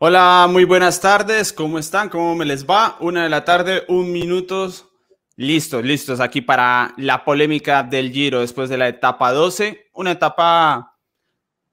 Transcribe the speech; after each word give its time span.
Hola, 0.00 0.48
muy 0.50 0.64
buenas 0.64 1.00
tardes. 1.00 1.52
¿Cómo 1.52 1.78
están? 1.78 2.08
¿Cómo 2.08 2.34
me 2.34 2.44
les 2.44 2.66
va? 2.66 2.96
Una 2.98 3.22
de 3.22 3.28
la 3.28 3.44
tarde, 3.44 3.84
un 3.86 4.10
minuto. 4.10 4.68
Listos, 5.36 5.84
listos 5.84 6.18
aquí 6.18 6.40
para 6.40 6.92
la 6.96 7.24
polémica 7.24 7.84
del 7.84 8.10
Giro 8.10 8.40
después 8.40 8.68
de 8.68 8.76
la 8.76 8.88
etapa 8.88 9.30
12. 9.30 9.90
Una 9.94 10.10
etapa, 10.10 10.96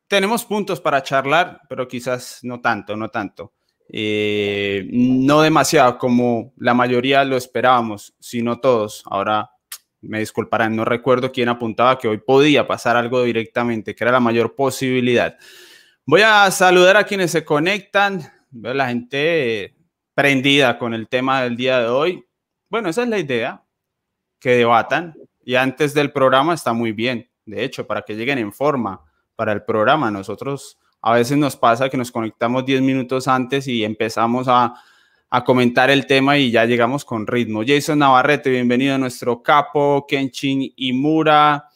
tenemos 0.08 0.46
puntos 0.46 0.80
para 0.80 1.02
charlar, 1.02 1.62
pero 1.68 1.88
quizás 1.88 2.40
no 2.44 2.62
tanto, 2.62 2.96
no 2.96 3.10
tanto. 3.10 3.54
Eh, 3.90 4.88
no 4.92 5.42
demasiado 5.42 5.98
como 5.98 6.54
la 6.58 6.76
mayoría 6.76 7.24
lo 7.24 7.38
esperábamos, 7.38 8.14
sino 8.20 8.60
todos. 8.60 9.02
Ahora 9.08 9.50
me 10.02 10.20
disculparán, 10.20 10.76
no 10.76 10.86
recuerdo 10.86 11.32
quién 11.32 11.50
apuntaba 11.50 11.98
que 11.98 12.08
hoy 12.08 12.20
podía 12.20 12.68
pasar 12.68 12.98
algo 12.98 13.24
directamente, 13.24 13.96
que 13.96 14.04
era 14.04 14.12
la 14.12 14.20
mayor 14.20 14.54
posibilidad. 14.54 15.38
Voy 16.08 16.22
a 16.24 16.50
saludar 16.50 16.98
a 16.98 17.04
quienes 17.04 17.30
se 17.30 17.46
conectan. 17.46 18.24
La 18.52 18.88
gente 18.88 19.76
prendida 20.16 20.80
con 20.80 20.96
el 20.96 21.08
tema 21.08 21.44
del 21.44 21.56
día 21.56 21.80
de 21.80 21.90
hoy. 21.90 22.26
Bueno, 22.70 22.90
esa 22.90 23.04
es 23.04 23.10
la 23.10 23.20
idea, 23.20 23.64
que 24.40 24.56
debatan. 24.56 25.16
Y 25.46 25.56
antes 25.56 25.94
del 25.94 26.12
programa 26.12 26.56
está 26.56 26.74
muy 26.74 26.92
bien, 26.92 27.30
de 27.46 27.64
hecho, 27.64 27.86
para 27.86 28.02
que 28.02 28.16
lleguen 28.16 28.40
en 28.40 28.52
forma 28.52 29.00
para 29.36 29.52
el 29.52 29.64
programa. 29.64 30.10
Nosotros 30.10 30.80
a 31.04 31.14
veces 31.14 31.38
nos 31.38 31.56
pasa 31.56 31.88
que 31.88 31.98
nos 31.98 32.12
conectamos 32.12 32.66
10 32.66 32.82
minutos 32.82 33.28
antes 33.28 33.68
y 33.68 33.84
empezamos 33.84 34.48
a, 34.48 34.74
a 35.30 35.44
comentar 35.44 35.92
el 35.92 36.08
tema 36.08 36.36
y 36.36 36.50
ya 36.50 36.66
llegamos 36.66 37.06
con 37.06 37.28
ritmo. 37.28 37.62
Jason 37.66 38.00
Navarrete, 38.00 38.50
bienvenido 38.50 38.96
a 38.96 38.98
nuestro 38.98 39.44
capo, 39.44 40.08
Kenshin 40.08 40.74
Imura, 40.78 41.70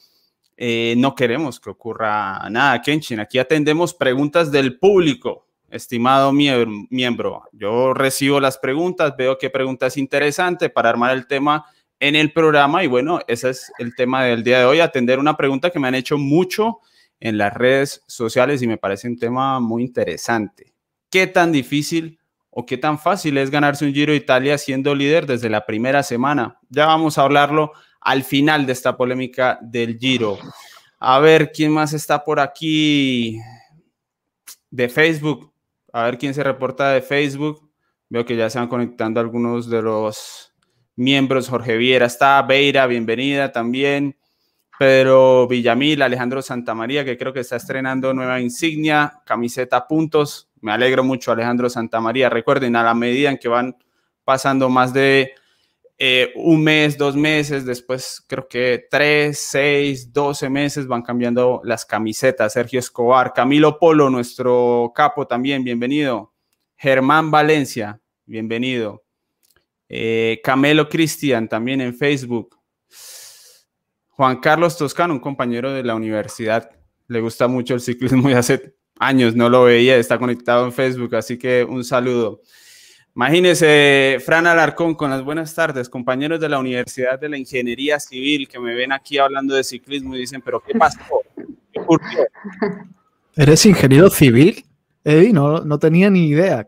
eh, 0.57 0.95
no 0.97 1.15
queremos 1.15 1.59
que 1.59 1.69
ocurra 1.69 2.49
nada, 2.49 2.81
Kenshin. 2.81 3.19
Aquí 3.19 3.39
atendemos 3.39 3.93
preguntas 3.93 4.51
del 4.51 4.79
público, 4.79 5.47
estimado 5.69 6.31
miembro. 6.31 7.43
Yo 7.51 7.93
recibo 7.93 8.39
las 8.39 8.57
preguntas, 8.57 9.15
veo 9.17 9.37
qué 9.37 9.49
pregunta 9.49 9.87
es 9.87 9.97
interesante 9.97 10.69
para 10.69 10.89
armar 10.89 11.11
el 11.11 11.27
tema 11.27 11.65
en 11.99 12.15
el 12.15 12.31
programa 12.31 12.83
y 12.83 12.87
bueno, 12.87 13.19
ese 13.27 13.49
es 13.49 13.71
el 13.79 13.95
tema 13.95 14.23
del 14.23 14.43
día 14.43 14.59
de 14.59 14.65
hoy, 14.65 14.79
atender 14.79 15.19
una 15.19 15.37
pregunta 15.37 15.69
que 15.69 15.79
me 15.79 15.87
han 15.87 15.95
hecho 15.95 16.17
mucho 16.17 16.79
en 17.19 17.37
las 17.37 17.53
redes 17.53 18.03
sociales 18.07 18.61
y 18.61 18.67
me 18.67 18.77
parece 18.77 19.07
un 19.07 19.17
tema 19.17 19.59
muy 19.59 19.83
interesante. 19.83 20.73
¿Qué 21.09 21.27
tan 21.27 21.51
difícil 21.51 22.19
o 22.49 22.65
qué 22.65 22.77
tan 22.77 22.99
fácil 22.99 23.37
es 23.37 23.49
ganarse 23.49 23.85
un 23.85 23.93
Giro 23.93 24.11
de 24.11 24.17
Italia 24.17 24.57
siendo 24.57 24.93
líder 24.93 25.25
desde 25.25 25.49
la 25.49 25.65
primera 25.65 26.03
semana? 26.03 26.59
Ya 26.69 26.85
vamos 26.85 27.17
a 27.17 27.23
hablarlo 27.23 27.71
al 28.05 28.23
final 28.23 28.67
de 28.67 28.73
esta 28.73 28.95
polémica 28.95 29.57
del 29.61 29.97
Giro. 29.97 30.37
A 30.99 31.19
ver, 31.19 31.51
¿quién 31.51 31.71
más 31.71 31.91
está 31.91 32.23
por 32.23 32.39
aquí 32.39 33.39
de 34.69 34.87
Facebook? 34.87 35.51
A 35.91 36.03
ver 36.03 36.19
quién 36.19 36.35
se 36.35 36.43
reporta 36.43 36.91
de 36.91 37.01
Facebook. 37.01 37.67
Veo 38.07 38.23
que 38.23 38.35
ya 38.35 38.47
se 38.51 38.59
van 38.59 38.67
conectando 38.67 39.19
algunos 39.19 39.67
de 39.71 39.81
los 39.81 40.53
miembros. 40.95 41.49
Jorge 41.49 41.77
Viera 41.77 42.05
está, 42.05 42.39
Beira, 42.43 42.85
bienvenida 42.85 43.51
también. 43.51 44.15
Pedro 44.77 45.47
Villamil, 45.47 46.03
Alejandro 46.03 46.43
Santamaría, 46.43 47.03
que 47.03 47.17
creo 47.17 47.33
que 47.33 47.39
está 47.39 47.55
estrenando 47.55 48.13
nueva 48.13 48.39
insignia, 48.39 49.21
camiseta 49.25 49.87
puntos. 49.87 50.51
Me 50.61 50.71
alegro 50.71 51.03
mucho, 51.03 51.31
Alejandro 51.31 51.71
Santamaría. 51.71 52.29
Recuerden, 52.29 52.75
a 52.75 52.83
la 52.83 52.93
medida 52.93 53.31
en 53.31 53.39
que 53.39 53.47
van 53.47 53.75
pasando 54.23 54.69
más 54.69 54.93
de 54.93 55.33
eh, 55.97 56.33
un 56.35 56.61
mes, 56.61 56.97
dos 56.97 57.15
meses, 57.15 57.65
después 57.65 58.23
creo 58.27 58.47
que 58.47 58.85
tres, 58.89 59.39
seis, 59.39 60.11
doce 60.11 60.49
meses 60.49 60.87
van 60.87 61.01
cambiando 61.01 61.61
las 61.63 61.85
camisetas. 61.85 62.53
Sergio 62.53 62.79
Escobar, 62.79 63.31
Camilo 63.33 63.79
Polo, 63.79 64.09
nuestro 64.09 64.91
capo 64.93 65.25
también, 65.25 65.63
bienvenido. 65.63 66.33
Germán 66.75 67.31
Valencia, 67.31 68.01
bienvenido. 68.25 69.03
Eh, 69.87 70.41
Camelo 70.43 70.89
Cristian, 70.89 71.47
también 71.47 71.79
en 71.79 71.95
Facebook. 71.95 72.59
Juan 74.09 74.39
Carlos 74.39 74.77
Toscano, 74.77 75.13
un 75.13 75.19
compañero 75.19 75.71
de 75.71 75.83
la 75.83 75.95
universidad, 75.95 76.69
le 77.07 77.21
gusta 77.21 77.47
mucho 77.47 77.73
el 77.73 77.81
ciclismo 77.81 78.29
y 78.29 78.33
hace 78.33 78.75
años 78.99 79.35
no 79.35 79.49
lo 79.49 79.63
veía, 79.63 79.97
está 79.97 80.17
conectado 80.17 80.65
en 80.65 80.73
Facebook, 80.73 81.15
así 81.15 81.37
que 81.37 81.63
un 81.63 81.83
saludo. 81.83 82.41
Imagínese, 83.15 84.17
Fran 84.25 84.45
Alarcón, 84.45 84.93
con 84.93 85.09
las 85.09 85.23
buenas 85.23 85.55
tardes, 85.55 85.87
compañeros 85.87 86.37
de 86.41 86.49
la 86.49 86.59
Universidad 86.59 87.17
de 87.17 87.29
la 87.29 87.37
Ingeniería 87.37 87.97
Civil 87.97 88.45
que 88.49 88.59
me 88.59 88.75
ven 88.75 88.91
aquí 88.91 89.17
hablando 89.17 89.55
de 89.55 89.63
ciclismo 89.63 90.15
y 90.15 90.19
dicen, 90.19 90.41
pero 90.43 90.61
¿qué 90.61 90.77
pasó? 90.77 90.99
¿Qué 91.71 91.79
ocurrió? 91.79 92.25
¿Eres 93.37 93.65
ingeniero 93.65 94.09
civil? 94.09 94.65
Eddie, 95.05 95.31
no, 95.31 95.61
no 95.61 95.79
tenía 95.79 96.09
ni 96.09 96.27
idea. 96.27 96.67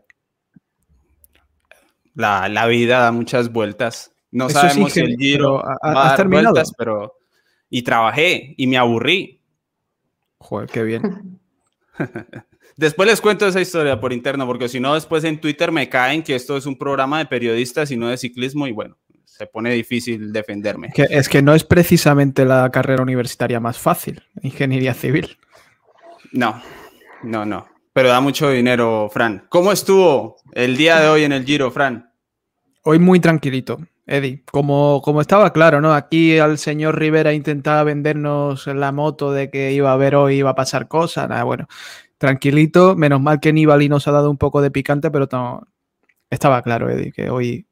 La, 2.14 2.48
la 2.48 2.66
vida 2.66 3.00
da 3.00 3.12
muchas 3.12 3.52
vueltas. 3.52 4.12
No 4.30 4.48
sabemos 4.48 4.92
si 4.92 5.00
el 5.00 5.16
giro 5.16 5.62
va 5.84 6.12
a 6.12 6.16
dar 6.16 6.28
vueltas, 6.28 6.72
pero... 6.78 7.14
Y 7.68 7.82
trabajé 7.82 8.54
y 8.56 8.66
me 8.66 8.78
aburrí. 8.78 9.42
Joder, 10.38 10.70
qué 10.70 10.82
bien. 10.82 11.40
Después 12.78 13.08
les 13.08 13.20
cuento 13.20 13.44
esa 13.44 13.60
historia 13.60 13.98
por 13.98 14.12
interno, 14.12 14.46
porque 14.46 14.68
si 14.68 14.78
no, 14.78 14.94
después 14.94 15.24
en 15.24 15.40
Twitter 15.40 15.72
me 15.72 15.88
caen 15.88 16.22
que 16.22 16.36
esto 16.36 16.56
es 16.56 16.64
un 16.64 16.78
programa 16.78 17.18
de 17.18 17.26
periodistas 17.26 17.90
y 17.90 17.96
no 17.96 18.06
de 18.06 18.16
ciclismo, 18.16 18.68
y 18.68 18.72
bueno, 18.72 18.96
se 19.24 19.48
pone 19.48 19.72
difícil 19.72 20.32
defenderme. 20.32 20.90
es 20.94 21.28
que 21.28 21.42
no 21.42 21.56
es 21.56 21.64
precisamente 21.64 22.44
la 22.44 22.70
carrera 22.70 23.02
universitaria 23.02 23.58
más 23.58 23.80
fácil, 23.80 24.22
ingeniería 24.42 24.94
civil. 24.94 25.38
No, 26.30 26.62
no, 27.24 27.44
no. 27.44 27.66
Pero 27.92 28.10
da 28.10 28.20
mucho 28.20 28.48
dinero, 28.48 29.10
Fran. 29.12 29.44
¿Cómo 29.48 29.72
estuvo 29.72 30.36
el 30.52 30.76
día 30.76 31.00
de 31.00 31.08
hoy 31.08 31.24
en 31.24 31.32
el 31.32 31.44
Giro, 31.44 31.72
Fran? 31.72 32.12
Hoy 32.84 33.00
muy 33.00 33.18
tranquilito, 33.18 33.80
Eddie. 34.06 34.44
Como, 34.52 35.02
como 35.02 35.20
estaba 35.20 35.52
claro, 35.52 35.80
¿no? 35.80 35.94
Aquí 35.94 36.38
al 36.38 36.58
señor 36.58 36.96
Rivera 36.96 37.32
intentaba 37.32 37.82
vendernos 37.82 38.68
la 38.68 38.92
moto 38.92 39.32
de 39.32 39.50
que 39.50 39.72
iba 39.72 39.90
a 39.90 39.94
haber 39.94 40.14
hoy, 40.14 40.36
iba 40.36 40.50
a 40.50 40.54
pasar 40.54 40.86
cosas. 40.86 41.28
Nada, 41.28 41.42
bueno, 41.42 41.66
tranquilito. 42.18 42.96
Menos 42.96 43.20
mal 43.20 43.40
que 43.40 43.52
Nibali 43.52 43.88
nos 43.88 44.06
ha 44.08 44.12
dado 44.12 44.30
un 44.30 44.36
poco 44.36 44.60
de 44.60 44.70
picante, 44.70 45.10
pero 45.10 45.28
estaba 46.30 46.62
claro, 46.62 46.90
Eddie, 46.90 47.12
que 47.12 47.30
hoy, 47.30 47.66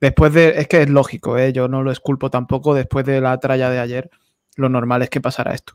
después 0.00 0.32
de, 0.32 0.60
es 0.60 0.68
que 0.68 0.82
es 0.82 0.88
lógico, 0.88 1.36
¿eh? 1.38 1.52
yo 1.52 1.68
no 1.68 1.82
lo 1.82 1.90
esculpo 1.90 2.30
tampoco, 2.30 2.74
después 2.74 3.04
de 3.04 3.20
la 3.20 3.38
tralla 3.40 3.70
de 3.70 3.80
ayer, 3.80 4.10
lo 4.54 4.68
normal 4.68 5.02
es 5.02 5.10
que 5.10 5.20
pasara 5.20 5.54
esto. 5.54 5.74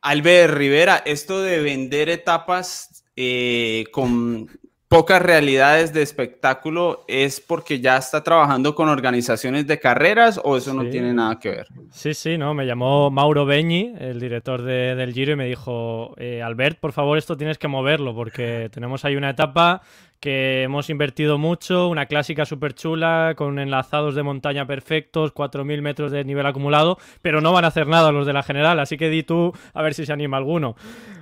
Albert 0.00 0.54
Rivera, 0.54 1.02
esto 1.04 1.42
de 1.42 1.60
vender 1.60 2.08
etapas 2.08 3.04
eh, 3.16 3.84
con 3.90 4.48
pocas 4.88 5.20
realidades 5.20 5.92
de 5.92 6.00
espectáculo 6.00 7.04
es 7.08 7.40
porque 7.40 7.80
ya 7.80 7.98
está 7.98 8.24
trabajando 8.24 8.74
con 8.74 8.88
organizaciones 8.88 9.66
de 9.66 9.78
carreras 9.78 10.40
o 10.42 10.56
eso 10.56 10.72
no 10.72 10.88
tiene 10.88 11.12
nada 11.12 11.38
que 11.38 11.50
ver? 11.50 11.66
Sí, 11.90 12.14
sí, 12.14 12.38
no, 12.38 12.54
me 12.54 12.64
llamó 12.64 13.10
Mauro 13.10 13.44
Beñi, 13.44 13.92
el 13.98 14.18
director 14.18 14.62
del 14.62 15.12
Giro, 15.12 15.32
y 15.32 15.36
me 15.36 15.46
dijo, 15.46 16.14
eh, 16.16 16.42
Albert, 16.42 16.80
por 16.80 16.92
favor, 16.92 17.18
esto 17.18 17.36
tienes 17.36 17.58
que 17.58 17.68
moverlo 17.68 18.14
porque 18.14 18.70
tenemos 18.72 19.04
ahí 19.04 19.14
una 19.14 19.30
etapa 19.30 19.82
que 20.20 20.64
hemos 20.64 20.90
invertido 20.90 21.38
mucho, 21.38 21.88
una 21.88 22.06
clásica 22.06 22.44
súper 22.44 22.74
chula, 22.74 23.34
con 23.36 23.58
enlazados 23.58 24.14
de 24.14 24.22
montaña 24.22 24.66
perfectos, 24.66 25.32
4.000 25.32 25.80
metros 25.80 26.10
de 26.10 26.24
nivel 26.24 26.46
acumulado, 26.46 26.98
pero 27.22 27.40
no 27.40 27.52
van 27.52 27.64
a 27.64 27.68
hacer 27.68 27.86
nada 27.86 28.10
los 28.10 28.26
de 28.26 28.32
la 28.32 28.42
general, 28.42 28.80
así 28.80 28.96
que 28.96 29.10
di 29.10 29.22
tú 29.22 29.52
a 29.74 29.82
ver 29.82 29.94
si 29.94 30.06
se 30.06 30.12
anima 30.12 30.38
alguno. 30.38 30.74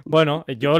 Bueno, 0.04 0.46
yo 0.46 0.78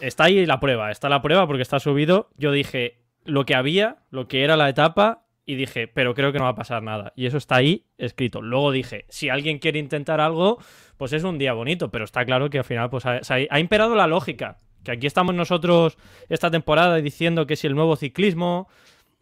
está 0.00 0.24
ahí 0.24 0.44
la 0.46 0.60
prueba, 0.60 0.90
está 0.90 1.08
la 1.08 1.22
prueba 1.22 1.46
porque 1.46 1.62
está 1.62 1.80
subido. 1.80 2.30
Yo 2.36 2.52
dije 2.52 2.98
lo 3.24 3.44
que 3.44 3.54
había, 3.54 3.98
lo 4.10 4.28
que 4.28 4.44
era 4.44 4.56
la 4.56 4.68
etapa, 4.68 5.26
y 5.48 5.54
dije, 5.54 5.86
pero 5.86 6.14
creo 6.14 6.32
que 6.32 6.38
no 6.38 6.44
va 6.44 6.50
a 6.50 6.56
pasar 6.56 6.82
nada. 6.82 7.12
Y 7.14 7.26
eso 7.26 7.38
está 7.38 7.56
ahí 7.56 7.86
escrito. 7.98 8.42
Luego 8.42 8.72
dije, 8.72 9.04
si 9.08 9.28
alguien 9.28 9.60
quiere 9.60 9.78
intentar 9.78 10.20
algo, 10.20 10.58
pues 10.96 11.12
es 11.12 11.22
un 11.22 11.38
día 11.38 11.52
bonito, 11.52 11.90
pero 11.90 12.04
está 12.04 12.24
claro 12.24 12.50
que 12.50 12.58
al 12.58 12.64
final 12.64 12.90
pues 12.90 13.06
ha, 13.06 13.20
ha 13.28 13.60
imperado 13.60 13.94
la 13.94 14.08
lógica. 14.08 14.58
Que 14.82 14.90
aquí 14.92 15.06
estamos 15.06 15.34
nosotros 15.34 15.98
esta 16.28 16.50
temporada 16.50 16.96
diciendo 16.96 17.46
que 17.46 17.54
si 17.54 17.68
el 17.68 17.76
nuevo 17.76 17.94
ciclismo, 17.94 18.68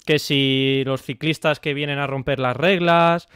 que 0.06 0.18
si 0.18 0.82
los 0.86 1.02
ciclistas 1.02 1.60
que 1.60 1.74
vienen 1.74 1.98
a 1.98 2.06
romper 2.06 2.38
las 2.38 2.56
reglas, 2.56 3.28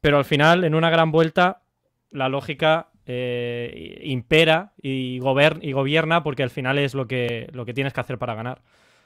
pero 0.00 0.18
al 0.18 0.24
final 0.24 0.64
en 0.64 0.74
una 0.74 0.90
gran 0.90 1.12
vuelta 1.12 1.62
la 2.10 2.28
lógica 2.28 2.91
eh, 3.06 4.00
impera 4.04 4.72
y, 4.80 5.16
y 5.16 5.72
gobierna 5.72 6.22
porque 6.22 6.42
al 6.42 6.50
final 6.50 6.78
es 6.78 6.94
lo 6.94 7.06
que, 7.06 7.48
lo 7.52 7.64
que 7.64 7.74
tienes 7.74 7.92
que 7.92 8.00
hacer 8.00 8.18
para 8.18 8.34
ganar. 8.34 8.62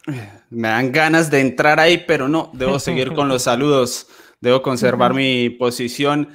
Me 0.51 0.69
dan 0.69 0.93
ganas 0.93 1.31
de 1.31 1.41
entrar 1.41 1.81
ahí, 1.81 2.05
pero 2.07 2.29
no, 2.29 2.51
debo 2.55 2.79
seguir 2.81 3.13
con 3.13 3.29
los 3.29 3.43
saludos, 3.43 4.09
debo 4.41 4.63
conservar 4.63 5.15
mi 5.15 5.51
posición. 5.51 6.29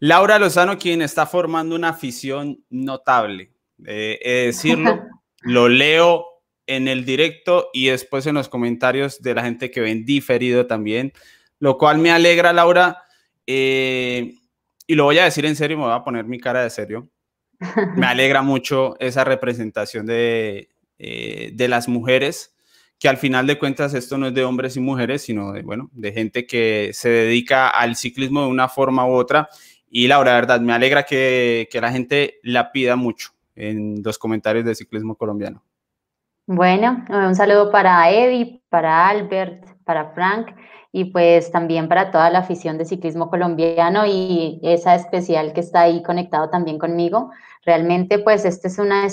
Laura 0.00 0.38
Lozano, 0.38 0.78
quien 0.78 1.02
está 1.02 1.26
formando 1.26 1.74
una 1.74 1.90
afición 1.90 2.64
notable, 2.70 3.52
eh, 3.84 4.44
decirlo, 4.46 5.00
lo 5.42 5.68
leo 5.68 6.24
en 6.66 6.86
el 6.86 7.04
directo 7.04 7.70
y 7.72 7.86
después 7.86 8.26
en 8.26 8.34
los 8.34 8.48
comentarios 8.48 9.20
de 9.22 9.34
la 9.34 9.42
gente 9.42 9.70
que 9.70 9.80
ven 9.80 10.04
diferido 10.04 10.66
también, 10.66 11.12
lo 11.58 11.78
cual 11.78 11.98
me 11.98 12.10
alegra, 12.10 12.52
Laura. 12.52 13.02
Eh, 13.46 14.34
y 14.88 14.94
lo 14.94 15.04
voy 15.04 15.18
a 15.18 15.24
decir 15.24 15.44
en 15.44 15.54
serio, 15.54 15.76
me 15.76 15.84
voy 15.84 15.92
a 15.92 16.02
poner 16.02 16.24
mi 16.24 16.40
cara 16.40 16.62
de 16.62 16.70
serio. 16.70 17.08
Me 17.94 18.06
alegra 18.06 18.42
mucho 18.42 18.96
esa 18.98 19.22
representación 19.22 20.06
de, 20.06 20.70
eh, 20.98 21.50
de 21.52 21.68
las 21.68 21.88
mujeres 21.88 22.54
que 22.98 23.08
al 23.08 23.18
final 23.18 23.46
de 23.46 23.58
cuentas 23.58 23.94
esto 23.94 24.18
no 24.18 24.28
es 24.28 24.34
de 24.34 24.44
hombres 24.44 24.76
y 24.76 24.80
mujeres, 24.80 25.22
sino 25.22 25.52
de, 25.52 25.62
bueno, 25.62 25.90
de 25.92 26.10
gente 26.12 26.46
que 26.46 26.90
se 26.94 27.10
dedica 27.10 27.68
al 27.68 27.96
ciclismo 27.96 28.40
de 28.40 28.48
una 28.48 28.68
forma 28.68 29.06
u 29.06 29.12
otra. 29.12 29.48
Y 29.90 30.08
la 30.08 30.18
verdad, 30.18 30.60
me 30.60 30.72
alegra 30.72 31.04
que, 31.04 31.68
que 31.70 31.80
la 31.80 31.92
gente 31.92 32.40
la 32.42 32.72
pida 32.72 32.96
mucho 32.96 33.30
en 33.54 34.02
los 34.02 34.18
comentarios 34.18 34.64
de 34.64 34.74
ciclismo 34.74 35.16
colombiano. 35.16 35.62
Bueno, 36.46 37.04
un 37.10 37.34
saludo 37.34 37.70
para 37.70 38.10
Eddie, 38.10 38.62
para 38.70 39.06
Albert, 39.06 39.66
para 39.84 40.12
Frank 40.12 40.48
y 40.92 41.06
pues 41.06 41.50
también 41.50 41.88
para 41.88 42.10
toda 42.10 42.30
la 42.30 42.40
afición 42.40 42.78
de 42.78 42.84
ciclismo 42.84 43.28
colombiano 43.30 44.06
y 44.06 44.60
esa 44.62 44.94
especial 44.94 45.52
que 45.52 45.60
está 45.60 45.82
ahí 45.82 46.02
conectado 46.02 46.48
también 46.50 46.78
conmigo. 46.78 47.30
Realmente 47.64 48.18
pues 48.18 48.44
este 48.44 48.68
es 48.68 48.78
una, 48.78 49.06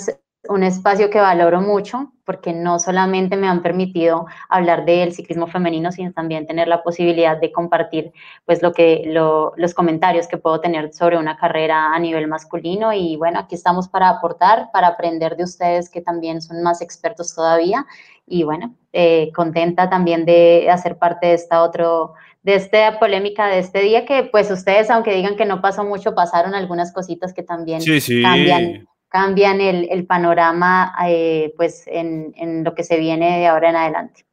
un 0.48 0.62
espacio 0.62 1.10
que 1.10 1.20
valoro 1.20 1.60
mucho 1.60 2.12
porque 2.24 2.52
no 2.52 2.78
solamente 2.78 3.36
me 3.36 3.46
han 3.46 3.62
permitido 3.62 4.26
hablar 4.48 4.84
del 4.84 5.12
ciclismo 5.12 5.46
femenino, 5.46 5.92
sino 5.92 6.12
también 6.12 6.46
tener 6.46 6.66
la 6.66 6.82
posibilidad 6.82 7.38
de 7.38 7.52
compartir 7.52 8.12
pues 8.44 8.62
lo 8.62 8.72
que 8.72 9.04
los 9.06 9.74
comentarios 9.74 10.26
que 10.26 10.38
puedo 10.38 10.60
tener 10.60 10.92
sobre 10.92 11.18
una 11.18 11.36
carrera 11.36 11.94
a 11.94 11.98
nivel 11.98 12.26
masculino 12.26 12.92
y 12.92 13.16
bueno, 13.16 13.38
aquí 13.38 13.54
estamos 13.54 13.88
para 13.88 14.08
aportar, 14.08 14.70
para 14.72 14.88
aprender 14.88 15.36
de 15.36 15.44
ustedes 15.44 15.88
que 15.88 16.00
también 16.00 16.42
son 16.42 16.62
más 16.62 16.80
expertos 16.80 17.34
todavía 17.34 17.86
y 18.26 18.42
bueno, 18.42 18.74
eh, 18.98 19.30
contenta 19.34 19.90
también 19.90 20.24
de 20.24 20.68
hacer 20.70 20.96
parte 20.96 21.26
de 21.26 21.34
esta 21.34 21.62
otro 21.62 22.14
de 22.42 22.54
esta 22.54 22.98
polémica 22.98 23.48
de 23.48 23.58
este 23.58 23.80
día 23.80 24.06
que 24.06 24.22
pues 24.22 24.50
ustedes 24.50 24.88
aunque 24.88 25.14
digan 25.14 25.36
que 25.36 25.44
no 25.44 25.60
pasó 25.60 25.84
mucho 25.84 26.14
pasaron 26.14 26.54
algunas 26.54 26.92
cositas 26.92 27.34
que 27.34 27.42
también 27.42 27.82
cambian 28.22 28.86
cambian 29.08 29.60
el, 29.60 29.88
el 29.90 30.06
panorama 30.06 30.94
eh, 31.06 31.52
pues 31.56 31.84
en, 31.86 32.32
en 32.36 32.64
lo 32.64 32.74
que 32.74 32.84
se 32.84 32.98
viene 32.98 33.38
de 33.38 33.46
ahora 33.46 33.70
en 33.70 33.76
adelante. 33.76 34.26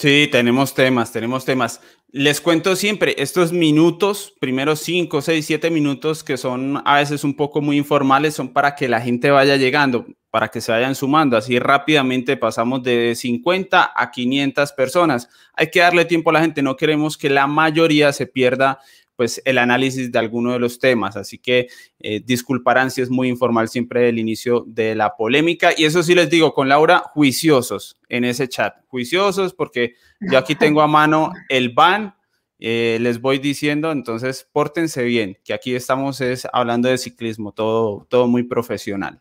Sí, 0.00 0.30
tenemos 0.32 0.72
temas, 0.72 1.12
tenemos 1.12 1.44
temas. 1.44 1.82
Les 2.10 2.40
cuento 2.40 2.74
siempre, 2.74 3.16
estos 3.18 3.52
minutos, 3.52 4.32
primeros 4.40 4.80
5, 4.80 5.20
6, 5.20 5.44
7 5.44 5.68
minutos 5.68 6.24
que 6.24 6.38
son 6.38 6.80
a 6.86 6.96
veces 6.96 7.22
un 7.22 7.34
poco 7.34 7.60
muy 7.60 7.76
informales, 7.76 8.32
son 8.32 8.54
para 8.54 8.74
que 8.74 8.88
la 8.88 9.02
gente 9.02 9.30
vaya 9.30 9.58
llegando, 9.58 10.06
para 10.30 10.48
que 10.48 10.62
se 10.62 10.72
vayan 10.72 10.94
sumando. 10.94 11.36
Así 11.36 11.58
rápidamente 11.58 12.38
pasamos 12.38 12.82
de 12.82 13.14
50 13.14 13.92
a 13.94 14.10
500 14.10 14.72
personas. 14.72 15.28
Hay 15.52 15.70
que 15.70 15.80
darle 15.80 16.06
tiempo 16.06 16.30
a 16.30 16.32
la 16.32 16.40
gente, 16.40 16.62
no 16.62 16.78
queremos 16.78 17.18
que 17.18 17.28
la 17.28 17.46
mayoría 17.46 18.14
se 18.14 18.26
pierda 18.26 18.78
pues 19.20 19.42
el 19.44 19.58
análisis 19.58 20.10
de 20.10 20.18
alguno 20.18 20.54
de 20.54 20.58
los 20.58 20.78
temas. 20.78 21.14
Así 21.14 21.36
que 21.36 21.68
eh, 21.98 22.22
disculparán 22.24 22.90
si 22.90 23.02
es 23.02 23.10
muy 23.10 23.28
informal 23.28 23.68
siempre 23.68 24.08
el 24.08 24.18
inicio 24.18 24.64
de 24.66 24.94
la 24.94 25.14
polémica. 25.14 25.72
Y 25.76 25.84
eso 25.84 26.02
sí 26.02 26.14
les 26.14 26.30
digo, 26.30 26.54
con 26.54 26.70
Laura, 26.70 27.00
juiciosos 27.00 28.00
en 28.08 28.24
ese 28.24 28.48
chat, 28.48 28.76
juiciosos 28.86 29.52
porque 29.52 29.92
yo 30.22 30.38
aquí 30.38 30.54
tengo 30.58 30.80
a 30.80 30.86
mano 30.86 31.34
el 31.50 31.68
ban. 31.68 32.14
Eh, 32.58 32.96
les 33.02 33.20
voy 33.20 33.38
diciendo, 33.38 33.92
entonces 33.92 34.48
pórtense 34.50 35.04
bien, 35.04 35.36
que 35.44 35.52
aquí 35.52 35.74
estamos 35.74 36.22
es 36.22 36.48
hablando 36.50 36.88
de 36.88 36.96
ciclismo, 36.96 37.52
todo, 37.52 38.06
todo 38.08 38.26
muy 38.26 38.44
profesional. 38.44 39.20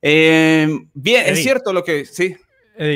Eh, 0.00 0.68
bien, 0.94 1.24
es 1.26 1.42
cierto 1.42 1.72
lo 1.72 1.82
que 1.82 2.04
sí. 2.04 2.36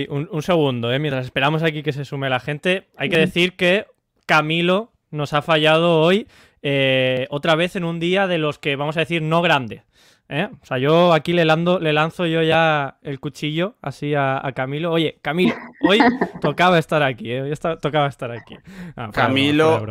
un, 0.08 0.28
un, 0.30 0.42
segundo, 0.42 0.88
mientras 1.00 1.25
esperamos 1.25 1.64
aquí 1.64 1.82
que 1.82 1.92
se 1.92 2.04
sume 2.04 2.30
la 2.30 2.38
gente, 2.38 2.86
hay 2.96 3.08
que 3.08 3.18
decir 3.18 3.56
que 3.56 3.86
Camilo 4.25 4.91
nos 5.12 5.32
ha 5.32 5.43
fallado 5.43 6.00
hoy 6.00 6.26
eh, 6.62 7.26
otra 7.31 7.55
vez 7.55 7.76
en 7.76 7.85
un 7.85 8.00
día 8.00 8.26
de 8.26 8.38
los 8.38 8.59
que 8.59 8.76
vamos 8.76 8.97
a 8.97 9.00
decir 9.00 9.23
no 9.23 9.43
grande. 9.43 9.85
¿eh? 10.29 10.49
O 10.62 10.67
sea, 10.67 10.79
yo 10.79 11.12
aquí 11.12 11.32
le, 11.32 11.44
le 11.44 11.93
lanzo 11.93 12.26
yo 12.26 12.43
ya 12.43 12.97
el 13.03 13.20
cuchillo 13.20 13.75
así 13.82 14.14
a, 14.14 14.43
Camilo. 14.55 14.91
Oye, 14.93 15.19
Camilo, 15.23 15.55
hoy 15.87 15.99
tocaba 16.41 16.79
estar 16.79 17.03
aquí, 17.03 17.31
¿eh? 17.32 17.43
hoy 17.43 17.55
tocaba 17.81 18.09
estar 18.09 18.31
aquí. 18.31 18.56
Ah, 18.97 19.11
Camilo, 19.12 19.85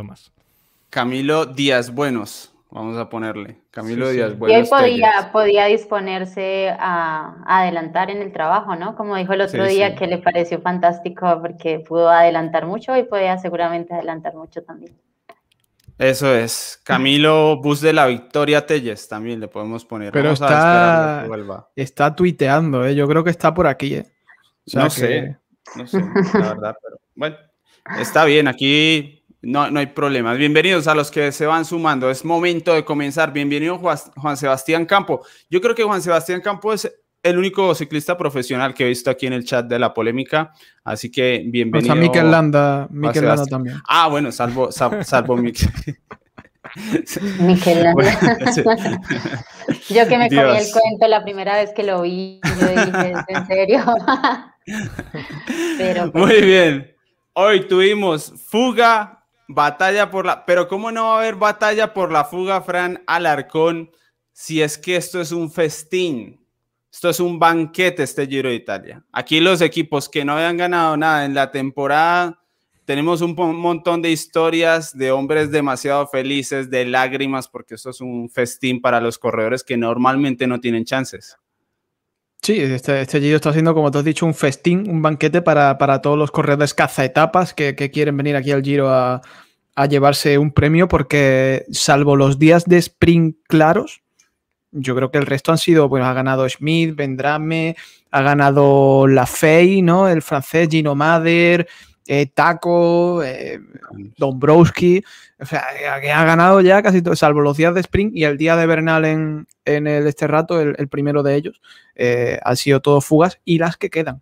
Camilo 0.90 1.46
Díaz 1.46 1.94
Buenos. 1.94 2.54
Vamos 2.72 2.98
a 2.98 3.10
ponerle. 3.10 3.58
Camilo 3.70 4.08
Díaz 4.10 4.38
Buenos. 4.38 4.68
Y 4.68 4.70
podía, 4.70 5.30
podía 5.34 5.66
disponerse 5.66 6.74
a, 6.80 7.44
adelantar 7.46 8.10
en 8.10 8.22
el 8.22 8.32
trabajo, 8.32 8.78
¿no? 8.78 8.96
Como 8.96 9.18
dijo 9.18 9.34
el 9.34 9.42
otro 9.42 9.66
día, 9.68 9.96
que 9.96 10.08
le 10.08 10.20
pareció 10.20 10.62
fantástico 10.62 11.40
porque 11.42 11.80
pudo 11.80 12.10
adelantar 12.10 12.66
mucho 12.66 12.96
y 12.96 13.04
podía 13.04 13.38
seguramente 13.38 13.94
adelantar 13.94 14.36
mucho 14.36 14.64
también. 14.64 14.94
Eso 16.01 16.33
es. 16.33 16.80
Camilo 16.83 17.57
Bus 17.62 17.80
de 17.80 17.94
la 17.94 18.07
Victoria 18.07 18.65
Telles 18.65 19.07
también 19.07 19.39
le 19.39 19.48
podemos 19.48 19.86
poner. 19.86 20.12
Pero 20.12 20.31
está, 20.31 21.27
está 21.75 22.15
tuiteando, 22.15 22.83
¿eh? 22.83 22.95
yo 22.95 23.07
creo 23.07 23.24
que 23.24 23.30
está 23.30 23.53
por 23.53 23.68
aquí. 23.68 23.94
¿eh? 23.94 24.12
no 24.74 24.89
sé, 24.89 25.38
no 25.75 25.86
sé, 25.86 26.00
la 26.00 26.53
verdad, 26.56 26.75
pero 26.81 27.00
bueno, 27.13 27.36
está 28.00 28.25
bien. 28.25 28.48
Aquí 28.48 29.24
no, 29.44 29.69
no 29.69 29.80
hay 29.80 29.86
problemas. 29.86 30.39
Bienvenidos 30.39 30.88
a 30.88 30.95
los 30.95 31.12
que 31.12 31.31
se 31.31 31.45
van 31.45 31.65
sumando. 31.65 32.09
Es 32.09 32.25
momento 32.25 32.74
de 32.74 32.83
comenzar. 32.83 33.31
Bienvenido 33.31 33.77
Juan 33.77 34.38
Sebastián 34.38 34.88
Campo. 34.88 35.24
Yo 35.51 35.62
creo 35.62 35.75
que 35.75 35.83
Juan 35.83 36.01
Sebastián 36.01 36.42
Campo 36.42 36.74
es 36.74 36.92
el 37.24 37.38
único 37.38 37.74
ciclista 37.76 38.18
profesional 38.18 38.74
que 38.74 38.84
he 38.86 38.88
visto 38.88 39.10
aquí 39.10 39.28
en 39.28 39.34
el 39.34 39.46
chat 39.46 39.66
de 39.68 39.78
la 39.78 39.94
polémica, 39.94 40.54
así 40.84 41.12
que 41.12 41.44
bienvenido. 41.46 41.94
O 41.94 41.96
sea, 41.96 42.02
Mikel 42.02 42.32
Landa, 42.32 42.88
Mikel 42.90 43.26
Landa 43.26 43.46
también. 43.46 43.78
Ah, 43.88 44.08
bueno, 44.08 44.32
salvo, 44.32 44.72
salvo, 44.72 45.04
salvo 45.04 45.38
Mikel. 45.38 45.70
Landa. 47.66 48.20
Yo 49.90 50.08
que 50.08 50.18
me 50.18 50.30
comí 50.30 50.58
el 50.58 50.72
cuento 50.72 51.08
la 51.08 51.24
primera 51.24 51.56
vez 51.56 51.72
que 51.76 51.84
lo 51.84 52.02
vi, 52.02 52.40
yo 52.44 52.68
dije, 52.68 53.14
¿en 53.28 53.48
serio? 53.48 53.84
Pero, 55.78 56.12
pues 56.12 56.26
Muy 56.26 56.42
bien. 56.42 56.96
Hoy 57.34 57.68
tuvimos 57.68 58.34
fuga, 58.48 59.26
batalla 59.48 60.10
por 60.10 60.26
la... 60.26 60.46
Pero 60.46 60.68
¿cómo 60.68 60.92
no 60.92 61.10
va 61.10 61.16
a 61.16 61.20
haber 61.20 61.36
batalla 61.36 61.94
por 61.94 62.12
la 62.12 62.26
fuga, 62.26 62.62
Fran 62.62 63.04
Alarcón, 63.08 63.92
si 64.32 64.62
es 64.62 64.78
que 64.78 64.96
esto 64.96 65.22
es 65.22 65.32
un 65.32 65.52
festín? 65.52 66.41
Esto 66.92 67.10
es 67.10 67.20
un 67.20 67.40
banquete 67.40 68.04
este 68.04 68.28
Giro 68.28 68.50
de 68.50 68.56
Italia. 68.56 69.04
Aquí 69.12 69.40
los 69.40 69.62
equipos 69.62 70.10
que 70.10 70.26
no 70.26 70.34
habían 70.34 70.58
ganado 70.58 70.98
nada 70.98 71.26
en 71.26 71.34
la 71.34 71.50
temporada, 71.50 72.42
tenemos 72.86 73.22
un 73.22 73.36
montón 73.36 74.02
de 74.02 74.12
historias 74.12 74.98
de 74.98 75.12
hombres 75.12 75.52
demasiado 75.52 76.06
felices, 76.08 76.70
de 76.70 76.86
lágrimas, 76.86 77.48
porque 77.48 77.76
esto 77.76 77.92
es 77.92 78.02
un 78.02 78.30
festín 78.30 78.82
para 78.82 79.00
los 79.00 79.18
corredores 79.18 79.64
que 79.64 79.78
normalmente 79.78 80.48
no 80.48 80.60
tienen 80.60 80.84
chances. 80.84 81.38
Sí, 82.42 82.60
este, 82.60 83.02
este 83.02 83.22
Giro 83.22 83.36
está 83.36 83.54
siendo, 83.54 83.74
como 83.74 83.92
tú 83.92 84.00
has 84.00 84.04
dicho, 84.04 84.26
un 84.26 84.34
festín, 84.34 84.90
un 84.90 85.02
banquete 85.02 85.42
para, 85.42 86.02
todos 86.02 86.18
los 86.18 86.32
corredores 86.32 86.74
cazaetapas 86.74 87.54
que, 87.54 87.75
que 87.75 87.92
quieren 87.92 88.18
venir 88.18 88.36
aquí 88.36 88.51
al 88.51 88.63
Giro 88.63 88.89
a, 88.89 89.22
a 89.75 89.86
llevarse 89.86 90.38
un 90.38 90.51
premio, 90.51 90.88
porque 90.88 91.65
salvo 91.72 92.15
los 92.15 92.39
días 92.39 92.65
de 92.65 92.77
sprint 92.77 93.38
claros, 93.48 94.01
yo 94.72 94.96
creo 94.96 95.12
que 95.12 95.18
el 95.18 95.25
resto 95.25 95.51
han 95.51 95.58
sido, 95.58 95.90
bueno, 95.90 96.06
ha 96.06 96.13
ganado 96.13 96.48
Schmidt, 96.48 96.96
Vendrame, 96.96 97.75
ha 98.12 98.22
ganado 98.22 99.08
Lafay, 99.08 99.82
¿no? 99.82 100.08
El 100.08 100.22
francés 100.22 100.70
Gino 100.70 100.96
Mader, 100.96 101.68
eh, 102.08 102.25
Taco, 102.28 103.24
eh, 103.24 103.60
Dombrowski, 104.18 105.04
o 105.40 105.46
sea, 105.46 105.63
ha 105.94 106.25
ganado 106.25 106.62
ya 106.62 106.82
casi 106.82 107.01
todo, 107.01 107.16
salvo 107.16 107.42
los 107.42 107.58
días 107.58 107.74
de 107.74 107.82
sprint 107.82 108.16
y 108.16 108.24
el 108.24 108.38
día 108.38 108.56
de 108.56 108.66
Bernal 108.66 109.06
en, 109.06 109.48
en 109.66 109.88
el, 109.88 110.08
este 110.08 110.28
rato, 110.28 110.60
el, 110.60 110.88
primero 110.88 111.24
de 111.24 111.36
ellos, 111.36 111.62
eh, 111.96 112.40
han 112.44 112.58
sido 112.58 112.82
todos 112.82 113.06
fugas 113.06 113.40
y 113.46 113.60
las 113.60 113.78
que 113.78 113.90
quedan. 113.90 114.22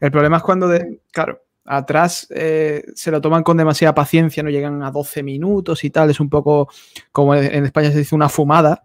El 0.00 0.10
problema 0.10 0.38
es 0.38 0.42
cuando, 0.42 0.68
de, 0.68 1.00
claro, 1.12 1.44
atrás 1.64 2.26
se 2.28 3.10
lo 3.10 3.20
toman 3.20 3.44
con 3.44 3.56
demasiada 3.56 3.94
paciencia, 3.94 4.42
no 4.42 4.50
llegan 4.50 4.82
a 4.82 4.90
12 4.90 5.22
minutos 5.22 5.84
y 5.84 5.90
tal, 5.90 6.10
es 6.10 6.18
un 6.18 6.28
poco 6.28 6.68
como 7.12 7.36
en 7.36 7.64
España 7.64 7.92
se 7.92 7.98
dice 7.98 8.16
una 8.16 8.28
fumada, 8.28 8.84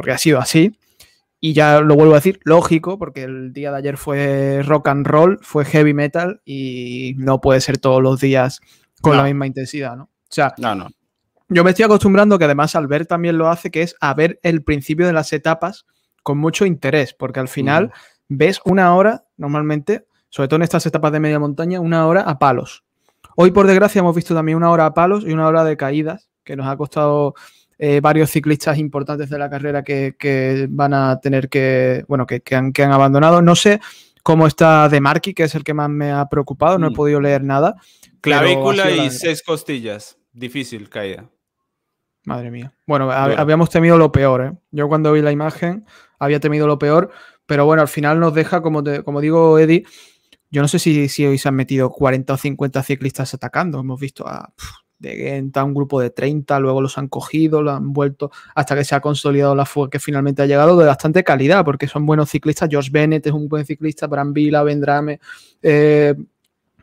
porque 0.00 0.12
ha 0.12 0.18
sido 0.18 0.38
así. 0.38 0.74
Y 1.40 1.52
ya 1.52 1.82
lo 1.82 1.94
vuelvo 1.94 2.14
a 2.14 2.16
decir, 2.16 2.40
lógico, 2.44 2.98
porque 2.98 3.24
el 3.24 3.52
día 3.52 3.70
de 3.70 3.76
ayer 3.76 3.98
fue 3.98 4.62
rock 4.62 4.88
and 4.88 5.06
roll, 5.06 5.38
fue 5.42 5.66
heavy 5.66 5.92
metal 5.92 6.40
y 6.46 7.14
no 7.18 7.42
puede 7.42 7.60
ser 7.60 7.76
todos 7.76 8.02
los 8.02 8.18
días 8.18 8.62
con 9.02 9.18
la 9.18 9.24
misma 9.24 9.46
intensidad, 9.46 9.94
¿no? 9.94 10.04
O 10.04 10.08
sea, 10.30 10.54
no, 10.56 10.74
no. 10.74 10.88
yo 11.50 11.64
me 11.64 11.70
estoy 11.70 11.84
acostumbrando 11.84 12.38
que 12.38 12.46
además 12.46 12.74
Albert 12.74 13.10
también 13.10 13.36
lo 13.36 13.50
hace, 13.50 13.70
que 13.70 13.82
es 13.82 13.94
a 14.00 14.14
ver 14.14 14.40
el 14.42 14.62
principio 14.62 15.06
de 15.06 15.12
las 15.12 15.34
etapas 15.34 15.84
con 16.22 16.38
mucho 16.38 16.64
interés, 16.64 17.12
porque 17.12 17.40
al 17.40 17.48
final 17.48 17.92
ves 18.28 18.62
una 18.64 18.94
hora, 18.94 19.26
normalmente, 19.36 20.06
sobre 20.30 20.48
todo 20.48 20.56
en 20.56 20.62
estas 20.62 20.86
etapas 20.86 21.12
de 21.12 21.20
media 21.20 21.38
montaña, 21.38 21.78
una 21.78 22.06
hora 22.06 22.22
a 22.22 22.38
palos. 22.38 22.84
Hoy, 23.36 23.50
por 23.50 23.66
desgracia, 23.66 23.98
hemos 23.98 24.16
visto 24.16 24.34
también 24.34 24.56
una 24.56 24.70
hora 24.70 24.86
a 24.86 24.94
palos 24.94 25.24
y 25.26 25.32
una 25.32 25.46
hora 25.46 25.62
de 25.62 25.76
caídas, 25.76 26.30
que 26.42 26.56
nos 26.56 26.66
ha 26.66 26.76
costado 26.78 27.34
eh, 27.82 28.00
varios 28.02 28.28
ciclistas 28.30 28.76
importantes 28.76 29.30
de 29.30 29.38
la 29.38 29.48
carrera 29.48 29.82
que, 29.82 30.66
van 30.68 30.92
a 30.92 31.18
tener 31.18 31.48
que, 31.48 32.04
bueno, 32.08 32.26
que, 32.26 32.42
han, 32.54 32.74
que 32.74 32.82
han 32.82 32.92
abandonado. 32.92 33.40
No 33.40 33.56
sé 33.56 33.80
cómo 34.22 34.46
está 34.46 34.86
De 34.90 35.00
Marqui, 35.00 35.32
que 35.32 35.44
es 35.44 35.54
el 35.54 35.64
que 35.64 35.72
más 35.72 35.88
me 35.88 36.12
ha 36.12 36.28
preocupado, 36.28 36.78
no 36.78 36.88
he 36.88 36.90
mm. 36.90 36.94
podido 36.94 37.22
leer 37.22 37.42
nada. 37.42 37.76
Clavícula 38.20 38.90
y 38.90 39.10
seis 39.10 39.42
costillas, 39.42 40.18
difícil 40.30 40.90
caída. 40.90 41.30
Madre 42.26 42.50
mía. 42.50 42.74
Bueno, 42.86 43.10
habíamos 43.10 43.70
temido 43.70 43.96
lo 43.96 44.12
peor, 44.12 44.42
¿eh? 44.42 44.52
Yo 44.70 44.86
cuando 44.88 45.10
vi 45.14 45.22
la 45.22 45.32
imagen 45.32 45.86
había 46.18 46.38
temido 46.38 46.66
lo 46.66 46.78
peor, 46.78 47.10
pero 47.46 47.64
bueno, 47.64 47.80
al 47.80 47.88
final 47.88 48.20
nos 48.20 48.34
deja, 48.34 48.60
como, 48.60 48.84
como 49.06 49.22
digo, 49.22 49.58
Eddie, 49.58 49.84
yo 50.50 50.60
no 50.60 50.68
sé 50.68 50.78
si, 50.78 51.08
si 51.08 51.24
hoy 51.24 51.38
se 51.38 51.48
han 51.48 51.54
metido 51.54 51.88
40 51.88 52.34
o 52.34 52.36
50 52.36 52.82
ciclistas 52.82 53.32
atacando. 53.32 53.80
Hemos 53.80 53.98
visto 53.98 54.28
a 54.28 54.52
Gent 55.00 55.56
a 55.56 55.64
un 55.64 55.74
grupo 55.74 56.00
de 56.00 56.10
30, 56.10 56.58
luego 56.60 56.80
los 56.80 56.98
han 56.98 57.08
cogido, 57.08 57.62
lo 57.62 57.72
han 57.72 57.92
vuelto 57.92 58.30
hasta 58.54 58.74
que 58.74 58.84
se 58.84 58.94
ha 58.94 59.00
consolidado 59.00 59.54
la 59.54 59.64
fuga 59.64 59.90
que 59.90 59.98
finalmente 59.98 60.42
ha 60.42 60.46
llegado 60.46 60.76
de 60.76 60.86
bastante 60.86 61.24
calidad, 61.24 61.64
porque 61.64 61.88
son 61.88 62.06
buenos 62.06 62.30
ciclistas. 62.30 62.68
George 62.70 62.90
Bennett 62.92 63.26
es 63.26 63.32
un 63.32 63.48
buen 63.48 63.64
ciclista, 63.64 64.06
Bram 64.06 64.32
Vila, 64.32 64.62
Vendrame, 64.62 65.20
eh, 65.62 66.14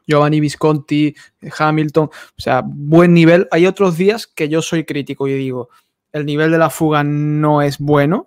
Giovanni 0.07 0.39
Visconti, 0.39 1.13
Hamilton, 1.57 2.05
o 2.05 2.41
sea, 2.41 2.63
buen 2.65 3.13
nivel. 3.13 3.47
Hay 3.51 3.67
otros 3.67 3.97
días 3.97 4.25
que 4.25 4.49
yo 4.49 4.61
soy 4.61 4.85
crítico 4.85 5.27
y 5.27 5.33
digo, 5.33 5.69
el 6.11 6.25
nivel 6.25 6.51
de 6.51 6.57
la 6.57 6.69
fuga 6.69 7.03
no 7.03 7.61
es 7.61 7.77
bueno, 7.77 8.25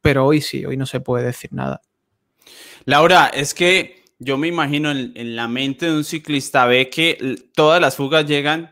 pero 0.00 0.26
hoy 0.26 0.40
sí, 0.40 0.64
hoy 0.64 0.76
no 0.76 0.86
se 0.86 1.00
puede 1.00 1.24
decir 1.24 1.52
nada. 1.52 1.80
Laura, 2.84 3.28
es 3.28 3.54
que 3.54 4.02
yo 4.18 4.36
me 4.36 4.48
imagino 4.48 4.90
en, 4.90 5.12
en 5.14 5.36
la 5.36 5.46
mente 5.48 5.86
de 5.86 5.96
un 5.96 6.04
ciclista, 6.04 6.66
ve 6.66 6.90
que 6.90 7.36
todas 7.54 7.80
las 7.80 7.96
fugas 7.96 8.26
llegan 8.26 8.71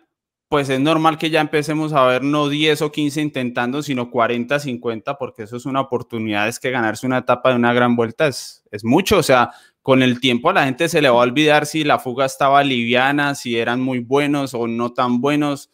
pues 0.51 0.69
es 0.69 0.81
normal 0.81 1.17
que 1.17 1.31
ya 1.31 1.41
empecemos 1.41 1.93
a 1.93 2.05
ver 2.07 2.25
no 2.25 2.49
10 2.49 2.83
o 2.83 2.91
15 2.91 3.21
intentando, 3.21 3.85
sino 3.85 4.11
40, 4.11 4.59
50, 4.59 5.17
porque 5.17 5.45
eso 5.45 5.57
es 5.57 5.65
una 5.65 5.81
oportunidad, 5.81 6.49
es 6.49 6.59
que 6.59 6.73
ganarse 6.73 7.07
una 7.07 7.19
etapa 7.19 7.51
de 7.51 7.55
una 7.55 7.73
gran 7.73 7.95
vuelta 7.95 8.27
es, 8.27 8.65
es 8.73 8.85
mucho, 8.85 9.19
o 9.19 9.23
sea, 9.23 9.53
con 9.81 10.03
el 10.03 10.19
tiempo 10.19 10.51
a 10.51 10.53
la 10.53 10.65
gente 10.65 10.89
se 10.89 11.01
le 11.01 11.09
va 11.09 11.21
a 11.21 11.23
olvidar 11.23 11.67
si 11.67 11.85
la 11.85 12.01
fuga 12.01 12.27
estaba 12.27 12.65
liviana, 12.65 13.37
si 13.37 13.57
eran 13.57 13.81
muy 13.81 14.01
buenos 14.01 14.53
o 14.53 14.67
no 14.67 14.93
tan 14.93 15.21
buenos. 15.21 15.71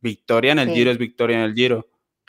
Victoria 0.00 0.52
en 0.52 0.60
el 0.60 0.70
Giro 0.70 0.92
es 0.92 0.98
victoria 0.98 1.38
en 1.38 1.42
el 1.42 1.54
Giro. 1.54 1.88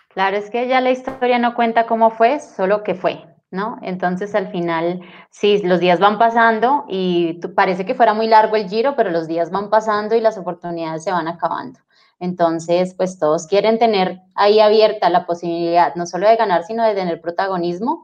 Claro, 0.10 0.38
es 0.38 0.50
que 0.50 0.68
ya 0.68 0.82
la 0.82 0.90
historia 0.90 1.38
no 1.38 1.54
cuenta 1.54 1.86
cómo 1.86 2.10
fue, 2.10 2.40
solo 2.40 2.84
que 2.84 2.96
fue. 2.96 3.24
¿no? 3.52 3.78
Entonces 3.82 4.34
al 4.34 4.50
final, 4.50 5.02
sí, 5.30 5.62
los 5.64 5.80
días 5.80 6.00
van 6.00 6.18
pasando 6.18 6.86
y 6.88 7.34
parece 7.56 7.86
que 7.86 7.94
fuera 7.94 8.14
muy 8.14 8.28
largo 8.28 8.56
el 8.56 8.70
giro, 8.70 8.96
pero 8.96 9.12
los 9.12 9.28
días 9.28 9.52
van 9.52 9.70
pasando 9.70 10.16
y 10.16 10.22
las 10.22 10.38
oportunidades 10.38 11.04
se 11.04 11.12
van 11.12 11.28
acabando. 11.28 11.80
Entonces, 12.22 12.94
pues 12.96 13.20
todos 13.20 13.48
quieren 13.48 13.80
tener 13.80 14.22
ahí 14.36 14.60
abierta 14.60 15.10
la 15.10 15.26
posibilidad 15.26 15.96
no 15.96 16.06
solo 16.06 16.30
de 16.30 16.38
ganar, 16.38 16.64
sino 16.64 16.86
de 16.86 16.94
tener 16.94 17.20
protagonismo. 17.20 18.04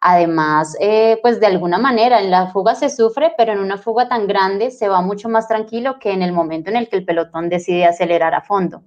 Además, 0.00 0.76
eh, 0.80 1.18
pues 1.20 1.40
de 1.40 1.46
alguna 1.46 1.78
manera 1.78 2.20
en 2.20 2.30
la 2.30 2.46
fuga 2.46 2.76
se 2.76 2.88
sufre, 2.88 3.32
pero 3.36 3.52
en 3.52 3.58
una 3.58 3.76
fuga 3.76 4.08
tan 4.08 4.26
grande 4.26 4.70
se 4.70 4.88
va 4.88 5.02
mucho 5.02 5.28
más 5.28 5.48
tranquilo 5.48 5.98
que 5.98 6.12
en 6.12 6.22
el 6.22 6.32
momento 6.32 6.70
en 6.70 6.76
el 6.76 6.88
que 6.88 6.96
el 6.96 7.04
pelotón 7.04 7.48
decide 7.48 7.86
acelerar 7.86 8.34
a 8.34 8.40
fondo 8.40 8.82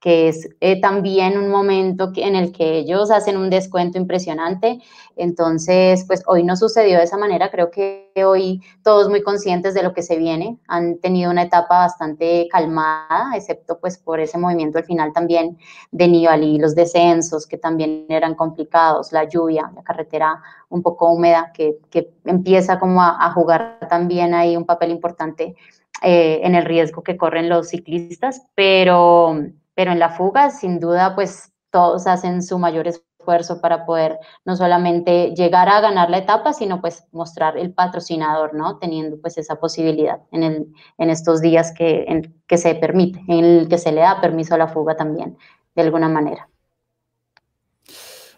que 0.00 0.28
es 0.28 0.48
eh, 0.60 0.80
también 0.80 1.36
un 1.36 1.50
momento 1.50 2.10
en 2.16 2.34
el 2.34 2.52
que 2.52 2.78
ellos 2.78 3.10
hacen 3.10 3.36
un 3.36 3.50
descuento 3.50 3.98
impresionante. 3.98 4.80
Entonces, 5.14 6.04
pues 6.06 6.22
hoy 6.26 6.42
no 6.42 6.56
sucedió 6.56 6.96
de 6.96 7.04
esa 7.04 7.18
manera. 7.18 7.50
Creo 7.50 7.70
que 7.70 8.10
hoy 8.24 8.62
todos 8.82 9.10
muy 9.10 9.22
conscientes 9.22 9.74
de 9.74 9.82
lo 9.82 9.92
que 9.92 10.00
se 10.00 10.16
viene. 10.16 10.58
Han 10.68 10.98
tenido 11.00 11.30
una 11.30 11.42
etapa 11.42 11.80
bastante 11.80 12.48
calmada, 12.50 13.32
excepto 13.34 13.78
pues 13.78 13.98
por 13.98 14.20
ese 14.20 14.38
movimiento 14.38 14.78
al 14.78 14.84
final 14.84 15.12
también 15.12 15.58
de 15.90 16.08
Nibali, 16.08 16.58
los 16.58 16.74
descensos 16.74 17.46
que 17.46 17.58
también 17.58 18.06
eran 18.08 18.34
complicados, 18.34 19.12
la 19.12 19.28
lluvia, 19.28 19.70
la 19.74 19.82
carretera 19.82 20.40
un 20.70 20.82
poco 20.82 21.12
húmeda 21.12 21.52
que, 21.52 21.76
que 21.90 22.10
empieza 22.24 22.78
como 22.78 23.02
a, 23.02 23.30
jugar 23.32 23.78
también 23.90 24.32
ahí 24.32 24.56
un 24.56 24.64
papel 24.64 24.90
importante 24.90 25.54
eh, 26.02 26.40
en 26.42 26.54
el 26.54 26.64
riesgo 26.64 27.02
que 27.02 27.18
corren 27.18 27.50
los 27.50 27.68
ciclistas, 27.68 28.46
pero 28.54 29.36
pero 29.74 29.92
en 29.92 29.98
la 29.98 30.10
fuga, 30.10 30.50
sin 30.50 30.80
duda, 30.80 31.14
pues 31.14 31.52
todos 31.70 32.06
hacen 32.06 32.42
su 32.42 32.58
mayor 32.58 32.88
esfuerzo 32.88 33.60
para 33.60 33.84
poder 33.86 34.18
no 34.44 34.56
solamente 34.56 35.34
llegar 35.34 35.68
a 35.68 35.80
ganar 35.80 36.10
la 36.10 36.18
etapa, 36.18 36.52
sino 36.52 36.80
pues 36.80 37.04
mostrar 37.12 37.56
el 37.56 37.72
patrocinador, 37.72 38.54
¿no? 38.54 38.78
Teniendo 38.78 39.20
pues 39.20 39.38
esa 39.38 39.56
posibilidad 39.56 40.20
en, 40.32 40.42
el, 40.42 40.66
en 40.98 41.10
estos 41.10 41.40
días 41.40 41.72
que, 41.76 42.30
que 42.46 42.58
se 42.58 42.74
permite, 42.74 43.20
en 43.28 43.44
el 43.44 43.68
que 43.68 43.78
se 43.78 43.92
le 43.92 44.00
da 44.00 44.20
permiso 44.20 44.54
a 44.54 44.58
la 44.58 44.68
fuga 44.68 44.96
también, 44.96 45.36
de 45.74 45.82
alguna 45.82 46.08
manera. 46.08 46.48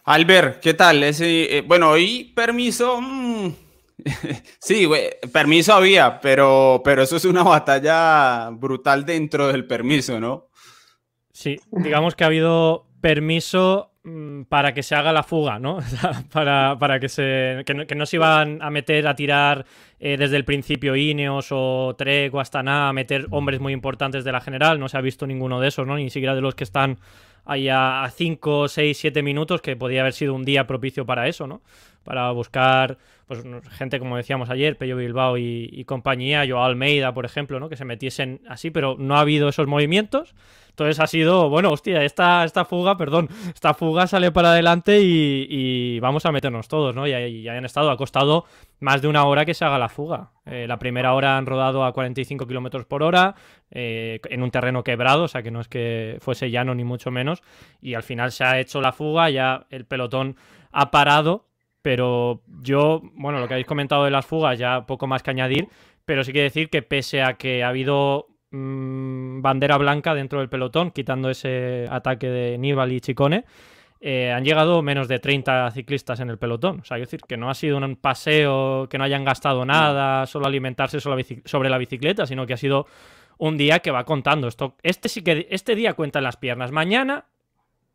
Albert, 0.04 0.60
¿qué 0.60 0.74
tal? 0.74 1.02
Ese, 1.04 1.58
eh, 1.58 1.60
bueno, 1.62 1.90
hoy 1.90 2.32
permiso, 2.34 3.00
mm, 3.00 3.54
sí, 4.60 4.88
permiso 5.32 5.74
había, 5.74 6.20
pero, 6.20 6.82
pero 6.84 7.02
eso 7.02 7.16
es 7.16 7.24
una 7.24 7.44
batalla 7.44 8.50
brutal 8.50 9.04
dentro 9.04 9.46
del 9.46 9.64
permiso, 9.64 10.18
¿no? 10.18 10.48
Sí, 11.32 11.58
digamos 11.70 12.14
que 12.14 12.24
ha 12.24 12.26
habido 12.26 12.86
permiso 13.00 13.90
mm, 14.04 14.42
para 14.44 14.74
que 14.74 14.82
se 14.82 14.94
haga 14.94 15.12
la 15.12 15.22
fuga, 15.22 15.58
¿no? 15.58 15.78
para, 16.32 16.76
para, 16.78 17.00
que, 17.00 17.08
se, 17.08 17.62
que 17.66 17.94
no, 17.94 18.06
se 18.06 18.16
iban 18.16 18.60
a 18.62 18.70
meter 18.70 19.06
a 19.08 19.16
tirar 19.16 19.64
eh, 19.98 20.16
desde 20.18 20.36
el 20.36 20.44
principio 20.44 20.94
Ineos 20.94 21.48
o 21.50 21.94
Trek 21.96 22.32
o 22.34 22.40
Astana 22.40 22.88
a 22.88 22.92
meter 22.92 23.26
hombres 23.30 23.60
muy 23.60 23.72
importantes 23.72 24.24
de 24.24 24.32
la 24.32 24.40
general. 24.40 24.78
No 24.78 24.88
se 24.88 24.98
ha 24.98 25.00
visto 25.00 25.26
ninguno 25.26 25.58
de 25.58 25.68
esos, 25.68 25.86
¿no? 25.86 25.96
Ni 25.96 26.10
siquiera 26.10 26.34
de 26.34 26.42
los 26.42 26.54
que 26.54 26.64
están 26.64 26.98
ahí 27.44 27.68
a 27.68 28.08
5, 28.14 28.68
6, 28.68 28.96
7 28.96 29.22
minutos, 29.22 29.60
que 29.62 29.74
podría 29.74 30.02
haber 30.02 30.12
sido 30.12 30.34
un 30.34 30.44
día 30.44 30.66
propicio 30.66 31.06
para 31.06 31.28
eso, 31.28 31.46
¿no? 31.46 31.62
Para 32.04 32.30
buscar 32.30 32.98
pues, 33.26 33.42
gente, 33.70 33.98
como 33.98 34.16
decíamos 34.16 34.50
ayer, 34.50 34.76
Pello 34.76 34.96
Bilbao 34.96 35.38
y, 35.38 35.68
y 35.72 35.84
compañía, 35.84 36.44
Joao 36.46 36.64
Almeida, 36.64 37.14
por 37.14 37.24
ejemplo, 37.24 37.58
¿no? 37.58 37.68
Que 37.68 37.76
se 37.76 37.84
metiesen 37.84 38.42
así, 38.46 38.70
pero 38.70 38.96
no 38.98 39.16
ha 39.16 39.20
habido 39.20 39.48
esos 39.48 39.66
movimientos. 39.66 40.34
Entonces 40.72 41.00
ha 41.00 41.06
sido, 41.06 41.50
bueno, 41.50 41.70
hostia, 41.70 42.02
esta, 42.02 42.44
esta 42.44 42.64
fuga, 42.64 42.96
perdón, 42.96 43.28
esta 43.54 43.74
fuga 43.74 44.06
sale 44.06 44.32
para 44.32 44.52
adelante 44.52 45.00
y, 45.02 46.00
vamos 46.00 46.24
a 46.24 46.32
meternos 46.32 46.66
todos, 46.66 46.94
¿no? 46.94 47.06
Y, 47.06 47.42
ya 47.42 47.52
han 47.52 47.66
estado, 47.66 47.90
ha 47.90 47.96
costado 47.98 48.46
más 48.80 49.02
de 49.02 49.08
una 49.08 49.24
hora 49.26 49.44
que 49.44 49.52
se 49.52 49.66
haga 49.66 49.78
la 49.78 49.90
fuga. 49.90 50.30
Eh, 50.46 50.66
la 50.66 50.78
primera 50.78 51.12
hora 51.12 51.36
han 51.36 51.44
rodado 51.44 51.84
a 51.84 51.92
45 51.92 52.46
kilómetros 52.46 52.86
por 52.86 53.02
hora, 53.02 53.34
eh, 53.70 54.18
en 54.30 54.42
un 54.42 54.50
terreno 54.50 54.82
quebrado, 54.82 55.24
o 55.24 55.28
sea 55.28 55.42
que 55.42 55.50
no 55.50 55.60
es 55.60 55.68
que 55.68 56.16
fuese 56.20 56.50
llano 56.50 56.74
ni 56.74 56.84
mucho 56.84 57.10
menos. 57.10 57.42
Y 57.82 57.92
al 57.92 58.02
final 58.02 58.32
se 58.32 58.44
ha 58.44 58.58
hecho 58.58 58.80
la 58.80 58.92
fuga, 58.92 59.28
ya 59.28 59.66
el 59.68 59.84
pelotón 59.84 60.36
ha 60.70 60.90
parado, 60.90 61.48
pero 61.82 62.42
yo, 62.62 63.02
bueno, 63.14 63.40
lo 63.40 63.46
que 63.46 63.54
habéis 63.54 63.66
comentado 63.66 64.04
de 64.04 64.10
las 64.10 64.24
fugas, 64.24 64.58
ya 64.58 64.86
poco 64.86 65.06
más 65.06 65.22
que 65.22 65.32
añadir, 65.32 65.68
pero 66.06 66.24
sí 66.24 66.32
que 66.32 66.42
decir 66.42 66.70
que 66.70 66.80
pese 66.80 67.22
a 67.22 67.34
que 67.34 67.62
ha 67.62 67.68
habido 67.68 68.31
Mm, 68.52 69.40
bandera 69.40 69.78
blanca 69.78 70.14
dentro 70.14 70.38
del 70.38 70.50
pelotón, 70.50 70.90
quitando 70.90 71.30
ese 71.30 71.86
ataque 71.90 72.28
de 72.28 72.58
Nibali 72.58 72.96
y 72.96 73.00
Chicone. 73.00 73.44
Eh, 73.98 74.30
han 74.30 74.44
llegado 74.44 74.82
menos 74.82 75.08
de 75.08 75.18
30 75.20 75.70
ciclistas 75.70 76.20
en 76.20 76.28
el 76.28 76.36
pelotón. 76.36 76.80
O 76.80 76.84
sea, 76.84 76.98
decir 76.98 77.20
que 77.26 77.36
no 77.36 77.48
ha 77.48 77.54
sido 77.54 77.78
un 77.78 77.96
paseo, 77.96 78.88
que 78.90 78.98
no 78.98 79.04
hayan 79.04 79.24
gastado 79.24 79.64
nada, 79.64 80.26
solo 80.26 80.46
alimentarse 80.46 81.00
sobre 81.00 81.70
la 81.70 81.78
bicicleta, 81.78 82.26
sino 82.26 82.44
que 82.46 82.52
ha 82.52 82.58
sido 82.58 82.86
un 83.38 83.56
día 83.56 83.78
que 83.78 83.90
va 83.90 84.04
contando. 84.04 84.48
Esto, 84.48 84.76
este 84.82 85.08
sí 85.08 85.22
que 85.22 85.46
este 85.50 85.74
día 85.74 85.94
cuenta 85.94 86.18
en 86.18 86.24
las 86.24 86.36
piernas. 86.36 86.72
Mañana 86.72 87.24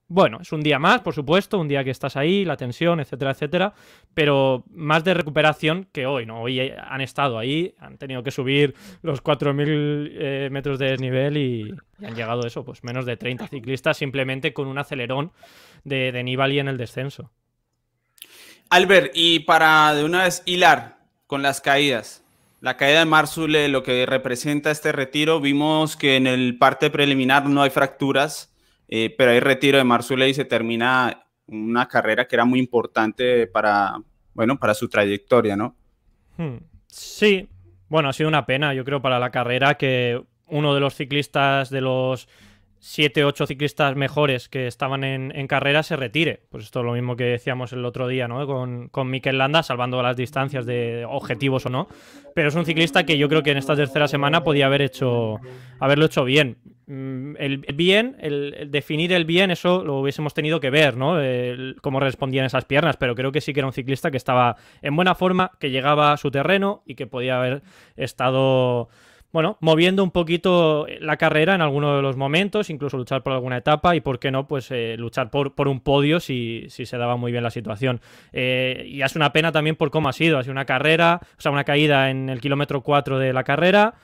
bueno, 0.09 0.39
es 0.41 0.51
un 0.53 0.61
día 0.61 0.79
más, 0.79 1.01
por 1.01 1.13
supuesto, 1.13 1.59
un 1.59 1.67
día 1.67 1.83
que 1.83 1.89
estás 1.89 2.15
ahí, 2.15 2.45
la 2.45 2.55
tensión, 2.55 2.99
etcétera, 2.99 3.31
etcétera, 3.31 3.73
pero 4.13 4.63
más 4.71 5.03
de 5.03 5.13
recuperación 5.13 5.87
que 5.91 6.05
hoy, 6.05 6.25
¿no? 6.25 6.41
Hoy 6.41 6.59
han 6.59 7.01
estado 7.01 7.37
ahí, 7.37 7.75
han 7.79 7.97
tenido 7.97 8.23
que 8.23 8.31
subir 8.31 8.73
los 9.01 9.21
4.000 9.21 10.09
eh, 10.13 10.49
metros 10.49 10.79
de 10.79 10.91
desnivel 10.91 11.37
y, 11.37 11.73
han 12.05 12.15
llegado 12.15 12.45
eso, 12.45 12.63
pues 12.63 12.83
menos 12.83 13.05
de 13.05 13.17
30 13.17 13.47
ciclistas 13.47 13.97
simplemente 13.97 14.53
con 14.53 14.67
un 14.67 14.77
acelerón 14.77 15.31
de, 15.83 16.11
de 16.11 16.23
Nibali 16.23 16.59
en 16.59 16.67
el 16.67 16.77
descenso. 16.77 17.31
Albert, 18.69 19.11
y 19.13 19.39
para 19.39 19.93
de 19.93 20.03
una 20.03 20.23
vez 20.23 20.43
hilar 20.45 20.99
con 21.25 21.41
las 21.41 21.59
caídas, 21.59 22.23
la 22.61 22.77
caída 22.77 22.99
de 22.99 23.05
Marsule, 23.05 23.67
lo 23.67 23.83
que 23.83 24.05
representa 24.05 24.71
este 24.71 24.91
retiro, 24.91 25.39
vimos 25.39 25.95
que 25.95 26.15
en 26.15 26.27
el 26.27 26.57
parte 26.57 26.89
preliminar 26.89 27.45
no 27.45 27.61
hay 27.61 27.69
fracturas, 27.69 28.53
eh, 28.87 29.13
pero 29.17 29.31
hay 29.31 29.39
retiro 29.39 29.77
de 29.77 29.83
Marzule 29.83 30.29
y 30.29 30.33
se 30.33 30.45
termina 30.45 31.25
una 31.47 31.87
carrera 31.87 32.27
que 32.27 32.35
era 32.35 32.45
muy 32.45 32.59
importante 32.59 33.47
para, 33.47 33.97
bueno, 34.33 34.59
para 34.59 34.73
su 34.73 34.89
trayectoria, 34.89 35.55
¿no? 35.55 35.75
Hmm. 36.37 36.57
Sí, 36.87 37.47
bueno, 37.89 38.09
ha 38.09 38.13
sido 38.13 38.29
una 38.29 38.45
pena, 38.45 38.73
yo 38.73 38.83
creo, 38.83 39.01
para 39.01 39.19
la 39.19 39.31
carrera 39.31 39.75
que 39.75 40.21
uno 40.47 40.73
de 40.73 40.79
los 40.79 40.95
ciclistas 40.95 41.69
de 41.69 41.81
los 41.81 42.27
siete, 42.87 43.25
ocho 43.25 43.45
ciclistas 43.45 43.97
mejores 43.97 44.47
que 44.47 44.65
estaban 44.65 45.03
en, 45.03 45.47
carrera 45.47 45.83
se 45.83 45.97
retire. 45.97 46.39
Pues 46.49 46.63
esto 46.63 46.79
es 46.79 46.85
lo 46.85 46.93
mismo 46.93 47.17
que 47.17 47.25
decíamos 47.25 47.73
el 47.73 47.83
otro 47.83 48.07
día, 48.07 48.29
¿no? 48.29 48.47
Con, 48.47 48.87
con 48.87 49.09
Mikel 49.09 49.37
Landa, 49.37 49.61
salvando 49.61 50.01
las 50.01 50.15
distancias 50.15 50.65
de 50.65 51.05
objetivos 51.05 51.65
o 51.65 51.69
no. 51.69 51.89
Pero 52.33 52.47
es 52.47 52.55
un 52.55 52.65
ciclista 52.65 53.05
que 53.05 53.17
yo 53.17 53.27
creo 53.27 53.43
que 53.43 53.51
en 53.51 53.57
esta 53.57 53.75
tercera 53.75 54.07
semana 54.07 54.41
podía 54.41 54.67
haber 54.67 54.81
hecho, 54.81 55.35
haberlo 55.79 56.05
hecho 56.05 56.23
bien. 56.23 56.59
Mm, 56.85 57.35
el 57.39 57.57
bien, 57.75 58.15
el, 58.19 58.69
definir 58.71 59.11
el 59.11 59.25
bien, 59.25 59.51
eso 59.51 59.83
lo 59.83 59.99
hubiésemos 59.99 60.33
tenido 60.33 60.61
que 60.61 60.69
ver, 60.69 60.95
¿no? 60.95 61.17
cómo 61.81 61.99
respondían 61.99 62.45
esas 62.45 62.63
piernas, 62.63 62.95
pero 62.95 63.15
creo 63.15 63.33
que 63.33 63.41
sí 63.41 63.51
que 63.51 63.59
era 63.59 63.67
un 63.67 63.73
ciclista 63.73 64.11
que 64.11 64.17
estaba 64.17 64.55
en 64.81 64.95
buena 64.95 65.13
forma, 65.13 65.51
que 65.59 65.71
llegaba 65.71 66.13
a 66.13 66.17
su 66.17 66.31
terreno 66.31 66.83
y 66.85 66.95
que 66.95 67.05
podía 67.05 67.37
haber 67.37 67.63
estado 67.97 68.87
bueno, 69.31 69.57
moviendo 69.59 70.03
un 70.03 70.11
poquito 70.11 70.87
la 70.99 71.17
carrera 71.17 71.53
en 71.53 71.61
alguno 71.61 71.95
de 71.95 72.01
los 72.01 72.15
momentos, 72.15 72.69
incluso 72.69 72.97
luchar 72.97 73.23
por 73.23 73.33
alguna 73.33 73.57
etapa 73.57 73.95
y, 73.95 74.01
¿por 74.01 74.19
qué 74.19 74.31
no? 74.31 74.47
Pues 74.47 74.71
eh, 74.71 74.95
luchar 74.97 75.29
por, 75.29 75.67
un 75.67 75.81
podio 75.81 76.19
si, 76.19 76.65
si, 76.69 76.85
se 76.85 76.97
daba 76.97 77.17
muy 77.17 77.31
bien 77.31 77.43
la 77.43 77.51
situación. 77.51 77.99
Eh, 78.31 78.85
y 78.87 79.01
es 79.01 79.15
una 79.15 79.33
pena 79.33 79.51
también 79.51 79.75
por 79.75 79.91
cómo 79.91 80.09
ha 80.09 80.13
sido. 80.13 80.37
Ha 80.37 80.43
sido 80.43 80.53
una 80.53 80.65
carrera, 80.65 81.19
o 81.37 81.41
sea, 81.41 81.51
una 81.51 81.65
caída 81.65 82.09
en 82.09 82.29
el 82.29 82.39
kilómetro 82.39 82.81
4 82.81 83.19
de 83.19 83.33
la 83.33 83.43
carrera. 83.43 83.95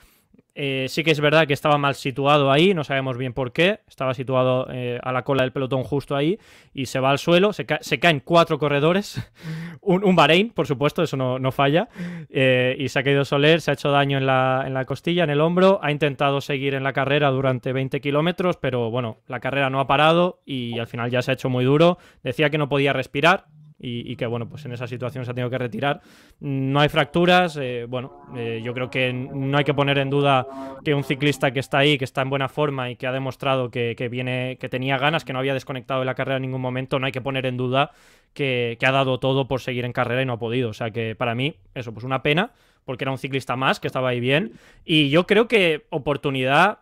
Eh, 0.56 0.86
sí 0.88 1.02
que 1.02 1.10
es 1.10 1.20
verdad 1.20 1.48
que 1.48 1.52
estaba 1.52 1.78
mal 1.78 1.96
situado 1.96 2.52
ahí, 2.52 2.74
no 2.74 2.84
sabemos 2.84 3.18
bien 3.18 3.32
por 3.32 3.52
qué. 3.52 3.80
Estaba 3.88 4.14
situado 4.14 4.68
eh, 4.70 5.00
a 5.02 5.12
la 5.12 5.22
cola 5.22 5.42
del 5.42 5.52
pelotón 5.52 5.82
justo 5.82 6.14
ahí 6.14 6.38
y 6.72 6.86
se 6.86 7.00
va 7.00 7.10
al 7.10 7.18
suelo. 7.18 7.52
Se, 7.52 7.66
ca 7.66 7.78
se 7.80 7.98
caen 7.98 8.20
cuatro 8.20 8.58
corredores. 8.58 9.20
un, 9.80 10.04
un, 10.04 10.14
Bahrein, 10.14 10.50
por 10.50 10.66
supuesto, 10.66 11.02
eso 11.02 11.16
no, 11.16 11.38
no 11.38 11.50
falla. 11.50 11.88
Eh, 12.30 12.76
y 12.78 12.88
se 12.88 12.98
ha 12.98 13.02
caído 13.02 13.24
Soler, 13.24 13.60
se 13.60 13.72
ha 13.72 13.74
hecho 13.74 13.90
daño 13.90 14.18
en 14.18 14.26
la, 14.26 14.64
en 14.66 14.74
la, 14.74 14.84
costilla, 14.84 15.24
en 15.24 15.30
el 15.30 15.40
hombro. 15.40 15.80
Ha 15.82 15.90
intentado 15.90 16.40
seguir 16.40 16.74
en 16.74 16.84
la 16.84 16.92
carrera 16.92 17.30
durante 17.30 17.72
20 17.72 18.00
kilómetros, 18.00 18.56
pero 18.56 18.90
bueno, 18.90 19.18
la 19.26 19.40
carrera 19.40 19.70
no 19.70 19.80
ha 19.80 19.86
parado 19.86 20.40
y 20.44 20.78
al 20.78 20.86
final 20.86 21.10
ya 21.10 21.22
se 21.22 21.32
ha 21.32 21.34
hecho 21.34 21.48
muy 21.48 21.64
duro. 21.64 21.98
Decía 22.22 22.50
que 22.50 22.58
no 22.58 22.68
podía 22.68 22.92
respirar, 22.92 23.46
y, 23.78 24.16
que 24.16 24.26
bueno, 24.26 24.48
pues 24.48 24.64
en 24.64 24.72
esa 24.72 24.86
situación 24.86 25.24
se 25.24 25.30
ha 25.30 25.34
tenido 25.34 25.50
que 25.50 25.58
retirar. 25.58 26.00
No 26.40 26.80
hay 26.80 26.88
fracturas, 26.88 27.58
eh, 27.60 27.86
bueno, 27.88 28.22
eh, 28.36 28.62
yo 28.64 28.72
creo 28.72 28.88
que 28.88 29.12
no 29.12 29.58
hay 29.58 29.64
que 29.64 29.74
poner 29.74 29.98
en 29.98 30.10
duda 30.10 30.46
que 30.84 30.94
un 30.94 31.04
ciclista 31.04 31.50
que 31.50 31.60
está 31.60 31.78
ahí, 31.78 31.98
que 31.98 32.04
está 32.04 32.22
en 32.22 32.30
buena 32.30 32.48
forma 32.48 32.90
y 32.90 32.96
que 32.96 33.06
ha 33.06 33.12
demostrado 33.12 33.70
que, 33.70 33.94
que 33.96 34.08
viene, 34.08 34.56
que 34.60 34.68
tenía 34.68 34.96
ganas, 34.96 35.24
que 35.24 35.32
no 35.32 35.40
había 35.40 35.54
desconectado 35.54 36.00
de 36.00 36.06
la 36.06 36.14
carrera 36.14 36.36
en 36.36 36.42
ningún 36.42 36.60
momento, 36.60 36.98
no 36.98 37.06
hay 37.06 37.12
que 37.12 37.20
poner 37.20 37.46
en 37.46 37.56
duda 37.56 37.90
que, 38.32 38.76
que 38.78 38.86
ha 38.86 38.92
dado 38.92 39.18
todo 39.18 39.48
por 39.48 39.60
seguir 39.60 39.84
en 39.84 39.92
carrera 39.92 40.22
y 40.22 40.26
no 40.26 40.34
ha 40.34 40.38
podido. 40.38 40.70
O 40.70 40.74
sea 40.74 40.90
que 40.90 41.14
para 41.14 41.34
mí, 41.34 41.56
eso, 41.74 41.92
pues 41.92 42.04
una 42.04 42.22
pena, 42.22 42.52
porque 42.84 43.04
era 43.04 43.10
un 43.10 43.18
ciclista 43.18 43.56
más, 43.56 43.80
que 43.80 43.88
estaba 43.88 44.10
ahí 44.10 44.20
bien. 44.20 44.52
Y 44.84 45.10
yo 45.10 45.26
creo 45.26 45.48
que 45.48 45.86
oportunidad 45.90 46.78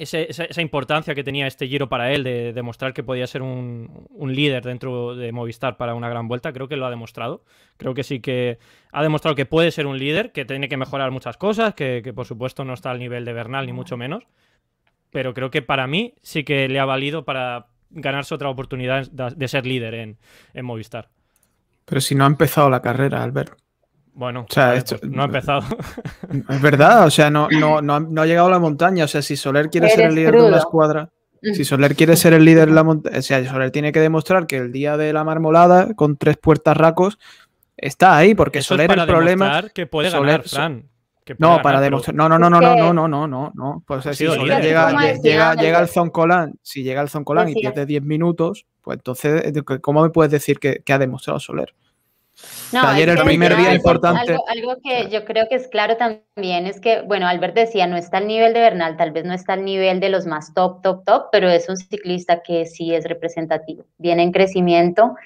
esa, 0.00 0.62
importancia 0.62 1.14
que 1.14 1.22
tenía 1.22 1.46
este 1.46 1.68
giro 1.68 1.88
para 1.88 2.12
él 2.12 2.24
de 2.24 2.52
demostrar 2.52 2.94
que 2.94 3.02
podía 3.02 3.26
ser 3.26 3.42
un, 3.42 4.08
líder 4.18 4.64
dentro 4.64 5.14
de 5.14 5.32
Movistar 5.32 5.76
para 5.76 5.94
una 5.94 6.08
gran 6.08 6.26
vuelta, 6.26 6.52
creo 6.52 6.68
que 6.68 6.76
lo 6.76 6.86
ha 6.86 6.90
demostrado. 6.90 7.44
Creo 7.76 7.94
que 7.94 8.02
sí 8.02 8.20
que 8.20 8.58
ha 8.92 9.02
demostrado 9.02 9.36
que 9.36 9.46
puede 9.46 9.70
ser 9.70 9.86
un 9.86 9.98
líder, 9.98 10.32
que 10.32 10.44
tiene 10.44 10.68
que 10.68 10.76
mejorar 10.76 11.10
muchas 11.10 11.36
cosas, 11.36 11.74
que, 11.74 12.12
por 12.14 12.26
supuesto 12.26 12.64
no 12.64 12.74
está 12.74 12.90
al 12.90 12.98
nivel 12.98 13.24
de 13.24 13.32
Bernal 13.32 13.66
ni 13.66 13.72
mucho 13.72 13.96
menos. 13.96 14.24
Pero 15.10 15.34
creo 15.34 15.50
que 15.50 15.62
para 15.62 15.86
mí 15.86 16.14
sí 16.22 16.44
que 16.44 16.68
le 16.68 16.78
ha 16.78 16.84
valido 16.84 17.24
para 17.24 17.66
ganarse 17.90 18.34
otra 18.34 18.48
oportunidad 18.48 19.10
de, 19.10 19.48
ser 19.48 19.66
líder 19.66 19.94
en 19.94 20.64
Movistar. 20.64 21.10
Pero 21.84 22.00
si 22.00 22.14
no 22.14 22.24
ha 22.24 22.28
empezado 22.28 22.70
la 22.70 22.82
carrera, 22.82 23.22
Albert. 23.22 23.60
Bueno, 24.14 24.46
o 24.48 24.52
sea, 24.52 24.74
esto, 24.74 24.98
pues 24.98 25.10
no 25.10 25.22
ha 25.22 25.26
empezado. 25.26 25.62
Es 26.48 26.60
verdad, 26.60 27.06
o 27.06 27.10
sea, 27.10 27.30
no, 27.30 27.48
no, 27.50 27.80
no, 27.80 27.94
ha, 27.94 28.00
no, 28.00 28.22
ha, 28.22 28.26
llegado 28.26 28.48
a 28.48 28.50
la 28.50 28.58
montaña. 28.58 29.04
O 29.04 29.08
sea, 29.08 29.22
si 29.22 29.36
Soler 29.36 29.70
quiere 29.70 29.86
Eres 29.86 29.96
ser 29.96 30.08
el 30.08 30.14
líder 30.14 30.30
crudo. 30.32 30.44
de 30.44 30.48
una 30.50 30.58
escuadra, 30.58 31.10
si 31.42 31.64
Soler 31.64 31.96
quiere 31.96 32.16
ser 32.16 32.34
el 32.34 32.44
líder 32.44 32.68
de 32.68 32.74
la 32.74 32.84
montaña, 32.84 33.18
o 33.18 33.22
sea, 33.22 33.44
Soler 33.48 33.70
tiene 33.70 33.92
que 33.92 34.00
demostrar 34.00 34.46
que 34.46 34.58
el 34.58 34.72
día 34.72 34.96
de 34.96 35.12
la 35.12 35.24
marmolada, 35.24 35.94
con 35.94 36.16
tres 36.16 36.36
puertas 36.36 36.76
racos, 36.76 37.18
está 37.76 38.16
ahí, 38.16 38.34
porque 38.34 38.58
Eso 38.58 38.74
Soler 38.74 38.84
es 38.84 38.88
para 38.88 39.02
el 39.02 39.08
problema. 39.08 39.62
que 39.74 39.86
puede 39.86 40.10
ganar, 40.10 40.42
Fran. 40.42 40.84
Que 41.24 41.34
no, 41.38 41.48
ganar, 41.48 41.62
para 41.62 41.80
demostrar. 41.80 42.14
No, 42.14 42.28
no, 42.28 42.38
no, 42.38 42.50
no, 42.50 42.60
no, 42.60 42.76
no, 42.76 42.92
no, 42.92 43.08
no, 43.08 43.26
no, 43.26 43.52
no. 43.54 43.82
Pues 43.86 44.04
si 44.16 44.26
Soler 44.26 44.62
llega, 44.62 45.14
llega, 45.14 45.54
llega 45.54 45.78
al 45.78 45.88
Zoncolan, 45.88 46.58
si 46.62 46.82
llega 46.82 47.00
al 47.00 47.08
Zoncolan 47.08 47.48
y 47.48 47.54
pierde 47.54 47.86
10 47.86 48.02
minutos, 48.02 48.66
pues 48.82 48.98
entonces, 48.98 49.42
¿cómo 49.80 50.02
me 50.02 50.10
puedes 50.10 50.32
decir 50.32 50.58
que, 50.58 50.82
que 50.84 50.92
ha 50.92 50.98
demostrado 50.98 51.40
Soler? 51.40 51.74
No, 52.72 52.82
ayer 52.82 53.08
el 53.08 53.18
primer 53.24 53.56
día 53.56 53.74
importante. 53.74 54.32
Algo, 54.32 54.48
algo, 54.48 54.76
que 54.82 55.08
yo 55.10 55.24
creo 55.24 55.48
que 55.48 55.56
es 55.56 55.68
claro 55.68 55.96
también 55.96 56.66
es 56.66 56.80
que, 56.80 57.02
bueno, 57.02 57.26
Albert 57.26 57.54
decía, 57.54 57.86
no 57.86 57.96
está 57.96 58.18
al 58.18 58.28
nivel 58.28 58.52
de 58.52 58.60
Bernal, 58.60 58.96
tal 58.96 59.10
vez 59.10 59.24
no 59.24 59.34
está 59.34 59.54
al 59.54 59.64
nivel 59.64 59.98
de 59.98 60.08
los 60.08 60.26
más 60.26 60.54
top, 60.54 60.80
top, 60.82 61.04
top, 61.04 61.28
pero 61.32 61.48
es 61.48 61.68
un 61.68 61.76
ciclista 61.76 62.42
que 62.42 62.66
sí 62.66 62.94
es 62.94 63.04
representativo, 63.04 63.84
viene 63.98 64.22
en 64.22 64.32
crecimiento. 64.32 65.16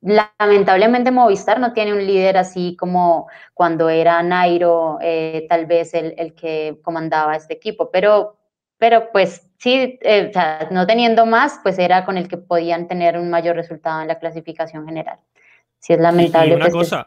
Lamentablemente 0.00 1.10
Movistar 1.10 1.60
no 1.60 1.72
tiene 1.72 1.92
un 1.92 2.06
líder 2.06 2.38
así 2.38 2.76
como 2.76 3.28
cuando 3.52 3.88
era 3.88 4.22
Nairo, 4.22 4.98
eh, 5.02 5.46
tal 5.48 5.66
vez 5.66 5.92
el, 5.94 6.14
el, 6.16 6.34
que 6.34 6.78
comandaba 6.82 7.36
este 7.36 7.54
equipo, 7.54 7.90
pero, 7.90 8.36
pero 8.78 9.10
pues 9.12 9.50
sí, 9.58 9.98
eh, 10.02 10.28
o 10.30 10.32
sea, 10.32 10.68
no 10.70 10.86
teniendo 10.86 11.26
más, 11.26 11.60
pues 11.62 11.78
era 11.78 12.04
con 12.04 12.16
el 12.16 12.28
que 12.28 12.38
podían 12.38 12.88
tener 12.88 13.18
un 13.18 13.28
mayor 13.28 13.56
resultado 13.56 14.00
en 14.00 14.08
la 14.08 14.18
clasificación 14.18 14.86
general 14.86 15.18
si 15.78 15.92
es 15.92 16.00
lamentable. 16.00 16.52
Y 16.52 16.56
una 16.56 16.70
cosa, 16.70 17.06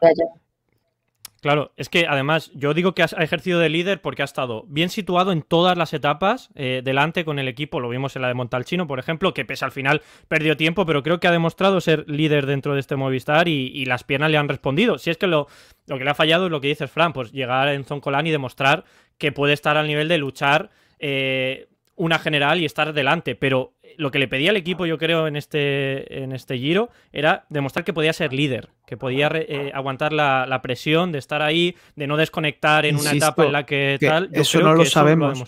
claro, 1.42 1.72
es 1.78 1.90
que 1.90 2.06
además 2.08 2.52
yo 2.54 2.74
digo 2.74 2.94
que 2.94 3.04
ha 3.04 3.24
ejercido 3.24 3.60
de 3.60 3.70
líder 3.70 4.02
porque 4.02 4.22
ha 4.22 4.26
estado 4.26 4.66
bien 4.68 4.90
situado 4.90 5.32
en 5.32 5.42
todas 5.42 5.78
las 5.78 5.94
etapas, 5.94 6.50
eh, 6.56 6.82
delante 6.84 7.26
con 7.26 7.40
el 7.40 7.48
equipo, 7.48 7.80
lo 7.80 7.90
vimos 7.90 8.16
en 8.16 8.22
la 8.22 8.28
de 8.28 8.34
Montalcino, 8.34 8.88
por 8.88 9.00
ejemplo, 9.00 9.34
que 9.34 9.46
pese 9.46 9.66
al 9.66 9.72
final 9.72 10.02
perdió 10.28 10.58
tiempo, 10.58 10.86
pero 10.86 11.04
creo 11.04 11.20
que 11.20 11.28
ha 11.28 11.32
demostrado 11.32 11.82
ser 11.82 12.06
líder 12.10 12.46
dentro 12.46 12.74
de 12.74 12.80
este 12.80 12.96
Movistar 12.96 13.48
y, 13.48 13.72
y 13.74 13.86
las 13.86 14.04
piernas 14.04 14.32
le 14.32 14.38
han 14.38 14.50
respondido. 14.50 14.98
Si 14.98 15.10
es 15.10 15.18
que 15.18 15.28
lo, 15.28 15.48
lo, 15.88 15.98
que 15.98 16.04
le 16.04 16.10
ha 16.10 16.16
fallado 16.16 16.46
es 16.46 16.52
lo 16.52 16.62
que 16.62 16.68
dices, 16.68 16.92
Fran, 16.92 17.14
pues 17.14 17.32
llegar 17.32 17.70
en 17.70 17.86
Zoncolan 17.86 18.28
y 18.28 18.32
demostrar 18.32 18.84
que 19.18 19.32
puede 19.32 19.54
estar 19.54 19.78
al 19.78 19.88
nivel 19.88 20.08
de 20.08 20.18
luchar 20.18 20.70
eh, 21.00 21.69
una 22.00 22.18
general 22.18 22.62
y 22.62 22.66
estar 22.66 22.94
delante, 22.94 23.36
pero 23.36 23.74
lo 23.98 24.10
que 24.10 24.20
le 24.20 24.30
pedía 24.30 24.52
al 24.52 24.58
equipo, 24.58 24.86
yo 24.86 24.98
creo, 24.98 25.28
en 25.28 25.36
este, 25.36 26.24
en 26.24 26.32
este 26.32 26.58
giro, 26.58 26.90
era 27.12 27.46
demostrar 27.50 27.84
que 27.84 27.94
podía 27.94 28.14
ser 28.14 28.32
líder, 28.32 28.70
que 28.88 28.96
podía 28.96 29.30
eh, 29.34 29.72
aguantar 29.74 30.14
la, 30.14 30.46
la, 30.48 30.62
presión 30.62 31.12
de 31.12 31.20
estar 31.20 31.42
ahí, 31.42 31.76
de 31.98 32.08
no 32.08 32.16
desconectar 32.16 32.86
en 32.86 32.96
Insisto, 32.96 33.12
una 33.12 33.18
etapa 33.18 33.46
en 33.46 33.52
la 33.52 33.66
que, 33.66 33.98
que 34.00 34.08
tal. 34.08 34.32
Yo 34.32 34.42
eso 34.42 34.62
no 34.62 34.74
lo 34.74 34.86
sabemos. 34.86 35.40
Lo 35.40 35.46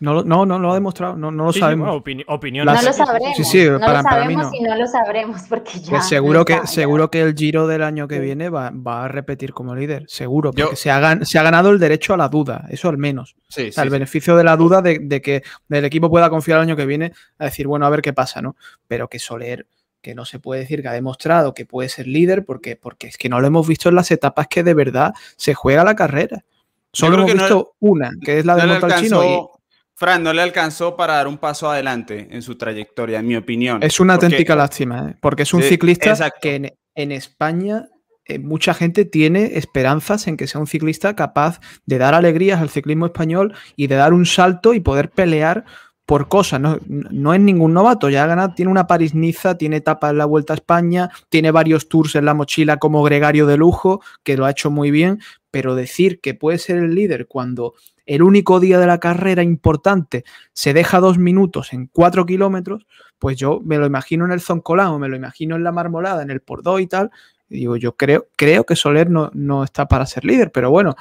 no, 0.00 0.22
no, 0.22 0.46
no, 0.46 0.58
lo 0.58 0.70
ha 0.70 0.74
demostrado, 0.74 1.14
no, 1.14 1.30
no 1.30 1.44
lo 1.44 1.52
sí, 1.52 1.60
sabemos. 1.60 1.90
Sí, 1.90 1.96
opini 1.96 2.24
opinión. 2.26 2.64
No 2.64 2.72
lo 2.72 2.92
sabremos. 2.92 3.36
Sí, 3.36 3.44
sí, 3.44 3.64
no 3.68 3.78
para, 3.78 3.98
lo 3.98 4.02
sabemos 4.02 4.10
para 4.10 4.26
mí 4.26 4.34
no. 4.34 4.50
y 4.54 4.62
no 4.62 4.76
lo 4.76 4.86
sabremos 4.86 5.42
porque 5.42 5.78
ya. 5.78 5.90
Pues 5.90 6.08
seguro, 6.08 6.44
que, 6.46 6.66
seguro 6.66 7.10
que 7.10 7.20
el 7.20 7.34
giro 7.34 7.66
del 7.66 7.82
año 7.82 8.08
que 8.08 8.18
viene 8.18 8.48
va, 8.48 8.70
va 8.70 9.04
a 9.04 9.08
repetir 9.08 9.52
como 9.52 9.74
líder, 9.74 10.06
seguro, 10.08 10.52
porque 10.52 10.62
Yo, 10.62 10.76
se, 10.76 10.90
ha, 10.90 11.22
se, 11.24 11.38
ha, 11.38 11.42
ganado 11.42 11.68
el 11.70 11.78
derecho 11.78 12.14
a 12.14 12.16
la 12.16 12.30
duda, 12.30 12.64
eso 12.70 12.88
al 12.88 12.96
menos. 12.96 13.36
Sí, 13.48 13.68
o 13.68 13.72
sea, 13.72 13.84
el 13.84 13.90
beneficio 13.90 14.36
de 14.36 14.44
la 14.44 14.56
duda 14.56 14.80
de, 14.80 15.00
de, 15.02 15.20
que 15.20 15.42
el 15.68 15.84
equipo 15.84 16.08
pueda 16.08 16.30
confiar 16.30 16.58
el 16.58 16.62
año 16.62 16.76
que 16.76 16.86
viene 16.86 17.12
a 17.38 17.44
decir, 17.44 17.66
bueno, 17.66 17.84
a 17.84 17.90
ver 17.90 18.00
qué 18.00 18.14
pasa, 18.14 18.40
¿no? 18.40 18.56
Pero 18.88 19.08
que 19.08 19.18
Soler 19.18 19.66
que 20.00 20.14
no 20.14 20.24
se 20.24 20.38
puede 20.38 20.62
decir 20.62 20.80
que 20.80 20.88
ha 20.88 20.92
demostrado 20.92 21.52
que 21.52 21.66
puede 21.66 21.90
ser 21.90 22.06
líder 22.06 22.46
porque, 22.46 22.74
porque 22.74 23.08
es 23.08 23.18
que 23.18 23.28
no 23.28 23.38
lo 23.38 23.46
hemos 23.46 23.68
visto 23.68 23.90
en 23.90 23.96
las 23.96 24.10
etapas 24.10 24.46
que 24.48 24.62
de 24.62 24.72
verdad 24.72 25.12
se 25.36 25.52
juega 25.52 25.84
la 25.84 25.94
carrera. 25.94 26.42
Solo 26.90 27.18
hemos 27.18 27.34
visto 27.34 27.74
no, 27.80 27.88
una, 27.88 28.10
que 28.24 28.38
es 28.38 28.46
la 28.46 28.56
de 28.56 28.66
no 28.66 28.72
Montalcino. 28.72 29.59
Fran, 30.00 30.22
no 30.22 30.32
le 30.32 30.40
alcanzó 30.40 30.96
para 30.96 31.16
dar 31.16 31.28
un 31.28 31.36
paso 31.36 31.70
adelante 31.70 32.26
en 32.30 32.40
su 32.40 32.56
trayectoria, 32.56 33.18
en 33.18 33.26
mi 33.26 33.36
opinión. 33.36 33.82
Es 33.82 34.00
una 34.00 34.14
auténtica 34.14 34.56
lástima, 34.56 35.10
¿eh? 35.10 35.16
porque 35.20 35.42
es 35.42 35.52
un 35.52 35.62
sí, 35.62 35.68
ciclista 35.68 36.08
exacto. 36.08 36.38
que 36.40 36.54
en, 36.54 36.72
en 36.94 37.12
España 37.12 37.84
eh, 38.24 38.38
mucha 38.38 38.72
gente 38.72 39.04
tiene 39.04 39.58
esperanzas 39.58 40.26
en 40.26 40.38
que 40.38 40.46
sea 40.46 40.58
un 40.58 40.66
ciclista 40.66 41.14
capaz 41.14 41.60
de 41.84 41.98
dar 41.98 42.14
alegrías 42.14 42.62
al 42.62 42.70
ciclismo 42.70 43.04
español 43.04 43.54
y 43.76 43.88
de 43.88 43.96
dar 43.96 44.14
un 44.14 44.24
salto 44.24 44.72
y 44.72 44.80
poder 44.80 45.10
pelear 45.10 45.66
por 46.10 46.26
cosas, 46.26 46.60
no, 46.60 47.34
es 47.34 47.40
ningún 47.40 47.72
novato, 47.72 48.10
ya 48.10 48.24
ha 48.24 48.26
ganado, 48.26 48.52
tiene 48.52 48.72
una 48.72 48.88
París-Niza, 48.88 49.56
tiene 49.56 49.76
etapa 49.76 50.10
en 50.10 50.18
la 50.18 50.24
Vuelta 50.24 50.54
a 50.54 50.56
España, 50.56 51.08
tiene 51.28 51.52
varios 51.52 51.88
tours 51.88 52.16
en 52.16 52.24
la 52.24 52.34
mochila 52.34 52.78
como 52.78 53.04
gregario 53.04 53.46
de 53.46 53.56
lujo, 53.56 54.00
que 54.24 54.36
lo 54.36 54.44
ha 54.44 54.50
hecho 54.50 54.72
muy 54.72 54.90
bien, 54.90 55.20
pero 55.52 55.76
decir 55.76 56.18
que 56.20 56.34
puede 56.34 56.58
ser 56.58 56.78
el 56.78 56.96
líder 56.96 57.28
cuando 57.28 57.74
el 58.06 58.24
único 58.24 58.58
día 58.58 58.80
de 58.80 58.88
la 58.88 58.98
carrera 58.98 59.44
importante 59.44 60.24
se 60.52 60.74
deja 60.74 60.98
dos 60.98 61.16
minutos 61.16 61.72
en 61.72 61.86
cuatro 61.86 62.26
kilómetros, 62.26 62.88
pues 63.20 63.36
yo 63.36 63.60
me 63.64 63.78
lo 63.78 63.86
imagino 63.86 64.24
en 64.24 64.32
el 64.32 64.40
Zoncolán 64.40 64.88
o 64.88 64.98
me 64.98 65.06
lo 65.06 65.14
imagino 65.14 65.54
en 65.54 65.62
la 65.62 65.70
Marmolada, 65.70 66.24
en 66.24 66.30
el 66.32 66.40
Pordó 66.40 66.80
y 66.80 66.88
tal, 66.88 67.12
digo, 67.48 67.76
yo 67.76 67.94
creo, 67.96 68.26
creo 68.34 68.66
que 68.66 68.74
Soler 68.74 69.10
no, 69.10 69.30
no 69.32 69.62
está 69.62 69.86
para 69.86 70.06
ser 70.06 70.24
líder, 70.24 70.50
pero 70.50 70.72
bueno, 70.72 70.96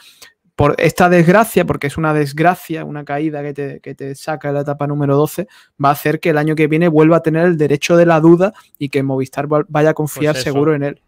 por 0.60 0.76
esta 0.78 1.08
desgracia, 1.08 1.64
porque 1.64 1.88
es 1.88 1.96
una 1.96 2.14
desgracia, 2.14 2.84
una 2.84 3.06
caída 3.06 3.42
que 3.42 3.54
te, 3.54 3.80
que 3.80 3.96
te, 3.96 4.14
saca 4.14 4.50
de 4.50 4.56
la 4.56 4.60
etapa 4.60 4.88
número 4.88 5.16
12, 5.16 5.48
va 5.82 5.88
a 5.88 5.94
hacer 5.94 6.20
que 6.20 6.32
el 6.32 6.38
año 6.38 6.54
que 6.54 6.68
viene 6.68 6.90
vuelva 6.90 7.16
a 7.16 7.22
tener 7.22 7.46
el 7.46 7.58
derecho 7.58 7.96
de 7.96 8.06
la 8.06 8.20
duda 8.20 8.52
y 8.78 8.90
que 8.90 9.02
Movistar 9.02 9.48
vaya 9.48 9.92
a 9.92 9.94
confiar 9.94 10.34
pues 10.34 10.44
seguro 10.44 10.76
en 10.76 10.84
él. 10.84 11.02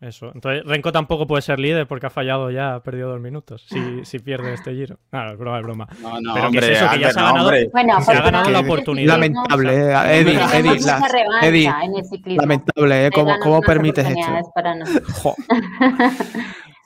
Eso. 0.00 0.32
Entonces, 0.34 0.64
Renko 0.64 0.90
tampoco 0.90 1.28
puede 1.28 1.42
ser 1.42 1.60
líder 1.60 1.86
porque 1.86 2.06
ha 2.06 2.10
fallado 2.10 2.50
ya, 2.50 2.74
ha 2.74 2.82
perdido 2.82 3.10
dos 3.10 3.20
minutos. 3.20 3.66
Si, 3.68 4.04
si 4.04 4.18
pierde 4.18 4.52
este 4.52 4.74
giro. 4.74 4.98
No, 5.12 5.30
es 5.30 5.38
broma, 5.38 5.58
es 5.58 5.64
broma. 5.64 5.88
No, 6.02 6.20
no, 6.20 6.34
Pero 6.34 6.46
hombre, 6.48 6.66
que 6.66 6.72
es 6.72 6.78
eso, 6.82 6.90
que 6.90 6.98
ya 6.98 7.12
se 7.12 7.20
ha 7.20 7.22
ganado, 7.22 7.52
bueno, 7.70 8.00
se 8.00 8.12
ha 8.12 8.20
ganado 8.20 8.50
la 8.50 8.58
oportunidad. 8.58 9.12
Lamentable, 9.14 9.74
eh. 9.74 10.20
Eddie, 10.20 10.40
Eddie, 10.54 10.80
la, 10.80 11.00
Eddie 11.40 12.36
lamentable, 12.36 13.06
¿eh? 13.06 13.10
¿Cómo, 13.14 13.38
cómo 13.38 13.60
permites 13.60 14.04
esto? 14.04 14.50
Para 14.52 14.74
no. 14.74 14.86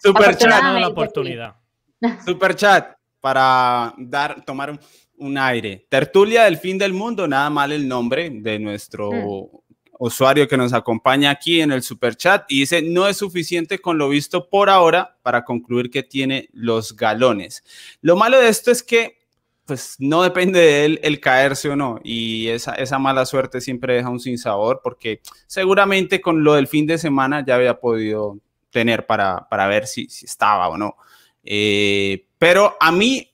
Super 0.02 0.36
chat. 0.36 0.62
la 0.78 0.88
oportunidad. 0.88 1.61
Super 2.26 2.54
chat 2.54 2.96
para 3.20 3.94
dar, 3.96 4.44
tomar 4.44 4.70
un, 4.70 4.80
un, 5.18 5.38
aire. 5.38 5.86
Tertulia 5.88 6.44
del 6.44 6.58
fin 6.58 6.76
del 6.76 6.92
mundo, 6.92 7.28
nada 7.28 7.48
mal 7.50 7.72
el 7.72 7.86
nombre 7.86 8.30
de 8.30 8.58
nuestro. 8.58 9.10
Mm 9.10 9.62
usuario 10.04 10.48
que 10.48 10.56
nos 10.56 10.72
acompaña 10.72 11.30
aquí 11.30 11.60
en 11.60 11.70
el 11.70 11.80
super 11.80 12.16
chat 12.16 12.44
y 12.48 12.60
dice, 12.60 12.82
no 12.82 13.06
es 13.06 13.18
suficiente 13.18 13.78
con 13.78 13.98
lo 13.98 14.08
visto 14.08 14.50
por 14.50 14.68
ahora 14.68 15.16
para 15.22 15.44
concluir 15.44 15.90
que 15.90 16.02
tiene 16.02 16.48
los 16.52 16.96
galones. 16.96 17.62
Lo 18.00 18.16
malo 18.16 18.40
de 18.40 18.48
esto 18.48 18.72
es 18.72 18.82
que 18.82 19.18
pues 19.64 19.94
no 20.00 20.24
depende 20.24 20.58
de 20.58 20.84
él 20.84 21.00
el 21.04 21.20
caerse 21.20 21.68
o 21.68 21.76
no. 21.76 22.00
Y 22.02 22.48
esa, 22.48 22.74
esa 22.74 22.98
mala 22.98 23.24
suerte 23.26 23.60
siempre 23.60 23.94
deja 23.94 24.08
un 24.08 24.18
sinsabor 24.18 24.80
porque 24.82 25.20
seguramente 25.46 26.20
con 26.20 26.42
lo 26.42 26.54
del 26.54 26.66
fin 26.66 26.84
de 26.84 26.98
semana 26.98 27.44
ya 27.46 27.54
había 27.54 27.78
podido 27.78 28.38
tener 28.70 29.06
para, 29.06 29.48
para 29.48 29.68
ver 29.68 29.86
si, 29.86 30.08
si 30.08 30.26
estaba 30.26 30.68
o 30.68 30.76
no. 30.76 30.96
Eh, 31.44 32.26
pero 32.38 32.76
a 32.80 32.92
mí, 32.92 33.32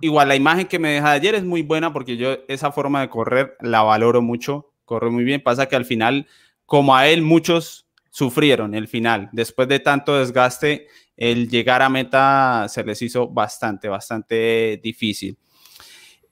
igual 0.00 0.28
la 0.28 0.36
imagen 0.36 0.66
que 0.66 0.78
me 0.78 0.90
deja 0.90 1.10
de 1.10 1.16
ayer 1.16 1.34
es 1.34 1.44
muy 1.44 1.62
buena 1.62 1.92
porque 1.92 2.16
yo 2.16 2.38
esa 2.48 2.72
forma 2.72 3.00
de 3.00 3.08
correr 3.08 3.56
la 3.60 3.82
valoro 3.82 4.22
mucho. 4.22 4.72
Corre 4.84 5.10
muy 5.10 5.24
bien. 5.24 5.42
Pasa 5.42 5.66
que 5.66 5.76
al 5.76 5.84
final, 5.84 6.26
como 6.66 6.96
a 6.96 7.08
él, 7.08 7.22
muchos 7.22 7.86
sufrieron 8.10 8.74
el 8.74 8.88
final. 8.88 9.28
Después 9.32 9.68
de 9.68 9.80
tanto 9.80 10.16
desgaste, 10.16 10.86
el 11.16 11.48
llegar 11.48 11.82
a 11.82 11.88
meta 11.88 12.66
se 12.68 12.84
les 12.84 13.00
hizo 13.02 13.28
bastante, 13.28 13.88
bastante 13.88 14.80
difícil. 14.82 15.36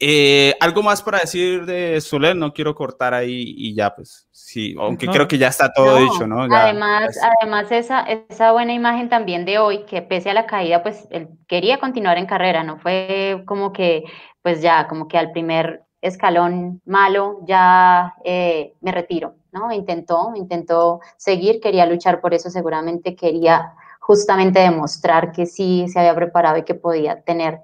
Eh, 0.04 0.56
algo 0.58 0.82
más 0.82 1.00
para 1.00 1.20
decir 1.20 1.64
de 1.64 2.00
Soler, 2.00 2.34
no 2.34 2.52
quiero 2.52 2.74
cortar 2.74 3.14
ahí 3.14 3.54
y 3.56 3.72
ya, 3.72 3.94
pues 3.94 4.26
sí, 4.32 4.74
aunque 4.76 5.06
creo 5.06 5.28
que 5.28 5.38
ya 5.38 5.46
está 5.46 5.72
todo 5.72 5.96
dicho, 5.98 6.26
¿no? 6.26 6.42
además, 6.42 7.16
además 7.40 7.70
esa, 7.70 8.00
esa 8.00 8.50
buena 8.50 8.72
imagen 8.72 9.08
también 9.08 9.44
de 9.44 9.60
hoy, 9.60 9.84
que 9.84 10.02
pese 10.02 10.30
a 10.30 10.34
la 10.34 10.46
caída, 10.46 10.82
pues 10.82 11.06
él 11.10 11.28
quería 11.46 11.78
continuar 11.78 12.18
en 12.18 12.26
carrera, 12.26 12.64
no 12.64 12.80
fue 12.80 13.44
como 13.46 13.72
que, 13.72 14.02
pues 14.42 14.60
ya, 14.60 14.88
como 14.88 15.06
que 15.06 15.18
al 15.18 15.30
primer 15.30 15.84
escalón 16.00 16.82
malo 16.84 17.38
ya 17.46 18.14
eh, 18.24 18.74
me 18.80 18.90
retiro, 18.90 19.36
¿no? 19.52 19.70
Intentó, 19.70 20.32
intentó 20.34 20.98
seguir, 21.16 21.60
quería 21.60 21.86
luchar 21.86 22.20
por 22.20 22.34
eso, 22.34 22.50
seguramente 22.50 23.14
quería 23.14 23.72
justamente 24.02 24.58
demostrar 24.58 25.30
que 25.30 25.46
sí 25.46 25.86
se 25.86 26.00
había 26.00 26.16
preparado 26.16 26.58
y 26.58 26.64
que 26.64 26.74
podía 26.74 27.20
tener 27.22 27.60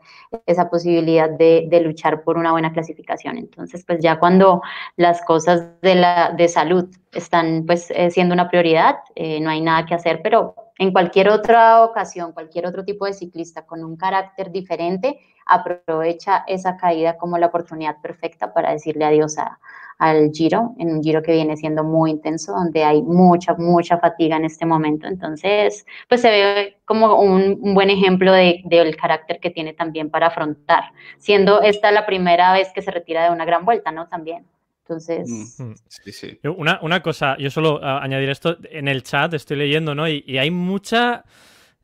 esa 0.47 0.71
posibilidad 0.71 1.29
de, 1.29 1.81
luchar 1.83 2.23
por 2.23 2.39
una 2.39 2.53
buena 2.53 2.73
clasificación. 2.73 3.39
Entonces, 3.39 3.85
pues 3.85 3.99
ya 4.01 4.21
cuando 4.21 4.63
las 4.95 5.21
cosas 5.23 5.67
de, 5.83 5.97
la, 5.97 6.37
salud 6.47 6.87
están 7.11 7.65
pues 7.67 7.91
eh, 7.91 8.13
siendo 8.13 8.35
una 8.35 8.49
prioridad, 8.49 8.99
eh, 9.17 9.41
no 9.41 9.51
hay 9.51 9.61
nada 9.61 9.85
que 9.85 9.97
hacer, 9.97 10.21
pero 10.23 10.55
en 10.79 10.93
cualquier 10.93 11.29
otra 11.29 11.83
ocasión, 11.83 12.31
cualquier 12.31 12.67
otro 12.67 12.85
tipo 12.85 13.05
de 13.05 13.15
ciclista 13.15 13.67
con 13.67 13.83
un 13.83 13.97
carácter 13.97 14.53
diferente, 14.53 15.19
aprovecha 15.45 16.45
esa 16.47 16.77
caída 16.77 17.17
como 17.17 17.37
la 17.37 17.47
oportunidad 17.47 18.01
perfecta 18.01 18.55
para 18.55 18.71
decirle 18.71 19.07
adiós 19.07 19.39
a, 19.39 19.59
al 19.99 20.31
Giro, 20.33 20.75
en 20.79 20.91
un 20.93 21.03
Giro 21.03 21.23
que 21.23 21.33
viene 21.33 21.57
siendo 21.57 21.83
muy 21.83 22.13
intenso, 22.13 22.53
donde 22.53 22.85
hay 22.85 23.03
mucha, 23.03 23.55
mucha 23.55 23.99
fatiga 23.99 24.37
en 24.37 24.45
este 24.45 24.65
momento. 24.65 25.09
Entonces, 25.09 25.85
pues 26.09 26.21
se 26.21 26.31
ve 26.31 26.79
como 26.85 27.21
un, 27.21 27.75
buen 27.75 27.91
ejemplo 27.91 28.33
del 28.33 28.63
de, 28.65 28.95
carácter 28.95 29.41
que 29.41 29.51
tiene 29.51 29.73
también 29.73 30.09
para 30.09 30.29
afrontar, 30.29 30.85
siendo 31.19 31.63
esta 31.63 31.91
la 31.91 32.07
primera 32.07 32.53
vez 32.53 32.69
que 32.73 32.83
se 32.83 32.93
retira 32.93 33.25
de 33.25 33.31
una 33.31 33.45
gran 33.45 33.65
vuelta, 33.65 33.91
¿no? 33.91 34.07
También. 34.07 34.47
Entonces. 34.83 35.57
Sí, 35.89 36.13
sí. 36.13 36.41
Una, 36.45 36.79
una, 36.81 37.03
cosa, 37.03 37.37
yo 37.39 37.51
solo 37.51 37.85
añadir 37.85 38.31
esto, 38.31 38.57
en 38.71 38.89
el 38.89 39.03
chat 39.03 39.35
estoy 39.35 39.59
leyendo, 39.59 39.95
¿no? 39.95 40.09
Y, 40.09 40.25
y, 40.27 40.39
hay 40.39 40.51
mucha. 40.51 41.25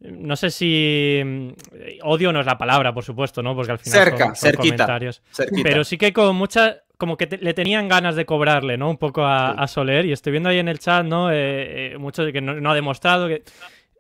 No 0.00 0.37
sé 0.37 0.50
si. 0.50 1.20
Mm, 1.22 1.48
odio 2.03 2.33
no 2.33 2.40
es 2.40 2.46
la 2.46 2.57
palabra, 2.57 2.94
por 2.94 3.05
supuesto, 3.05 3.42
¿no? 3.42 3.55
Porque 3.55 3.72
al 3.72 3.79
final. 3.79 4.05
Cerca, 4.05 4.35
son, 4.35 4.53
comentarios. 4.55 5.22
Pero 5.62 5.85
sí 5.85 5.98
que 5.98 6.14
con 6.14 6.35
mucha 6.35 6.85
como 7.05 7.19
que 7.19 7.27
le 7.27 7.53
tenían 7.53 7.87
ganas 7.87 8.17
de 8.17 8.25
cobrarle, 8.25 8.79
¿no? 8.79 8.88
Un 8.88 8.97
poco 8.97 9.27
a, 9.27 9.69
Soler. 9.69 10.07
Y 10.07 10.12
estoy 10.12 10.31
viendo 10.31 10.49
ahí 10.49 10.59
en 10.59 10.69
el 10.69 10.79
chat, 10.79 11.05
¿no? 11.05 11.31
Eh, 11.31 11.93
eh, 11.93 11.99
mucho 11.99 12.25
que 12.33 12.40
no, 12.40 12.71
ha 12.71 12.75
demostrado 12.75 13.29
que. 13.29 13.43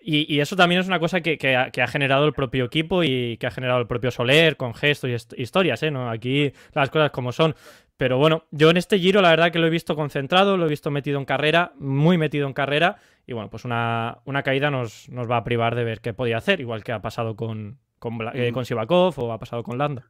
Y, 0.00 0.40
eso 0.40 0.56
también 0.56 0.80
es 0.80 0.86
una 0.86 0.98
cosa 0.98 1.20
que, 1.20 1.56
ha, 1.56 1.86
generado 1.86 2.24
el 2.24 2.32
propio 2.32 2.64
equipo 2.64 3.04
y 3.04 3.36
que 3.36 3.46
ha 3.46 3.50
generado 3.50 3.78
el 3.78 3.86
propio 3.86 4.10
Soler 4.10 4.56
con 4.56 4.72
gestos 4.72 5.10
y 5.36 5.42
historias, 5.42 5.82
¿eh? 5.82 5.90
¿no? 5.90 6.08
Aquí 6.08 6.50
las 6.72 6.88
cosas 6.88 7.10
como 7.10 7.30
son. 7.30 7.54
Pero 7.98 8.16
bueno, 8.16 8.46
yo 8.50 8.70
en 8.70 8.78
este 8.78 8.98
giro 8.98 9.20
la 9.20 9.28
verdad 9.28 9.52
que 9.52 9.58
lo 9.58 9.66
he 9.66 9.70
visto 9.70 9.94
concentrado, 9.94 10.56
lo 10.56 10.64
he 10.64 10.70
visto 10.70 10.90
metido 10.90 11.18
en 11.18 11.26
carrera, 11.26 11.72
muy 11.76 12.16
metido 12.16 12.46
en 12.46 12.54
carrera. 12.54 12.96
Y 13.26 13.34
bueno, 13.34 13.50
pues 13.50 13.66
una, 13.66 14.18
una 14.24 14.42
caída 14.42 14.70
nos, 14.70 15.10
nos, 15.10 15.30
va 15.30 15.36
a 15.36 15.44
privar 15.44 15.74
de 15.74 15.84
ver 15.84 16.00
qué 16.00 16.14
podía 16.14 16.38
hacer, 16.38 16.60
igual 16.60 16.82
que 16.82 16.92
ha 16.92 17.02
pasado 17.02 17.36
con, 17.36 17.80
con, 17.98 18.18
eh, 18.32 18.50
con 18.52 18.64
Sivakov 18.64 19.14
o 19.18 19.32
ha 19.32 19.38
pasado 19.38 19.62
con 19.62 19.76
Landa. 19.76 20.08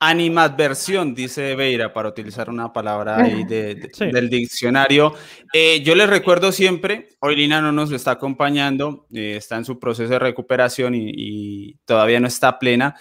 Animadversión, 0.00 1.12
dice 1.12 1.56
Beira, 1.56 1.92
para 1.92 2.10
utilizar 2.10 2.48
una 2.48 2.72
palabra 2.72 3.16
ahí 3.16 3.42
del 3.42 4.30
diccionario. 4.30 5.12
Eh, 5.52 5.82
yo 5.82 5.96
les 5.96 6.08
recuerdo 6.08 6.52
siempre, 6.52 7.08
hoy 7.18 7.34
Lina 7.34 7.60
no 7.60 7.72
nos 7.72 7.90
está 7.90 8.12
acompañando, 8.12 9.08
eh, 9.12 9.34
está 9.36 9.56
en 9.56 9.64
su 9.64 9.80
proceso 9.80 10.10
de 10.10 10.20
recuperación 10.20 10.94
y, 10.94 11.74
todavía 11.84 12.20
no 12.20 12.28
está 12.28 12.60
plena, 12.60 12.94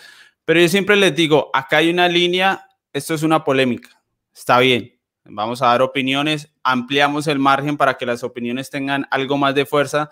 pero 0.44 0.60
yo 0.60 0.68
siempre 0.70 0.96
les 0.96 1.16
digo, 1.16 1.52
acá 1.54 1.78
hay 1.78 1.92
una 1.92 2.08
línea, 2.08 2.66
esto 2.92 3.14
es 3.14 3.22
una 3.22 3.44
polémica, 3.44 4.02
está 4.34 4.58
bien, 4.58 5.00
vamos 5.24 5.62
a 5.62 5.68
dar 5.68 5.84
opiniones, 5.84 6.52
ampliamos 6.64 7.28
el 7.28 7.38
margen 7.38 7.78
para 7.78 7.96
que 7.96 8.08
las 8.08 8.24
opiniones 8.24 8.72
tengan 8.72 9.06
algo 9.12 9.38
más 9.38 9.54
de 9.54 9.68
fuerza, 9.68 10.10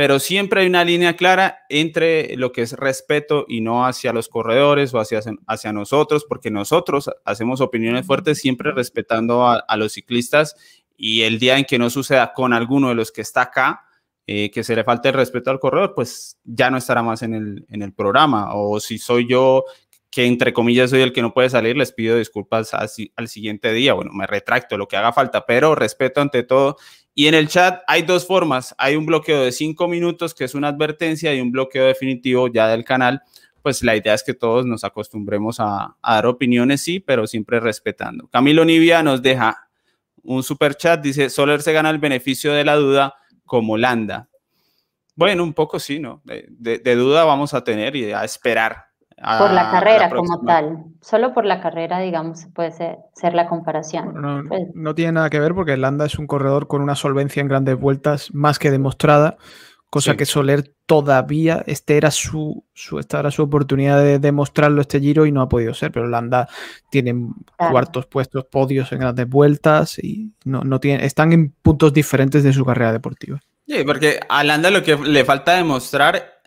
pero 0.00 0.18
siempre 0.18 0.62
hay 0.62 0.66
una 0.66 0.82
línea 0.82 1.14
clara 1.14 1.58
entre 1.68 2.34
lo 2.38 2.52
que 2.52 2.62
es 2.62 2.72
respeto 2.72 3.44
y 3.46 3.60
no 3.60 3.84
hacia 3.84 4.14
los 4.14 4.30
corredores 4.30 4.94
o 4.94 4.98
hacia, 4.98 5.20
hacia 5.46 5.74
nosotros, 5.74 6.24
porque 6.26 6.50
nosotros 6.50 7.10
hacemos 7.26 7.60
opiniones 7.60 8.06
fuertes 8.06 8.38
siempre 8.38 8.72
respetando 8.72 9.46
a, 9.46 9.76
los 9.76 9.92
ciclistas 9.92 10.56
y 10.96 11.20
el 11.24 11.38
día 11.38 11.58
en 11.58 11.66
que 11.66 11.78
no 11.78 11.90
suceda 11.90 12.32
con 12.32 12.54
alguno 12.54 12.88
de 12.88 12.94
los 12.94 13.12
que 13.12 13.20
está 13.20 13.42
acá, 13.42 13.82
eh, 14.26 14.50
que 14.50 14.64
se 14.64 14.74
le 14.74 14.84
falte 14.84 15.08
el 15.08 15.14
respeto 15.16 15.50
al 15.50 15.60
corredor, 15.60 15.92
pues 15.94 16.38
ya 16.44 16.70
no 16.70 16.78
estará 16.78 17.02
más 17.02 17.20
en 17.20 17.34
el, 17.34 17.66
en 17.68 17.82
el 17.82 17.92
programa. 17.92 18.54
O 18.54 18.80
si 18.80 18.96
soy 18.96 19.28
yo 19.28 19.64
que 20.10 20.24
entre 20.24 20.54
comillas 20.54 20.88
soy 20.88 21.02
el 21.02 21.12
que 21.12 21.20
no 21.20 21.34
puede 21.34 21.50
salir, 21.50 21.76
les 21.76 21.92
pido 21.92 22.16
disculpas 22.16 22.72
al 22.72 23.28
siguiente 23.28 23.70
día. 23.74 23.92
Bueno, 23.92 24.12
me 24.14 24.26
retracto 24.26 24.78
lo 24.78 24.88
que 24.88 24.96
haga 24.96 25.12
falta, 25.12 25.44
pero 25.44 25.74
respeto 25.74 26.22
ante 26.22 26.42
todo 26.42 26.78
y 27.20 27.28
en 27.28 27.34
el 27.34 27.48
chat 27.48 27.82
hay 27.86 28.00
dos 28.00 28.26
formas. 28.26 28.74
Hay 28.78 28.96
un 28.96 29.04
bloqueo 29.04 29.44
de 29.44 29.52
cinco 29.52 29.88
minutos, 29.88 30.32
que 30.32 30.44
es 30.44 30.54
una 30.54 30.68
advertencia, 30.68 31.34
y 31.34 31.42
un 31.42 31.52
bloqueo 31.52 31.84
definitivo 31.84 32.48
ya 32.48 32.66
del 32.68 32.82
canal. 32.82 33.20
Pues 33.60 33.82
la 33.82 33.94
idea 33.94 34.14
es 34.14 34.22
que 34.22 34.32
todos 34.32 34.64
nos 34.64 34.84
acostumbremos 34.84 35.60
a, 35.60 35.98
dar 36.02 36.24
opiniones, 36.24 36.80
sí, 36.80 36.98
pero 36.98 37.26
siempre 37.26 37.60
respetando. 37.60 38.26
Camilo 38.28 38.64
Nivia 38.64 39.02
nos 39.02 39.20
deja 39.20 39.68
un 40.22 40.42
super 40.42 40.74
chat, 40.76 41.02
dice, 41.02 41.28
Soler 41.28 41.60
se 41.60 41.74
gana 41.74 41.90
el 41.90 41.98
beneficio 41.98 42.54
de 42.54 42.64
la 42.64 42.76
duda 42.76 43.14
como 43.44 43.76
Landa. 43.76 44.30
Bueno, 45.14 45.44
un 45.44 45.52
poco 45.52 45.78
sí, 45.78 45.98
¿no? 45.98 46.22
de 46.24 46.94
duda 46.96 47.24
vamos 47.24 47.52
a 47.52 47.62
tener 47.62 47.96
y 47.96 48.12
a 48.12 48.24
esperar 48.24 48.89
por 49.20 49.50
la 49.50 49.70
carrera 49.70 50.08
como 50.08 50.40
tal, 50.40 50.84
solo 51.00 51.34
por 51.34 51.44
la 51.44 51.60
carrera, 51.60 52.00
digamos, 52.00 52.46
puede 52.54 52.72
ser, 52.72 53.34
la 53.34 53.48
comparación. 53.48 54.46
Pues 54.48 54.62
no, 54.74 54.94
tiene 54.94 55.12
nada 55.12 55.30
que 55.30 55.40
ver 55.40 55.54
porque 55.54 55.76
Landa 55.76 56.06
es 56.06 56.18
un 56.18 56.26
corredor 56.26 56.68
con 56.68 56.80
una 56.80 56.94
solvencia 56.94 57.40
en 57.40 57.48
grandes 57.48 57.78
vueltas 57.78 58.32
más 58.32 58.58
que 58.58 58.70
demostrada, 58.70 59.36
cosa 59.90 60.16
que 60.16 60.24
Soler 60.24 60.72
todavía, 60.86 61.62
este 61.66 61.96
era 61.96 62.10
su, 62.10 62.64
su, 62.72 62.98
esta 62.98 63.20
era 63.20 63.30
su 63.30 63.42
oportunidad 63.42 64.02
de 64.02 64.18
demostrarlo 64.18 64.80
este 64.80 65.00
giro 65.00 65.26
y 65.26 65.32
no 65.32 65.42
ha 65.42 65.48
podido 65.48 65.74
ser, 65.74 65.92
pero 65.92 66.08
Landa 66.08 66.48
tiene 66.90 67.14
cuartos 67.56 68.06
puestos, 68.06 68.46
podios 68.46 68.90
en 68.92 69.00
grandes 69.00 69.28
vueltas 69.28 69.98
y 69.98 70.32
no, 70.44 70.62
no 70.62 70.80
tiene, 70.80 71.04
están 71.04 71.32
en 71.32 71.50
puntos 71.62 71.92
diferentes 71.92 72.42
de 72.42 72.52
su 72.52 72.64
carrera 72.64 72.92
deportiva. 72.92 73.40
Sí, 73.66 73.84
porque 73.84 74.18
a 74.28 74.42
Landa 74.42 74.70
lo 74.70 74.82
que 74.82 74.96
le 74.96 75.24
falta 75.24 75.56
demostrar 75.56 76.39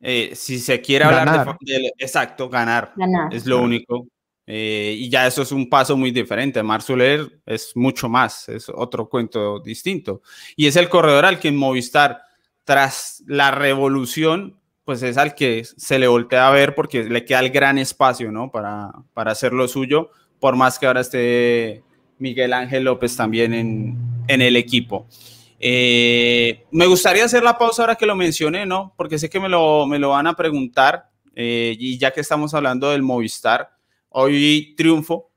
eh, 0.00 0.32
si 0.34 0.58
se 0.58 0.80
quiere 0.80 1.04
hablar 1.04 1.56
de, 1.60 1.92
exacto, 1.98 2.48
ganar, 2.48 2.92
es 3.30 3.46
lo 3.46 3.60
único. 3.60 4.06
Eh, 4.48 4.94
y 4.96 5.10
ya 5.10 5.26
eso 5.26 5.42
es 5.42 5.50
un 5.50 5.68
paso 5.68 5.96
muy 5.96 6.12
diferente. 6.12 6.62
Marzuler 6.62 7.40
es 7.44 7.72
mucho 7.74 8.08
más, 8.08 8.48
es 8.48 8.68
otro 8.68 9.08
cuento 9.08 9.58
distinto. 9.58 10.22
Y 10.54 10.66
es 10.66 10.76
el 10.76 10.88
corredor 10.88 11.24
al 11.24 11.40
que 11.40 11.48
en 11.48 11.56
Movistar, 11.56 12.22
tras 12.64 13.24
la 13.26 13.50
revolución, 13.50 14.60
pues 14.84 15.02
es 15.02 15.16
al 15.16 15.34
que 15.34 15.64
se 15.64 15.98
le 15.98 16.06
voltea 16.06 16.46
a 16.46 16.52
ver 16.52 16.74
porque 16.74 17.04
le 17.04 17.24
queda 17.24 17.40
el 17.40 17.50
gran 17.50 17.76
espacio, 17.78 18.30
¿no? 18.30 18.52
Para, 18.52 18.92
para 19.14 19.32
hacer 19.32 19.52
lo 19.52 19.66
suyo, 19.66 20.10
por 20.38 20.54
más 20.54 20.78
que 20.78 20.86
ahora 20.86 21.00
esté 21.00 21.82
Miguel 22.18 22.52
Ángel 22.52 22.84
López 22.84 23.16
también 23.16 23.52
en, 23.52 23.96
en 24.28 24.42
el 24.42 24.56
equipo. 24.56 25.08
Eh, 25.58 26.64
me 26.70 26.86
gustaría 26.86 27.24
hacer 27.24 27.42
la 27.42 27.56
pausa 27.56 27.82
ahora 27.82 27.96
que 27.96 28.06
lo 28.06 28.14
mencioné, 28.14 28.66
¿no? 28.66 28.94
Porque 28.96 29.18
sé 29.18 29.30
que 29.30 29.40
me 29.40 29.48
lo, 29.48 29.86
me 29.86 29.98
lo 29.98 30.10
van 30.10 30.26
a 30.26 30.36
preguntar 30.36 31.10
eh, 31.34 31.76
y 31.78 31.98
ya 31.98 32.12
que 32.12 32.20
estamos 32.20 32.54
hablando 32.54 32.90
del 32.90 33.02
Movistar, 33.02 33.70
hoy 34.08 34.74
triunfo, 34.76 35.30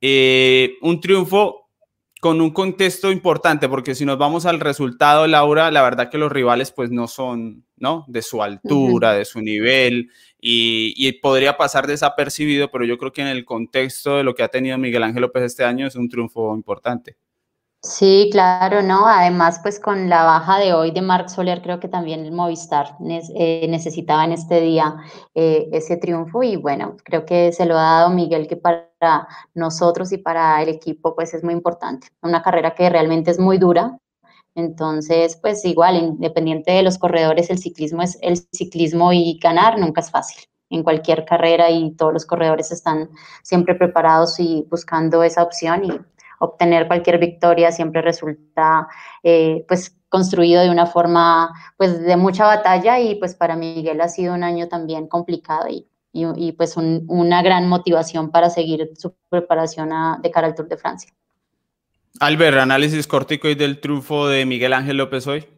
eh, 0.00 0.76
un 0.82 1.00
triunfo 1.00 1.70
con 2.20 2.40
un 2.40 2.50
contexto 2.50 3.12
importante, 3.12 3.68
porque 3.68 3.94
si 3.94 4.06
nos 4.06 4.16
vamos 4.16 4.46
al 4.46 4.58
resultado, 4.58 5.26
Laura, 5.26 5.70
la 5.70 5.82
verdad 5.82 6.10
que 6.10 6.18
los 6.18 6.32
rivales 6.32 6.72
pues 6.72 6.90
no 6.90 7.06
son, 7.06 7.66
¿no? 7.76 8.04
De 8.08 8.22
su 8.22 8.42
altura, 8.42 9.12
de 9.12 9.26
su 9.26 9.42
nivel, 9.42 10.10
y, 10.40 10.94
y, 10.96 11.12
podría 11.12 11.56
pasar 11.56 11.86
desapercibido, 11.86 12.70
pero 12.70 12.84
yo 12.84 12.96
creo 12.98 13.12
que 13.12 13.22
en 13.22 13.28
el 13.28 13.44
contexto 13.44 14.16
de 14.16 14.24
lo 14.24 14.34
que 14.34 14.42
ha 14.42 14.48
tenido 14.48 14.78
Miguel 14.78 15.02
Ángel 15.02 15.22
López 15.22 15.42
este 15.42 15.64
año 15.64 15.86
es 15.86 15.96
un 15.96 16.08
triunfo 16.08 16.54
importante. 16.54 17.16
Sí, 17.84 18.30
claro, 18.32 18.80
¿no? 18.80 19.06
Además, 19.06 19.60
pues 19.62 19.78
con 19.78 20.08
la 20.08 20.24
baja 20.24 20.58
de 20.58 20.72
hoy 20.72 20.90
de 20.90 21.02
Marc 21.02 21.28
Soler, 21.28 21.60
creo 21.60 21.80
que 21.80 21.88
también 21.88 22.24
el 22.24 22.32
Movistar 22.32 22.96
eh, 23.36 23.66
necesitaba 23.68 24.24
en 24.24 24.32
este 24.32 24.62
día 24.62 24.96
eh, 25.34 25.68
ese 25.70 25.98
triunfo 25.98 26.42
y 26.42 26.56
bueno, 26.56 26.96
creo 27.04 27.26
que 27.26 27.52
se 27.52 27.66
lo 27.66 27.76
ha 27.76 27.82
dado 27.82 28.10
Miguel, 28.10 28.48
que 28.48 28.56
para 28.56 29.28
nosotros 29.52 30.12
y 30.12 30.18
para 30.18 30.62
el 30.62 30.70
equipo 30.70 31.14
pues 31.14 31.34
es 31.34 31.44
muy 31.44 31.52
importante. 31.52 32.08
Una 32.22 32.42
carrera 32.42 32.74
que 32.74 32.88
realmente 32.88 33.30
es 33.30 33.38
muy 33.38 33.58
dura, 33.58 33.98
entonces 34.54 35.36
pues 35.36 35.62
igual, 35.66 35.96
independiente 35.96 36.72
de 36.72 36.82
los 36.84 36.96
corredores, 36.96 37.50
el 37.50 37.58
ciclismo 37.58 38.00
es 38.00 38.16
el 38.22 38.38
ciclismo 38.50 39.12
y 39.12 39.38
ganar 39.42 39.78
nunca 39.78 40.00
es 40.00 40.10
fácil 40.10 40.42
en 40.70 40.82
cualquier 40.82 41.26
carrera 41.26 41.70
y 41.70 41.92
todos 41.96 42.14
los 42.14 42.24
corredores 42.24 42.72
están 42.72 43.10
siempre 43.42 43.74
preparados 43.74 44.40
y 44.40 44.66
buscando 44.70 45.22
esa 45.22 45.42
opción 45.42 45.84
y 45.84 46.00
obtener 46.38 46.86
cualquier 46.86 47.18
victoria 47.18 47.72
siempre 47.72 48.02
resulta 48.02 48.88
eh, 49.22 49.64
pues 49.68 49.96
construido 50.08 50.62
de 50.62 50.70
una 50.70 50.86
forma 50.86 51.52
pues 51.76 52.00
de 52.00 52.16
mucha 52.16 52.44
batalla 52.46 53.00
y 53.00 53.16
pues 53.16 53.34
para 53.34 53.56
Miguel 53.56 54.00
ha 54.00 54.08
sido 54.08 54.34
un 54.34 54.44
año 54.44 54.68
también 54.68 55.08
complicado 55.08 55.68
y, 55.68 55.88
y, 56.12 56.52
pues 56.52 56.76
una 56.76 57.42
gran 57.42 57.68
motivación 57.68 58.30
para 58.30 58.48
seguir 58.48 58.90
su 58.96 59.14
preparación 59.28 59.90
de 60.22 60.30
cara 60.30 60.46
al 60.46 60.54
Tour 60.54 60.68
de 60.68 60.76
Francia. 60.76 61.12
Albert, 62.20 62.58
análisis 62.58 63.08
cortico 63.08 63.48
y 63.48 63.56
del 63.56 63.80
triunfo 63.80 64.28
de 64.28 64.46
Miguel 64.46 64.72
Ángel 64.72 64.98
López 64.98 65.26
hoy. 65.26 65.48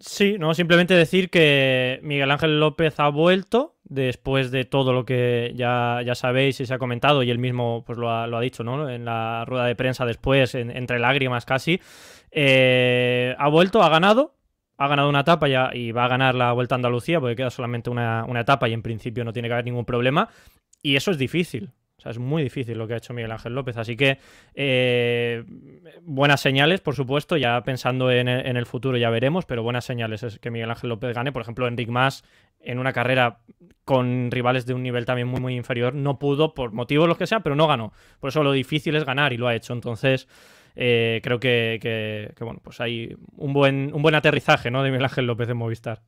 Sí, 0.00 0.36
no, 0.38 0.54
simplemente 0.54 0.94
decir 0.94 1.28
que 1.28 2.00
Miguel 2.02 2.30
Ángel 2.30 2.58
López 2.58 2.98
ha 2.98 3.10
vuelto 3.10 3.76
después 3.84 4.50
de 4.50 4.64
todo 4.64 4.94
lo 4.94 5.04
que 5.04 5.52
ya, 5.54 6.00
ya 6.02 6.14
sabéis 6.14 6.58
y 6.60 6.64
se 6.64 6.72
ha 6.72 6.78
comentado, 6.78 7.22
y 7.22 7.30
él 7.30 7.38
mismo 7.38 7.84
pues, 7.84 7.98
lo, 7.98 8.10
ha, 8.10 8.26
lo 8.26 8.38
ha 8.38 8.40
dicho 8.40 8.64
¿no? 8.64 8.88
en 8.88 9.04
la 9.04 9.44
rueda 9.44 9.66
de 9.66 9.76
prensa 9.76 10.06
después, 10.06 10.54
entre 10.54 10.98
lágrimas 10.98 11.44
casi. 11.44 11.82
Eh, 12.30 13.34
ha 13.38 13.48
vuelto, 13.48 13.82
ha 13.82 13.90
ganado, 13.90 14.36
ha 14.78 14.88
ganado 14.88 15.10
una 15.10 15.20
etapa 15.20 15.48
ya 15.48 15.70
y 15.74 15.92
va 15.92 16.06
a 16.06 16.08
ganar 16.08 16.34
la 16.34 16.52
Vuelta 16.52 16.76
a 16.76 16.76
Andalucía 16.76 17.20
porque 17.20 17.36
queda 17.36 17.50
solamente 17.50 17.90
una, 17.90 18.24
una 18.26 18.40
etapa 18.40 18.70
y 18.70 18.72
en 18.72 18.80
principio 18.80 19.22
no 19.22 19.34
tiene 19.34 19.48
que 19.48 19.52
haber 19.52 19.66
ningún 19.66 19.84
problema. 19.84 20.30
Y 20.82 20.96
eso 20.96 21.10
es 21.10 21.18
difícil. 21.18 21.72
O 22.00 22.02
sea, 22.02 22.12
es 22.12 22.18
muy 22.18 22.42
difícil 22.42 22.78
lo 22.78 22.88
que 22.88 22.94
ha 22.94 22.96
hecho 22.96 23.12
Miguel 23.12 23.30
Ángel 23.30 23.54
López. 23.54 23.76
Así 23.76 23.94
que 23.94 24.18
eh, 24.54 25.44
buenas 26.02 26.40
señales, 26.40 26.80
por 26.80 26.94
supuesto, 26.94 27.36
ya 27.36 27.62
pensando 27.62 28.10
en 28.10 28.26
el, 28.26 28.64
futuro 28.64 28.96
ya 28.96 29.10
veremos, 29.10 29.44
pero 29.44 29.62
buenas 29.62 29.84
señales 29.84 30.22
es 30.22 30.38
que 30.38 30.50
Miguel 30.50 30.70
Ángel 30.70 30.88
López 30.88 31.14
gane. 31.14 31.30
Por 31.30 31.42
ejemplo, 31.42 31.68
Enric 31.68 31.90
Mas 31.90 32.24
en 32.60 32.78
una 32.78 32.94
carrera 32.94 33.40
con 33.84 34.30
rivales 34.30 34.64
de 34.64 34.72
un 34.72 34.82
nivel 34.82 35.04
también 35.04 35.28
muy, 35.28 35.40
muy 35.40 35.56
inferior 35.56 35.94
no 35.94 36.18
pudo, 36.18 36.54
por 36.54 36.72
motivos 36.72 37.06
los 37.06 37.18
que 37.18 37.26
sea, 37.26 37.40
pero 37.40 37.54
no 37.54 37.66
ganó. 37.66 37.92
Por 38.18 38.28
eso 38.28 38.42
lo 38.42 38.52
difícil 38.52 38.96
es 38.96 39.04
ganar 39.04 39.34
y 39.34 39.36
lo 39.36 39.46
ha 39.46 39.54
hecho. 39.54 39.74
Entonces, 39.74 40.26
eh, 40.76 41.20
creo 41.22 41.38
que, 41.38 42.32
bueno, 42.40 42.60
pues 42.64 42.80
hay 42.80 43.14
un 43.36 43.52
buen, 43.52 43.90
un 43.92 44.00
buen 44.00 44.14
aterrizaje 44.14 44.70
¿no? 44.70 44.82
de 44.82 44.90
Miguel 44.90 45.04
Ángel 45.04 45.26
López 45.26 45.50
en 45.50 45.58
Movistar. 45.58 46.00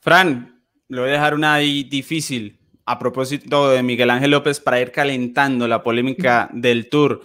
Fran, 0.00 0.60
lo 0.88 1.02
voy 1.02 1.10
a 1.10 1.14
dejar 1.14 1.34
una 1.34 1.56
difícil 1.56 2.57
a 2.88 2.98
propósito 2.98 3.68
de 3.70 3.82
Miguel 3.82 4.08
Ángel 4.08 4.30
López, 4.30 4.60
para 4.60 4.80
ir 4.80 4.90
calentando 4.90 5.68
la 5.68 5.82
polémica 5.82 6.48
del 6.54 6.88
Tour, 6.88 7.20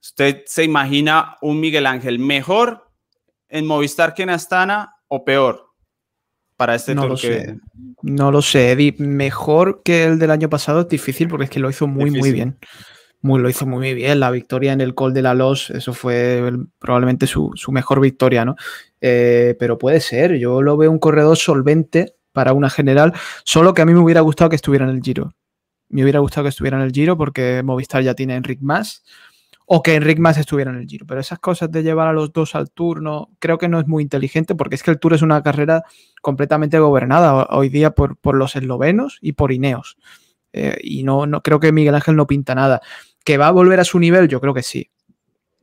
¿usted 0.00 0.42
se 0.46 0.64
imagina 0.64 1.36
un 1.42 1.60
Miguel 1.60 1.86
Ángel 1.86 2.18
mejor 2.18 2.88
en 3.50 3.66
Movistar 3.66 4.14
que 4.14 4.22
en 4.22 4.30
Astana 4.30 4.96
o 5.08 5.22
peor 5.22 5.66
para 6.56 6.74
este 6.74 6.94
no 6.94 7.02
Tour? 7.02 7.10
Lo 7.10 7.16
sé. 7.18 7.58
No 8.00 8.32
lo 8.32 8.40
sé, 8.40 8.72
Eddie. 8.72 8.94
Mejor 8.98 9.82
que 9.84 10.04
el 10.04 10.18
del 10.18 10.30
año 10.30 10.48
pasado 10.48 10.80
es 10.80 10.88
difícil 10.88 11.28
porque 11.28 11.44
es 11.44 11.50
que 11.50 11.60
lo 11.60 11.68
hizo 11.68 11.86
muy, 11.86 12.10
muy 12.10 12.32
bien. 12.32 12.56
Muy, 13.20 13.38
lo 13.38 13.50
hizo 13.50 13.66
muy 13.66 13.92
bien. 13.92 14.18
La 14.18 14.30
victoria 14.30 14.72
en 14.72 14.80
el 14.80 14.94
Col 14.94 15.12
de 15.12 15.20
la 15.20 15.34
Los, 15.34 15.68
eso 15.70 15.92
fue 15.92 16.42
probablemente 16.78 17.26
su, 17.26 17.52
mejor 17.68 18.00
victoria, 18.00 18.46
¿no? 18.46 18.56
Eh, 19.02 19.56
pero 19.58 19.76
puede 19.76 20.00
ser. 20.00 20.38
Yo 20.38 20.62
lo 20.62 20.78
veo 20.78 20.90
un 20.90 20.98
corredor 20.98 21.36
solvente 21.36 22.16
para 22.32 22.52
una 22.52 22.70
general, 22.70 23.12
solo 23.44 23.74
que 23.74 23.82
a 23.82 23.86
mí 23.86 23.92
me 23.92 24.00
hubiera 24.00 24.20
gustado 24.20 24.50
que 24.50 24.56
estuviera 24.56 24.84
en 24.84 24.92
el 24.92 25.02
Giro. 25.02 25.34
Me 25.88 26.02
hubiera 26.02 26.20
gustado 26.20 26.44
que 26.44 26.48
estuviera 26.48 26.78
en 26.78 26.84
el 26.84 26.92
Giro 26.92 27.16
porque 27.16 27.62
Movistar 27.62 28.02
ya 28.02 28.14
tiene 28.14 28.34
Enric 28.34 28.60
Más 28.60 29.04
o 29.66 29.82
que 29.82 29.94
Enric 29.94 30.18
Más 30.18 30.38
estuviera 30.38 30.70
en 30.70 30.78
el 30.78 30.86
Giro. 30.86 31.06
Pero 31.06 31.20
esas 31.20 31.38
cosas 31.38 31.70
de 31.70 31.82
llevar 31.82 32.08
a 32.08 32.12
los 32.12 32.32
dos 32.32 32.54
al 32.54 32.70
turno, 32.70 33.30
creo 33.38 33.58
que 33.58 33.68
no 33.68 33.78
es 33.78 33.86
muy 33.86 34.02
inteligente 34.02 34.54
porque 34.54 34.74
es 34.74 34.82
que 34.82 34.90
el 34.90 34.98
Tour 34.98 35.14
es 35.14 35.22
una 35.22 35.42
carrera 35.42 35.82
completamente 36.20 36.78
gobernada 36.78 37.46
hoy 37.50 37.68
día 37.68 37.90
por, 37.90 38.16
por 38.16 38.34
los 38.34 38.56
eslovenos 38.56 39.18
y 39.20 39.32
por 39.32 39.52
Ineos. 39.52 39.96
Eh, 40.52 40.78
y 40.82 41.02
no, 41.02 41.26
no 41.26 41.42
creo 41.42 41.60
que 41.60 41.72
Miguel 41.72 41.94
Ángel 41.94 42.16
no 42.16 42.26
pinta 42.26 42.54
nada. 42.54 42.80
¿Que 43.24 43.38
va 43.38 43.48
a 43.48 43.52
volver 43.52 43.80
a 43.80 43.84
su 43.84 43.98
nivel? 43.98 44.28
Yo 44.28 44.40
creo 44.40 44.54
que 44.54 44.62
sí. 44.62 44.90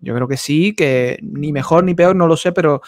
Yo 0.01 0.15
creo 0.15 0.27
que 0.27 0.38
sí, 0.38 0.73
que 0.75 1.19
ni 1.21 1.51
mejor 1.51 1.84
ni 1.84 1.93
peor, 1.93 2.15
no 2.15 2.27
lo 2.27 2.38
sé, 2.38 2.51
pero 2.51 2.82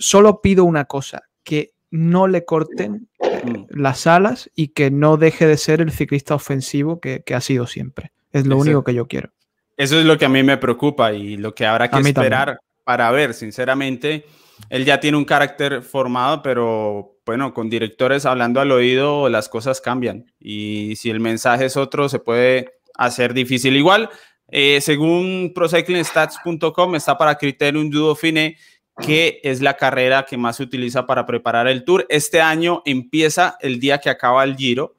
solo 0.00 0.40
pido 0.40 0.64
una 0.64 0.86
cosa, 0.86 1.24
que 1.44 1.74
no 1.96 2.26
le 2.26 2.44
corten 2.44 3.08
mm. 3.20 3.64
las 3.70 4.06
alas 4.06 4.50
y 4.54 4.68
que 4.68 4.90
no 4.90 5.16
deje 5.16 5.46
de 5.46 5.56
ser 5.56 5.80
el 5.80 5.90
ciclista 5.90 6.34
ofensivo 6.34 7.00
que, 7.00 7.22
ha 7.34 7.40
sido 7.40 7.66
siempre. 7.66 8.12
Es 8.32 8.46
lo 8.46 8.58
único 8.58 8.84
que 8.84 8.94
yo 8.94 9.06
quiero. 9.06 9.30
Eso 9.76 9.98
es 9.98 10.06
lo 10.06 10.16
que 10.16 10.24
a 10.24 10.28
mí 10.28 10.42
me 10.42 10.56
preocupa 10.56 11.12
y 11.12 11.36
lo 11.36 11.54
que 11.54 11.66
habrá 11.66 11.90
que 11.90 11.98
esperar 11.98 12.58
para 12.84 13.10
ver, 13.10 13.34
sinceramente. 13.34 14.24
Él 14.70 14.84
ya 14.84 15.00
tiene 15.00 15.18
un 15.18 15.24
carácter 15.24 15.82
formado, 15.82 16.42
pero 16.42 17.18
bueno, 17.26 17.52
con 17.52 17.68
directores 17.68 18.24
hablando 18.24 18.60
al 18.60 18.72
oído 18.72 19.28
las 19.28 19.48
cosas 19.48 19.80
cambian 19.80 20.32
y 20.38 20.94
si 20.96 21.10
el 21.10 21.20
mensaje 21.20 21.66
es 21.66 21.76
otro 21.76 22.08
se 22.08 22.20
puede 22.20 22.78
hacer 22.94 23.34
difícil. 23.34 23.76
Igual, 23.76 24.08
eh, 24.48 24.80
según 24.80 25.52
procyclingstats.com 25.54 26.94
está 26.94 27.18
para 27.18 27.36
Criterium 27.36 27.90
Dudo 27.90 28.14
Fine 28.14 28.56
que 29.00 29.40
es 29.42 29.60
la 29.60 29.76
carrera 29.76 30.24
que 30.24 30.36
más 30.36 30.56
se 30.56 30.62
utiliza 30.62 31.06
para 31.06 31.26
preparar 31.26 31.68
el 31.68 31.84
tour. 31.84 32.06
Este 32.08 32.40
año 32.40 32.82
empieza 32.84 33.56
el 33.60 33.78
día 33.78 33.98
que 33.98 34.10
acaba 34.10 34.44
el 34.44 34.56
Giro. 34.56 34.96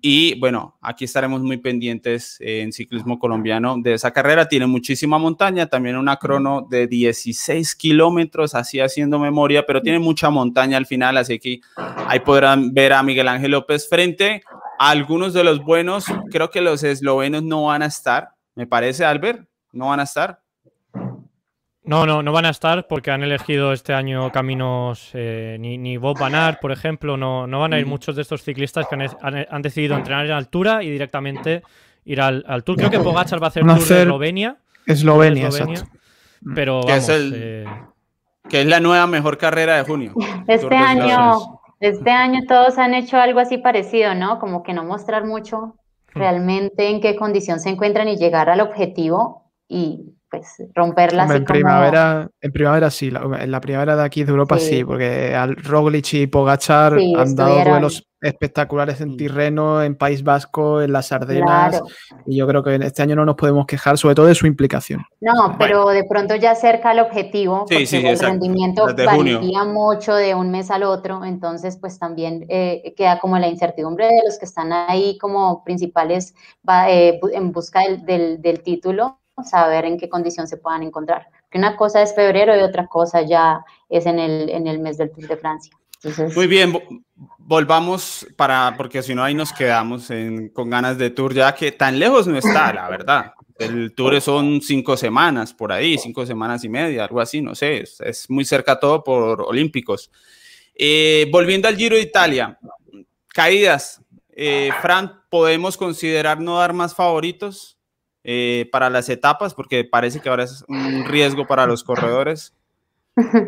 Y 0.00 0.38
bueno, 0.38 0.78
aquí 0.80 1.04
estaremos 1.04 1.42
muy 1.42 1.56
pendientes 1.56 2.36
en 2.40 2.72
ciclismo 2.72 3.18
colombiano 3.18 3.76
de 3.78 3.94
esa 3.94 4.12
carrera. 4.12 4.48
Tiene 4.48 4.66
muchísima 4.66 5.18
montaña, 5.18 5.66
también 5.66 5.96
una 5.96 6.16
crono 6.16 6.66
de 6.70 6.86
16 6.86 7.74
kilómetros, 7.74 8.54
así 8.54 8.78
haciendo 8.78 9.18
memoria, 9.18 9.66
pero 9.66 9.82
tiene 9.82 9.98
mucha 9.98 10.30
montaña 10.30 10.76
al 10.76 10.86
final, 10.86 11.16
así 11.16 11.40
que 11.40 11.60
ahí 11.76 12.20
podrán 12.20 12.72
ver 12.72 12.92
a 12.92 13.02
Miguel 13.02 13.26
Ángel 13.26 13.50
López 13.50 13.88
frente 13.88 14.42
a 14.78 14.90
algunos 14.90 15.34
de 15.34 15.42
los 15.42 15.64
buenos. 15.64 16.04
Creo 16.30 16.48
que 16.50 16.60
los 16.60 16.84
eslovenos 16.84 17.42
no 17.42 17.64
van 17.64 17.82
a 17.82 17.86
estar, 17.86 18.28
me 18.54 18.68
parece, 18.68 19.04
Albert, 19.04 19.48
no 19.72 19.88
van 19.88 19.98
a 19.98 20.04
estar. 20.04 20.40
No, 21.88 22.04
no, 22.04 22.22
no 22.22 22.32
van 22.32 22.44
a 22.44 22.50
estar 22.50 22.86
porque 22.86 23.10
han 23.10 23.22
elegido 23.22 23.72
este 23.72 23.94
año 23.94 24.30
caminos, 24.30 25.08
eh, 25.14 25.56
ni, 25.58 25.78
ni, 25.78 25.96
Bob 25.96 26.18
Van 26.18 26.58
por 26.60 26.70
ejemplo, 26.70 27.16
no, 27.16 27.46
no 27.46 27.60
van 27.60 27.72
a 27.72 27.78
ir 27.78 27.86
mm. 27.86 27.88
muchos 27.88 28.14
de 28.14 28.20
estos 28.20 28.42
ciclistas 28.42 28.86
que 28.86 29.08
han, 29.48 29.62
decidido 29.62 29.96
entrenar 29.96 30.26
en 30.26 30.32
altura 30.32 30.82
y 30.82 30.90
directamente 30.90 31.62
ir 32.04 32.20
al, 32.20 32.44
Tour. 32.62 32.76
Creo 32.76 32.90
que 32.90 32.98
Pogachar 32.98 33.42
va 33.42 33.46
a 33.46 33.48
hacer 33.48 33.62
Tour 33.64 33.82
de 33.82 34.02
Eslovenia. 34.02 34.58
Eslovenia, 34.84 35.46
exacto. 35.46 35.84
Pero 36.54 36.82
vamos, 36.82 37.08
eh, 37.08 37.64
que 38.50 38.60
es 38.60 38.66
la 38.66 38.80
nueva 38.80 39.06
mejor 39.06 39.38
carrera 39.38 39.78
de 39.78 39.84
junio. 39.84 40.12
Este 40.46 40.76
año, 40.76 41.38
este 41.80 42.10
año 42.10 42.40
todos 42.46 42.76
han 42.76 42.92
hecho 42.92 43.16
algo 43.16 43.40
así 43.40 43.56
parecido, 43.56 44.14
¿no? 44.14 44.40
Como 44.40 44.62
que 44.62 44.74
no 44.74 44.84
mostrar 44.84 45.24
mucho 45.24 45.76
mm. 46.14 46.18
realmente 46.18 46.90
en 46.90 47.00
qué 47.00 47.16
condición 47.16 47.60
se 47.60 47.70
encuentran 47.70 48.08
y 48.08 48.18
llegar 48.18 48.50
al 48.50 48.60
objetivo 48.60 49.50
y 49.68 50.17
pues 50.30 50.56
romperla 50.74 51.24
en 51.24 51.44
primavera 51.44 52.28
en 52.40 52.52
primavera 52.52 52.90
sí 52.90 53.08
en 53.08 53.50
la 53.50 53.60
primavera 53.60 53.96
de 53.96 54.04
aquí 54.04 54.24
de 54.24 54.30
Europa 54.30 54.58
sí, 54.58 54.84
porque 54.84 55.34
al 55.34 55.56
Roglic 55.56 56.12
y 56.14 56.26
Pogachar 56.26 56.98
han 57.16 57.34
dado 57.34 57.64
duelos 57.64 58.04
espectaculares 58.20 59.00
en 59.00 59.16
Tirreno 59.16 59.82
en 59.82 59.96
País 59.96 60.24
Vasco 60.24 60.82
en 60.82 60.92
las 60.92 61.12
Ardenas 61.12 61.80
y 62.26 62.36
yo 62.36 62.48
creo 62.48 62.62
que 62.64 62.74
este 62.74 63.02
año 63.02 63.14
no 63.14 63.24
nos 63.24 63.36
podemos 63.36 63.64
quejar 63.64 63.96
sobre 63.96 64.16
todo 64.16 64.26
de 64.26 64.34
su 64.34 64.46
implicación. 64.46 65.04
No 65.20 65.56
pero 65.58 65.88
de 65.88 66.04
pronto 66.04 66.34
ya 66.34 66.54
cerca 66.54 66.90
al 66.90 66.98
objetivo 66.98 67.60
porque 67.60 68.10
el 68.10 68.18
rendimiento 68.18 68.86
varía 68.86 69.64
mucho 69.64 70.14
de 70.14 70.34
un 70.34 70.50
mes 70.50 70.70
al 70.70 70.82
otro 70.82 71.24
entonces 71.24 71.78
pues 71.78 71.98
también 71.98 72.44
eh, 72.48 72.92
queda 72.96 73.18
como 73.20 73.38
la 73.38 73.48
incertidumbre 73.48 74.06
de 74.06 74.20
los 74.26 74.38
que 74.38 74.44
están 74.44 74.72
ahí 74.72 75.16
como 75.18 75.62
principales 75.64 76.34
eh, 76.88 77.20
en 77.32 77.52
busca 77.52 77.82
del, 78.04 78.42
del 78.42 78.62
título 78.62 79.17
saber 79.44 79.84
en 79.84 79.98
qué 79.98 80.08
condición 80.08 80.46
se 80.46 80.56
puedan 80.56 80.82
encontrar. 80.82 81.28
Que 81.50 81.58
una 81.58 81.76
cosa 81.76 82.02
es 82.02 82.14
febrero 82.14 82.56
y 82.56 82.60
otra 82.60 82.86
cosa 82.86 83.22
ya 83.22 83.64
es 83.88 84.06
en 84.06 84.18
el, 84.18 84.50
en 84.50 84.66
el 84.66 84.78
mes 84.78 84.98
del 84.98 85.10
Tour 85.10 85.28
de 85.28 85.36
Francia. 85.36 85.72
Muy 86.36 86.46
bien, 86.46 86.78
volvamos 87.38 88.26
para, 88.36 88.74
porque 88.76 89.02
si 89.02 89.14
no 89.14 89.24
ahí 89.24 89.34
nos 89.34 89.52
quedamos 89.52 90.08
con 90.52 90.70
ganas 90.70 90.96
de 90.96 91.10
tour, 91.10 91.34
ya 91.34 91.54
que 91.54 91.72
tan 91.72 91.98
lejos 91.98 92.26
no 92.26 92.38
está, 92.38 92.72
la 92.72 92.88
verdad. 92.88 93.32
El 93.58 93.92
tour 93.94 94.20
son 94.20 94.60
cinco 94.62 94.96
semanas 94.96 95.52
por 95.52 95.72
ahí, 95.72 95.98
cinco 95.98 96.24
semanas 96.24 96.62
y 96.62 96.68
media, 96.68 97.04
algo 97.04 97.20
así, 97.20 97.40
no 97.40 97.56
sé, 97.56 97.82
es, 97.82 98.30
muy 98.30 98.44
cerca 98.44 98.78
todo 98.78 99.02
por 99.02 99.42
Olímpicos. 99.42 100.12
Eh, 100.72 101.28
volviendo 101.32 101.66
al 101.66 101.76
Giro 101.76 101.96
de 101.96 102.02
Italia, 102.02 102.56
caídas. 103.28 104.00
Eh, 104.30 104.70
Fran, 104.80 105.22
¿podemos 105.28 105.76
considerar 105.76 106.40
no 106.40 106.58
dar 106.58 106.72
más 106.72 106.94
favoritos? 106.94 107.77
Eh, 108.24 108.68
para 108.72 108.90
las 108.90 109.08
etapas, 109.08 109.54
porque 109.54 109.84
parece 109.84 110.20
que 110.20 110.28
ahora 110.28 110.44
es 110.44 110.64
un 110.68 111.04
riesgo 111.06 111.46
para 111.46 111.66
los 111.66 111.84
corredores. 111.84 112.54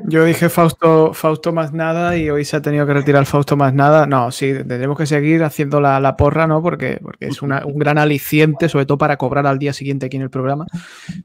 Yo 0.04 0.24
dije 0.24 0.48
Fausto, 0.48 1.14
Fausto 1.14 1.52
más 1.52 1.72
nada 1.72 2.16
y 2.16 2.28
hoy 2.30 2.44
se 2.44 2.56
ha 2.56 2.62
tenido 2.62 2.86
que 2.86 2.94
retirar 2.94 3.24
Fausto 3.26 3.56
más 3.56 3.72
nada. 3.72 4.06
No, 4.06 4.30
sí, 4.30 4.52
tendremos 4.52 4.98
que 4.98 5.06
seguir 5.06 5.44
haciendo 5.44 5.80
la, 5.80 6.16
porra, 6.16 6.46
¿no? 6.46 6.62
Porque, 6.62 6.98
porque 7.02 7.26
es 7.26 7.40
un 7.42 7.52
gran 7.76 7.98
aliciente, 7.98 8.68
sobre 8.68 8.86
todo 8.86 8.98
para 8.98 9.16
cobrar 9.16 9.46
al 9.46 9.58
día 9.58 9.72
siguiente 9.72 10.06
aquí 10.06 10.16
en 10.16 10.22
el 10.24 10.30
programa. 10.30 10.66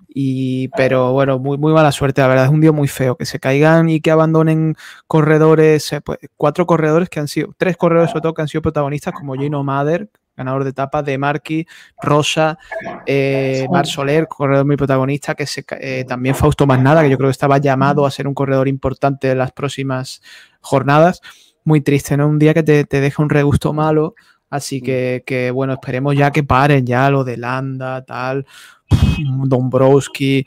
Y, 0.08 0.69
pero 0.69 1.12
bueno, 1.12 1.39
muy, 1.39 1.58
muy 1.58 1.73
mala 1.73 1.91
suerte, 1.91 2.21
la 2.21 2.27
verdad, 2.27 2.45
es 2.45 2.51
un 2.51 2.62
día 2.62 2.71
muy 2.71 2.88
feo. 2.88 3.15
Que 3.15 3.25
se 3.25 3.39
caigan 3.39 3.89
y 3.89 4.01
que 4.01 4.12
abandonen 4.12 4.75
corredores, 5.08 5.91
eh, 5.93 6.01
pues, 6.01 6.19
cuatro 6.38 6.65
corredores 6.65 7.10
que 7.10 7.19
han 7.19 7.27
sido, 7.27 7.53
tres 7.58 7.77
corredores 7.77 8.12
sobre 8.12 8.21
todo 8.21 8.34
que 8.34 8.41
han 8.43 8.47
sido 8.47 8.62
protagonistas, 8.62 9.13
como 9.13 9.34
Gino 9.34 9.63
Mader, 9.63 10.10
ganador 10.36 10.63
de 10.63 10.71
etapa, 10.71 11.02
de 11.02 11.17
Marqui, 11.17 11.67
Rosa, 12.02 12.58
eh, 13.06 13.67
Mar 13.71 13.86
Soler, 13.86 14.28
corredor 14.28 14.65
muy 14.65 14.78
protagonista, 14.78 15.36
que 15.36 15.45
se, 15.45 15.65
eh, 15.80 16.06
también 16.08 16.36
Fausto 16.36 16.67
Masnada, 16.67 17.04
que 17.04 17.10
yo 17.10 17.17
creo 17.17 17.30
que 17.30 17.34
estaba 17.34 17.58
llamado 17.58 18.06
a 18.06 18.12
ser 18.12 18.28
un 18.28 18.34
corredor 18.34 18.67
importante 18.67 19.32
en 19.32 19.38
las 19.38 19.52
próximas 19.52 20.21
jornadas. 20.62 21.21
Muy 21.63 21.82
triste, 21.82 22.17
¿no? 22.17 22.28
Un 22.28 22.39
día 22.39 22.54
que 22.54 22.63
te, 22.63 22.86
deja 22.86 23.24
un 23.24 23.30
regusto 23.30 23.74
malo. 23.74 24.15
Así 24.50 24.82
que, 24.82 25.52
bueno, 25.54 25.74
esperemos 25.74 26.15
ya 26.15 26.32
que 26.32 26.43
paren 26.43 26.86
ya 26.86 27.10
lo 27.10 27.24
de 27.24 27.38
Landa, 27.38 28.06
tal, 28.06 28.45
Dombrowski. 29.45 30.45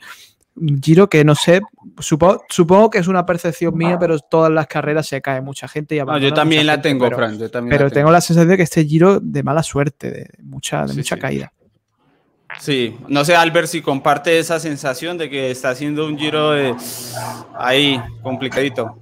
Giro 0.81 1.09
que 1.09 1.23
no 1.23 1.35
sé, 1.35 1.61
supongo, 1.99 2.89
que 2.89 2.99
es 2.99 3.07
una 3.07 3.25
percepción 3.25 3.75
mía, 3.75 3.97
pero 3.99 4.19
todas 4.19 4.51
las 4.51 4.67
carreras 4.67 5.07
se 5.07 5.21
cae 5.21 5.41
mucha 5.41 5.67
gente. 5.67 5.95
Y 5.95 6.21
yo 6.21 6.33
también 6.33 6.65
la 6.65 6.81
tengo, 6.81 7.05
pero, 7.05 7.17
Fran. 7.17 7.37
pero 7.69 7.89
tengo. 7.89 8.11
la 8.11 8.21
sensación 8.21 8.49
de 8.49 8.57
que 8.57 8.63
este 8.63 8.85
Giro 8.85 9.19
de 9.19 9.43
mala 9.43 9.63
suerte, 9.63 10.11
de 10.11 10.29
mucha, 10.43 10.85
de 10.85 10.93
mucha 10.93 11.17
caída. 11.17 11.51
Sí, 12.59 12.97
no 13.07 13.23
sé, 13.23 13.35
Albert, 13.35 13.67
si 13.67 13.81
comparte 13.81 14.39
esa 14.39 14.59
sensación 14.59 15.17
de 15.17 15.29
que 15.29 15.51
está 15.51 15.69
haciendo 15.69 16.05
un 16.07 16.17
Giro 16.17 16.51
ahí 17.55 18.01
complicadito. 18.23 18.97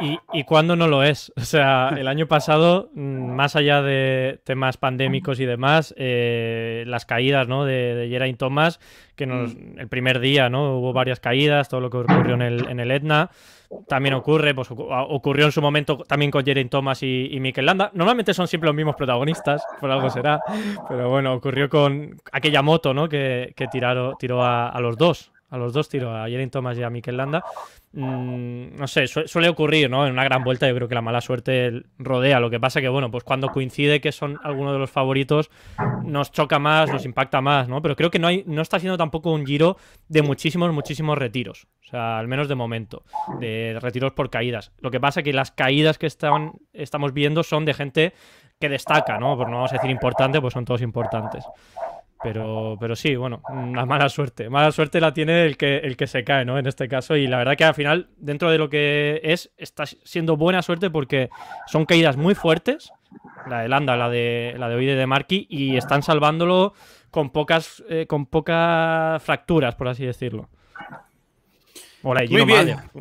¿Y, 0.00 0.18
¿Y 0.32 0.44
cuándo 0.44 0.76
no 0.76 0.86
lo 0.86 1.02
es? 1.02 1.32
O 1.36 1.40
sea, 1.40 1.94
el 1.96 2.06
año 2.08 2.26
pasado, 2.26 2.90
mm, 2.94 3.34
más 3.34 3.56
allá 3.56 3.82
de 3.82 4.40
temas 4.44 4.76
pandémicos 4.76 5.40
y 5.40 5.46
demás, 5.46 5.94
eh, 5.96 6.84
las 6.86 7.04
caídas 7.04 7.48
¿no? 7.48 7.64
de, 7.64 7.94
de 7.94 8.08
Geraint 8.08 8.38
Thomas, 8.38 8.80
que 9.16 9.26
nos, 9.26 9.54
mm. 9.54 9.78
el 9.78 9.88
primer 9.88 10.20
día 10.20 10.48
¿no? 10.50 10.78
hubo 10.78 10.92
varias 10.92 11.20
caídas, 11.20 11.68
todo 11.68 11.80
lo 11.80 11.90
que 11.90 11.98
ocurrió 11.98 12.34
en 12.34 12.42
el, 12.42 12.68
en 12.68 12.80
el 12.80 12.90
Etna, 12.90 13.30
también 13.86 14.14
ocurre, 14.14 14.54
pues 14.54 14.68
ocurrió 14.70 15.46
en 15.46 15.52
su 15.52 15.60
momento 15.60 15.98
también 15.98 16.30
con 16.30 16.44
Geraint 16.44 16.70
Thomas 16.70 17.02
y, 17.02 17.28
y 17.30 17.40
Mikel 17.40 17.66
Landa. 17.66 17.90
Normalmente 17.92 18.32
son 18.32 18.48
siempre 18.48 18.68
los 18.68 18.76
mismos 18.76 18.96
protagonistas, 18.96 19.62
por 19.80 19.90
algo 19.90 20.08
será, 20.10 20.40
pero 20.88 21.10
bueno, 21.10 21.34
ocurrió 21.34 21.68
con 21.68 22.20
aquella 22.32 22.62
moto 22.62 22.94
¿no? 22.94 23.08
que, 23.08 23.52
que 23.56 23.66
tiraron, 23.66 24.14
tiró 24.18 24.42
a, 24.42 24.68
a 24.68 24.80
los 24.80 24.96
dos, 24.96 25.32
a 25.50 25.56
los 25.56 25.72
dos 25.72 25.88
tiró, 25.88 26.14
a 26.14 26.28
Geraint 26.28 26.52
Thomas 26.52 26.76
y 26.78 26.82
a 26.82 26.90
Mikel 26.90 27.16
Landa. 27.16 27.42
Mm, 27.92 28.76
no 28.76 28.86
sé, 28.86 29.06
suele 29.06 29.48
ocurrir, 29.48 29.88
¿no? 29.88 30.06
En 30.06 30.12
una 30.12 30.24
gran 30.24 30.44
vuelta 30.44 30.68
yo 30.68 30.74
creo 30.74 30.88
que 30.88 30.94
la 30.94 31.02
mala 31.02 31.20
suerte 31.20 31.84
rodea. 31.98 32.38
Lo 32.38 32.50
que 32.50 32.60
pasa 32.60 32.80
que, 32.80 32.88
bueno, 32.88 33.10
pues 33.10 33.24
cuando 33.24 33.48
coincide 33.48 34.00
que 34.00 34.12
son 34.12 34.38
algunos 34.42 34.74
de 34.74 34.78
los 34.78 34.90
favoritos, 34.90 35.50
nos 36.04 36.30
choca 36.30 36.58
más, 36.58 36.92
nos 36.92 37.04
impacta 37.04 37.40
más, 37.40 37.68
¿no? 37.68 37.80
Pero 37.80 37.96
creo 37.96 38.10
que 38.10 38.18
no, 38.18 38.28
hay, 38.28 38.44
no 38.46 38.60
está 38.60 38.78
siendo 38.78 38.98
tampoco 38.98 39.32
un 39.32 39.46
giro 39.46 39.78
de 40.08 40.22
muchísimos, 40.22 40.72
muchísimos 40.72 41.16
retiros. 41.16 41.66
O 41.82 41.90
sea, 41.90 42.18
al 42.18 42.28
menos 42.28 42.48
de 42.48 42.54
momento, 42.54 43.04
de 43.40 43.78
retiros 43.80 44.12
por 44.12 44.28
caídas. 44.28 44.72
Lo 44.78 44.90
que 44.90 45.00
pasa 45.00 45.22
que 45.22 45.32
las 45.32 45.50
caídas 45.50 45.96
que 45.96 46.06
están, 46.06 46.52
estamos 46.74 47.14
viendo 47.14 47.42
son 47.42 47.64
de 47.64 47.72
gente 47.72 48.12
que 48.60 48.68
destaca, 48.68 49.18
¿no? 49.18 49.36
Por 49.36 49.48
no 49.48 49.56
vamos 49.56 49.72
a 49.72 49.76
decir 49.76 49.90
importante, 49.90 50.40
pues 50.40 50.52
son 50.52 50.64
todos 50.64 50.82
importantes. 50.82 51.44
Pero, 52.22 52.76
pero 52.80 52.96
sí, 52.96 53.14
bueno, 53.14 53.42
una 53.48 53.86
mala 53.86 54.08
suerte. 54.08 54.50
Mala 54.50 54.72
suerte 54.72 55.00
la 55.00 55.12
tiene 55.12 55.44
el 55.44 55.56
que, 55.56 55.78
el 55.78 55.96
que 55.96 56.06
se 56.08 56.24
cae, 56.24 56.44
¿no? 56.44 56.58
En 56.58 56.66
este 56.66 56.88
caso. 56.88 57.16
Y 57.16 57.28
la 57.28 57.38
verdad 57.38 57.56
que 57.56 57.64
al 57.64 57.74
final, 57.74 58.08
dentro 58.16 58.50
de 58.50 58.58
lo 58.58 58.68
que 58.68 59.20
es, 59.22 59.52
está 59.56 59.84
siendo 59.86 60.36
buena 60.36 60.62
suerte 60.62 60.90
porque 60.90 61.30
son 61.66 61.84
caídas 61.84 62.16
muy 62.16 62.34
fuertes. 62.34 62.92
La 63.46 63.60
de 63.60 63.68
Landa, 63.68 63.96
la 63.96 64.10
de, 64.10 64.54
la 64.58 64.68
de 64.68 64.74
hoy 64.74 64.86
de 64.86 65.06
Marky, 65.06 65.46
y 65.48 65.76
están 65.76 66.02
salvándolo 66.02 66.74
con 67.10 67.30
pocas, 67.30 67.82
eh, 67.88 68.06
con 68.06 68.26
pocas 68.26 69.22
fracturas, 69.22 69.76
por 69.76 69.88
así 69.88 70.04
decirlo. 70.04 70.48
O 72.02 72.14
la 72.14 72.22
de 72.22 72.28
Gino 72.28 72.44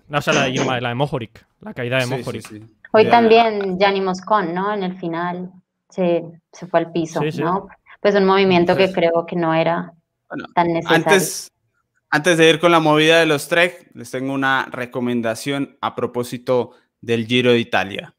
No, 0.08 0.20
o 0.20 0.32
la 0.32 0.44
de 0.44 0.52
Gino 0.52 0.80
la 0.80 0.90
de 0.90 0.96
Mohoric. 0.96 1.46
La 1.62 1.74
caída 1.74 1.98
de 1.98 2.06
Mohoric. 2.06 2.46
Hoy 2.94 3.10
también 3.10 3.78
Gianni 3.78 4.02
Moscón, 4.02 4.54
¿no? 4.54 4.74
En 4.74 4.84
el 4.84 4.98
final 4.98 5.52
se, 5.90 6.24
se 6.52 6.68
fue 6.68 6.80
al 6.80 6.92
piso, 6.92 7.22
¿no? 7.40 7.68
Pues 8.00 8.16
un 8.16 8.26
movimiento 8.26 8.76
que 8.76 8.92
creo 8.92 9.26
que 9.28 9.36
no 9.36 9.54
era 9.54 9.94
tan 10.54 10.68
necesario. 10.68 11.06
Antes, 11.06 11.52
antes 12.10 12.38
de 12.38 12.50
ir 12.50 12.60
con 12.60 12.72
la 12.72 12.80
movida 12.80 13.20
de 13.20 13.26
los 13.26 13.48
Trek, 13.48 13.90
les 13.94 14.12
tengo 14.12 14.34
una 14.34 14.68
recomendación 14.72 15.78
a 15.82 15.96
propósito 15.96 16.72
del 17.02 17.26
Giro 17.28 17.52
de 17.52 17.60
Italia. 17.60 18.16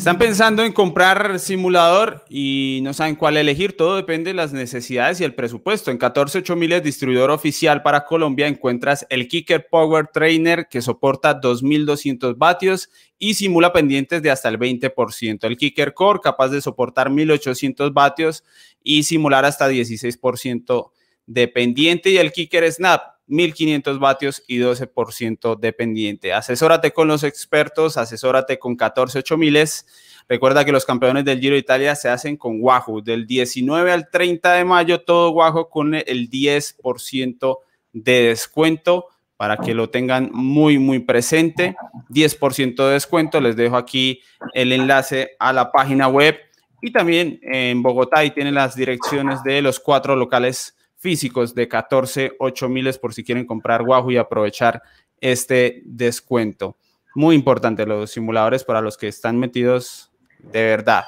Están 0.00 0.16
pensando 0.16 0.64
en 0.64 0.72
comprar 0.72 1.38
simulador 1.38 2.24
y 2.30 2.80
no 2.82 2.94
saben 2.94 3.16
cuál 3.16 3.36
elegir. 3.36 3.76
Todo 3.76 3.96
depende 3.96 4.30
de 4.30 4.34
las 4.34 4.54
necesidades 4.54 5.20
y 5.20 5.24
el 5.24 5.34
presupuesto. 5.34 5.90
En 5.90 5.98
14.8000 5.98 6.80
distribuidor 6.80 7.30
oficial 7.30 7.82
para 7.82 8.06
Colombia 8.06 8.46
encuentras 8.46 9.06
el 9.10 9.28
Kicker 9.28 9.68
Power 9.70 10.06
Trainer 10.06 10.68
que 10.70 10.80
soporta 10.80 11.38
2.200 11.38 12.38
vatios 12.38 12.88
y 13.18 13.34
simula 13.34 13.74
pendientes 13.74 14.22
de 14.22 14.30
hasta 14.30 14.48
el 14.48 14.58
20%. 14.58 15.44
El 15.44 15.58
Kicker 15.58 15.92
Core 15.92 16.20
capaz 16.22 16.48
de 16.48 16.62
soportar 16.62 17.10
1.800 17.10 17.92
vatios 17.92 18.42
y 18.82 19.02
simular 19.02 19.44
hasta 19.44 19.68
16% 19.68 20.92
de 21.26 21.46
pendiente. 21.48 22.08
Y 22.08 22.16
el 22.16 22.32
Kicker 22.32 22.72
Snap 22.72 23.02
1500 23.30 24.00
vatios 24.00 24.42
y 24.46 24.58
12% 24.58 25.58
dependiente. 25.58 26.32
Asesórate 26.32 26.90
con 26.90 27.08
los 27.08 27.22
expertos, 27.22 27.96
asesórate 27.96 28.58
con 28.58 28.76
14 28.76 29.22
miles. 29.36 29.86
Recuerda 30.28 30.64
que 30.64 30.72
los 30.72 30.84
campeones 30.84 31.24
del 31.24 31.40
Giro 31.40 31.54
de 31.54 31.60
Italia 31.60 31.94
se 31.94 32.08
hacen 32.08 32.36
con 32.36 32.58
Wahoo. 32.60 33.00
Del 33.00 33.26
19 33.26 33.92
al 33.92 34.10
30 34.10 34.52
de 34.54 34.64
mayo, 34.64 35.00
todo 35.00 35.30
Wahoo 35.30 35.68
con 35.68 35.94
el 35.94 36.28
10% 36.28 37.58
de 37.92 38.22
descuento 38.22 39.06
para 39.36 39.56
que 39.56 39.74
lo 39.74 39.90
tengan 39.90 40.30
muy, 40.32 40.78
muy 40.78 40.98
presente. 40.98 41.76
10% 42.10 42.84
de 42.86 42.92
descuento. 42.92 43.40
Les 43.40 43.56
dejo 43.56 43.76
aquí 43.76 44.20
el 44.54 44.72
enlace 44.72 45.36
a 45.38 45.52
la 45.52 45.70
página 45.70 46.08
web. 46.08 46.36
Y 46.82 46.92
también 46.92 47.38
en 47.42 47.82
Bogotá 47.82 48.24
y 48.24 48.32
tienen 48.32 48.54
las 48.54 48.74
direcciones 48.74 49.42
de 49.44 49.62
los 49.62 49.78
cuatro 49.78 50.16
locales 50.16 50.76
físicos 51.00 51.54
de 51.54 51.66
14, 51.66 52.32
8 52.38 52.68
miles 52.68 52.98
por 52.98 53.14
si 53.14 53.24
quieren 53.24 53.46
comprar 53.46 53.82
Wahoo 53.82 54.10
y 54.10 54.18
aprovechar 54.18 54.82
este 55.20 55.82
descuento. 55.86 56.76
Muy 57.14 57.34
importante 57.34 57.86
los 57.86 58.10
simuladores 58.10 58.64
para 58.64 58.82
los 58.82 58.96
que 58.96 59.08
están 59.08 59.38
metidos 59.38 60.12
de 60.38 60.62
verdad, 60.62 61.04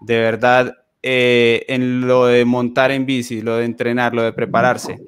de 0.00 0.18
verdad 0.18 0.74
eh, 1.02 1.64
en 1.68 2.06
lo 2.06 2.26
de 2.26 2.44
montar 2.44 2.90
en 2.90 3.06
bici, 3.06 3.42
lo 3.42 3.56
de 3.56 3.66
entrenar, 3.66 4.14
lo 4.14 4.22
de 4.22 4.32
prepararse. 4.32 4.98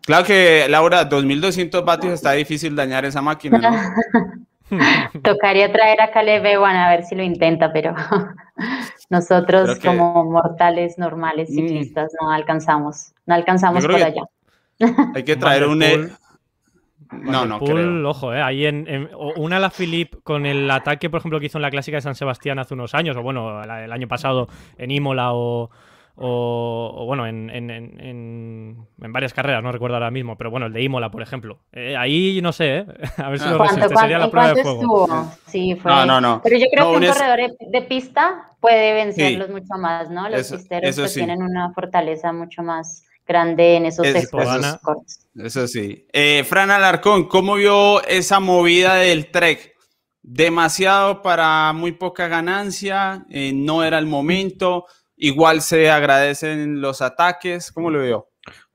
Claro 0.00 0.24
que, 0.24 0.66
Laura, 0.68 1.04
2200 1.04 1.84
vatios 1.84 2.14
está 2.14 2.32
difícil 2.32 2.74
dañar 2.74 3.04
esa 3.04 3.22
máquina. 3.22 3.94
Tocaría 5.22 5.72
traer 5.72 6.00
a 6.00 6.10
Caleb 6.10 6.44
Ewan 6.46 6.76
a 6.76 6.90
ver 6.90 7.04
si 7.04 7.14
lo 7.14 7.22
intenta, 7.22 7.72
pero 7.72 7.94
nosotros 9.10 9.78
como 9.80 10.24
mortales 10.24 10.98
normales 10.98 11.50
mm. 11.50 11.54
ciclistas 11.54 12.12
no 12.20 12.30
alcanzamos, 12.30 13.12
no 13.26 13.34
alcanzamos 13.34 13.84
por 13.84 14.02
allá. 14.02 14.22
Hay 15.14 15.22
que 15.22 15.36
traer 15.36 15.66
un... 15.66 15.82
E- 15.82 16.10
no, 17.12 17.44
no, 17.44 17.60
creo. 17.60 18.08
ojo, 18.08 18.32
eh, 18.32 18.40
ahí 18.40 18.64
en, 18.64 19.10
una 19.36 19.58
la 19.60 19.68
Philip 19.68 20.14
con 20.22 20.46
el 20.46 20.70
ataque, 20.70 21.10
por 21.10 21.18
ejemplo, 21.20 21.38
que 21.40 21.46
hizo 21.46 21.58
en 21.58 21.62
la 21.62 21.70
clásica 21.70 21.98
de 21.98 22.00
San 22.00 22.14
Sebastián 22.14 22.58
hace 22.58 22.72
unos 22.72 22.94
años, 22.94 23.14
o 23.18 23.22
bueno, 23.22 23.62
el 23.62 23.92
año 23.92 24.08
pasado 24.08 24.48
en 24.78 24.90
Imola 24.90 25.34
o, 25.34 25.70
o, 26.16 27.04
bueno, 27.06 27.26
en, 27.26 27.48
en, 27.50 27.70
en, 27.70 28.86
en, 29.00 29.12
varias 29.12 29.32
carreras, 29.32 29.62
no 29.62 29.72
recuerdo 29.72 29.96
ahora 29.96 30.10
mismo, 30.10 30.36
pero 30.36 30.50
bueno, 30.50 30.66
el 30.66 30.72
de 30.72 30.82
Imola, 30.82 31.10
por 31.10 31.22
ejemplo. 31.22 31.58
Eh, 31.72 31.96
ahí 31.96 32.40
no 32.42 32.52
sé, 32.52 32.78
¿eh? 32.78 32.86
a 33.16 33.30
ver 33.30 33.38
si 33.38 33.48
lo 33.48 33.58
resiste, 33.58 33.96
sería 33.96 34.18
la 34.18 34.30
prueba 34.30 34.54
de 34.54 34.62
fuego. 34.62 35.32
Sí, 35.46 35.74
fue. 35.76 35.90
No, 35.90 36.04
no, 36.04 36.20
no. 36.20 36.40
Pero 36.44 36.58
yo 36.58 36.66
creo 36.70 36.90
que 36.90 36.96
un 36.98 37.12
corredor 37.12 37.56
de 37.58 37.82
pista 37.82 38.52
puede 38.60 38.92
vencerlos 38.92 39.48
mucho 39.48 39.74
más, 39.78 40.10
¿no? 40.10 40.28
Los 40.28 40.50
pisteros 40.50 40.96
pues, 40.96 41.14
tienen 41.14 41.42
una 41.42 41.72
fortaleza 41.72 42.32
mucho 42.32 42.62
más 42.62 43.04
grande 43.26 43.76
en 43.76 43.86
esos 43.86 44.06
espacios 44.06 44.78
cortos. 44.82 45.20
Eso 45.34 45.66
sí. 45.66 46.06
Eh, 46.12 46.44
Fran 46.44 46.70
Alarcón, 46.70 47.26
¿cómo 47.28 47.54
vio 47.54 48.04
esa 48.04 48.40
movida 48.40 48.96
del 48.96 49.30
Trek? 49.30 49.72
Demasiado 50.22 51.22
para 51.22 51.72
muy 51.72 51.92
poca 51.92 52.28
ganancia, 52.28 53.24
eh, 53.30 53.52
no 53.54 53.82
era 53.82 53.98
el 53.98 54.06
momento. 54.06 54.86
Igual 55.22 55.62
se 55.62 55.88
agradecen 55.88 56.80
los 56.80 57.00
ataques. 57.00 57.70
¿Cómo 57.70 57.90
lo 57.90 58.00
veo? 58.00 58.28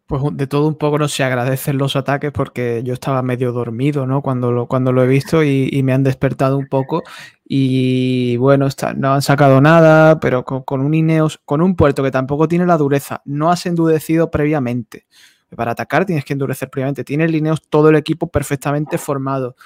Pues 0.06 0.24
de 0.32 0.48
todo 0.48 0.66
un 0.66 0.76
poco 0.78 0.98
no 0.98 1.10
se 1.10 1.22
agradecen 1.26 1.78
los 1.78 1.98
ataques 1.98 2.32
porque 2.32 2.84
yo 2.86 2.94
estaba 2.94 3.22
medio 3.22 3.52
dormido, 3.52 4.08
¿no? 4.08 4.22
Cuando 4.22 4.54
lo, 4.54 4.66
cuando 4.66 4.94
lo 4.94 5.04
he 5.04 5.08
visto 5.08 5.44
y, 5.44 5.82
me 5.84 5.92
han 5.92 6.04
despertado 6.04 6.58
un 6.58 6.68
poco. 6.68 7.04
Y 7.44 8.38
bueno, 8.38 8.70
no 8.96 9.14
han 9.14 9.22
sacado 9.22 9.60
nada, 9.60 10.22
pero 10.22 10.46
con, 10.46 10.80
un 10.80 10.94
Ineos, 10.94 11.38
con 11.44 11.62
un 11.62 11.76
puerto 11.76 12.02
que 12.02 12.12
tampoco 12.12 12.48
tiene 12.48 12.66
la 12.66 12.78
dureza, 12.78 13.22
no 13.26 13.52
has 13.52 13.66
endurecido 13.66 14.32
previamente. 14.32 15.06
Para 15.54 15.72
atacar 15.72 16.06
tienes 16.06 16.24
que 16.24 16.32
endurecer 16.32 16.70
previamente. 16.70 17.04
Tiene 17.04 17.26
el 17.26 17.36
Ineos 17.36 17.62
todo 17.70 17.90
el 17.90 17.98
equipo 17.98 18.28
perfectamente 18.28 18.98
formado. 18.98 19.58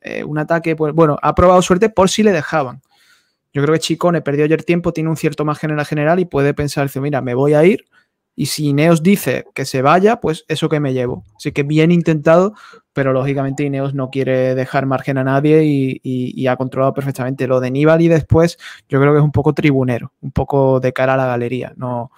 Eh, 0.00 0.24
un 0.24 0.38
ataque, 0.38 0.74
pues 0.74 0.94
bueno, 0.94 1.18
ha 1.20 1.34
probado 1.34 1.60
suerte 1.60 1.90
por 1.90 2.08
si 2.08 2.22
le 2.22 2.32
dejaban. 2.32 2.80
Yo 3.52 3.62
creo 3.62 3.72
que 3.72 3.80
Chicone 3.80 4.22
perdió 4.22 4.44
ayer 4.44 4.62
tiempo, 4.62 4.92
tiene 4.92 5.10
un 5.10 5.16
cierto 5.16 5.44
margen 5.44 5.70
en 5.70 5.76
la 5.76 5.84
general 5.84 6.20
y 6.20 6.24
puede 6.24 6.54
pensar, 6.54 6.90
mira, 7.00 7.20
me 7.20 7.34
voy 7.34 7.54
a 7.54 7.64
ir 7.64 7.86
y 8.40 8.46
si 8.46 8.68
Ineos 8.68 9.02
dice 9.02 9.44
que 9.54 9.66
se 9.66 9.82
vaya, 9.82 10.20
pues 10.20 10.46
eso 10.48 10.70
que 10.70 10.80
me 10.80 10.94
llevo. 10.94 11.24
Así 11.36 11.52
que 11.52 11.62
bien 11.62 11.90
intentado, 11.90 12.54
pero 12.94 13.12
lógicamente 13.12 13.64
Ineos 13.64 13.92
no 13.92 14.08
quiere 14.08 14.54
dejar 14.54 14.86
margen 14.86 15.18
a 15.18 15.24
nadie 15.24 15.62
y, 15.62 16.46
ha 16.46 16.56
controlado 16.56 16.94
perfectamente. 16.94 17.46
Lo 17.46 17.60
de 17.60 17.70
Nibali 17.70 18.08
después, 18.08 18.56
yo 18.88 18.98
creo 18.98 19.12
que 19.12 19.18
es 19.18 19.24
un 19.24 19.30
poco 19.30 19.52
tribunero, 19.52 20.12
un 20.22 20.32
poco 20.32 20.80
de 20.80 20.92
cara 20.94 21.12
a 21.12 21.16
la 21.18 21.26
galería. 21.26 21.74
No, 21.76 22.12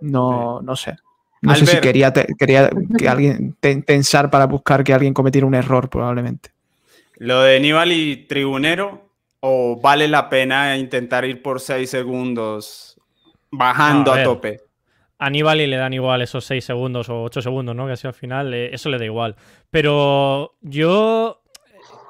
no, 0.00 0.60
no 0.60 0.74
sé. 0.74 0.96
No 1.40 1.54
sé 1.54 1.66
si 1.66 1.80
quería, 1.80 2.12
quería 2.12 2.70
que 2.98 3.08
alguien 3.08 3.56
pensar 3.60 4.28
para 4.28 4.46
buscar 4.46 4.82
que 4.82 4.92
alguien 4.92 5.14
cometiera 5.14 5.46
un 5.46 5.54
error, 5.54 5.88
probablemente. 5.88 6.50
Lo 7.18 7.42
de 7.42 7.60
Nibali 7.60 8.26
tribunero, 8.28 9.11
o 9.44 9.78
vale 9.80 10.08
la 10.08 10.28
pena 10.28 10.76
intentar 10.76 11.24
ir 11.24 11.42
por 11.42 11.60
seis 11.60 11.90
segundos 11.90 12.92
bajando 13.50 14.12
a 14.12 14.22
tope. 14.22 14.60
Aníbal 15.18 15.60
y 15.60 15.68
le 15.68 15.76
dan 15.76 15.92
igual 15.92 16.20
esos 16.20 16.44
6 16.46 16.64
segundos 16.64 17.08
o 17.08 17.22
8 17.22 17.42
segundos, 17.42 17.76
¿no? 17.76 17.86
Que 17.86 17.92
así 17.92 18.08
al 18.08 18.14
final, 18.14 18.52
eh, 18.54 18.74
eso 18.74 18.88
le 18.88 18.98
da 18.98 19.04
igual. 19.04 19.36
Pero 19.70 20.54
yo. 20.60 21.38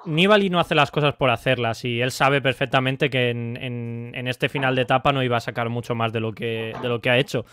Nibali 0.05 0.51
no 0.51 0.59
hace 0.59 0.75
las 0.75 0.91
cosas 0.91 1.15
por 1.15 1.31
hacerlas 1.31 1.85
y 1.85 2.01
él 2.01 2.11
sabe 2.11 2.43
perfectamente 2.43 3.09
que 3.09 3.31
en, 3.31 4.27
este 4.27 4.49
final 4.49 4.75
de 4.75 4.83
etapa 4.83 5.13
no 5.13 5.23
iba 5.23 5.37
a 5.37 5.41
sacar 5.41 5.69
mucho 5.69 5.95
más 5.95 6.13
de 6.13 6.19
lo 6.19 6.33
que, 6.33 6.75
de 6.83 6.89
lo 6.89 7.01
que 7.01 7.09
ha 7.09 7.19
hecho. 7.19 7.45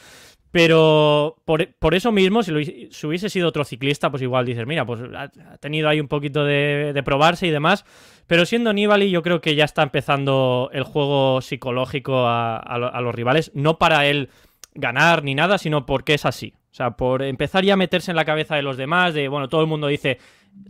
Pero 0.52 1.38
por, 1.45 1.93
eso 1.93 2.12
mismo, 2.12 2.41
si, 2.41 2.52
hubiese 2.52 3.30
sido 3.30 3.47
otro 3.47 3.64
ciclista, 3.64 4.10
pues 4.10 4.24
igual 4.24 4.45
dices, 4.45 4.66
mira, 4.66 4.86
pues 4.86 5.02
ha, 5.16 5.30
tenido 5.60 5.88
ahí 5.88 6.00
un 6.00 6.08
poquito 6.08 6.43
de, 6.43 7.00
probarse 7.06 7.45
y 7.47 7.52
demás. 7.52 7.86
Pero 8.26 8.45
siendo 8.45 8.74
Nibali, 8.74 9.12
yo 9.12 9.22
creo 9.22 9.41
que 9.41 9.56
ya 9.56 9.66
está 9.66 9.84
empezando 9.84 10.70
el 10.74 10.84
juego 10.84 11.41
psicológico 11.41 12.26
a 12.28 13.02
los 13.02 13.14
rivales. 13.14 13.52
No 13.54 13.78
para 13.78 14.08
él 14.08 14.30
ganar 14.74 15.24
ni 15.24 15.36
nada, 15.36 15.58
sino 15.58 15.86
porque 15.86 16.14
es 16.16 16.26
así. 16.26 16.54
O 16.72 16.76
sea, 16.76 16.91
por 16.91 17.24
empezar 17.24 17.64
ya 17.64 17.74
a 17.74 17.78
meterse 17.78 18.12
en 18.12 18.16
la 18.16 18.26
cabeza 18.26 18.56
de 18.56 18.62
los 18.62 18.78
demás, 18.78 19.14
de, 19.14 19.28
bueno, 19.28 19.50
todo 19.50 19.62
el 19.62 19.68
mundo 19.68 19.88
dice, 19.88 20.20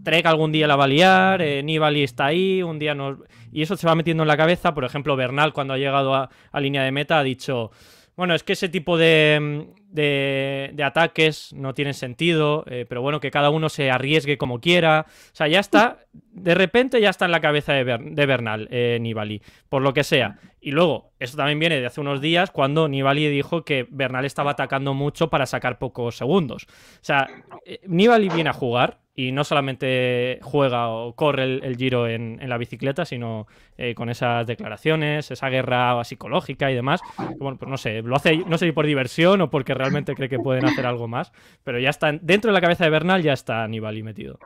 Trek 0.04 0.26
algún 0.26 0.52
día 0.52 0.66
la 0.66 0.76
va 0.76 0.86
a 0.86 0.88
liar, 0.88 1.42
eh, 1.42 1.64
está 2.04 2.28
ahí, 2.28 2.64
un 2.64 2.80
día 2.80 2.96
nos... 2.96 3.18
Y 3.52 3.62
eso 3.62 3.76
se 3.76 3.86
va 3.86 3.96
metiendo 3.96 4.24
en 4.24 4.28
la 4.28 4.38
cabeza, 4.38 4.74
por 4.74 4.86
ejemplo, 4.86 5.16
Bernal 5.16 5.52
cuando 5.52 5.74
ha 5.74 5.78
llegado 5.78 6.16
a, 6.16 6.30
a 6.52 6.60
línea 6.62 6.84
de 6.84 6.92
meta 6.92 7.20
ha 7.20 7.24
dicho, 7.24 7.72
bueno, 8.20 8.36
es 8.36 8.44
que 8.44 8.52
ese 8.52 8.68
tipo 8.68 8.98
de, 8.98 9.70
de, 9.92 10.84
ataques 10.84 11.54
no 11.54 11.74
tienen 11.74 11.94
sentido, 11.94 12.66
eh, 12.68 12.86
pero 12.88 13.02
bueno, 13.02 13.22
que 13.22 13.32
cada 13.32 13.50
uno 13.50 13.70
se 13.70 13.90
arriesgue 13.90 14.38
como 14.38 14.60
quiera. 14.60 15.06
O 15.08 15.36
sea, 15.36 15.48
ya 15.48 15.62
está, 15.62 16.00
de 16.12 16.54
repente 16.54 17.00
ya 17.00 17.12
está 17.12 17.24
en 17.24 17.32
la 17.32 17.40
cabeza 17.40 17.72
de, 17.72 18.26
Bernal, 18.26 18.68
eh, 18.72 18.98
Nibali, 19.00 19.42
por 19.70 19.82
lo 19.82 19.94
que 19.94 20.04
sea. 20.04 20.38
Y 20.60 20.72
luego, 20.72 21.14
esto 21.18 21.38
también 21.38 21.60
viene 21.60 21.80
de 21.80 21.86
hace 21.86 22.02
unos 22.02 22.20
días 22.20 22.52
cuando 22.52 22.90
Nibali 22.90 23.30
dijo 23.30 23.64
que 23.64 23.88
Bernal 23.90 24.26
estaba 24.26 24.52
atacando 24.52 24.94
mucho 24.94 25.30
para 25.30 25.46
sacar 25.46 25.80
pocos 25.80 26.18
segundos. 26.18 26.66
O 26.68 27.04
sea, 27.04 27.26
eh, 27.66 27.80
Nibali 27.88 28.28
viene 28.28 28.50
a 28.50 28.54
jugar, 28.54 29.00
y 29.20 29.34
no 29.34 29.44
solamente 29.44 30.40
juega 30.44 30.88
o 30.88 31.14
corre 31.14 31.44
el, 31.44 31.76
giro 31.76 32.08
en, 32.08 32.40
la 32.48 32.58
bicicleta, 32.58 33.04
sino 33.04 33.48
eh, 33.78 33.94
con 33.94 34.10
esas 34.10 34.48
declaraciones, 34.48 35.30
esa 35.30 35.50
guerra 35.50 36.02
psicológica 36.06 36.72
y 36.72 36.74
demás. 36.74 37.02
Bueno, 37.38 37.58
pues 37.58 37.70
no 37.70 37.76
sé, 37.76 38.02
lo 38.02 38.16
hace, 38.16 38.38
no 38.38 38.58
sé 38.58 38.68
si 38.68 38.72
por 38.72 38.86
diversión 38.86 39.42
o 39.42 39.50
porque 39.50 39.74
realmente 39.74 40.16
cree 40.16 40.30
que 40.30 40.40
pueden 40.40 40.64
hacer 40.64 40.86
algo 40.86 41.10
más, 41.10 41.34
pero 41.66 41.80
ya 41.80 41.90
está, 41.90 42.14
dentro 42.14 42.52
de 42.52 42.54
la 42.54 42.62
cabeza 42.62 42.86
de 42.86 42.92
Bernal 42.92 43.22
ya 43.22 43.34
está 43.34 43.68
Nibali 43.68 44.04
metido. 44.04 44.40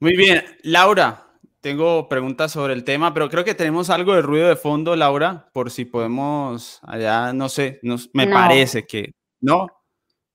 Muy 0.00 0.16
bien, 0.16 0.42
Laura, 0.62 1.26
tengo 1.60 2.08
preguntas 2.08 2.52
sobre 2.52 2.72
el 2.72 2.84
tema, 2.84 3.12
pero 3.12 3.28
creo 3.28 3.44
que 3.44 3.54
tenemos 3.54 3.90
algo 3.90 4.14
de 4.14 4.22
ruido 4.22 4.48
de 4.48 4.56
fondo, 4.56 4.96
Laura, 4.96 5.50
por 5.52 5.70
si 5.70 5.84
podemos 5.84 6.80
allá, 6.84 7.34
no 7.34 7.50
sé, 7.50 7.80
me 8.14 8.28
parece 8.28 8.86
que, 8.86 9.12
¿no? 9.42 9.66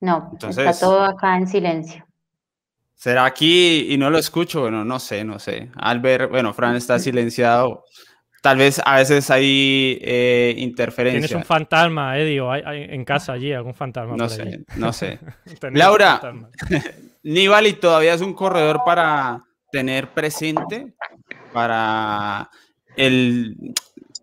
No, 0.02 0.34
está 0.40 0.72
todo 0.80 1.04
acá 1.04 1.36
en 1.36 1.48
silencio. 1.48 2.09
¿Será 3.00 3.24
aquí 3.24 3.94
y 3.94 3.98
no 3.98 4.10
lo 4.10 4.18
escucho? 4.18 4.60
Bueno, 4.60 4.84
no 4.84 5.00
sé, 5.00 5.24
no 5.24 5.40
sé. 5.40 5.70
Albert, 5.78 6.30
bueno, 6.30 6.54
Fran 6.54 6.76
está 6.76 7.00
silenciado. 7.00 7.86
Tal 8.42 8.58
vez 8.58 8.82
a 8.84 8.98
veces 8.98 9.30
hay 9.32 9.98
eh, 10.02 10.54
interferencia. 10.58 11.28
Tienes 11.28 11.36
un 11.36 11.46
fantasma, 11.46 12.20
Eddie, 12.20 12.42
o 12.42 12.52
hay, 12.52 12.64
en 12.66 13.06
casa 13.06 13.34
allí 13.34 13.54
algún 13.54 13.74
fantasma. 13.74 14.18
No 14.18 14.28
sé, 14.28 14.66
no 14.76 14.92
sé. 14.92 15.18
Laura, 15.72 16.20
Nibali 17.24 17.72
todavía 17.74 18.14
es 18.14 18.22
un 18.22 18.34
corredor 18.34 18.82
para 18.86 19.46
tener 19.72 20.10
presente 20.10 20.94
para 21.54 22.50
el 22.98 23.56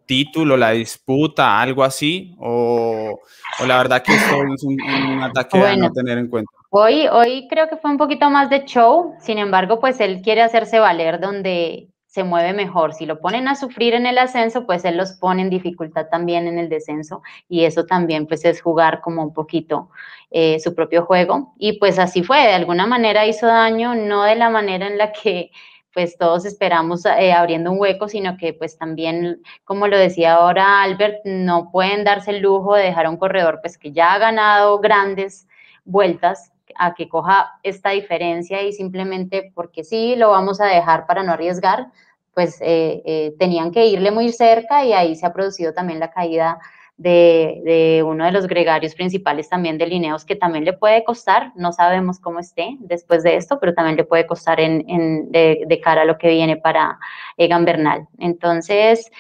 título, 0.05 0.55
la 0.59 0.73
disputa, 0.73 1.63
algo 1.63 1.83
así, 1.83 2.37
o, 2.41 3.21
la 3.67 3.79
verdad 3.79 4.03
que 4.03 4.15
esto 4.15 4.37
es 4.55 4.63
un, 4.65 5.23
ataque 5.23 5.59
a 5.65 5.77
no 5.77 5.91
tener 5.93 6.19
en 6.19 6.29
cuenta. 6.29 6.56
Hoy, 6.71 7.07
hoy 7.07 7.47
creo 7.49 7.69
que 7.69 7.77
fue 7.77 7.91
un 7.91 7.97
poquito 7.97 8.29
más 8.29 8.51
de 8.51 8.65
show, 8.65 9.15
sin 9.21 9.39
embargo, 9.39 9.79
pues 9.79 10.01
él 10.01 10.21
quiere 10.23 10.43
hacerse 10.43 10.81
valer 10.81 11.21
donde 11.21 11.89
se 12.07 12.25
mueve 12.25 12.53
mejor. 12.55 12.93
Si 12.93 13.07
lo 13.07 13.21
ponen 13.21 13.47
a 13.47 13.55
sufrir 13.55 13.95
en 13.95 14.05
el 14.07 14.19
ascenso, 14.19 14.67
pues 14.67 14.85
él 14.85 14.97
los 14.97 15.13
pone 15.13 15.43
en 15.43 15.51
dificultad 15.51 16.09
también 16.11 16.49
en 16.49 16.59
el 16.59 16.69
descenso 16.69 17.23
y 17.49 17.65
eso 17.65 17.87
también 17.87 18.27
pues 18.27 18.45
es 18.45 18.61
jugar 18.61 19.01
como 19.01 19.23
un 19.23 19.33
poquito 19.33 19.91
eh, 20.31 20.59
su 20.59 20.75
propio 20.75 21.05
juego. 21.05 21.55
Y 21.59 21.79
pues 21.79 21.99
así 21.99 22.23
fue, 22.23 22.39
de 22.39 22.55
alguna 22.55 22.87
manera 22.87 23.27
hizo 23.27 23.47
daño, 23.47 23.95
no 23.95 24.25
de 24.25 24.35
la 24.35 24.51
manera 24.51 24.87
en 24.87 24.99
la 24.99 25.13
que 25.13 25.51
pues 25.93 26.19
todos 26.19 26.45
esperamos 26.47 27.07
eh, 27.07 27.33
abriendo 27.33 27.71
un 27.71 27.79
hueco, 27.79 28.09
sino 28.09 28.37
que 28.37 28.55
pues 28.55 28.77
también, 28.77 29.41
como 29.65 29.87
lo 29.87 29.97
decía 29.97 30.35
ahora 30.35 30.83
Albert, 30.83 31.25
no 31.25 31.71
pueden 31.71 32.05
darse 32.05 32.33
el 32.33 32.41
lujo 32.43 32.75
de 32.75 32.85
dejar 32.85 33.07
a 33.07 33.11
un 33.11 33.17
corredor 33.19 33.61
pues 33.63 33.79
que 33.79 33.93
ya 33.93 34.15
ha 34.15 34.19
ganado 34.19 34.79
grandes 34.81 35.47
vueltas 35.85 36.53
a 36.79 36.95
que 36.95 37.09
coja 37.09 37.59
esta 37.63 37.91
diferencia 37.91 38.63
y 38.63 38.73
simplemente 38.73 39.53
porque 39.55 39.85
sí, 39.85 40.17
lo 40.17 40.31
vamos 40.31 40.61
a 40.61 40.67
dejar 40.67 41.07
para 41.07 41.23
no 41.23 41.33
arriesgar, 41.33 41.89
pues 42.35 42.61
eh, 42.61 43.03
eh, 43.07 43.35
tenían 43.39 43.71
que 43.71 43.87
irle 43.87 44.11
muy 44.11 44.31
cerca 44.33 44.85
y 44.85 44.93
ahí 44.93 45.17
se 45.17 45.27
ha 45.27 45.33
producido 45.33 45.73
también 45.73 46.01
la 46.01 46.11
caída 46.11 46.59
de, 46.97 48.03
uno 48.07 48.25
de 48.25 48.33
los 48.33 48.47
gregarios 48.47 48.95
principales 48.95 49.49
también 49.49 49.79
de 49.79 49.87
Lineos, 49.87 50.25
que 50.25 50.37
también 50.37 50.65
le 50.65 50.73
puede 50.73 51.05
costar, 51.05 51.53
no 51.55 51.73
sabemos 51.73 52.19
cómo 52.19 52.39
esté 52.39 52.77
después 52.81 53.23
de 53.23 53.37
esto, 53.37 53.59
pero 53.61 53.75
también 53.75 53.97
le 53.97 54.05
puede 54.05 54.27
costar 54.27 54.61
en, 54.61 55.31
de, 55.31 55.81
cara 55.83 56.03
a 56.03 56.05
lo 56.05 56.19
que 56.19 56.29
viene 56.29 56.57
para 56.57 56.99
Egan 57.37 57.65
Bernal. 57.65 58.09
Entonces, 58.19 59.11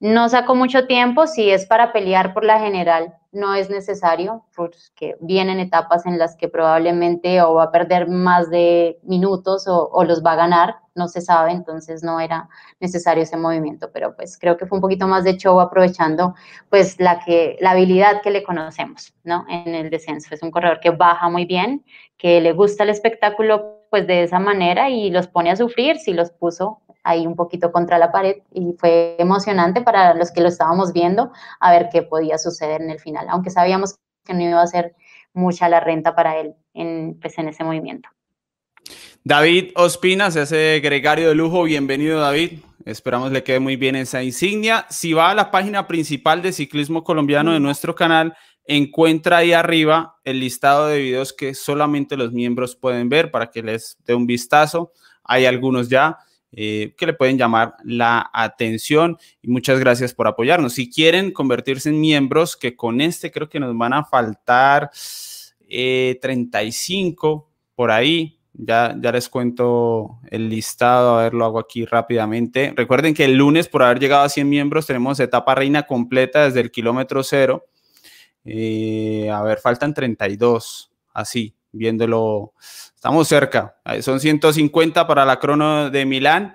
no 0.00 0.28
sacó 0.28 0.54
mucho 0.54 0.86
tiempo, 0.86 1.26
si 1.26 1.50
es 1.50 1.66
para 1.66 1.92
pelear 1.92 2.34
por 2.34 2.44
la 2.44 2.58
general, 2.58 3.14
no 3.32 3.54
es 3.54 3.68
necesario, 3.68 4.44
porque 4.54 5.16
vienen 5.20 5.58
etapas 5.58 6.06
en 6.06 6.18
las 6.18 6.36
que 6.36 6.48
probablemente 6.48 7.42
o 7.42 7.54
va 7.54 7.64
a 7.64 7.72
perder 7.72 8.08
más 8.08 8.48
de 8.50 8.98
minutos 9.02 9.64
o, 9.66 10.04
los 10.04 10.22
va 10.22 10.32
a 10.32 10.36
ganar, 10.36 10.76
no 10.94 11.08
se 11.08 11.20
sabe, 11.20 11.50
entonces 11.50 12.04
no 12.04 12.20
era 12.20 12.48
necesario 12.78 13.24
ese 13.24 13.36
movimiento, 13.36 13.90
pero 13.92 14.14
pues 14.14 14.38
creo 14.38 14.56
que 14.56 14.66
fue 14.66 14.78
un 14.78 14.82
poquito 14.82 15.08
más 15.08 15.24
de 15.24 15.36
show 15.36 15.58
aprovechando 15.60 16.34
pues 16.70 17.00
la, 17.00 17.18
que, 17.24 17.56
la 17.60 17.72
habilidad 17.72 18.22
que 18.22 18.30
le 18.30 18.44
conocemos, 18.44 19.12
¿no? 19.24 19.44
En 19.48 19.74
el 19.74 19.90
descenso, 19.90 20.32
es 20.34 20.42
un 20.42 20.52
corredor 20.52 20.78
que 20.80 20.90
baja 20.90 21.28
muy 21.28 21.44
bien, 21.44 21.84
que 22.16 22.40
le 22.40 22.52
gusta 22.52 22.84
el 22.84 22.90
espectáculo 22.90 23.80
pues 23.90 24.06
de 24.06 24.24
esa 24.24 24.38
manera 24.38 24.90
y 24.90 25.10
los 25.10 25.26
pone 25.26 25.50
a 25.50 25.56
sufrir, 25.56 25.98
si 25.98 26.12
los 26.12 26.30
puso 26.30 26.80
ahí 27.04 27.26
un 27.26 27.36
poquito 27.36 27.70
contra 27.70 27.98
la 27.98 28.10
pared 28.10 28.38
y 28.52 28.74
fue 28.78 29.16
emocionante 29.18 29.82
para 29.82 30.14
los 30.14 30.32
que 30.32 30.40
lo 30.40 30.48
estábamos 30.48 30.92
viendo 30.92 31.30
a 31.60 31.70
ver 31.70 31.88
qué 31.92 32.02
podía 32.02 32.38
suceder 32.38 32.82
en 32.82 32.90
el 32.90 32.98
final, 32.98 33.26
aunque 33.28 33.50
sabíamos 33.50 33.96
que 34.24 34.34
no 34.34 34.42
iba 34.42 34.60
a 34.60 34.66
ser 34.66 34.96
mucha 35.34 35.68
la 35.68 35.80
renta 35.80 36.14
para 36.16 36.38
él 36.38 36.54
en, 36.72 37.18
pues, 37.20 37.38
en 37.38 37.48
ese 37.48 37.62
movimiento. 37.62 38.08
David 39.22 39.72
Ospina 39.76 40.30
se 40.30 40.40
hace 40.40 40.80
gregario 40.80 41.28
de 41.28 41.34
lujo. 41.34 41.62
Bienvenido, 41.62 42.20
David. 42.20 42.60
Esperamos 42.84 43.32
le 43.32 43.42
quede 43.42 43.58
muy 43.58 43.76
bien 43.76 43.96
esa 43.96 44.22
insignia. 44.22 44.86
Si 44.90 45.14
va 45.14 45.30
a 45.30 45.34
la 45.34 45.50
página 45.50 45.86
principal 45.86 46.42
de 46.42 46.52
Ciclismo 46.52 47.02
Colombiano 47.02 47.52
de 47.52 47.60
nuestro 47.60 47.94
canal, 47.94 48.36
encuentra 48.66 49.38
ahí 49.38 49.54
arriba 49.54 50.16
el 50.24 50.40
listado 50.40 50.88
de 50.88 50.98
videos 50.98 51.32
que 51.32 51.54
solamente 51.54 52.16
los 52.16 52.32
miembros 52.32 52.76
pueden 52.76 53.08
ver 53.08 53.30
para 53.30 53.50
que 53.50 53.62
les 53.62 53.96
dé 54.04 54.14
un 54.14 54.26
vistazo. 54.26 54.92
Hay 55.22 55.46
algunos 55.46 55.88
ya. 55.88 56.18
Eh, 56.56 56.94
que 56.96 57.06
le 57.06 57.14
pueden 57.14 57.36
llamar 57.36 57.74
la 57.82 58.30
atención 58.32 59.18
y 59.42 59.48
muchas 59.48 59.80
gracias 59.80 60.14
por 60.14 60.28
apoyarnos. 60.28 60.74
Si 60.74 60.88
quieren 60.88 61.32
convertirse 61.32 61.88
en 61.88 62.00
miembros, 62.00 62.56
que 62.56 62.76
con 62.76 63.00
este 63.00 63.32
creo 63.32 63.48
que 63.48 63.58
nos 63.58 63.76
van 63.76 63.92
a 63.92 64.04
faltar 64.04 64.90
35 65.68 67.50
por 67.74 67.90
ahí. 67.90 68.38
Ya, 68.56 68.94
ya 69.00 69.10
les 69.10 69.28
cuento 69.28 70.20
el 70.30 70.48
listado, 70.48 71.18
a 71.18 71.24
ver, 71.24 71.34
lo 71.34 71.44
hago 71.44 71.58
aquí 71.58 71.84
rápidamente. 71.84 72.72
Recuerden 72.76 73.12
que 73.12 73.24
el 73.24 73.34
lunes, 73.34 73.66
por 73.66 73.82
haber 73.82 73.98
llegado 73.98 74.22
a 74.22 74.28
100 74.28 74.48
miembros, 74.48 74.86
tenemos 74.86 75.18
etapa 75.18 75.56
reina 75.56 75.82
completa 75.82 76.44
desde 76.44 76.60
el 76.60 76.70
kilómetro 76.70 77.24
cero. 77.24 77.66
Eh, 78.44 79.28
a 79.28 79.42
ver, 79.42 79.58
faltan 79.58 79.92
32, 79.92 80.92
así, 81.14 81.56
viéndolo. 81.72 82.52
Estamos 83.04 83.28
cerca. 83.28 83.76
Son 84.00 84.18
150 84.18 85.06
para 85.06 85.26
la 85.26 85.38
crono 85.38 85.90
de 85.90 86.06
Milán. 86.06 86.54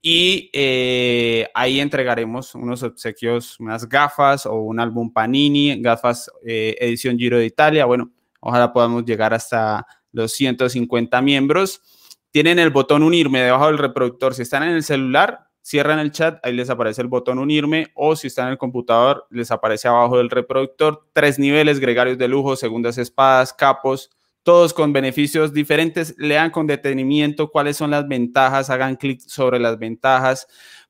Y 0.00 0.48
eh, 0.52 1.48
ahí 1.52 1.80
entregaremos 1.80 2.54
unos 2.54 2.84
obsequios, 2.84 3.58
unas 3.58 3.88
gafas 3.88 4.46
o 4.46 4.54
un 4.54 4.78
álbum 4.78 5.12
Panini, 5.12 5.82
gafas 5.82 6.30
eh, 6.46 6.76
edición 6.78 7.18
Giro 7.18 7.38
de 7.38 7.46
Italia. 7.46 7.86
Bueno, 7.86 8.08
ojalá 8.38 8.72
podamos 8.72 9.04
llegar 9.04 9.34
hasta 9.34 9.84
los 10.12 10.30
150 10.30 11.20
miembros. 11.22 11.82
Tienen 12.30 12.60
el 12.60 12.70
botón 12.70 13.02
unirme 13.02 13.40
debajo 13.40 13.66
del 13.66 13.78
reproductor. 13.78 14.32
Si 14.34 14.42
están 14.42 14.62
en 14.62 14.76
el 14.76 14.84
celular, 14.84 15.48
cierran 15.60 15.98
el 15.98 16.12
chat, 16.12 16.38
ahí 16.46 16.52
les 16.52 16.70
aparece 16.70 17.02
el 17.02 17.08
botón 17.08 17.40
unirme 17.40 17.88
o 17.96 18.14
si 18.14 18.28
están 18.28 18.46
en 18.46 18.52
el 18.52 18.58
computador, 18.58 19.26
les 19.28 19.50
aparece 19.50 19.88
abajo 19.88 20.18
del 20.18 20.30
reproductor 20.30 21.08
tres 21.12 21.40
niveles, 21.40 21.80
gregarios 21.80 22.16
de 22.16 22.28
lujo, 22.28 22.54
segundas 22.54 22.96
espadas, 22.96 23.52
capos, 23.52 24.08
todos 24.42 24.72
con 24.74 24.92
beneficios 24.92 25.52
diferentes. 25.52 26.14
Lean 26.18 26.50
con 26.50 26.66
detenimiento 26.66 27.50
cuáles 27.50 27.76
son 27.76 27.90
las 27.90 28.06
ventajas, 28.06 28.70
hagan 28.70 28.96
clic 28.96 29.20
sobre 29.20 29.58
las 29.58 29.78
ventajas 29.78 30.46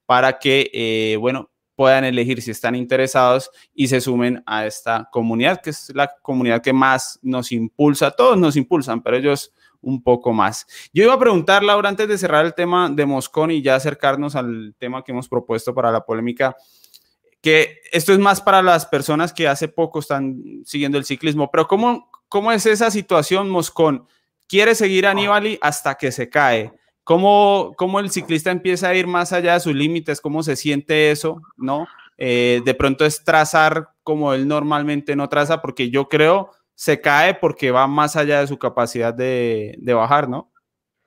para 0.06 0.38
que, 0.38 0.70
eh, 0.72 1.16
bueno, 1.18 1.50
puedan 1.74 2.04
elegir 2.04 2.42
si 2.42 2.50
están 2.50 2.74
interesados 2.74 3.50
y 3.72 3.88
se 3.88 4.02
sumen 4.02 4.42
a 4.44 4.66
esta 4.66 5.08
comunidad, 5.10 5.62
que 5.62 5.70
es 5.70 5.90
la 5.94 6.12
comunidad 6.20 6.60
que 6.60 6.74
más 6.74 7.18
nos 7.22 7.52
impulsa. 7.52 8.10
Todos 8.10 8.36
nos 8.36 8.56
impulsan, 8.56 9.02
pero 9.02 9.16
ellos 9.16 9.52
un 9.80 10.02
poco 10.02 10.32
más. 10.32 10.66
Yo 10.92 11.04
iba 11.04 11.14
a 11.14 11.18
preguntar, 11.18 11.62
Laura, 11.62 11.88
antes 11.88 12.06
de 12.06 12.18
cerrar 12.18 12.44
el 12.44 12.54
tema 12.54 12.90
de 12.90 13.06
Moscón 13.06 13.50
y 13.50 13.62
ya 13.62 13.76
acercarnos 13.76 14.36
al 14.36 14.74
tema 14.78 15.02
que 15.02 15.12
hemos 15.12 15.28
propuesto 15.28 15.74
para 15.74 15.90
la 15.90 16.04
polémica, 16.04 16.54
que 17.40 17.78
esto 17.90 18.12
es 18.12 18.18
más 18.18 18.42
para 18.42 18.62
las 18.62 18.84
personas 18.84 19.32
que 19.32 19.48
hace 19.48 19.68
poco 19.68 20.00
están 20.00 20.36
siguiendo 20.64 20.98
el 20.98 21.04
ciclismo, 21.04 21.50
pero 21.50 21.66
¿cómo, 21.66 22.09
cómo 22.30 22.52
es 22.52 22.64
esa 22.64 22.90
situación, 22.90 23.50
Moscón? 23.50 24.06
Quiere 24.48 24.74
seguir 24.74 25.06
a 25.06 25.12
Nibali 25.12 25.58
hasta 25.60 25.96
que 25.96 26.10
se 26.10 26.30
cae 26.30 26.72
cómo, 27.04 27.72
cómo 27.76 28.00
el 28.00 28.10
ciclista 28.10 28.50
empieza 28.50 28.88
a 28.88 28.94
ir 28.94 29.06
más 29.06 29.34
allá 29.34 29.54
de 29.54 29.60
sus 29.60 29.74
límites, 29.74 30.20
cómo 30.20 30.42
se 30.42 30.56
siente 30.56 31.10
eso, 31.10 31.42
¿no? 31.58 31.86
Eh, 32.16 32.62
de 32.64 32.74
pronto 32.74 33.04
es 33.04 33.24
trazar 33.24 33.88
como 34.02 34.32
él 34.32 34.46
normalmente 34.46 35.16
no 35.16 35.28
traza, 35.28 35.60
porque 35.60 35.90
yo 35.90 36.08
creo 36.08 36.50
se 36.74 37.00
cae 37.00 37.34
porque 37.34 37.70
va 37.70 37.86
más 37.86 38.16
allá 38.16 38.40
de 38.40 38.46
su 38.46 38.58
capacidad 38.58 39.12
de, 39.12 39.74
de 39.78 39.92
bajar, 39.92 40.28
¿no? 40.28 40.50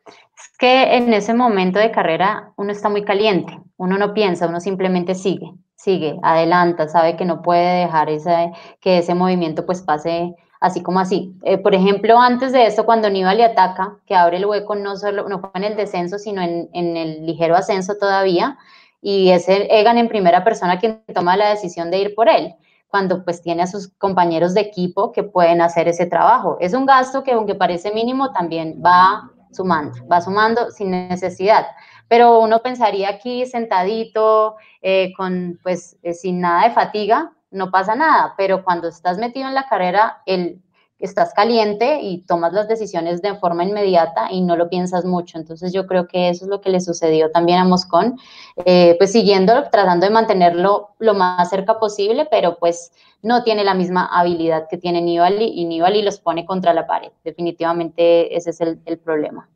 Es 0.05 0.57
que 0.57 0.97
en 0.97 1.13
ese 1.13 1.33
momento 1.33 1.79
de 1.79 1.91
carrera 1.91 2.51
uno 2.57 2.71
está 2.71 2.89
muy 2.89 3.03
caliente, 3.03 3.57
uno 3.77 3.97
no 3.97 4.13
piensa, 4.13 4.47
uno 4.47 4.59
simplemente 4.59 5.15
sigue, 5.15 5.51
sigue, 5.75 6.19
adelanta, 6.21 6.89
sabe 6.89 7.15
que 7.15 7.25
no 7.25 7.41
puede 7.41 7.85
dejar 7.85 8.09
ese, 8.09 8.51
que 8.81 8.97
ese 8.99 9.15
movimiento 9.15 9.65
pues 9.65 9.81
pase 9.81 10.35
así 10.63 10.81
como 10.81 11.01
así. 11.01 11.35
Eh, 11.43 11.57
por 11.57 11.75
ejemplo, 11.75 12.17
antes 12.17 12.53
de 12.53 12.65
esto, 12.65 12.85
cuando 12.85 13.09
Nibali 13.09 13.41
ataca, 13.41 13.97
que 14.05 14.15
abre 14.15 14.37
el 14.37 14.45
hueco 14.45 14.75
no 14.75 14.95
solo 14.95 15.27
no 15.27 15.39
fue 15.39 15.49
en 15.55 15.65
el 15.65 15.75
descenso, 15.75 16.17
sino 16.17 16.41
en, 16.41 16.69
el 16.73 17.25
ligero 17.25 17.57
ascenso 17.57 17.95
todavía, 17.99 18.57
y 19.01 19.31
es 19.31 19.43
Egan 19.49 19.97
en 19.97 20.07
primera 20.07 20.45
persona 20.45 20.79
quien 20.79 21.03
toma 21.13 21.35
la 21.35 21.49
decisión 21.49 21.91
de 21.91 21.97
ir 21.97 22.15
por 22.15 22.29
él, 22.29 22.55
cuando 22.87 23.25
pues 23.25 23.41
tiene 23.41 23.63
a 23.63 23.67
sus 23.67 23.89
compañeros 23.97 24.53
de 24.53 24.61
equipo 24.61 25.11
que 25.11 25.23
pueden 25.23 25.59
hacer 25.59 25.89
ese 25.89 26.05
trabajo. 26.05 26.55
Es 26.61 26.73
un 26.73 26.85
gasto 26.85 27.23
que 27.23 27.33
aunque 27.33 27.55
parece 27.55 27.91
mínimo, 27.91 28.31
también 28.31 28.81
va 28.81 29.29
sumando, 29.51 29.99
va 30.07 30.21
sumando 30.21 30.71
sin 30.71 30.91
necesidad. 30.91 31.67
Pero 32.07 32.39
uno 32.39 32.61
pensaría 32.61 33.09
aquí 33.09 33.45
sentadito, 33.45 34.55
eh, 34.81 35.11
con 35.17 35.59
pues 35.61 35.97
eh, 36.03 36.13
sin 36.13 36.39
nada 36.39 36.69
de 36.69 36.73
fatiga, 36.73 37.33
no 37.53 37.71
pasa 37.71 37.95
nada, 37.95 38.33
pero 38.37 38.63
cuando 38.63 38.87
estás 38.87 39.17
metido 39.17 39.47
en 39.47 39.55
la 39.55 39.67
carrera, 39.67 40.21
el, 40.25 40.61
estás 40.99 41.33
caliente 41.33 41.99
y 42.01 42.21
tomas 42.25 42.53
las 42.53 42.67
decisiones 42.67 43.21
de 43.21 43.35
forma 43.35 43.65
inmediata 43.65 44.31
y 44.31 44.41
no 44.41 44.55
lo 44.55 44.69
piensas 44.69 45.03
mucho. 45.03 45.37
Entonces 45.37 45.73
yo 45.73 45.85
creo 45.85 46.07
que 46.07 46.29
eso 46.29 46.45
es 46.45 46.49
lo 46.49 46.61
que 46.61 46.69
le 46.69 46.79
sucedió 46.79 47.29
también 47.29 47.59
a 47.59 47.65
Moscón, 47.65 48.17
eh, 48.65 48.95
pues 48.97 49.11
siguiendo, 49.11 49.69
tratando 49.69 50.05
de 50.05 50.13
mantenerlo 50.13 50.95
lo 50.99 51.13
más 51.13 51.49
cerca 51.49 51.77
posible, 51.77 52.27
pero 52.31 52.57
pues 52.57 52.91
no 53.21 53.43
tiene 53.43 53.63
la 53.63 53.73
misma 53.73 54.05
habilidad 54.05 54.67
que 54.69 54.77
tiene 54.77 55.01
Nibali 55.01 55.51
y 55.53 55.65
Nibali 55.65 56.01
los 56.01 56.19
pone 56.19 56.45
contra 56.45 56.73
la 56.73 56.87
pared. 56.87 57.11
Definitivamente 57.23 58.35
ese 58.35 58.51
es 58.51 58.61
el 58.61 58.99
problema. 58.99 59.49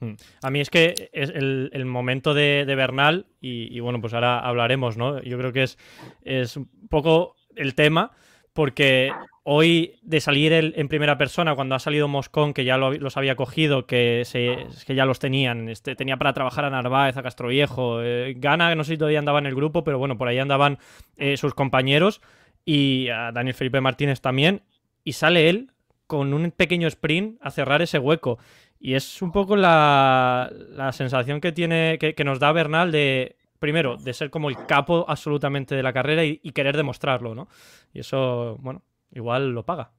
Mm. 0.00 0.12
A 0.42 0.50
mí 0.50 0.60
es 0.60 0.70
que 0.70 1.10
es 1.12 1.30
el, 1.30 1.84
momento 1.86 2.34
de, 2.34 2.64
Bernal, 2.66 3.26
y, 3.40 3.78
bueno, 3.80 4.00
pues 4.00 4.14
ahora 4.14 4.40
hablaremos, 4.40 4.96
¿no? 4.96 5.22
Yo 5.22 5.38
creo 5.38 5.52
que 5.52 5.64
es, 5.64 5.78
es 6.22 6.56
un 6.56 6.68
poco 6.88 7.36
el 7.56 7.74
tema, 7.74 8.12
porque 8.52 9.12
hoy 9.44 9.94
de 10.02 10.20
salir 10.20 10.52
en 10.52 10.88
primera 10.88 11.16
persona, 11.16 11.54
cuando 11.54 11.74
ha 11.74 11.78
salido 11.78 12.06
Moscón, 12.06 12.52
que 12.52 12.64
ya 12.64 12.76
los 12.76 13.16
había 13.16 13.34
cogido, 13.34 13.86
que, 13.86 14.22
se, 14.24 14.66
que 14.86 14.94
ya 14.94 15.06
los 15.06 15.18
tenían, 15.18 15.68
este, 15.68 15.96
tenía 15.96 16.16
para 16.16 16.32
trabajar 16.32 16.64
a 16.64 16.70
Narváez, 16.70 17.16
a 17.16 17.22
Castroviejo, 17.22 18.02
eh, 18.02 18.34
Gana, 18.36 18.74
no 18.74 18.84
sé 18.84 18.92
si 18.92 18.98
todavía 18.98 19.20
andaba 19.20 19.38
en 19.38 19.46
el 19.46 19.54
grupo, 19.54 19.84
pero 19.84 19.98
bueno, 19.98 20.18
por 20.18 20.28
ahí 20.28 20.38
andaban 20.38 20.78
eh, 21.16 21.36
sus 21.36 21.54
compañeros, 21.54 22.20
y 22.64 23.08
a 23.08 23.32
Daniel 23.32 23.54
Felipe 23.54 23.80
Martínez 23.80 24.20
también, 24.20 24.62
y 25.02 25.14
sale 25.14 25.48
él 25.48 25.70
con 26.06 26.34
un 26.34 26.50
pequeño 26.50 26.88
sprint 26.88 27.38
a 27.40 27.50
cerrar 27.50 27.80
ese 27.80 27.98
hueco. 27.98 28.38
Y 28.80 28.94
es 28.94 29.22
un 29.22 29.32
poco 29.32 29.56
la, 29.56 30.50
sensación 30.92 31.40
que 31.40 31.52
tiene, 31.52 31.98
que, 31.98 32.24
nos 32.24 32.38
da 32.38 32.52
Bernal 32.52 32.92
de, 32.92 33.36
primero, 33.58 33.96
de 33.96 34.14
ser 34.14 34.30
como 34.30 34.48
el 34.48 34.66
capo 34.66 35.04
absolutamente 35.08 35.74
de 35.74 35.82
la 35.82 35.92
carrera 35.92 36.24
y, 36.24 36.38
querer 36.52 36.76
demostrarlo, 36.76 37.34
¿no? 37.34 37.48
Y 37.92 38.00
eso, 38.00 38.56
bueno, 38.60 38.82
igual 39.12 39.50
lo 39.50 39.64
paga. 39.64 39.90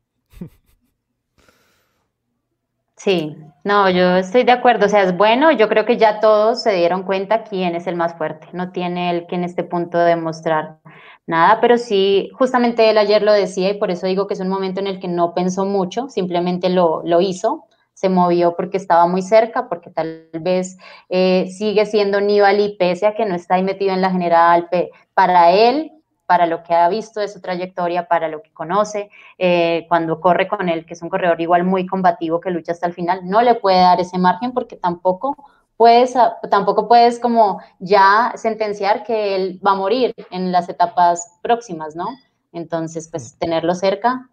Sí, 2.95 3.33
no, 3.63 3.89
yo 3.89 4.17
estoy 4.17 4.43
de 4.43 4.51
acuerdo, 4.51 4.87
o 4.87 4.89
sea, 4.89 5.03
es 5.03 5.15
bueno, 5.15 5.53
yo 5.53 5.69
creo 5.69 5.85
que 5.85 5.95
ya 5.95 6.19
todos 6.19 6.61
se 6.61 6.73
dieron 6.73 7.03
cuenta 7.03 7.45
quién 7.45 7.73
es 7.73 7.87
el 7.87 7.95
más 7.95 8.17
fuerte, 8.17 8.49
no 8.51 8.73
tiene 8.73 9.09
él 9.09 9.25
que 9.25 9.35
en 9.35 9.45
este 9.45 9.63
punto 9.63 9.97
demostrar 9.97 10.79
nada, 11.25 11.61
pero 11.61 11.77
sí, 11.77 12.29
justamente 12.33 12.89
él 12.89 12.97
ayer 12.97 13.21
lo 13.21 13.31
decía 13.31 13.69
y 13.69 13.79
por 13.79 13.89
eso 13.89 14.05
digo 14.05 14.27
que 14.27 14.33
es 14.33 14.41
un 14.41 14.49
momento 14.49 14.81
en 14.81 14.87
el 14.87 14.99
que 14.99 15.07
no 15.07 15.33
pensó 15.33 15.65
mucho, 15.65 16.09
simplemente 16.09 16.67
lo, 16.69 17.01
lo 17.05 17.21
hizo, 17.21 17.68
se 17.99 18.07
movió 18.07 18.55
porque 18.55 18.77
estaba 18.77 19.07
muy 19.07 19.21
cerca, 19.21 19.67
porque 19.67 19.89
tal 19.89 20.29
vez 20.31 20.77
eh, 21.09 21.49
sigue 21.51 21.85
siendo 21.85 22.21
Nibali, 22.21 22.77
pese 22.79 23.05
a 23.05 23.13
que 23.13 23.25
no 23.25 23.35
está 23.35 23.55
ahí 23.55 23.63
metido 23.63 23.93
en 23.93 24.01
la 24.01 24.09
general, 24.09 24.69
para 25.13 25.51
él, 25.51 25.91
para 26.25 26.45
lo 26.45 26.63
que 26.63 26.73
ha 26.73 26.87
visto 26.87 27.19
de 27.19 27.27
su 27.27 27.41
trayectoria, 27.41 28.07
para 28.07 28.29
lo 28.29 28.41
que 28.41 28.53
conoce, 28.53 29.09
eh, 29.37 29.85
cuando 29.89 30.21
corre 30.21 30.47
con 30.47 30.69
él, 30.69 30.85
que 30.85 30.93
es 30.93 31.01
un 31.01 31.09
corredor 31.09 31.41
igual 31.41 31.65
muy 31.65 31.85
combativo, 31.85 32.39
que 32.39 32.51
lucha 32.51 32.71
hasta 32.71 32.87
el 32.87 32.93
final, 32.93 33.19
no 33.25 33.41
le 33.41 33.55
puede 33.55 33.79
dar 33.79 33.99
ese 33.99 34.17
margen 34.17 34.53
porque 34.53 34.77
tampoco 34.77 35.35
puedes, 35.75 36.13
tampoco 36.49 36.87
puedes 36.87 37.19
como 37.19 37.59
ya 37.79 38.31
sentenciar 38.35 39.03
que 39.03 39.35
él 39.35 39.59
va 39.65 39.71
a 39.71 39.75
morir 39.75 40.13
en 40.31 40.53
las 40.53 40.69
etapas 40.69 41.37
próximas, 41.41 41.97
¿no? 41.97 42.07
Entonces, 42.53 43.09
pues 43.11 43.37
tenerlo 43.37 43.75
cerca 43.75 44.29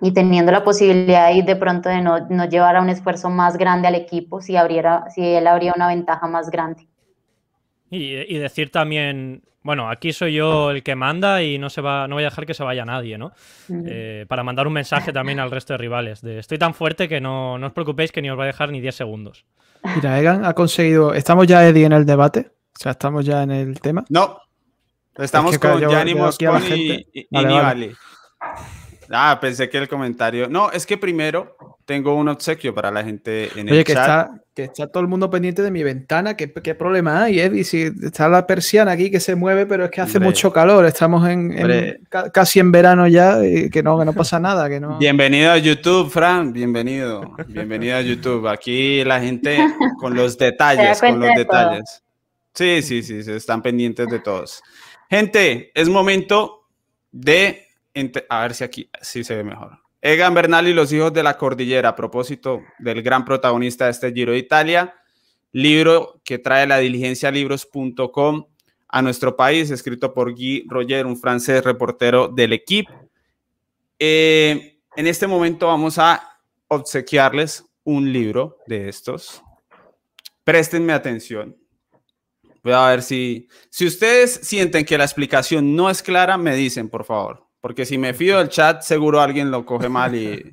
y 0.00 0.12
teniendo 0.12 0.52
la 0.52 0.62
posibilidad 0.62 1.26
ahí 1.26 1.42
de 1.42 1.56
pronto 1.56 1.88
de 1.88 2.00
no, 2.00 2.26
no, 2.28 2.48
llevar 2.48 2.76
a 2.76 2.82
un 2.82 2.88
esfuerzo 2.88 3.30
más 3.30 3.56
grande 3.56 3.88
al 3.88 3.96
equipo 3.96 4.40
si, 4.40 4.56
abriera, 4.56 5.04
si 5.10 5.22
él 5.22 5.46
habría 5.46 5.72
una 5.74 5.88
ventaja 5.88 6.26
más 6.26 6.50
grande. 6.50 6.86
Y, 7.90 8.14
y, 8.14 8.38
decir 8.38 8.70
también, 8.70 9.42
bueno, 9.62 9.90
aquí 9.90 10.12
soy 10.12 10.34
yo 10.34 10.70
el 10.70 10.82
que 10.82 10.94
manda 10.94 11.42
y 11.42 11.58
no, 11.58 11.70
se 11.70 11.80
va, 11.80 12.06
no 12.06 12.16
voy 12.16 12.24
a 12.24 12.28
dejar 12.28 12.46
que 12.46 12.54
se 12.54 12.62
vaya 12.62 12.84
nadie, 12.84 13.18
¿no? 13.18 13.32
Eh, 13.86 14.26
para 14.28 14.44
mandar 14.44 14.66
un 14.66 14.74
mensaje 14.74 15.12
también 15.12 15.40
al 15.40 15.50
resto 15.50 15.72
de 15.72 15.78
rivales, 15.78 16.20
de 16.20 16.38
estoy 16.38 16.58
tan 16.58 16.74
fuerte 16.74 17.08
que 17.08 17.20
no, 17.20 17.58
no 17.58 17.68
os 17.68 17.72
preocupéis 17.72 18.12
que 18.12 18.22
ni 18.22 18.30
os 18.30 18.38
va 18.38 18.44
a 18.44 18.48
dejar 18.48 18.70
ni 18.70 18.80
10 18.80 18.94
segundos. 18.94 19.46
Mira, 19.96 20.18
Egan 20.20 20.44
ha 20.44 20.54
conseguido, 20.54 21.14
¿estamos 21.14 21.46
ya, 21.46 21.66
Eddie, 21.66 21.86
en 21.86 21.92
el 21.92 22.04
debate? 22.04 22.50
O 22.76 22.80
sea, 22.80 22.92
¿estamos 22.92 23.24
ya 23.24 23.42
en 23.42 23.50
el 23.50 23.80
tema? 23.80 24.04
No, 24.10 24.38
estamos 25.16 25.58
con 25.58 25.82
Mosconi 26.16 26.60
y, 26.70 27.06
y, 27.12 27.26
y 27.30 27.94
Ah, 29.10 29.38
pensé 29.40 29.68
que 29.68 29.78
el 29.78 29.88
comentario. 29.88 30.48
No, 30.48 30.70
es 30.70 30.84
que 30.84 30.98
primero 30.98 31.56
tengo 31.84 32.14
un 32.14 32.28
obsequio 32.28 32.74
para 32.74 32.90
la 32.90 33.02
gente 33.02 33.48
en 33.58 33.68
Oye, 33.70 33.78
el 33.80 33.84
que 33.84 33.94
chat. 33.94 34.02
Está, 34.02 34.42
que 34.54 34.64
está 34.64 34.86
todo 34.88 35.00
el 35.02 35.08
mundo 35.08 35.30
pendiente 35.30 35.62
de 35.62 35.70
mi 35.70 35.82
ventana. 35.82 36.36
¿Qué, 36.36 36.52
qué 36.52 36.74
problema 36.74 37.22
hay, 37.24 37.40
Eddie? 37.40 37.64
Si 37.64 37.90
está 38.02 38.28
la 38.28 38.46
persiana 38.46 38.92
aquí 38.92 39.10
que 39.10 39.20
se 39.20 39.34
mueve, 39.36 39.64
pero 39.66 39.84
es 39.84 39.90
que 39.90 40.00
hace 40.00 40.18
Hombre. 40.18 40.28
mucho 40.30 40.52
calor. 40.52 40.84
Estamos 40.84 41.26
en, 41.28 41.52
en 41.56 42.04
ca- 42.10 42.30
casi 42.30 42.58
en 42.60 42.70
verano 42.72 43.06
ya 43.06 43.42
y 43.46 43.70
que 43.70 43.82
no, 43.82 43.98
que 43.98 44.04
no 44.04 44.12
pasa 44.12 44.38
nada. 44.38 44.68
Que 44.68 44.80
no... 44.80 44.98
Bienvenido 44.98 45.52
a 45.52 45.58
YouTube, 45.58 46.10
Fran. 46.10 46.52
Bienvenido. 46.52 47.34
Bienvenido 47.46 47.96
a 47.96 48.00
YouTube. 48.02 48.46
Aquí 48.48 49.04
la 49.04 49.20
gente 49.20 49.58
con 49.98 50.14
los 50.14 50.36
detalles, 50.38 51.00
con 51.00 51.18
los 51.20 51.28
de 51.34 51.44
todo. 51.44 51.58
detalles. 51.58 52.02
Sí, 52.52 52.82
sí, 52.82 53.02
sí, 53.04 53.22
se 53.22 53.36
están 53.36 53.62
pendientes 53.62 54.08
de 54.08 54.18
todos. 54.18 54.60
Gente, 55.08 55.70
es 55.74 55.88
momento 55.88 56.66
de 57.12 57.67
a 58.28 58.42
ver 58.42 58.54
si 58.54 58.64
aquí 58.64 58.90
sí 59.00 59.24
se 59.24 59.36
ve 59.36 59.44
mejor. 59.44 59.78
Egan 60.00 60.34
Bernal 60.34 60.68
y 60.68 60.74
los 60.74 60.92
hijos 60.92 61.12
de 61.12 61.22
la 61.22 61.36
cordillera, 61.36 61.90
a 61.90 61.96
propósito 61.96 62.62
del 62.78 63.02
gran 63.02 63.24
protagonista 63.24 63.86
de 63.86 63.90
este 63.90 64.12
Giro 64.12 64.32
de 64.32 64.38
Italia, 64.38 64.94
libro 65.52 66.20
que 66.24 66.38
trae 66.38 66.66
la 66.66 66.78
diligencialibros.com 66.78 68.46
a 68.88 69.02
nuestro 69.02 69.36
país, 69.36 69.70
escrito 69.70 70.14
por 70.14 70.32
Guy 70.32 70.64
Roger, 70.68 71.04
un 71.06 71.16
francés 71.16 71.64
reportero 71.64 72.28
del 72.28 72.52
equipo. 72.52 72.92
Eh, 73.98 74.80
en 74.96 75.06
este 75.06 75.26
momento 75.26 75.66
vamos 75.66 75.98
a 75.98 76.40
obsequiarles 76.68 77.64
un 77.84 78.12
libro 78.12 78.58
de 78.66 78.88
estos. 78.88 79.42
Préstenme 80.44 80.92
atención. 80.92 81.56
Voy 82.62 82.72
a 82.72 82.88
ver 82.88 83.02
si, 83.02 83.48
si 83.70 83.86
ustedes 83.86 84.40
sienten 84.42 84.84
que 84.84 84.98
la 84.98 85.04
explicación 85.04 85.74
no 85.74 85.90
es 85.90 86.02
clara, 86.02 86.38
me 86.38 86.54
dicen, 86.54 86.88
por 86.88 87.04
favor. 87.04 87.47
Porque 87.60 87.84
si 87.84 87.98
me 87.98 88.14
fío 88.14 88.38
del 88.38 88.48
chat, 88.48 88.82
seguro 88.82 89.20
alguien 89.20 89.50
lo 89.50 89.66
coge 89.66 89.88
mal 89.88 90.14
y, 90.14 90.52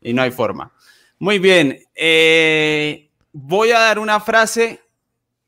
y 0.00 0.12
no 0.12 0.22
hay 0.22 0.30
forma. 0.30 0.72
Muy 1.18 1.38
bien. 1.38 1.78
Eh, 1.94 3.10
voy 3.32 3.72
a 3.72 3.78
dar 3.78 3.98
una 3.98 4.20
frase 4.20 4.80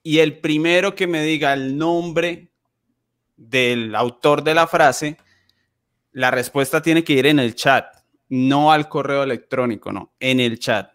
y 0.03 0.19
el 0.19 0.39
primero 0.39 0.95
que 0.95 1.07
me 1.07 1.23
diga 1.23 1.53
el 1.53 1.79
nombre 1.79 2.49
del 3.37 3.95
autor 3.95 4.43
de 4.43 4.55
la 4.55 4.67
frase, 4.67 5.17
la 6.13 6.31
respuesta 6.31 6.83
tiene 6.83 7.03
que 7.05 7.15
ir 7.15 7.27
en 7.27 7.39
el 7.39 7.55
chat, 7.55 7.87
no 8.29 8.73
al 8.73 8.89
correo 8.89 9.23
electrónico, 9.23 9.93
no, 9.93 10.13
en 10.21 10.41
el 10.41 10.59
chat. 10.59 10.93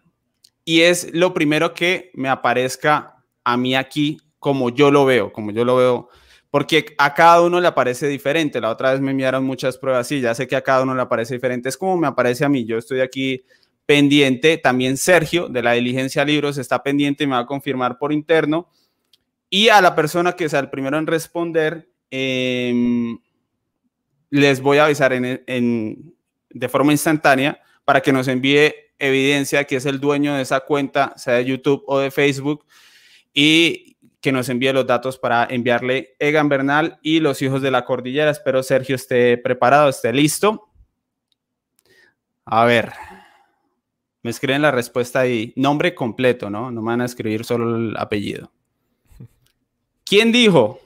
Y 0.63 0.81
es 0.81 1.13
lo 1.13 1.33
primero 1.33 1.73
que 1.73 2.11
me 2.13 2.29
aparezca 2.29 3.23
a 3.43 3.57
mí 3.57 3.75
aquí 3.75 4.19
como 4.39 4.69
yo 4.69 4.91
lo 4.91 5.05
veo, 5.05 5.31
como 5.33 5.51
yo 5.51 5.65
lo 5.65 5.75
veo, 5.77 6.09
porque 6.57 6.95
a 6.97 7.13
cada 7.13 7.43
uno 7.43 7.61
le 7.61 7.67
aparece 7.67 8.07
diferente. 8.07 8.59
La 8.59 8.71
otra 8.71 8.91
vez 8.91 8.99
me 8.99 9.11
enviaron 9.11 9.43
muchas 9.43 9.77
pruebas 9.77 10.11
y 10.11 10.21
ya 10.21 10.33
sé 10.33 10.47
que 10.47 10.55
a 10.55 10.63
cada 10.63 10.81
uno 10.81 10.95
le 10.95 11.03
aparece 11.03 11.35
diferente. 11.35 11.69
Es 11.69 11.77
como 11.77 11.95
me 11.97 12.07
aparece 12.07 12.45
a 12.45 12.49
mí. 12.49 12.65
Yo 12.65 12.79
estoy 12.79 13.01
aquí 13.01 13.43
pendiente. 13.85 14.57
También 14.57 14.97
Sergio 14.97 15.49
de 15.49 15.61
la 15.61 15.73
diligencia 15.73 16.25
libros 16.25 16.57
está 16.57 16.81
pendiente 16.81 17.25
y 17.25 17.27
me 17.27 17.33
va 17.33 17.41
a 17.41 17.45
confirmar 17.45 17.99
por 17.99 18.11
interno. 18.11 18.71
Y 19.51 19.69
a 19.69 19.81
la 19.81 19.93
persona 19.93 20.33
que 20.33 20.49
sea 20.49 20.59
el 20.61 20.71
primero 20.71 20.97
en 20.97 21.05
responder, 21.05 21.91
em, 22.09 23.19
les 24.31 24.59
voy 24.59 24.79
a 24.79 24.85
avisar 24.85 25.13
en, 25.13 26.15
de 26.49 26.69
forma 26.69 26.91
instantánea 26.91 27.61
para 27.85 28.01
que 28.01 28.11
nos 28.11 28.27
envíe 28.27 28.73
evidencia 28.97 29.65
que 29.65 29.75
es 29.75 29.85
el 29.85 29.99
dueño 29.99 30.33
de 30.33 30.41
esa 30.41 30.61
cuenta, 30.61 31.13
sea 31.17 31.35
de 31.35 31.45
YouTube 31.45 31.83
o 31.85 31.99
de 31.99 32.09
Facebook, 32.09 32.65
y 33.31 33.86
que 34.21 34.31
nos 34.31 34.49
envíe 34.49 34.73
los 34.73 34.87
datos 34.87 35.17
para 35.17 35.47
enviarle 35.49 36.15
Egan 36.19 36.49
Bernal 36.49 36.99
y 37.01 37.19
los 37.19 37.41
hijos 37.41 37.61
de 37.61 37.71
la 37.71 37.85
cordillera. 37.85 38.31
Espero 38.31 38.63
Sergio 38.63 38.95
esté 38.95 39.37
preparado, 39.37 39.89
esté 39.89 40.11
listo. 40.11 40.69
A 42.45 42.65
ver, 42.65 42.93
me 44.23 44.31
escriben 44.31 44.61
la 44.61 44.71
respuesta 44.71 45.19
ahí. 45.19 45.53
Nombre 45.55 45.93
completo, 45.93 46.49
¿no? 46.49 46.71
No 46.71 46.81
me 46.81 46.87
van 46.87 47.01
a 47.01 47.05
escribir 47.05 47.45
solo 47.45 47.75
el 47.75 47.95
apellido. 47.97 48.51
¿Quién 50.03 50.31
dijo? 50.31 50.79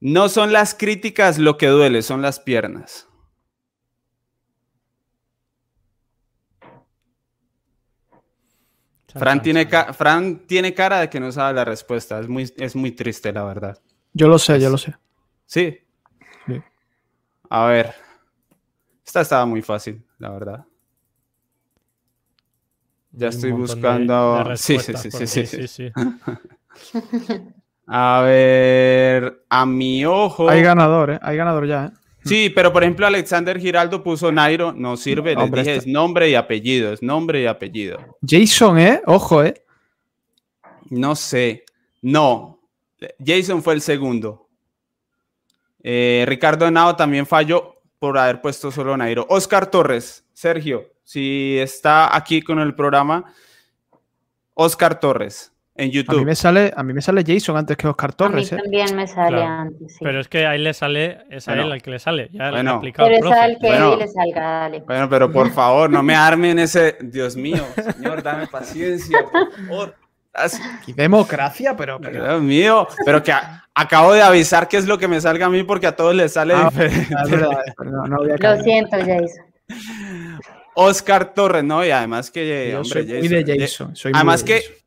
No 0.00 0.28
son 0.28 0.52
las 0.52 0.74
críticas 0.74 1.38
lo 1.38 1.56
que 1.56 1.68
duele, 1.68 2.02
son 2.02 2.22
las 2.22 2.40
piernas. 2.40 3.08
Fran 9.18 9.42
tiene, 9.42 9.66
Fran 9.66 10.46
tiene 10.46 10.74
cara 10.74 11.00
de 11.00 11.10
que 11.10 11.20
no 11.20 11.32
sabe 11.32 11.54
la 11.54 11.64
respuesta. 11.64 12.20
Es 12.20 12.28
muy, 12.28 12.52
es 12.56 12.76
muy 12.76 12.92
triste, 12.92 13.32
la 13.32 13.44
verdad. 13.44 13.78
Yo 14.12 14.28
lo 14.28 14.38
sé, 14.38 14.60
yo 14.60 14.70
lo 14.70 14.78
sé. 14.78 14.94
¿Sí? 15.46 15.78
sí. 16.46 16.62
A 17.50 17.66
ver. 17.66 17.94
Esta 19.04 19.20
estaba 19.20 19.46
muy 19.46 19.62
fácil, 19.62 20.04
la 20.18 20.30
verdad. 20.30 20.64
Ya 23.12 23.28
estoy 23.28 23.52
buscando. 23.52 24.56
sí, 24.56 24.78
sí, 24.78 24.92
sí, 24.94 25.26
sí, 25.26 25.46
sí, 25.46 25.68
sí. 25.68 25.92
A 27.86 28.20
ver, 28.22 29.44
a 29.48 29.64
mi 29.64 30.04
ojo. 30.04 30.48
Hay 30.50 30.62
ganador, 30.62 31.12
¿eh? 31.12 31.18
Hay 31.22 31.36
ganador 31.36 31.66
ya, 31.66 31.86
¿eh? 31.86 32.05
Sí, 32.26 32.50
pero 32.50 32.72
por 32.72 32.82
ejemplo, 32.82 33.06
Alexander 33.06 33.58
Giraldo 33.58 34.02
puso 34.02 34.32
Nairo, 34.32 34.72
no 34.72 34.96
sirve, 34.96 35.34
les 35.34 35.52
dije, 35.52 35.76
es 35.76 35.86
nombre 35.86 36.28
y 36.28 36.34
apellido, 36.34 36.92
es 36.92 37.02
nombre 37.02 37.42
y 37.42 37.46
apellido. 37.46 37.98
Jason, 38.26 38.78
¿eh? 38.78 39.02
Ojo, 39.06 39.44
¿eh? 39.44 39.62
No 40.90 41.16
sé, 41.16 41.64
no, 42.02 42.60
Jason 43.24 43.62
fue 43.62 43.74
el 43.74 43.80
segundo. 43.80 44.48
Eh, 45.82 46.24
Ricardo 46.26 46.70
Nao 46.70 46.96
también 46.96 47.26
falló 47.26 47.80
por 47.98 48.18
haber 48.18 48.40
puesto 48.40 48.70
solo 48.70 48.96
Nairo. 48.96 49.26
Oscar 49.28 49.70
Torres, 49.70 50.24
Sergio, 50.32 50.92
si 51.04 51.56
está 51.58 52.14
aquí 52.14 52.42
con 52.42 52.58
el 52.58 52.74
programa, 52.74 53.32
Oscar 54.54 54.98
Torres 54.98 55.52
en 55.76 55.90
YouTube. 55.90 56.16
A 56.16 56.18
mí 56.18 56.24
me 56.24 56.34
sale, 56.34 56.72
a 56.74 56.82
mí 56.82 56.92
me 56.92 57.02
sale 57.02 57.24
Jason 57.26 57.56
antes 57.56 57.76
que 57.76 57.86
Oscar 57.88 58.14
Torres. 58.14 58.52
A 58.52 58.56
mí 58.56 58.60
¿eh? 58.60 58.62
también 58.62 58.96
me 58.96 59.06
sale 59.06 59.42
antes. 59.42 59.92
Sí. 59.92 59.98
Pero 60.00 60.20
es 60.20 60.28
que 60.28 60.46
ahí 60.46 60.58
le 60.58 60.74
sale, 60.74 61.18
es 61.30 61.48
a 61.48 61.54
él 61.54 61.72
al 61.72 61.82
que 61.82 61.90
le 61.90 61.98
sale. 61.98 62.30
Ya 62.32 62.50
bueno, 62.50 62.72
explicado 62.72 63.08
pero 63.08 63.28
es 63.28 63.38
al 63.38 63.58
que 63.58 63.66
bueno, 63.66 63.96
le 63.96 64.08
salga, 64.08 64.40
dale. 64.40 64.80
Bueno, 64.80 65.08
pero 65.08 65.32
por 65.32 65.50
favor, 65.50 65.90
no 65.90 66.02
me 66.02 66.14
armen 66.14 66.58
ese. 66.58 66.96
Dios 67.00 67.36
mío, 67.36 67.64
señor, 67.94 68.22
dame 68.22 68.46
paciencia, 68.46 69.18
por 69.30 69.52
favor. 69.52 69.94
Y 70.86 70.92
democracia, 70.92 71.74
pero, 71.76 71.98
pero, 71.98 72.22
Dios 72.22 72.42
mío, 72.42 72.86
pero 73.04 73.22
que 73.22 73.32
a, 73.32 73.64
acabo 73.74 74.12
de 74.12 74.22
avisar 74.22 74.68
qué 74.68 74.76
es 74.76 74.86
lo 74.86 74.98
que 74.98 75.08
me 75.08 75.20
salga 75.20 75.46
a 75.46 75.50
mí 75.50 75.62
porque 75.62 75.86
a 75.86 75.96
todos 75.96 76.14
les 76.14 76.32
sale 76.32 76.54
ah, 76.54 76.68
diferente. 76.70 77.14
No, 77.84 78.06
no 78.06 78.16
lo 78.18 78.62
siento, 78.62 78.96
Jason. 78.98 79.46
Oscar 80.74 81.32
Torres, 81.32 81.64
¿no? 81.64 81.84
Y 81.84 81.90
además 81.90 82.30
que, 82.30 82.70
Yo 82.72 82.80
hombre, 82.80 82.90
soy 82.90 83.06
Jason, 83.06 83.20
muy 83.20 83.44
de 83.44 83.58
Jason. 83.58 83.96
Soy 83.96 84.12
además 84.14 84.42
muy 84.42 84.52
de 84.52 84.60
que 84.60 84.66
Jason 84.66 84.85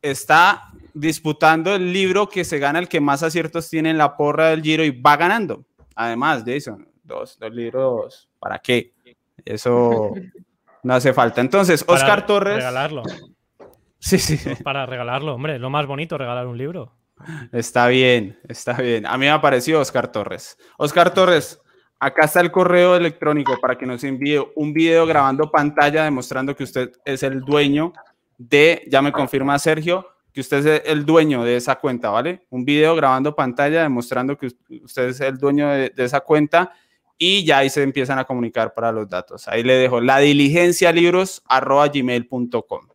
está 0.00 0.72
disputando 0.94 1.74
el 1.74 1.92
libro 1.92 2.28
que 2.28 2.44
se 2.44 2.58
gana 2.58 2.78
el 2.78 2.88
que 2.88 3.00
más 3.00 3.22
aciertos 3.22 3.68
tiene 3.68 3.90
en 3.90 3.98
la 3.98 4.16
porra 4.16 4.48
del 4.48 4.62
Giro 4.62 4.84
y 4.84 4.90
va 4.90 5.16
ganando. 5.16 5.64
Además, 5.94 6.44
Jason, 6.46 6.88
dos, 7.02 7.38
dos 7.38 7.52
libros, 7.52 8.28
¿para 8.38 8.58
qué? 8.58 8.92
Eso 9.44 10.12
no 10.82 10.94
hace 10.94 11.12
falta. 11.12 11.40
Entonces, 11.40 11.84
Oscar 11.86 12.08
para 12.08 12.26
Torres. 12.26 12.56
Regalarlo. 12.56 13.02
Sí, 13.98 14.18
sí. 14.18 14.38
Para 14.64 14.84
regalarlo, 14.84 15.34
hombre, 15.34 15.58
lo 15.58 15.70
más 15.70 15.86
bonito, 15.86 16.18
regalar 16.18 16.46
un 16.46 16.58
libro. 16.58 16.92
Está 17.52 17.86
bien, 17.86 18.38
está 18.48 18.72
bien. 18.74 19.06
A 19.06 19.16
mí 19.16 19.26
me 19.26 19.30
ha 19.30 19.40
parecido 19.40 19.80
Oscar 19.80 20.10
Torres. 20.10 20.58
Oscar 20.76 21.14
Torres, 21.14 21.60
acá 22.00 22.24
está 22.24 22.40
el 22.40 22.50
correo 22.50 22.96
electrónico 22.96 23.58
para 23.60 23.78
que 23.78 23.86
nos 23.86 24.02
envíe 24.02 24.44
un 24.56 24.72
video 24.72 25.06
grabando 25.06 25.50
pantalla 25.50 26.02
demostrando 26.02 26.56
que 26.56 26.64
usted 26.64 26.90
es 27.04 27.22
el 27.22 27.42
dueño 27.42 27.92
de, 28.48 28.82
ya 28.90 29.02
me 29.02 29.12
confirma 29.12 29.58
Sergio, 29.58 30.06
que 30.32 30.40
usted 30.40 30.66
es 30.66 30.82
el 30.86 31.04
dueño 31.04 31.44
de 31.44 31.56
esa 31.56 31.76
cuenta, 31.76 32.10
¿vale? 32.10 32.46
Un 32.50 32.64
video 32.64 32.96
grabando 32.96 33.34
pantalla 33.34 33.82
demostrando 33.82 34.36
que 34.36 34.46
usted 34.82 35.08
es 35.08 35.20
el 35.20 35.36
dueño 35.38 35.68
de, 35.68 35.92
esa 35.96 36.20
cuenta 36.20 36.72
y 37.18 37.44
ya 37.44 37.58
ahí 37.58 37.70
se 37.70 37.82
empiezan 37.82 38.18
a 38.18 38.24
comunicar 38.24 38.72
para 38.72 38.90
los 38.90 39.08
datos. 39.08 39.46
Ahí 39.48 39.62
le 39.62 39.74
dejo 39.74 40.00
la 40.00 40.18
diligencia 40.18 40.90
libros 40.90 41.42
gmail.com. 41.92 42.88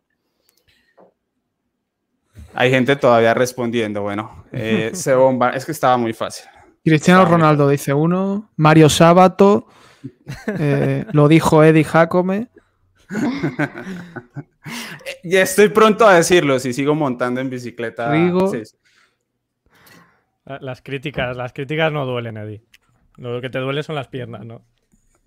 Hay 2.54 2.70
gente 2.70 2.96
todavía 2.96 3.34
respondiendo. 3.34 4.02
Bueno, 4.02 4.44
eh, 4.50 4.90
se 4.94 5.14
bomba. 5.14 5.50
Es 5.50 5.64
que 5.64 5.72
estaba 5.72 5.96
muy 5.96 6.12
fácil. 6.12 6.46
Cristiano 6.84 7.24
Ronaldo 7.24 7.68
dice 7.68 7.94
uno. 7.94 8.50
Mario 8.56 8.88
Sábato. 8.88 9.66
Eh, 10.46 11.04
lo 11.12 11.26
dijo 11.26 11.64
Eddie 11.64 11.82
Jacome. 11.82 12.48
ya 15.24 15.42
estoy 15.42 15.68
pronto 15.68 16.06
a 16.06 16.14
decirlo 16.14 16.58
si 16.58 16.72
sigo 16.72 16.94
montando 16.94 17.40
en 17.40 17.50
bicicleta. 17.50 18.12
Las 20.60 20.82
críticas, 20.82 21.36
las 21.36 21.52
críticas 21.52 21.92
no 21.92 22.06
duelen, 22.06 22.38
Eddie. 22.38 22.62
Lo 23.16 23.40
que 23.40 23.50
te 23.50 23.58
duele 23.58 23.82
son 23.82 23.96
las 23.96 24.08
piernas, 24.08 24.44
¿no? 24.44 24.62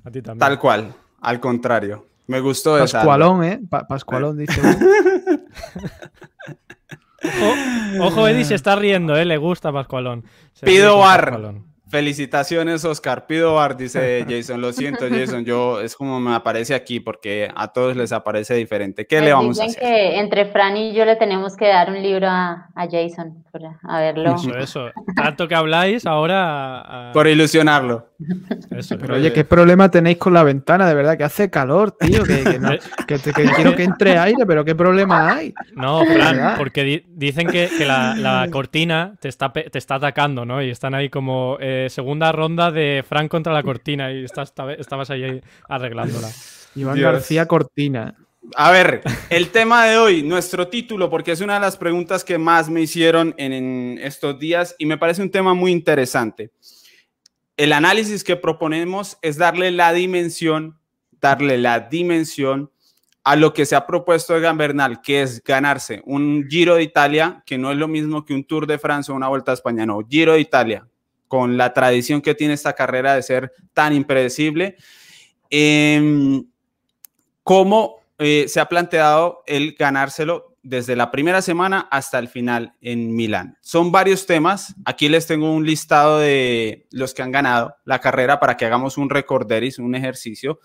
A 0.03 0.11
ti 0.11 0.21
también. 0.21 0.39
Tal 0.39 0.57
cual, 0.57 0.93
al 1.21 1.39
contrario. 1.39 2.07
Me 2.27 2.39
gustó 2.39 2.77
Pascualón, 2.77 3.43
¿eh? 3.43 3.59
Pascualón 3.87 4.37
dice. 4.37 4.61
ojo, 7.99 7.99
ojo, 8.05 8.27
Eddie 8.27 8.45
se 8.45 8.55
está 8.55 8.75
riendo, 8.75 9.15
¿eh? 9.15 9.25
Le 9.25 9.37
gusta 9.37 9.71
Pascualón. 9.71 10.23
Pido 10.63 10.99
bar. 10.99 11.53
Felicitaciones, 11.91 12.85
Oscar. 12.85 13.27
Pido 13.27 13.55
bar, 13.55 13.75
dice 13.75 14.25
Jason. 14.29 14.61
Lo 14.61 14.71
siento, 14.71 15.09
Jason. 15.09 15.43
Yo 15.43 15.81
es 15.81 15.97
como 15.97 16.21
me 16.21 16.33
aparece 16.33 16.73
aquí 16.73 17.01
porque 17.01 17.49
a 17.53 17.67
todos 17.73 17.97
les 17.97 18.13
aparece 18.13 18.55
diferente. 18.55 19.05
¿Qué 19.05 19.19
le 19.19 19.33
vamos 19.33 19.59
a 19.59 19.65
hacer? 19.65 19.81
que 19.81 20.19
entre 20.19 20.45
Fran 20.45 20.77
y 20.77 20.93
yo 20.93 21.03
le 21.03 21.17
tenemos 21.17 21.57
que 21.57 21.67
dar 21.67 21.89
un 21.89 22.01
libro 22.01 22.27
a, 22.29 22.69
Jason 22.89 23.43
a 23.83 23.99
verlo. 23.99 24.35
Eso, 24.35 24.57
eso. 24.57 24.91
Tanto 25.17 25.49
que 25.49 25.55
habláis 25.55 26.05
ahora. 26.05 27.11
Por 27.13 27.27
ilusionarlo. 27.27 28.07
Eso, 28.69 28.97
Pero 28.97 29.15
oye, 29.15 29.33
¿qué 29.33 29.43
problema 29.43 29.89
tenéis 29.89 30.17
con 30.17 30.33
la 30.33 30.43
ventana? 30.43 30.87
De 30.87 30.93
verdad, 30.93 31.17
que 31.17 31.23
hace 31.23 31.49
calor, 31.49 31.91
tío. 31.91 32.23
Que, 32.23 32.43
quiero 33.55 33.75
que 33.75 33.83
entre 33.83 34.17
aire, 34.17 34.45
pero 34.45 34.63
¿qué 34.63 34.75
problema 34.75 35.33
hay? 35.33 35.53
No, 35.73 36.05
Fran, 36.05 36.55
porque 36.57 37.03
dicen 37.09 37.47
que, 37.47 37.69
la, 37.85 38.47
cortina 38.51 39.15
te 39.19 39.27
está, 39.27 39.51
te 39.51 39.77
está 39.77 39.95
atacando, 39.95 40.45
¿no? 40.45 40.61
Y 40.61 40.69
están 40.69 40.93
ahí 40.93 41.09
como. 41.09 41.57
Eh, 41.59 41.80
de 41.83 41.89
segunda 41.89 42.31
ronda 42.31 42.71
de 42.71 43.03
Frank 43.07 43.29
contra 43.29 43.53
la 43.53 43.63
cortina 43.63 44.11
y 44.11 44.23
estás, 44.23 44.53
estabas 44.77 45.09
ahí 45.09 45.41
arreglándola. 45.67 46.29
Iván 46.75 46.99
García 46.99 47.47
Cortina. 47.47 48.15
A 48.55 48.71
ver, 48.71 49.01
el 49.29 49.49
tema 49.49 49.85
de 49.85 49.97
hoy, 49.97 50.23
nuestro 50.23 50.67
título, 50.67 51.09
porque 51.09 51.31
es 51.31 51.41
una 51.41 51.55
de 51.55 51.59
las 51.59 51.77
preguntas 51.77 52.23
que 52.23 52.37
más 52.37 52.69
me 52.69 52.81
hicieron 52.81 53.35
en, 53.37 53.99
estos 54.01 54.39
días 54.39 54.75
y 54.79 54.85
me 54.85 54.97
parece 54.97 55.21
un 55.21 55.29
tema 55.29 55.53
muy 55.53 55.71
interesante. 55.71 56.51
El 57.55 57.71
análisis 57.71 58.23
que 58.23 58.35
proponemos 58.35 59.17
es 59.21 59.37
darle 59.37 59.69
la 59.69 59.93
dimensión, 59.93 60.79
darle 61.11 61.59
la 61.59 61.81
dimensión 61.81 62.71
a 63.23 63.35
lo 63.35 63.53
que 63.53 63.67
se 63.67 63.75
ha 63.75 63.85
propuesto 63.85 64.33
de 64.33 64.41
Gambernal, 64.41 65.01
que 65.01 65.21
es 65.21 65.43
ganarse 65.43 66.01
un 66.05 66.47
Giro 66.49 66.75
de 66.75 66.83
Italia, 66.83 67.43
que 67.45 67.59
no 67.59 67.71
es 67.71 67.77
lo 67.77 67.87
mismo 67.87 68.25
que 68.25 68.33
un 68.33 68.43
Tour 68.43 68.65
de 68.65 68.79
Francia 68.79 69.13
o 69.13 69.17
una 69.17 69.27
Vuelta 69.27 69.51
a 69.51 69.53
España, 69.53 69.85
no, 69.85 69.99
Giro 70.09 70.33
de 70.33 70.39
Italia, 70.39 70.87
con 71.31 71.55
la 71.55 71.71
tradición 71.71 72.21
que 72.21 72.35
tiene 72.35 72.55
esta 72.55 72.73
carrera 72.73 73.15
de 73.15 73.23
ser 73.23 73.53
tan 73.73 73.93
impredecible. 73.93 74.75
Eh, 75.49 76.41
¿Cómo 77.41 78.01
eh, 78.17 78.49
se 78.49 78.59
ha 78.59 78.65
planteado 78.67 79.41
el 79.47 79.77
ganárselo 79.79 80.57
desde 80.61 80.97
la 80.97 81.09
primera 81.09 81.41
semana 81.41 81.87
hasta 81.89 82.19
el 82.19 82.27
final 82.27 82.73
en 82.81 83.15
Milán. 83.15 83.57
Son 83.61 83.93
varios 83.93 84.25
temas. 84.25 84.75
Aquí 84.83 85.07
les 85.07 85.25
tengo 85.25 85.53
un 85.53 85.65
listado 85.65 86.19
de 86.19 86.85
los 86.91 87.13
que 87.13 87.21
han 87.21 87.31
ganado 87.31 87.77
la 87.85 87.99
carrera 87.99 88.37
para 88.37 88.57
que 88.57 88.65
hagamos 88.65 88.97
un 88.97 89.09
recorderis, 89.09 89.79
un 89.79 89.95
ejercicio. 89.95 90.59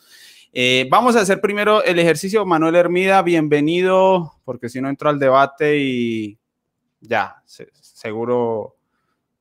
Eh, 0.52 0.88
vamos 0.90 1.14
a 1.14 1.20
hacer 1.20 1.40
primero 1.40 1.84
el 1.84 2.00
ejercicio. 2.00 2.44
Manuel 2.44 2.74
Hermida, 2.74 3.22
bienvenido, 3.22 4.40
porque 4.44 4.68
si 4.68 4.80
no 4.80 4.88
entro 4.88 5.10
al 5.10 5.20
debate 5.20 5.78
y 5.78 6.40
ya, 7.00 7.40
seguro 7.46 8.75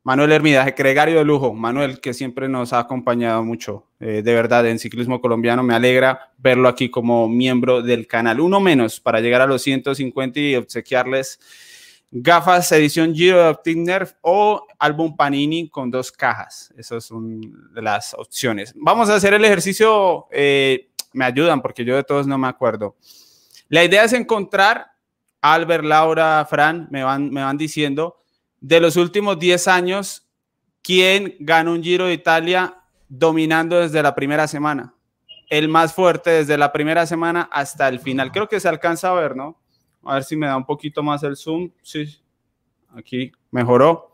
Manuel 0.06 0.34
Hermida, 0.34 0.64
gregario 0.66 1.18
de 1.18 1.26
lujo. 1.26 1.56
Manuel, 1.56 2.00
que 2.00 2.14
siempre 2.14 2.48
nos 2.48 2.74
ha 2.74 2.80
acompañado 2.80 3.44
mucho, 3.44 3.88
eh, 4.00 4.22
de 4.24 4.36
verdad, 4.36 4.64
en 4.68 4.78
ciclismo 4.78 5.20
colombiano. 5.20 5.64
Me 5.64 5.74
alegra 5.74 6.32
verlo 6.38 6.70
aquí 6.70 6.92
como 6.92 7.28
miembro 7.28 7.82
del 7.82 8.06
canal. 8.06 8.40
Uno 8.40 8.60
menos 8.60 9.00
para 9.00 9.20
llegar 9.20 9.42
a 9.42 9.48
los 9.48 9.64
150 9.64 10.40
y 10.40 10.56
obsequiarles 10.58 11.40
gafas 12.12 12.72
edición 12.74 13.16
Giro 13.16 13.42
de 13.42 13.50
Optic 13.50 13.78
Nerf 13.78 14.14
o 14.22 14.68
álbum 14.78 15.16
Panini 15.16 15.70
con 15.70 15.90
dos 15.90 16.12
cajas. 16.12 16.72
Esas 16.78 17.04
son 17.04 17.42
las 17.74 18.14
opciones. 18.14 18.74
Vamos 18.76 19.10
a 19.10 19.16
hacer 19.16 19.34
el 19.34 19.44
ejercicio. 19.44 20.28
Eh, 20.32 20.92
me 21.14 21.26
ayudan 21.26 21.64
porque 21.64 21.84
yo 21.84 21.96
de 21.96 22.04
todos 22.04 22.28
no 22.28 22.38
me 22.38 22.48
acuerdo. 22.48 22.96
La 23.70 23.84
idea 23.84 24.04
es 24.04 24.14
encontrar, 24.14 24.86
Albert, 25.42 25.84
Laura, 25.84 26.46
Fran, 26.48 26.88
me 26.92 27.04
van, 27.04 27.32
me 27.32 27.42
van 27.42 27.58
diciendo 27.58 28.18
de 28.68 28.80
los 28.80 28.96
últimos 28.96 29.38
10 29.38 29.68
años, 29.68 30.28
¿quién 30.82 31.36
ganó 31.40 31.74
un 31.74 31.84
Giro 31.84 32.08
de 32.08 32.14
Italia 32.14 32.82
dominando 33.08 33.80
desde 33.80 34.02
la 34.02 34.16
primera 34.16 34.48
semana? 34.48 34.96
El 35.52 35.70
más 35.70 35.94
fuerte 35.94 36.32
desde 36.32 36.58
la 36.58 36.72
primera 36.72 37.06
semana 37.06 37.48
hasta 37.52 37.88
el 37.88 38.00
final. 38.00 38.32
Creo 38.32 38.50
que 38.50 38.60
se 38.60 38.68
alcanza 38.68 39.12
a 39.12 39.14
ver, 39.14 39.36
¿no? 39.36 39.62
A 40.04 40.16
ver 40.16 40.24
si 40.24 40.36
me 40.36 40.48
da 40.48 40.58
un 40.58 40.66
poquito 40.66 41.04
más 41.04 41.22
el 41.22 41.38
zoom. 41.38 41.70
Sí, 41.84 42.20
aquí 42.96 43.32
mejoró. 43.52 44.12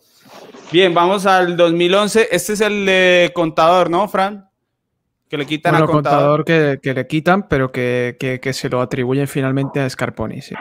Bien, 0.70 0.94
vamos 0.94 1.26
al 1.26 1.56
2011. 1.56 2.28
Este 2.30 2.52
es 2.52 2.60
el 2.60 3.32
contador, 3.32 3.90
¿no, 3.90 4.06
Fran? 4.10 4.50
Que 5.30 5.38
le 5.38 5.46
quitan 5.46 5.76
al 5.76 5.86
contador. 5.86 6.44
que, 6.44 6.78
le 6.84 7.08
quitan, 7.08 7.48
pero 7.48 7.72
que, 7.72 8.18
que, 8.20 8.54
se 8.54 8.68
lo 8.68 8.82
atribuyen 8.82 9.30
finalmente 9.30 9.80
a 9.80 9.90
Scarponi, 9.90 10.42
sí. 10.42 10.56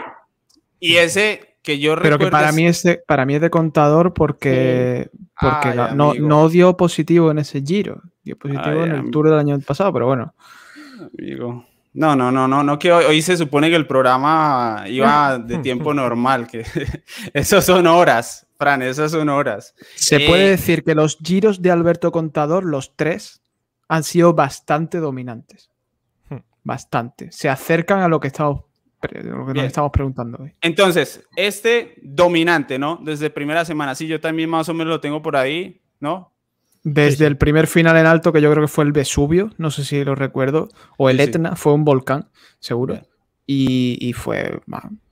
Y 0.78 0.94
ese 0.94 1.49
que 1.62 1.78
yo 1.78 1.94
Pero 2.00 2.18
que 2.18 2.28
para 2.28 2.52
mí 2.52 2.66
es 2.66 2.82
de, 2.82 3.02
para 3.06 3.26
mí 3.26 3.34
es 3.34 3.40
de 3.40 3.50
contador 3.50 4.14
porque, 4.14 5.10
porque 5.38 5.74
no, 5.74 6.14
no, 6.14 6.48
dio 6.48 6.76
positivo 6.76 7.30
en 7.30 7.38
ese 7.38 7.62
giro. 7.62 8.02
Dio 8.22 8.36
positivo 8.36 8.84
en 8.84 8.92
el 8.92 9.10
tour 9.10 9.28
del 9.28 9.38
año 9.38 9.58
pasado, 9.60 9.92
pero 9.92 10.06
bueno. 10.06 10.34
Amigo. 11.18 11.66
No, 11.92 12.14
no, 12.14 12.30
no, 12.30 12.46
no, 12.46 12.62
no, 12.62 12.78
que 12.78 12.92
hoy, 12.92 13.20
se 13.20 13.36
supone 13.36 13.68
que 13.68 13.76
el 13.76 13.86
programa 13.86 14.84
iba 14.86 15.38
de 15.38 15.58
tiempo 15.62 15.92
normal, 15.92 16.46
que 16.46 16.64
esos 17.34 17.64
son 17.64 17.86
horas, 17.86 18.46
Fran, 18.56 18.80
esas 18.82 19.10
son 19.10 19.28
horas. 19.28 19.74
Se 19.96 20.20
puede 20.20 20.46
eh, 20.46 20.50
decir 20.50 20.84
que 20.84 20.94
los 20.94 21.18
giros 21.18 21.60
de 21.62 21.70
Alberto 21.70 22.12
Contador, 22.12 22.64
los 22.64 22.94
tres, 22.96 23.42
han 23.88 24.04
sido 24.04 24.34
bastante 24.34 24.98
dominantes. 24.98 25.70
Hmm. 26.28 26.38
Bastante. 26.62 27.32
Se 27.32 27.48
acercan 27.48 28.02
a 28.02 28.08
lo 28.08 28.20
que 28.20 28.28
estamos 28.28 28.69
lo 29.02 29.46
que 29.46 29.54
nos 29.54 29.64
estamos 29.64 29.90
preguntando 29.90 30.38
hoy. 30.42 30.52
Entonces, 30.60 31.26
este 31.36 31.94
dominante, 32.02 32.78
¿no? 32.78 33.00
Desde 33.02 33.30
primera 33.30 33.64
semana, 33.64 33.94
sí, 33.94 34.06
yo 34.06 34.20
también 34.20 34.50
más 34.50 34.68
o 34.68 34.74
menos 34.74 34.90
lo 34.90 35.00
tengo 35.00 35.22
por 35.22 35.36
ahí, 35.36 35.80
¿no? 36.00 36.32
Desde 36.82 37.26
el 37.26 37.36
primer 37.36 37.66
final 37.66 37.96
en 37.96 38.06
alto, 38.06 38.32
que 38.32 38.40
yo 38.40 38.50
creo 38.50 38.64
que 38.64 38.68
fue 38.68 38.84
el 38.84 38.92
Vesubio, 38.92 39.50
no 39.58 39.70
sé 39.70 39.84
si 39.84 40.02
lo 40.02 40.14
recuerdo, 40.14 40.68
o 40.96 41.10
el 41.10 41.20
Etna, 41.20 41.56
fue 41.56 41.74
un 41.74 41.84
volcán, 41.84 42.28
seguro. 42.58 43.00
Y, 43.46 44.12
fue, 44.16 44.60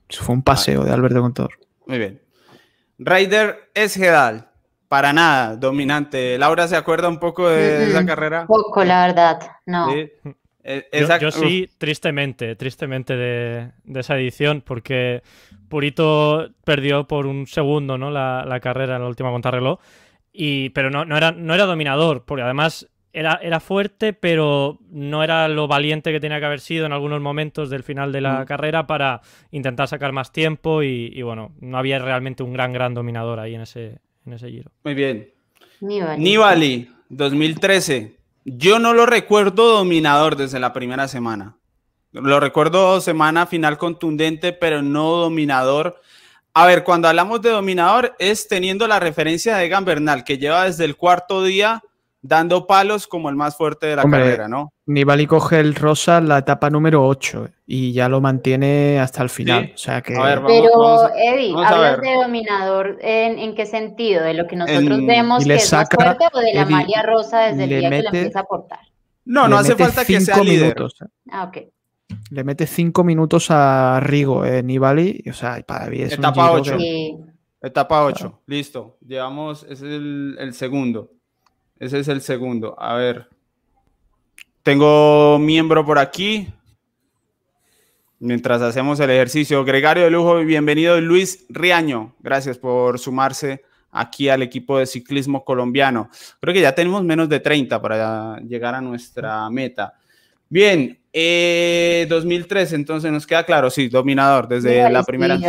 fue 0.09 0.35
un 0.35 0.41
paseo 0.41 0.83
de 0.83 0.91
Alberto 0.91 1.21
Contador. 1.21 1.51
Muy 1.85 1.97
bien. 1.97 2.21
Ryder 2.97 3.69
Esgedal, 3.73 4.49
para 4.87 5.13
nada, 5.13 5.55
dominante. 5.57 6.37
Laura, 6.37 6.67
¿se 6.67 6.75
acuerda 6.75 7.07
un 7.09 7.19
poco 7.19 7.47
de 7.49 7.89
esa 7.89 8.05
carrera? 8.05 8.47
Poco, 8.47 8.83
la 8.83 9.05
verdad, 9.05 9.39
no. 9.65 9.93
Eh, 9.93 10.13
yo, 11.19 11.31
sí, 11.31 11.69
tristemente, 11.77 12.55
tristemente 12.55 13.15
de, 13.15 13.71
esa 13.95 14.17
edición, 14.17 14.61
porque 14.65 15.21
Purito 15.67 16.51
perdió 16.63 17.07
por 17.07 17.25
un 17.25 17.47
segundo 17.47 17.97
¿no? 17.97 18.11
la, 18.11 18.59
carrera 18.61 18.95
en 18.95 19.01
la 19.01 19.07
última 19.07 19.31
contrarreloj, 19.31 19.79
y, 20.31 20.69
pero 20.69 20.89
no, 20.89 21.05
no, 21.05 21.17
era, 21.17 21.31
no 21.31 21.53
era 21.53 21.65
dominador, 21.65 22.23
porque 22.25 22.43
además 22.43 22.87
era, 23.13 23.39
era 23.41 23.59
fuerte, 23.59 24.13
pero 24.13 24.79
no 24.91 25.23
era 25.23 25.47
lo 25.47 25.67
valiente 25.67 26.11
que 26.11 26.19
tenía 26.19 26.39
que 26.39 26.45
haber 26.45 26.59
sido 26.59 26.85
en 26.85 26.93
algunos 26.93 27.21
momentos 27.21 27.69
del 27.69 27.83
final 27.83 28.11
de 28.11 28.21
la 28.21 28.41
mm. 28.41 28.45
carrera 28.45 28.87
para 28.87 29.21
intentar 29.51 29.87
sacar 29.87 30.11
más 30.11 30.31
tiempo 30.31 30.83
y, 30.83 31.21
bueno, 31.23 31.53
no 31.59 31.77
había 31.77 31.99
realmente 31.99 32.43
un 32.43 32.53
gran, 32.53 32.73
gran 32.73 32.93
dominador 32.93 33.39
ahí 33.39 33.55
en 33.55 33.61
ese, 33.61 33.99
en 34.25 34.33
ese 34.33 34.49
giro. 34.49 34.71
Muy 34.83 34.93
bien. 34.93 35.29
Nibali 35.81 36.89
2013. 37.09 38.18
Yo 38.57 38.79
no 38.79 38.93
lo 38.93 39.05
recuerdo 39.05 39.77
dominador 39.77 40.35
desde 40.35 40.59
la 40.59 40.73
primera 40.73 41.07
semana. 41.07 41.55
Lo 42.11 42.39
recuerdo 42.39 42.99
semana 42.99 43.45
final 43.45 43.77
contundente, 43.77 44.53
pero 44.53 44.81
no 44.81 45.11
dominador. 45.17 46.01
A 46.55 46.65
ver, 46.65 46.83
cuando 46.83 47.07
hablamos 47.07 47.41
de 47.41 47.51
dominador 47.51 48.15
es 48.17 48.47
teniendo 48.47 48.87
la 48.87 48.99
referencia 48.99 49.55
de 49.57 49.69
Gambernal, 49.69 50.23
que 50.23 50.39
lleva 50.39 50.65
desde 50.65 50.85
el 50.85 50.95
cuarto 50.97 51.43
día 51.43 51.83
dando 52.21 52.65
palos 52.65 53.05
como 53.07 53.29
el 53.29 53.35
más 53.35 53.55
fuerte 53.55 53.85
de 53.85 53.95
la 53.97 54.03
carrera, 54.03 54.47
¿no? 54.47 54.73
Nibali 54.89 55.27
coge 55.27 55.59
el 55.59 55.75
rosa 55.75 56.19
la 56.19 56.39
etapa 56.39 56.71
número 56.71 57.05
8 57.05 57.47
y 57.67 57.93
ya 57.93 58.09
lo 58.09 58.21
mantiene 58.21 58.99
hasta 58.99 59.21
el 59.21 59.29
final. 59.29 59.71
O 59.75 59.77
sea 59.77 60.01
que... 60.01 60.15
Pero, 60.15 61.13
Eddie, 61.15 61.53
¿hablas 61.55 62.01
de 62.01 62.15
dominador 62.15 62.97
en, 62.99 63.53
qué 63.53 63.67
sentido? 63.67 64.23
¿De 64.23 64.33
lo 64.33 64.47
que 64.47 64.55
nosotros 64.55 65.05
vemos 65.05 65.45
que 65.45 65.53
es 65.53 65.71
más 65.71 65.87
fuerte 65.93 66.25
o 66.33 66.39
de 66.39 66.53
la 66.55 66.61
Eddie, 66.63 67.03
rosa 67.03 67.41
desde 67.41 67.65
el 67.65 67.69
día 67.69 67.89
que 67.91 68.01
la 68.01 68.09
empieza 68.09 68.39
a 68.39 68.43
portar? 68.45 68.79
No, 69.25 69.47
no 69.47 69.59
hace 69.59 69.75
falta 69.75 70.03
que 70.03 70.19
sea 70.21 70.43
líder. 70.43 70.73
Minutos. 70.75 70.95
Ah, 71.29 71.43
ok. 71.43 71.57
Le 72.31 72.43
mete 72.43 72.65
5 72.65 73.03
minutos 73.03 73.51
a 73.51 73.99
Rigo, 73.99 74.43
eh, 74.43 74.63
Nibali, 74.63 75.23
o 75.29 75.33
sea, 75.33 75.61
para 75.67 75.85
mí 75.85 76.01
es 76.01 76.13
Etapa 76.13 76.51
8. 76.51 76.77
Etapa 77.61 78.05
8, 78.05 78.41
listo. 78.47 78.97
Llevamos, 79.05 79.67
ese 79.69 79.85
es 79.85 79.93
el 79.93 80.53
segundo. 80.53 81.11
Ese 81.77 81.99
es 81.99 82.07
el 82.07 82.21
segundo. 82.21 82.75
A 82.79 82.95
ver. 82.95 83.27
Tengo 84.63 85.39
miembro 85.39 85.85
por 85.85 85.99
aquí. 85.99 86.47
Mientras 88.19 88.61
hacemos 88.61 88.99
el 88.99 89.09
ejercicio. 89.09 89.63
Gregario 89.63 90.03
de 90.03 90.11
Lujo, 90.11 90.37
bienvenido 90.39 90.99
Luis 90.99 91.45
Riaño. 91.49 92.15
Gracias 92.19 92.57
por 92.57 92.99
sumarse 92.99 93.63
aquí 93.91 94.27
al 94.27 94.41
equipo 94.41 94.77
de 94.77 94.85
ciclismo 94.85 95.45
colombiano. 95.45 96.09
Creo 96.41 96.53
que 96.53 96.61
ya 96.61 96.75
tenemos 96.75 97.03
menos 97.03 97.29
de 97.29 97.39
30 97.39 97.81
para 97.81 98.37
llegar 98.39 98.75
a 98.75 98.81
nuestra 98.81 99.49
meta. 99.49 99.93
Bien, 100.49 100.99
2003, 101.13 101.13
eh, 101.13 102.75
entonces 102.75 103.11
nos 103.11 103.25
queda 103.25 103.45
claro, 103.45 103.69
sí, 103.69 103.87
dominador 103.87 104.47
desde 104.47 104.89
la 104.89 105.03
primera 105.03 105.39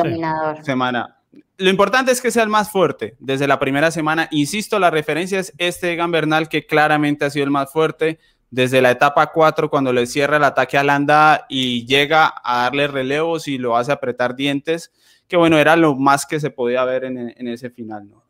semana 0.63 1.21
lo 1.61 1.69
importante 1.69 2.11
es 2.11 2.23
que 2.23 2.31
sea 2.31 2.43
el 2.43 2.49
más 2.49 2.71
fuerte 2.71 3.17
desde 3.19 3.47
la 3.47 3.59
primera 3.59 3.91
semana. 3.91 4.29
Insisto, 4.31 4.79
la 4.79 4.91
referencia 4.91 5.39
es 5.39 5.53
este 5.59 5.93
Egan 5.93 6.11
Bernal, 6.11 6.49
que 6.49 6.67
claramente 6.67 7.27
ha 7.27 7.31
sido 7.31 7.45
el 7.45 7.51
más 7.51 7.71
fuerte 7.71 8.19
desde 8.51 8.83
la 8.83 8.91
etapa 8.91 9.29
4, 9.29 9.71
cuando 9.71 9.93
le 9.93 10.07
cierra 10.07 10.37
el 10.37 10.45
ataque 10.45 10.77
a 10.77 10.85
Landa 10.85 11.47
y 11.49 11.87
llega 11.87 12.35
a 12.43 12.63
darle 12.63 12.89
relevos 12.89 13.47
y 13.49 13.59
lo 13.59 13.77
hace 13.77 13.93
apretar 13.93 14.35
dientes, 14.35 14.93
que 15.29 15.37
bueno, 15.37 15.59
era 15.59 15.77
lo 15.77 15.95
más 15.95 16.27
que 16.27 16.41
se 16.41 16.51
podía 16.51 16.85
ver 16.85 17.05
en, 17.05 17.49
ese 17.49 17.71
final. 17.71 18.09
¿no? 18.09 18.25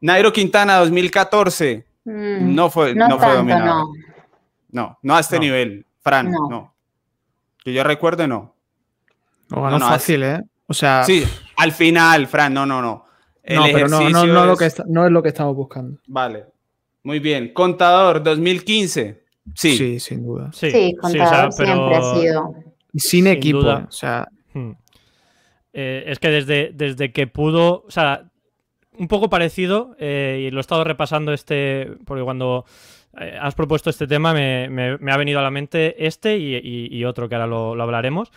Nairo 0.00 0.32
Quintana 0.32 0.76
2014 0.76 1.84
mm, 2.04 2.54
no 2.54 2.70
fue, 2.70 2.94
no, 2.94 3.18
fue 3.18 3.34
dominado. 3.34 3.92
No. 4.70 4.98
no. 5.02 5.16
a 5.16 5.20
este 5.20 5.40
nivel, 5.40 5.84
Fran, 6.00 6.30
no. 6.30 6.74
Que 7.58 7.72
yo 7.72 7.82
recuerde, 7.82 8.28
no. 8.28 8.54
No 9.48 9.62
ganó 9.62 9.80
fácil, 9.80 10.22
¿eh? 10.22 10.40
O 10.66 10.72
sea. 10.72 11.02
Sí, 11.04 11.24
al 11.56 11.72
final, 11.72 12.28
Fran, 12.28 12.54
no, 12.54 12.64
no, 12.64 12.80
no. 12.80 13.04
no, 13.48 13.64
pero 13.72 13.88
no, 13.88 14.08
no, 14.08 14.24
no, 14.24 14.46
lo 14.46 14.56
que 14.56 14.70
no 14.86 15.04
es 15.04 15.10
lo 15.10 15.22
que 15.22 15.28
estamos 15.30 15.56
buscando. 15.56 15.98
Vale. 16.06 16.46
Muy 17.02 17.18
bien. 17.18 17.52
Contador, 17.52 18.22
2015. 18.22 19.19
Sí. 19.54 19.76
Sí, 19.76 20.00
sin 20.00 20.24
duda. 20.24 20.50
Sí, 20.52 20.70
Sí, 20.70 20.90
sí, 20.90 20.96
o 21.02 21.08
sea, 21.08 21.20
contador 21.48 21.52
siempre 21.52 21.96
ha 21.96 22.14
sido. 22.14 22.54
Sin, 22.92 23.00
Sin 23.00 23.26
equipo, 23.26 23.58
duda. 23.60 23.86
o 23.88 23.92
sea, 23.92 24.28
Hmm. 24.52 24.72
Eh, 25.72 26.04
es 26.08 26.18
que 26.18 26.28
desde, 26.28 26.72
desde 26.74 27.12
que 27.12 27.26
pudo, 27.28 27.84
o 27.86 27.90
sea, 27.90 28.24
un 28.98 29.06
poco 29.06 29.30
parecido, 29.30 29.94
eh, 30.00 30.44
y 30.46 30.50
lo 30.50 30.58
he 30.58 30.60
estado 30.60 30.82
repasando 30.82 31.32
este, 31.32 31.88
porque 32.04 32.24
cuando 32.24 32.64
eh, 33.20 33.38
has 33.40 33.54
propuesto 33.54 33.88
este 33.90 34.06
tema 34.08 34.34
me, 34.34 34.68
me- 34.68 34.98
me 34.98 35.12
ha 35.12 35.16
venido 35.16 35.38
a 35.38 35.42
la 35.42 35.50
mente 35.52 36.04
este 36.06 36.36
y, 36.38 36.56
y- 36.56 36.88
y 36.90 37.04
otro 37.04 37.28
que 37.28 37.36
ahora 37.36 37.46
lo, 37.46 37.74
lo 37.76 37.82
hablaremos. 37.84 38.32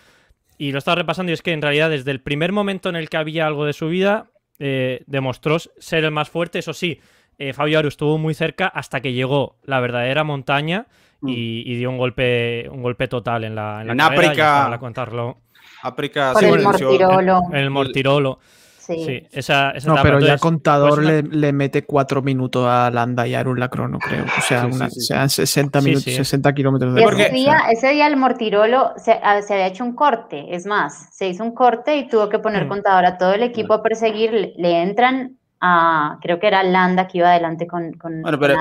Y 0.60 0.72
lo 0.72 0.78
he 0.78 0.80
estado 0.80 0.96
repasando 0.96 1.32
y 1.32 1.34
es 1.34 1.42
que 1.42 1.52
en 1.54 1.62
realidad 1.64 1.90
desde 1.90 2.12
el 2.12 2.22
primer 2.22 2.52
momento 2.52 2.90
en 2.90 2.96
el 2.96 3.10
que 3.10 3.18
había 3.18 3.48
algo 3.48 3.66
de 3.66 3.74
su 3.74 3.88
vida, 3.88 4.30
eh, 4.60 5.02
demostró 5.08 5.58
ser 5.60 6.04
el 6.06 6.12
más 6.12 6.30
fuerte, 6.30 6.60
eso 6.60 6.74
sí. 6.74 7.00
Eh, 7.38 7.54
Fabio 7.54 7.80
Aru 7.80 7.88
estuvo 7.88 8.18
muy 8.18 8.34
cerca 8.34 8.68
hasta 8.68 9.02
que 9.02 9.14
llegó 9.14 9.56
la 9.64 9.80
verdadera 9.80 10.24
montaña 10.24 10.88
y, 11.26 11.64
y 11.72 11.76
dio 11.78 11.90
un 11.90 11.98
golpe, 11.98 12.68
un 12.70 12.82
golpe 12.84 13.08
total 13.08 13.44
en 13.46 13.56
la, 13.56 13.82
en 13.82 13.88
la 13.88 13.94
En 13.94 13.98
carrera, 14.00 14.28
África. 14.28 14.64
ahora 14.66 14.78
contarlo. 14.80 15.38
África 15.82 16.34
el 16.42 16.62
Mortirolo. 16.62 17.42
En 17.52 17.56
el 17.58 17.70
Mortirolo. 17.70 18.40
Sí. 18.78 18.96
Sí, 19.06 19.24
esa, 19.32 19.72
esa 19.72 19.88
no, 19.88 19.94
etapa. 19.94 20.04
pero 20.10 20.20
ya 20.20 20.38
contador 20.38 20.96
pues 20.96 21.08
una- 21.08 21.12
le, 21.22 21.24
le 21.24 21.54
mete 21.54 21.86
cuatro 21.86 22.22
minutos 22.22 22.68
a 22.68 22.92
Landa 22.92 23.26
y 23.26 23.34
a 23.34 23.40
Arun 23.40 23.58
la 23.58 23.70
crono, 23.70 23.98
creo. 23.98 24.26
O 24.26 24.42
sea, 24.42 24.64
Sí, 24.66 24.72
sí, 24.72 24.76
una- 24.76 24.90
sí. 24.90 25.00
sean 25.00 25.30
60 25.30 25.80
Sí, 25.80 25.86
minutos, 25.86 26.04
sí. 26.04 26.12
60 26.16 26.54
kilómetros 26.54 26.94
de 26.94 27.00
Y 27.00 27.04
Porque- 27.06 27.22
ese 27.28 27.34
día, 27.34 27.58
ese 27.72 27.90
día 27.92 28.08
el 28.08 28.18
Mortirolo 28.18 28.92
se, 28.98 29.14
ah, 29.24 29.42
se 29.42 29.54
había 29.54 29.68
hecho 29.68 29.86
un 29.86 29.96
corte, 29.96 30.54
es 30.54 30.66
más, 30.66 31.16
se 31.16 31.30
hizo 31.30 31.46
un 31.46 31.54
corte 31.54 31.96
y 31.96 32.10
tuvo 32.10 32.28
que 32.28 32.40
poner 32.40 32.66
Mm. 32.66 32.68
contador 32.68 33.06
a 33.06 33.18
todo 33.18 33.34
el 33.34 33.44
equipo 33.44 33.74
a 33.74 33.82
perseguir, 33.82 34.34
le, 34.34 34.54
le 34.58 34.82
entran 34.82 35.38
a, 35.66 36.20
creo 36.22 36.40
que 36.40 36.48
era 36.48 36.62
Landa 36.62 37.08
que 37.08 37.20
iba 37.20 37.30
adelante 37.30 37.66
con, 37.68 37.94
con, 37.94 38.22
Bueno, 38.22 38.38
pero- 38.38 38.56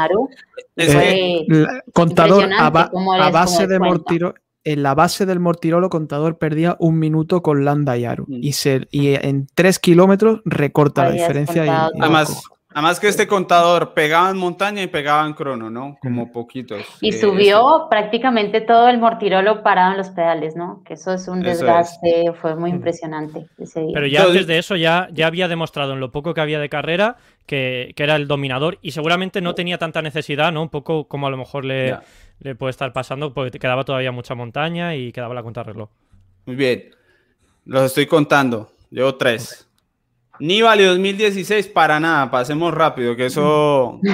contador 1.92 2.48
a, 2.52 2.70
ba- 2.70 2.90
base 3.32 3.66
de. 3.66 3.78
Mortirolo. 3.78 4.34
En 4.64 4.84
la 4.84 4.94
base 4.94 5.26
del 5.26 5.40
Mortirolo, 5.40 5.90
contador 5.90 6.38
perdía 6.38 6.76
un 6.78 6.96
minuto 7.00 7.42
con 7.42 7.64
Landa 7.64 7.96
y 7.98 8.04
Aru. 8.04 8.26
Mm. 8.28 8.38
Y, 8.44 8.52
se, 8.52 8.86
y 8.92 9.14
en 9.16 9.48
3 9.52 9.80
kilómetros 9.80 10.40
recorta 10.44 11.02
la 11.02 11.10
diferencia. 11.10 11.66
y- 11.66 11.68
y-. 11.68 12.00
Además, 12.00 12.44
además 12.74 12.98
que 13.00 13.08
este 13.08 13.26
contador 13.26 13.94
pegaba 13.94 14.30
en 14.30 14.36
montaña 14.36 14.82
y 14.82 14.86
pegaba 14.86 15.26
en 15.26 15.32
crono, 15.34 15.70
¿no? 15.70 15.96
Como 16.00 16.30
poquitos. 16.32 16.82
Y 17.00 17.10
Eh, 17.10 17.12
subió 17.12 17.86
prácticamente 17.90 18.60
todo 18.60 18.88
el 18.88 18.98
Mortirolo 18.98 19.62
parado 19.62 19.92
en 19.92 19.98
los 19.98 20.10
pedales, 20.10 20.56
¿no? 20.56 20.82
Que 20.84 20.94
eso 20.94 21.12
es 21.12 21.28
un 21.28 21.38
es. 21.46 21.58
desgaste, 21.58 22.32
fue 22.40 22.54
muy 22.56 22.72
Mm. 22.72 22.76
impresionante 22.76 23.46
ese 23.58 23.80
día. 23.80 23.90
Pero 23.94 24.06
ya 24.06 24.18
Entonces- 24.20 24.40
antes 24.42 24.46
de 24.46 24.58
eso 24.58 24.76
ya, 24.76 25.08
ya 25.12 25.26
había 25.26 25.48
demostrado 25.48 25.92
en 25.92 26.00
lo 26.00 26.10
poco 26.12 26.34
que 26.34 26.40
había 26.40 26.58
de 26.60 26.68
carrera 26.68 27.16
que, 27.46 27.92
que 27.96 28.02
era 28.04 28.16
el 28.16 28.28
dominador 28.28 28.78
y 28.82 28.92
seguramente 28.92 29.40
no 29.40 29.54
tenía 29.54 29.78
tanta 29.78 30.00
necesidad, 30.02 30.52
¿no? 30.52 30.62
Un 30.62 30.68
poco 30.70 31.08
como 31.08 31.26
a 31.26 31.30
lo 31.30 31.36
mejor 31.36 31.64
le, 31.64 31.96
le 32.40 32.54
puede 32.54 32.70
estar 32.70 32.92
pasando 32.92 33.32
porque 33.34 33.58
quedaba 33.58 33.84
todavía 33.84 34.12
mucha 34.12 34.34
montaña 34.34 34.94
y 34.94 35.12
quedaba 35.12 35.34
la 35.34 35.42
contrarreloj. 35.42 35.88
Muy 36.46 36.56
bien. 36.56 36.90
Los 37.64 37.82
estoy 37.84 38.06
contando. 38.06 38.70
Llevo 38.90 39.14
tres. 39.14 39.68
Nibali 40.46 40.84
2016, 40.84 41.68
para 41.68 42.00
nada. 42.00 42.30
Pasemos 42.30 42.74
rápido, 42.74 43.14
que 43.16 43.26
eso. 43.26 44.00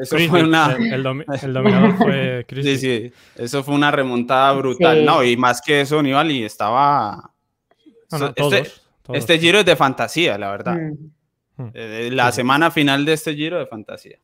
Eso 0.00 0.16
fue 0.28 0.44
una. 0.44 0.76
el, 0.76 0.92
el 0.94 1.02
domi- 1.04 1.24
el 1.42 1.52
dominador 1.52 1.96
fue. 1.96 2.46
Sí, 2.62 2.78
sí. 2.78 3.12
Eso 3.36 3.64
fue 3.64 3.74
una 3.74 3.90
remontada 3.90 4.52
brutal. 4.52 4.98
Sí. 5.00 5.04
No, 5.04 5.24
y 5.24 5.36
más 5.36 5.60
que 5.60 5.80
eso, 5.80 6.00
Nibali 6.00 6.44
estaba. 6.44 7.32
No, 8.12 8.18
no, 8.18 8.26
este, 8.28 8.40
todos, 8.40 8.82
todos. 9.02 9.18
este 9.18 9.38
giro 9.40 9.58
es 9.58 9.64
de 9.66 9.74
fantasía, 9.74 10.38
la 10.38 10.52
verdad. 10.52 10.76
Mm. 11.56 11.70
Eh, 11.74 12.10
La 12.12 12.30
semana 12.30 12.70
final 12.70 13.04
de 13.04 13.14
este 13.14 13.34
giro 13.34 13.58
de 13.58 13.66
fantasía. 13.66 14.18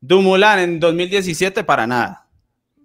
Dumoulin 0.00 0.58
en 0.60 0.78
2017, 0.80 1.64
para 1.64 1.84
nada. 1.88 2.28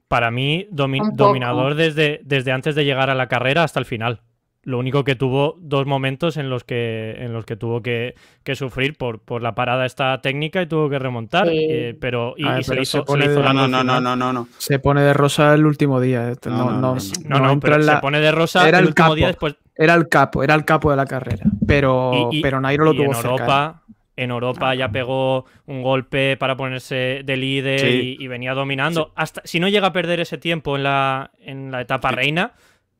Para 0.07 0.31
mí, 0.31 0.67
domi- 0.71 1.11
dominador 1.13 1.75
desde, 1.75 2.21
desde 2.23 2.51
antes 2.51 2.73
de 2.73 2.83
llegar 2.83 3.11
a 3.11 3.15
la 3.15 3.27
carrera 3.27 3.63
hasta 3.63 3.79
el 3.79 3.85
final. 3.85 4.21
Lo 4.67 4.79
único 4.79 5.05
que 5.05 5.15
tuvo 5.15 5.55
dos 5.59 5.85
momentos 5.85 6.35
en 6.35 6.49
los 6.49 6.65
que, 6.65 7.15
en 7.19 7.31
los 7.31 7.45
que 7.45 7.55
tuvo 7.55 7.81
que, 7.81 8.15
que 8.43 8.53
sufrir 8.53 8.97
por, 8.97 9.21
por 9.21 9.41
la 9.41 9.55
parada 9.55 9.85
esta 9.85 10.19
técnica 10.19 10.61
y 10.61 10.67
tuvo 10.67 10.89
que 10.89 10.99
remontar. 10.99 11.47
Sí. 11.47 11.55
eh, 11.57 11.97
pero 12.01 12.33
y, 12.35 12.43
ver, 12.43 12.59
y 12.59 12.63
se, 12.63 12.71
pero 12.71 12.79
le 12.81 12.85
se 12.85 12.97
hizo, 12.97 12.97
se 12.99 13.03
pone 13.05 13.23
hizo 13.25 13.33
de- 13.35 13.39
No, 13.39 13.43
largo 13.45 13.59
no, 13.61 13.67
no, 13.69 13.83
no, 13.85 14.01
no, 14.01 14.15
no, 14.17 14.33
no. 14.33 14.47
Se 14.57 14.79
pone 14.79 15.03
de 15.03 15.13
rosa 15.13 15.53
el 15.53 15.65
último 15.65 16.01
día. 16.01 16.29
Esto 16.31 16.49
No, 16.49 16.57
No, 16.57 16.65
no, 16.65 16.71
no, 16.81 16.95
no. 16.95 16.99
No, 17.29 17.39
no 17.39 17.45
no, 17.45 17.51
entra 17.53 17.67
pero 17.69 17.75
en 17.77 17.81
se 17.87 17.91
la- 17.93 18.01
pone 18.01 18.19
de 18.19 18.31
rosa 18.33 18.67
era 18.67 18.79
el 18.79 18.83
el 18.83 18.87
último 18.89 19.05
capo. 19.05 19.15
día 19.15 19.27
después. 19.27 19.55
Era 19.73 19.93
el 19.93 20.09
capo, 20.09 20.43
era 20.43 20.53
el 20.55 20.65
capo 20.65 20.91
de 20.91 20.97
la 20.97 21.05
carrera. 21.05 21.45
Pero, 21.65 22.29
Y- 22.31 22.39
y- 22.39 22.41
pero 22.41 22.59
Nairo 22.59 22.83
lo 22.83 22.93
y 22.93 22.97
tuvo 22.97 23.05
en 23.05 23.13
cerca. 23.13 23.29
Europa, 23.29 23.83
en 24.17 24.31
Europa 24.31 24.75
ya 24.75 24.89
pegó 24.91 25.45
un 25.65 25.81
golpe 25.81 26.35
para 26.35 26.57
ponerse 26.57 27.21
de 27.23 27.37
líder 27.37 27.79
Sí. 27.79 28.17
y, 28.19 28.23
y 28.25 28.27
venía 28.27 28.53
dominando. 28.53 29.13
Hasta, 29.15 29.41
si 29.45 29.61
no 29.61 29.69
llega 29.69 29.87
a 29.87 29.93
perder 29.93 30.19
ese 30.19 30.37
tiempo 30.37 30.75
en 30.75 30.83
la, 30.83 31.31
en 31.39 31.71
la 31.71 31.79
etapa 31.79 32.09
Sí. 32.09 32.15
reina, 32.15 32.51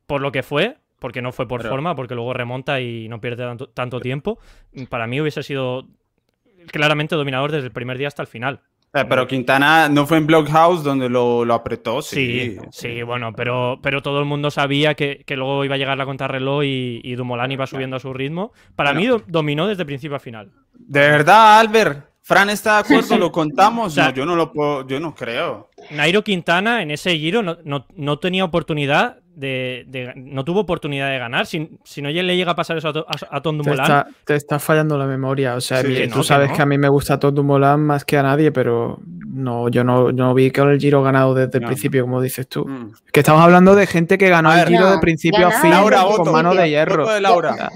por 0.06 0.22
lo 0.22 0.32
que 0.32 0.42
fue, 0.42 0.76
porque 0.98 1.22
no 1.22 1.32
fue 1.32 1.46
por 1.48 1.60
Pero- 1.60 1.70
forma, 1.70 1.94
porque 1.94 2.14
luego 2.14 2.32
remonta 2.32 2.80
y 2.80 3.08
no 3.08 3.20
pierde 3.20 3.44
tanto, 3.44 3.68
tanto 3.68 4.00
tiempo, 4.00 4.38
para 4.88 5.06
mí 5.06 5.20
hubiese 5.20 5.42
sido 5.42 5.86
claramente 6.72 7.14
dominador 7.16 7.52
desde 7.52 7.66
el 7.66 7.72
primer 7.72 7.98
día 7.98 8.08
hasta 8.08 8.22
el 8.22 8.28
final. 8.28 8.60
Eh, 8.94 9.04
pero 9.06 9.26
Quintana 9.28 9.88
no 9.90 10.06
fue 10.06 10.16
en 10.16 10.26
Blockhouse 10.26 10.82
donde 10.82 11.10
lo, 11.10 11.44
lo 11.44 11.52
apretó, 11.54 12.00
Sí, 12.00 12.56
sí. 12.56 12.58
sí, 12.70 13.02
bueno, 13.02 13.34
pero, 13.34 13.78
pero 13.82 14.00
todo 14.00 14.18
el 14.18 14.24
mundo 14.24 14.50
sabía 14.50 14.94
que, 14.94 15.24
que 15.26 15.36
luego 15.36 15.62
iba 15.64 15.74
a 15.74 15.78
llegar 15.78 15.98
la 15.98 16.06
contrarreloj 16.06 16.64
y, 16.64 17.00
y 17.04 17.14
Dumoulin 17.14 17.52
iba 17.52 17.66
subiendo 17.66 17.96
a 17.96 18.00
su 18.00 18.14
ritmo. 18.14 18.52
Para 18.76 18.94
mí 18.94 19.06
do- 19.06 19.22
dominó 19.26 19.66
desde 19.66 19.84
principio 19.84 20.16
a 20.16 20.20
final. 20.20 20.52
De 20.72 21.00
verdad, 21.00 21.58
Albert. 21.60 22.06
Fran 22.22 22.48
está 22.50 22.74
de 22.74 22.80
acuerdo, 22.94 23.18
lo 23.18 23.30
contamos. 23.32 23.86
O 23.88 23.90
sea- 23.90 24.08
no, 24.08 24.14
yo 24.14 24.26
no 24.26 24.36
lo 24.36 24.52
puedo, 24.52 24.86
yo 24.86 24.98
no 25.00 25.14
creo. 25.14 25.68
Nairo 25.90 26.24
Quintana 26.24 26.82
en 26.82 26.90
ese 26.90 27.16
giro 27.18 27.42
no, 27.42 27.58
no- 27.64 27.86
no 27.94 28.18
tenía 28.18 28.44
oportunidad 28.44 29.18
de, 29.38 29.84
de- 29.86 30.12
no 30.16 30.44
tuvo 30.44 30.60
oportunidad 30.60 31.08
de 31.10 31.18
ganar. 31.18 31.46
Si, 31.46 31.78
si 31.84 32.02
no 32.02 32.08
le 32.10 32.36
llega 32.36 32.52
a 32.52 32.56
pasar 32.56 32.76
eso 32.76 32.88
a, 32.88 32.92
to- 32.92 33.06
a, 33.08 33.36
a 33.36 33.40
Tom 33.40 33.56
Te 33.56 33.62
Dumoulin, 33.70 33.82
está, 33.82 34.08
te 34.24 34.34
está 34.34 34.58
fallando 34.58 34.98
la 34.98 35.06
memoria. 35.06 35.54
O 35.54 35.60
sea, 35.60 35.80
Sí, 35.82 36.08
tú 36.12 36.18
que 36.20 36.24
sabes 36.24 36.50
no. 36.50 36.56
que 36.56 36.62
a 36.62 36.66
mí 36.66 36.76
me 36.76 36.88
gusta 36.88 37.18
Tom 37.18 37.34
Dumoulin 37.34 37.78
más 37.78 38.04
que 38.04 38.18
a 38.18 38.22
nadie, 38.24 38.50
pero 38.50 38.98
no, 39.26 39.68
yo 39.68 39.84
no, 39.84 40.10
no 40.10 40.34
vi 40.34 40.50
que 40.50 40.60
el 40.60 40.78
Giro 40.80 41.02
ganado 41.02 41.34
desde 41.34 41.58
el 41.58 41.62
No. 41.62 41.68
principio, 41.68 42.02
como 42.02 42.20
dices 42.20 42.48
tú. 42.48 42.66
Mm. 42.66 42.92
Que 43.12 43.20
estamos 43.20 43.40
hablando 43.42 43.76
de 43.76 43.86
gente 43.86 44.18
que 44.18 44.28
ganó 44.28 44.52
el. 44.52 44.66
Giro 44.66 44.86
No, 44.86 44.92
de 44.92 44.98
principio 44.98 45.46
a 45.46 45.52
fin 45.52 45.70
Laura, 45.70 46.02
con 46.16 46.32
mano 46.32 46.54
de 46.54 46.68
hierro. 46.68 47.08
De 47.08 47.20
Laura. 47.20 47.70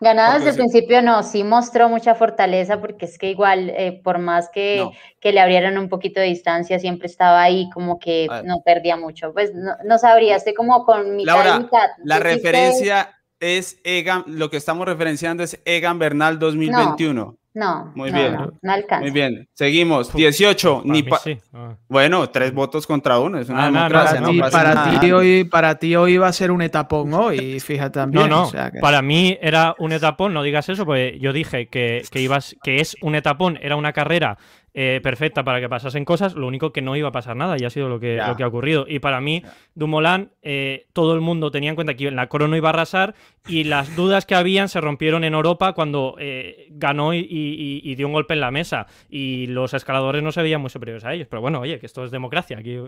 Ganado 0.00 0.32
Porque 0.32 0.46
desde 0.46 0.48
el 0.48 0.54
sí. 0.68 0.72
principio 0.72 1.02
no, 1.02 1.22
sí 1.22 1.44
mostró 1.44 1.88
mucha 1.88 2.14
fortaleza 2.16 2.80
porque 2.80 3.04
es 3.06 3.18
que 3.18 3.30
igual, 3.30 3.70
eh, 3.70 4.00
por 4.02 4.18
más 4.18 4.48
que, 4.52 4.78
No. 4.80 4.90
que 5.20 5.32
le 5.32 5.40
abrieran 5.40 5.78
un 5.78 5.88
poquito 5.88 6.20
de 6.20 6.26
distancia, 6.26 6.78
siempre 6.78 7.06
estaba 7.06 7.42
ahí 7.42 7.68
como 7.72 7.98
que 7.98 8.26
no 8.44 8.62
perdía 8.64 8.96
mucho. 8.96 9.32
Pues 9.32 9.54
no, 9.54 9.72
no 9.84 9.98
sabría, 9.98 10.36
estoy 10.36 10.54
como 10.54 10.84
con 10.84 10.95
mitad 11.04 11.24
Laura, 11.34 11.56
y 11.56 11.62
mitad. 11.64 11.86
La 12.04 12.16
¿Tú 12.16 12.22
sí 12.22 12.28
referencia 12.28 13.10
es 13.40 13.78
Egan, 13.84 14.24
lo 14.26 14.50
que 14.50 14.56
estamos 14.56 14.86
referenciando 14.86 15.42
es 15.42 15.60
Egan 15.64 15.98
Bernal 15.98 16.38
2021. 16.38 17.24
crees? 17.24 17.40
No, 17.56 17.90
Muy 17.94 18.10
no, 18.12 18.18
bien. 18.18 18.34
no, 18.34 18.52
no 18.60 18.72
alcanza. 18.72 19.00
Muy 19.00 19.10
bien, 19.12 19.48
seguimos. 19.54 20.12
18, 20.12 20.82
para 20.82 20.92
ni 20.92 21.02
sí. 21.24 21.38
Ah. 21.54 21.74
Bueno, 21.88 22.28
tres 22.28 22.52
votos 22.52 22.86
contra 22.86 23.18
uno, 23.18 23.38
es 23.38 23.48
una 23.48 23.64
Ah, 23.66 23.70
no, 23.70 23.78
no, 23.78 23.84
democracia, 23.88 24.20
Para, 24.20 24.74
no, 24.74 24.84
para, 24.84 25.00
ti 25.00 25.12
hoy, 25.12 25.44
para 25.44 25.74
ti 25.78 25.96
hoy 25.96 26.18
va 26.18 26.28
a 26.28 26.32
ser 26.34 26.50
un 26.50 26.60
etapón 26.60 27.14
hoy, 27.14 27.58
fíjate 27.60 27.92
también. 27.98 28.28
No, 28.28 28.36
no, 28.36 28.42
o 28.42 28.50
sea 28.50 28.70
que- 28.70 28.78
para 28.80 29.00
mí 29.00 29.38
era 29.40 29.74
un 29.78 29.92
etapón, 29.92 30.34
no 30.34 30.42
digas 30.42 30.68
eso, 30.68 30.84
porque 30.84 31.18
yo 31.18 31.32
dije 31.32 31.68
que, 31.68 32.02
que, 32.10 32.20
ibas, 32.20 32.56
que 32.62 32.82
es 32.82 32.94
un 33.00 33.14
etapón, 33.14 33.58
era 33.62 33.76
una 33.76 33.94
carrera 33.94 34.36
eh, 34.78 35.00
perfecta 35.02 35.42
para 35.42 35.58
que 35.58 35.70
pasasen 35.70 36.04
cosas, 36.04 36.34
lo 36.34 36.46
único 36.46 36.70
que 36.70 36.82
no 36.82 36.96
iba 36.96 37.08
a 37.08 37.12
pasar 37.12 37.34
nada 37.34 37.56
y 37.58 37.64
ha 37.64 37.70
sido 37.70 37.88
lo 37.88 37.98
que, 37.98 38.16
lo 38.18 38.36
que 38.36 38.42
ha 38.42 38.46
ocurrido. 38.46 38.84
Y 38.86 38.98
para 38.98 39.22
mí, 39.22 39.40
Ya. 39.42 39.54
Dumoulin, 39.74 40.30
eh, 40.42 40.86
todo 40.92 41.14
el 41.14 41.22
mundo 41.22 41.50
tenía 41.50 41.70
en 41.70 41.76
cuenta 41.76 41.94
que 41.94 42.08
en 42.08 42.14
la 42.16 42.26
crono 42.28 42.54
iba 42.56 42.68
a 42.68 42.72
arrasar 42.74 43.14
y 43.48 43.64
las 43.64 43.96
dudas 43.96 44.26
que 44.26 44.34
habían 44.34 44.68
se 44.68 44.80
rompieron 44.82 45.24
en 45.24 45.32
Europa 45.32 45.72
cuando 45.72 46.16
eh, 46.18 46.66
ganó 46.72 47.14
y, 47.14 47.20
y- 47.20 47.80
y 47.90 47.94
dio 47.94 48.06
un 48.06 48.12
golpe 48.12 48.34
en 48.34 48.40
la 48.40 48.50
mesa 48.50 48.86
y 49.08 49.46
los 49.46 49.72
escaladores 49.72 50.22
no 50.22 50.30
se 50.30 50.42
veían 50.42 50.60
muy 50.60 50.68
superiores 50.68 51.04
a 51.06 51.14
ellos. 51.14 51.26
Pero 51.30 51.40
bueno, 51.40 51.60
oye, 51.60 51.78
que 51.80 51.86
esto 51.86 52.04
es 52.04 52.10
democracia, 52.10 52.58
aquí 52.58 52.78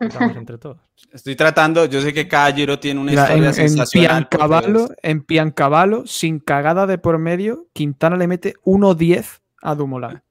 estamos 0.00 0.36
entre 0.36 0.56
todos. 0.56 0.78
Estoy 1.12 1.36
tratando, 1.36 1.84
yo 1.84 2.00
sé 2.00 2.14
que 2.14 2.26
cada 2.26 2.50
giro 2.52 2.78
tiene 2.78 3.00
una 3.00 3.10
Mira, 3.10 3.22
en, 3.24 3.44
historia 3.44 3.48
en 3.48 3.54
sensacional. 3.68 4.28
porque 4.30 4.36
Piancavallo, 4.38 4.88
en 5.02 5.22
Piancavallo, 5.22 6.06
sin 6.06 6.38
cagada 6.38 6.86
de 6.86 6.96
por 6.96 7.18
medio, 7.18 7.66
Quintana 7.74 8.16
le 8.16 8.28
mete 8.28 8.54
1-10 8.64 9.40
a 9.60 9.74
Dumoulin. 9.74 10.22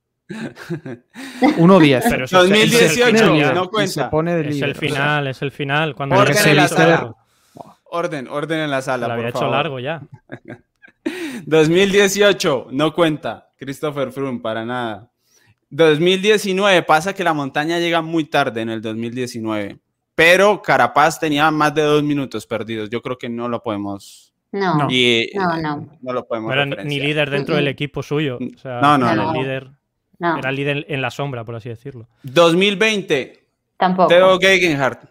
1-10. 1.42 2.04
Pero 2.10 2.26
eso 2.26 2.44
es- 2.44 2.52
eso 2.52 2.54
es 2.54 2.98
el 2.98 3.04
2018, 3.04 3.06
final 3.18 3.38
ya. 3.40 3.54
no 3.54 3.64
se 3.66 3.70
cuenta. 3.70 4.10
pone 4.10 4.36
de 4.36 4.42
Es 4.50 4.62
el 4.62 4.72
o 4.72 4.74
sea, 4.74 4.80
final, 4.80 5.28
es 5.28 5.42
el 5.42 5.52
final. 5.52 5.96
Cuando 5.96 6.16
Orden 6.16 6.34
ya 6.34 6.40
en 6.40 6.44
se 6.46 6.54
la 6.54 6.68
sala. 6.68 7.16
Orden, 7.86 8.28
orden 8.28 8.60
en 8.60 8.72
la 8.72 8.82
Se 8.82 8.86
sala, 8.86 9.08
lo 9.08 9.14
había 9.14 9.26
por 9.26 9.30
hecho 9.30 9.40
favor. 9.40 9.56
largo 9.56 9.80
ya. 9.80 10.02
2018, 11.46 12.68
no 12.72 12.94
cuenta. 12.94 13.50
Christopher 13.58 14.12
Froome, 14.12 14.40
para 14.40 14.66
nada. 14.66 15.10
2019, 15.70 16.84
pasa 16.84 17.14
que 17.14 17.24
la 17.24 17.34
montaña 17.34 17.80
llega 17.80 18.02
muy 18.02 18.26
tarde 18.26 18.62
en 18.62 18.70
el 18.70 18.82
2019. 18.82 19.80
Pero 20.16 20.62
Carapaz 20.62 21.20
tenía 21.20 21.50
más 21.50 21.74
de 21.74 21.82
dos 21.82 22.04
minutos 22.04 22.46
perdidos. 22.46 22.90
Yo 22.90 23.02
creo 23.02 23.18
que 23.18 23.30
no 23.30 23.48
lo 23.48 23.62
podemos. 23.64 24.34
No, 24.52 24.76
no, 24.78 24.88
y, 24.92 25.32
no. 25.34 25.98
no 26.02 26.14
lo 26.14 26.28
podemos. 26.28 26.50
No 26.50 26.54
era 26.54 26.66
ni 26.66 26.72
referenciar. 26.72 27.08
líder 27.08 27.30
dentro 27.32 27.56
del 27.56 27.68
equipo 27.68 28.04
suyo. 28.04 28.38
O 28.38 28.58
sea, 28.60 28.80
No, 28.82 28.98
no, 29.00 29.16
no. 29.16 29.32
el 29.34 29.40
líder. 29.42 29.72
Era 30.24 30.52
líder 30.52 30.86
en 30.88 31.02
la 31.02 31.12
sombra, 31.12 31.44
por 31.44 31.56
así 31.56 31.70
decirlo. 31.70 32.08
2020. 32.24 33.44
Tampoco. 33.78 34.08
Teo 34.08 34.40
Gegenhardt. 34.40 35.06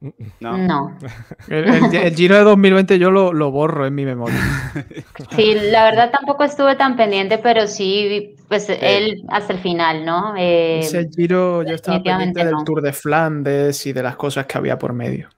No. 0.40 0.56
no. 0.56 0.98
El, 1.48 2.14
Giro 2.14 2.36
de 2.36 2.44
2020 2.44 2.98
yo 2.98 3.10
lo, 3.10 3.50
borro 3.50 3.86
en 3.86 3.94
mi 3.94 4.06
memoria. 4.06 4.38
Sí, 5.36 5.54
la 5.54 5.84
verdad 5.84 6.10
tampoco 6.10 6.44
estuve 6.44 6.74
tan 6.76 6.96
pendiente, 6.96 7.36
pero 7.36 7.66
sí, 7.66 8.34
pues 8.48 8.70
él 8.70 9.22
hasta 9.28 9.52
el 9.52 9.58
final, 9.58 10.06
¿no? 10.06 10.34
Eh, 10.38 10.78
Ese 10.78 11.06
Giro 11.14 11.62
yo 11.62 11.74
estaba 11.74 12.02
pendiente 12.02 12.42
del 12.44 12.64
Tour 12.64 12.80
de 12.80 12.94
Flandes 12.94 13.84
y 13.84 13.92
de 13.92 14.02
las 14.02 14.16
cosas 14.16 14.46
que 14.46 14.56
había 14.56 14.78
por 14.78 14.94
medio. 14.94 15.28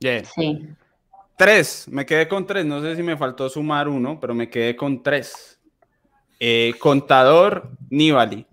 Sí. 0.00 0.68
Tres, 1.36 1.86
me 1.88 2.04
quedé 2.04 2.26
con 2.26 2.46
tres, 2.46 2.66
no 2.66 2.82
sé 2.82 2.96
si 2.96 3.02
me 3.02 3.16
faltó 3.16 3.48
sumar 3.48 3.88
uno, 3.88 4.18
pero 4.20 4.34
me 4.34 4.50
quedé 4.50 4.74
con 4.74 5.02
tres. 5.02 5.59
Eh, 6.40 6.74
contador 6.78 7.70
Nibali. 7.90 8.46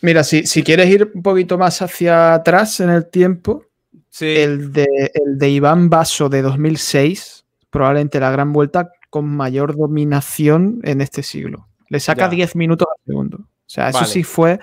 Mira, 0.00 0.24
si, 0.24 0.44
si 0.46 0.64
quieres 0.64 0.88
ir 0.90 1.12
un 1.14 1.22
poquito 1.22 1.56
más 1.56 1.80
hacia 1.80 2.34
atrás 2.34 2.80
en 2.80 2.90
el 2.90 3.08
tiempo, 3.08 3.64
el, 4.20 4.72
de, 4.72 5.12
el 5.14 5.38
de 5.38 5.50
Iván 5.50 5.88
Basso 5.88 6.28
de 6.28 6.42
2006, 6.42 7.44
probablemente 7.70 8.18
la 8.20 8.30
gran 8.30 8.52
vuelta 8.52 8.90
con 9.08 9.26
mayor 9.28 9.76
dominación 9.76 10.80
en 10.82 11.00
este 11.00 11.22
siglo. 11.22 11.68
Le 11.88 12.00
saca 12.00 12.28
10 12.28 12.56
minutos 12.56 12.88
al 12.90 13.04
segundo. 13.06 13.38
O 13.38 13.46
sea, 13.66 13.90
eso 13.90 14.04
sí 14.04 14.24
fue 14.24 14.58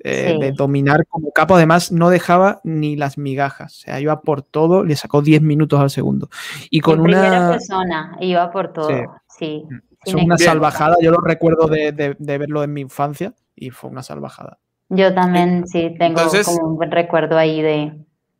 eh, 0.00 0.36
de 0.40 0.52
dominar 0.52 1.06
como 1.06 1.30
capo. 1.30 1.54
Además, 1.54 1.92
no 1.92 2.10
dejaba 2.10 2.60
ni 2.64 2.96
las 2.96 3.18
migajas. 3.18 3.76
O 3.76 3.80
sea, 3.82 4.00
iba 4.00 4.22
por 4.22 4.42
todo, 4.42 4.84
le 4.84 4.96
sacó 4.96 5.22
10 5.22 5.42
minutos 5.42 5.78
al 5.78 5.90
segundo. 5.90 6.30
Y 6.70 6.80
con 6.80 6.94
en 6.94 7.00
una. 7.00 7.20
Primera 7.20 7.50
persona, 7.50 8.16
iba 8.20 8.50
por 8.50 8.72
todo. 8.72 8.88
Sí. 9.38 9.64
Es 10.04 10.14
una 10.14 10.38
salvajada. 10.38 10.96
Yo 11.00 11.10
lo 11.10 11.18
recuerdo 11.18 11.66
de, 11.66 12.16
verlo 12.18 12.62
en 12.62 12.72
mi 12.72 12.80
infancia 12.80 13.34
y 13.54 13.70
fue 13.70 13.90
una 13.90 14.02
salvajada. 14.02 14.58
Yo 14.88 15.14
también, 15.14 15.68
sí, 15.68 15.94
tengo 15.98 16.20
como 16.44 16.68
un 16.68 16.76
buen 16.76 16.90
recuerdo 16.90 17.38
ahí 17.38 17.62
de, 17.62 17.92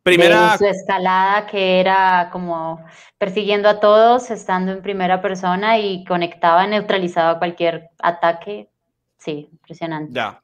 Primera... 0.03 0.57
su 0.57 0.65
escalada 0.65 1.45
que 1.45 1.79
era 1.79 2.29
como 2.31 2.83
persiguiendo 3.19 3.69
a 3.69 3.79
todos, 3.79 4.31
estando 4.31 4.71
en 4.71 4.81
primera 4.81 5.21
persona 5.21 5.77
y 5.77 6.03
conectaba, 6.05 6.65
neutralizaba 6.65 7.37
cualquier 7.37 7.89
ataque. 7.99 8.69
Sí, 9.19 9.49
impresionante. 9.51 10.13
Ya. 10.13 10.41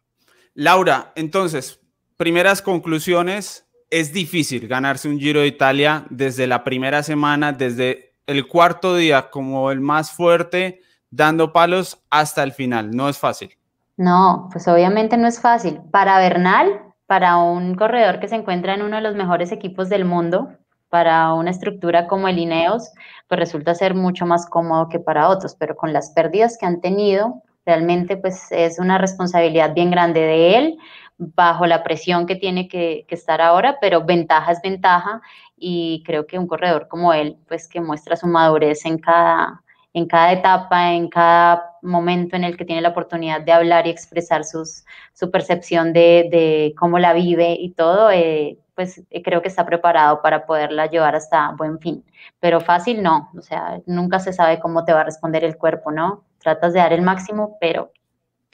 Laura, 0.53 1.11
entonces, 1.15 1.81
primeras 2.17 2.61
conclusiones. 2.61 3.63
Es 3.89 4.11
difícil 4.11 4.67
ganarse 4.67 5.07
un 5.07 5.17
Giro 5.17 5.39
de 5.39 5.47
Italia 5.47 6.05
desde 6.09 6.45
la 6.45 6.65
primera 6.65 7.03
semana, 7.03 7.53
desde 7.53 8.15
el 8.25 8.45
cuarto 8.45 8.97
día 8.97 9.29
como 9.29 9.71
el 9.71 9.79
más 9.79 10.11
fuerte, 10.11 10.81
dando 11.09 11.53
palos 11.53 12.01
hasta 12.09 12.43
el 12.43 12.51
final. 12.51 12.91
No 12.91 13.09
es 13.09 13.17
fácil. 13.17 13.57
No, 13.97 14.49
pues 14.51 14.67
obviamente 14.67 15.17
no 15.17 15.27
es 15.27 15.41
fácil. 15.41 15.81
Para 15.91 16.19
Bernal, 16.19 16.81
para 17.07 17.37
un 17.37 17.75
corredor 17.75 18.19
que 18.19 18.27
se 18.27 18.35
encuentra 18.35 18.75
en 18.75 18.83
uno 18.83 18.97
de 18.97 19.01
los 19.01 19.15
mejores 19.15 19.51
equipos 19.51 19.89
del 19.89 20.05
mundo, 20.05 20.49
para 20.89 21.33
una 21.33 21.51
estructura 21.51 22.07
como 22.07 22.27
el 22.27 22.37
Ineos, 22.37 22.91
pues 23.27 23.39
resulta 23.39 23.75
ser 23.75 23.95
mucho 23.95 24.25
más 24.25 24.45
cómodo 24.45 24.87
que 24.87 24.99
para 24.99 25.29
otros, 25.29 25.55
pero 25.55 25.75
con 25.75 25.93
las 25.93 26.11
pérdidas 26.11 26.57
que 26.57 26.65
han 26.65 26.79
tenido, 26.79 27.43
realmente 27.65 28.15
pues 28.17 28.51
es 28.51 28.79
una 28.79 28.97
responsabilidad 28.97 29.73
bien 29.73 29.91
grande 29.91 30.21
de 30.21 30.57
él, 30.57 30.77
bajo 31.17 31.65
la 31.65 31.83
presión 31.83 32.25
que 32.25 32.35
tiene 32.35 32.67
que, 32.67 33.05
que 33.07 33.15
estar 33.15 33.41
ahora, 33.41 33.79
pero 33.81 34.05
ventaja 34.05 34.51
es 34.51 34.61
ventaja 34.61 35.21
y 35.57 36.03
creo 36.05 36.27
que 36.27 36.37
un 36.37 36.47
corredor 36.47 36.87
como 36.87 37.13
él, 37.13 37.37
pues 37.47 37.67
que 37.67 37.81
muestra 37.81 38.15
su 38.15 38.27
madurez 38.27 38.85
en 38.85 38.99
cada, 38.99 39.63
en 39.93 40.05
cada 40.07 40.31
etapa, 40.31 40.93
en 40.93 41.07
cada 41.09 41.77
momento 41.81 42.35
en 42.35 42.43
el 42.43 42.57
que 42.57 42.65
tiene 42.65 42.81
la 42.81 42.89
oportunidad 42.89 43.41
de 43.41 43.51
hablar 43.51 43.87
y 43.87 43.89
expresar 43.89 44.43
sus, 44.43 44.83
su 45.13 45.31
percepción 45.31 45.93
de, 45.93 46.73
cómo 46.77 46.99
la 46.99 47.13
vive 47.13 47.57
y 47.59 47.71
todo, 47.71 48.11
eh, 48.11 48.59
pues 48.75 49.01
eh, 49.09 49.23
creo 49.23 49.41
que 49.41 49.47
está 49.47 49.65
preparado 49.65 50.21
para 50.21 50.45
poderla 50.45 50.87
llevar 50.87 51.15
hasta 51.15 51.51
buen 51.57 51.79
fin. 51.79 52.03
Pero 52.39 52.61
fácil 52.61 53.01
no, 53.01 53.31
o 53.35 53.41
sea, 53.41 53.79
nunca 53.85 54.19
se 54.19 54.33
sabe 54.33 54.59
cómo 54.59 54.85
te 54.85 54.93
va 54.93 55.01
a 55.01 55.05
responder 55.05 55.43
el 55.43 55.57
cuerpo, 55.57 55.91
¿no? 55.91 56.25
Tratas 56.39 56.73
de 56.73 56.79
dar 56.79 56.93
el 56.93 57.01
máximo, 57.01 57.57
pero 57.59 57.91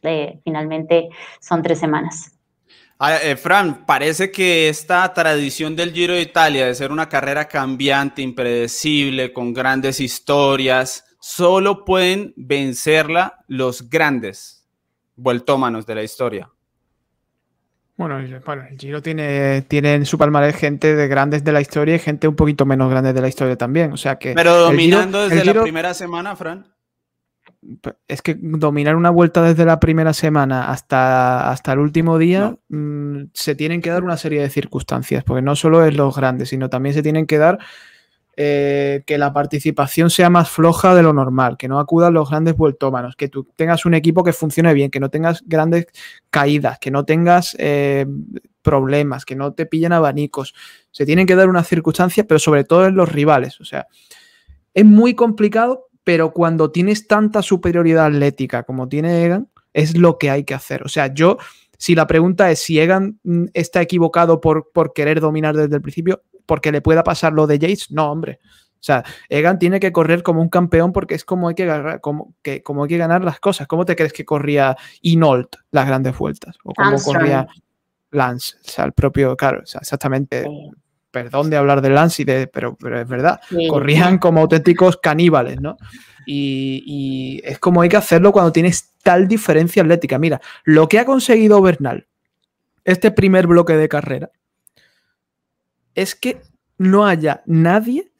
eh, 0.02 0.40
finalmente 0.44 1.10
son 1.42 1.62
tres 1.62 1.80
semanas. 1.80 2.32
Ah, 3.00 3.18
Fran, 3.36 3.86
parece 3.86 4.32
que 4.32 4.70
esta 4.70 5.14
tradición 5.14 5.76
del 5.76 5.92
Giro 5.92 6.14
de 6.14 6.22
Italia 6.22 6.68
de 6.68 6.76
ser 6.76 6.90
una 6.92 7.10
carrera 7.10 7.50
cambiante, 7.50 8.22
impredecible, 8.22 9.34
con 9.34 9.54
grandes 9.54 10.00
historias, 10.00 11.04
solo 11.24 11.86
pueden 11.86 12.34
vencerla 12.36 13.46
los 13.48 13.90
grandes 13.90 14.68
vueltómanos 15.16 15.86
de 15.86 15.96
la 15.96 16.04
historia. 16.04 16.52
Bueno, 17.96 18.20
el 18.20 18.42
Giro 18.78 19.02
tiene, 19.02 19.62
tiene 19.62 19.94
en 19.94 20.06
su 20.06 20.18
palmarés 20.18 20.58
gente 20.58 20.94
de 20.98 21.08
grandes 21.08 21.46
de 21.46 21.54
la 21.54 21.62
historia 21.62 21.96
y 21.96 22.00
gente 22.00 22.28
un 22.28 22.36
poquito 22.36 22.66
menos 22.66 22.90
grande 22.90 23.14
de 23.14 23.22
la 23.22 23.30
historia 23.30 23.56
también. 23.56 23.94
O 23.94 23.98
sea 23.98 24.18
que. 24.18 24.34
Pero 24.34 24.58
dominando 24.58 25.30
desde 25.30 25.46
la 25.46 25.62
primera 25.62 25.94
semana, 25.94 26.36
Fran. 26.36 26.68
Es 28.10 28.22
que 28.22 28.36
dominar 28.38 28.98
una 28.98 29.10
vuelta 29.10 29.42
desde 29.44 29.64
la 29.64 29.80
primera 29.80 30.12
semana 30.12 30.70
hasta, 30.72 31.50
hasta 31.50 31.72
el 31.72 31.80
último 31.80 32.18
día 32.18 32.58
mm, 32.68 33.28
se 33.34 33.56
tienen 33.56 33.82
que 33.82 33.92
dar 33.92 34.04
una 34.04 34.18
serie 34.18 34.42
de 34.42 34.50
circunstancias, 34.50 35.24
porque 35.24 35.42
no 35.42 35.56
solo 35.56 35.86
es 35.86 35.96
los 35.96 36.14
grandes, 36.18 36.50
sino 36.50 36.70
también 36.70 36.94
se 36.94 37.02
tienen 37.02 37.26
que 37.26 37.38
dar 37.38 37.60
eh, 38.36 39.04
que 39.06 39.20
la 39.20 39.32
participación 39.32 40.10
sea 40.10 40.30
más 40.30 40.50
floja 40.50 40.96
de 40.96 41.04
lo 41.04 41.14
normal, 41.14 41.56
que 41.56 41.68
no 41.68 41.80
acudan 41.80 42.16
los 42.16 42.32
grandes 42.32 42.56
vueltómanos, 42.56 43.16
que 43.16 43.28
tú 43.28 43.48
tengas 43.56 43.86
un 43.86 43.94
equipo 43.94 44.24
que 44.24 44.34
funcione 44.34 44.74
bien, 44.74 44.90
que 44.90 45.00
no 45.00 45.10
tengas 45.10 45.44
grandes 45.46 45.86
caídas, 46.32 46.80
que 46.80 46.90
no 46.90 47.06
tengas 47.06 47.56
eh, 47.60 48.08
problemas, 48.64 49.26
que 49.26 49.36
no 49.36 49.54
te 49.54 49.68
pillen 49.68 49.94
abanicos. 49.94 50.56
Se 50.90 51.06
tienen 51.06 51.28
que 51.28 51.36
dar 51.36 51.48
unas 51.48 51.68
circunstancias, 51.68 52.26
pero 52.28 52.40
sobre 52.40 52.64
todo 52.64 52.88
en 52.88 52.96
los 52.96 53.12
rivales. 53.12 53.62
O 53.62 53.66
sea, 53.66 53.88
es 54.74 54.86
muy 54.86 55.14
complicado, 55.14 55.90
pero 56.04 56.34
cuando 56.34 56.72
tienes 56.72 57.08
tanta 57.08 57.44
superioridad 57.44 58.08
atlética 58.08 58.64
como 58.64 58.90
tiene 58.90 59.24
Egan, 59.24 59.48
es 59.74 59.96
lo 59.96 60.18
que 60.18 60.32
hay 60.32 60.44
que 60.44 60.56
hacer. 60.56 60.82
O 60.84 60.90
sea, 60.90 61.14
yo, 61.14 61.38
si 61.78 61.94
la 61.94 62.08
pregunta 62.08 62.50
es 62.50 62.60
si 62.60 62.80
Egan 62.80 63.20
mm, 63.24 63.46
está 63.54 63.82
equivocado 63.82 64.42
por, 64.42 64.72
por 64.74 64.94
querer 64.94 65.20
dominar 65.20 65.56
desde 65.56 65.76
el 65.76 65.82
principio, 65.84 66.24
porque 66.46 66.72
le 66.72 66.82
pueda 66.82 67.04
pasar 67.04 67.34
lo 67.34 67.48
de 67.48 67.60
Yates, 67.60 67.92
no, 67.92 68.12
hombre. 68.12 68.40
O 68.84 68.86
sea, 68.86 69.06
Egan 69.30 69.60
tiene 69.60 69.80
que 69.80 69.94
correr 69.94 70.24
como 70.24 70.42
un 70.42 70.50
campeón 70.50 70.92
porque 70.92 71.16
es 71.16 71.24
como 71.24 71.48
hay 71.48 71.56
que, 71.56 71.66
ganar, 71.66 72.02
como, 72.02 72.36
que, 72.42 72.62
como 72.62 72.84
hay 72.84 72.90
que 72.90 72.98
ganar 72.98 73.24
las 73.24 73.40
cosas. 73.40 73.66
¿Cómo 73.66 73.86
te 73.86 73.96
crees 73.96 74.12
que 74.12 74.26
corría 74.26 74.76
Inolt 75.02 75.56
las 75.72 75.88
grandes 75.88 76.18
vueltas? 76.18 76.58
¿O 76.66 76.74
cómo 76.74 77.02
corría 77.02 77.48
Lance? 78.12 78.58
O 78.58 78.70
sea, 78.70 78.84
el 78.84 78.92
propio, 78.92 79.38
claro, 79.38 79.62
exactamente. 79.62 80.46
Perdón 81.12 81.50
de 81.50 81.56
hablar 81.56 81.82
de 81.82 81.92
Lance, 81.92 82.24
y 82.24 82.26
de, 82.26 82.48
pero, 82.48 82.76
pero 82.76 83.00
es 83.00 83.08
verdad. 83.08 83.40
Corrían 83.70 84.18
como 84.18 84.42
auténticos 84.42 84.98
caníbales, 84.98 85.62
¿no? 85.62 85.78
Y, 86.26 86.84
y, 86.86 87.42
es 87.46 87.60
como 87.60 87.84
hay 87.84 87.90
que 87.90 87.96
hacerlo 87.96 88.34
cuando 88.34 88.52
tienes 88.52 88.96
tal 89.02 89.30
diferencia 89.30 89.82
atlética. 89.82 90.20
Mira, 90.20 90.42
lo 90.66 90.90
que 90.90 91.00
ha 91.00 91.06
conseguido 91.06 91.62
Bernal, 91.62 92.08
este 92.84 93.12
primer 93.12 93.48
bloque 93.48 93.78
de 93.78 93.88
carrera, 93.88 94.30
es 95.96 96.16
que 96.16 96.42
no 96.78 97.06
haya 97.06 97.44
nadie, 97.46 98.12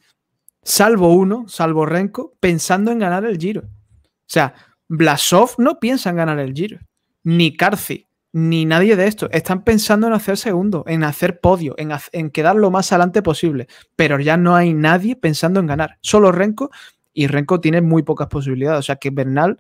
salvo 0.62 1.14
uno, 1.14 1.46
salvo 1.48 1.86
Renko, 1.86 2.34
pensando 2.40 2.92
en 2.92 3.00
ganar 3.00 3.26
el 3.26 3.38
Giro. 3.38 3.62
O 3.62 4.28
sea, 4.28 4.54
Blasov 4.88 5.56
no 5.58 5.80
piensa 5.80 6.10
en 6.10 6.18
ganar 6.18 6.40
el 6.40 6.54
Giro, 6.54 6.80
ni 7.24 7.56
Carci, 7.56 8.08
ni 8.32 8.66
nadie 8.66 8.96
de 8.96 9.08
estos. 9.08 9.30
Están 9.32 9.64
pensando 9.64 10.08
en 10.08 10.14
hacer 10.14 10.38
segundo, 10.38 10.84
en 10.88 11.04
hacer 11.04 11.40
podio, 11.40 11.76
en, 11.78 11.92
en 12.12 12.30
quedar 12.30 12.56
lo 12.56 12.72
más 12.72 12.92
adelante 12.92 13.22
posible. 13.22 13.68
Pero 13.96 14.20
ya 14.20 14.38
no 14.38 14.56
hay 14.56 14.74
nadie 14.74 15.16
pensando 15.16 15.60
en 15.60 15.68
ganar. 15.68 15.98
Solo 16.02 16.32
Renko, 16.32 16.72
y 17.14 17.28
Renko 17.28 17.62
tiene 17.62 17.82
muy 17.82 18.04
pocas 18.04 18.28
posibilidades. 18.28 18.80
O 18.80 18.84
sea 18.84 18.96
que 18.96 19.12
Bernal 19.12 19.58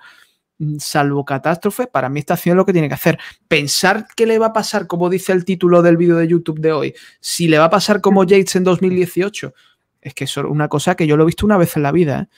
salvo 0.79 1.25
catástrofe, 1.25 1.87
para 1.87 2.09
mí 2.09 2.19
está 2.19 2.35
haciendo 2.35 2.57
lo 2.57 2.65
que 2.65 2.73
tiene 2.73 2.87
que 2.87 2.93
hacer. 2.93 3.19
Pensar 3.47 4.07
que 4.15 4.25
le 4.25 4.39
va 4.39 4.47
a 4.47 4.53
pasar, 4.53 4.87
como 4.87 5.09
dice 5.09 5.31
el 5.31 5.45
título 5.45 5.81
del 5.81 5.97
vídeo 5.97 6.17
de 6.17 6.27
YouTube 6.27 6.59
de 6.59 6.71
hoy, 6.71 6.93
si 7.19 7.47
le 7.47 7.57
va 7.57 7.65
a 7.65 7.69
pasar 7.69 8.01
como 8.01 8.23
Yates 8.23 8.55
en 8.55 8.63
2018, 8.63 9.53
es 10.01 10.13
que 10.13 10.25
es 10.25 10.37
una 10.37 10.67
cosa 10.67 10.95
que 10.95 11.07
yo 11.07 11.17
lo 11.17 11.23
he 11.23 11.27
visto 11.27 11.45
una 11.45 11.57
vez 11.57 11.75
en 11.75 11.83
la 11.83 11.91
vida. 11.91 12.19
¿eh? 12.19 12.35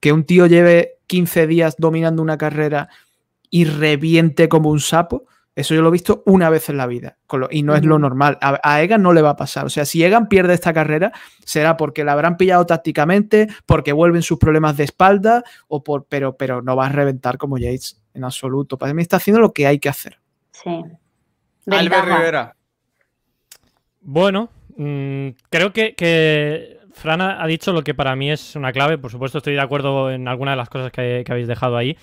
Que 0.00 0.12
un 0.12 0.24
tío 0.24 0.46
lleve 0.46 0.98
15 1.06 1.46
días 1.46 1.76
dominando 1.78 2.22
una 2.22 2.38
carrera 2.38 2.88
y 3.50 3.64
reviente 3.64 4.48
como 4.48 4.70
un 4.70 4.80
sapo, 4.80 5.24
eso 5.58 5.74
yo 5.74 5.82
lo 5.82 5.88
he 5.88 5.90
visto 5.90 6.22
una 6.24 6.50
vez 6.50 6.68
en 6.68 6.76
la 6.76 6.86
vida 6.86 7.18
y 7.50 7.64
no 7.64 7.74
es 7.74 7.84
lo 7.84 7.98
normal. 7.98 8.38
A, 8.40 8.80
Egan 8.80 9.02
no 9.02 9.12
le 9.12 9.22
va 9.22 9.30
a 9.30 9.36
pasar. 9.36 9.66
O 9.66 9.68
sea, 9.68 9.84
si 9.84 10.04
Egan 10.04 10.28
pierde 10.28 10.54
esta 10.54 10.72
carrera, 10.72 11.10
será 11.44 11.76
porque 11.76 12.04
la 12.04 12.12
habrán 12.12 12.36
pillado 12.36 12.64
tácticamente, 12.64 13.48
porque 13.66 13.92
vuelven 13.92 14.22
sus 14.22 14.38
problemas 14.38 14.76
de 14.76 14.84
espalda, 14.84 15.42
o 15.66 15.82
por, 15.82 16.06
pero, 16.06 16.36
pero 16.36 16.62
no 16.62 16.76
va 16.76 16.86
a 16.86 16.90
reventar 16.90 17.38
como 17.38 17.58
Yates 17.58 18.00
en 18.14 18.22
absoluto. 18.22 18.78
Para 18.78 18.94
mí 18.94 19.02
está 19.02 19.16
haciendo 19.16 19.40
lo 19.40 19.52
que 19.52 19.66
hay 19.66 19.80
que 19.80 19.88
hacer. 19.88 20.20
Sí. 20.52 20.70
Albert 21.66 22.04
Rivera. 22.04 22.56
Bueno, 24.00 24.50
mm, 24.76 25.30
creo 25.50 25.72
que, 25.72 25.96
que 25.96 26.78
Fran 26.92 27.20
ha 27.20 27.44
dicho 27.48 27.72
lo 27.72 27.82
que 27.82 27.94
para 27.94 28.14
mí 28.14 28.30
es 28.30 28.54
una 28.54 28.70
clave. 28.70 28.96
Por 28.96 29.10
supuesto, 29.10 29.38
estoy 29.38 29.54
de 29.54 29.60
acuerdo 29.60 30.12
en 30.12 30.28
algunas 30.28 30.52
de 30.52 30.56
las 30.56 30.68
cosas 30.68 30.92
que 30.92 31.24
habéis 31.28 31.48
dejado 31.48 31.76
ahí 31.76 31.96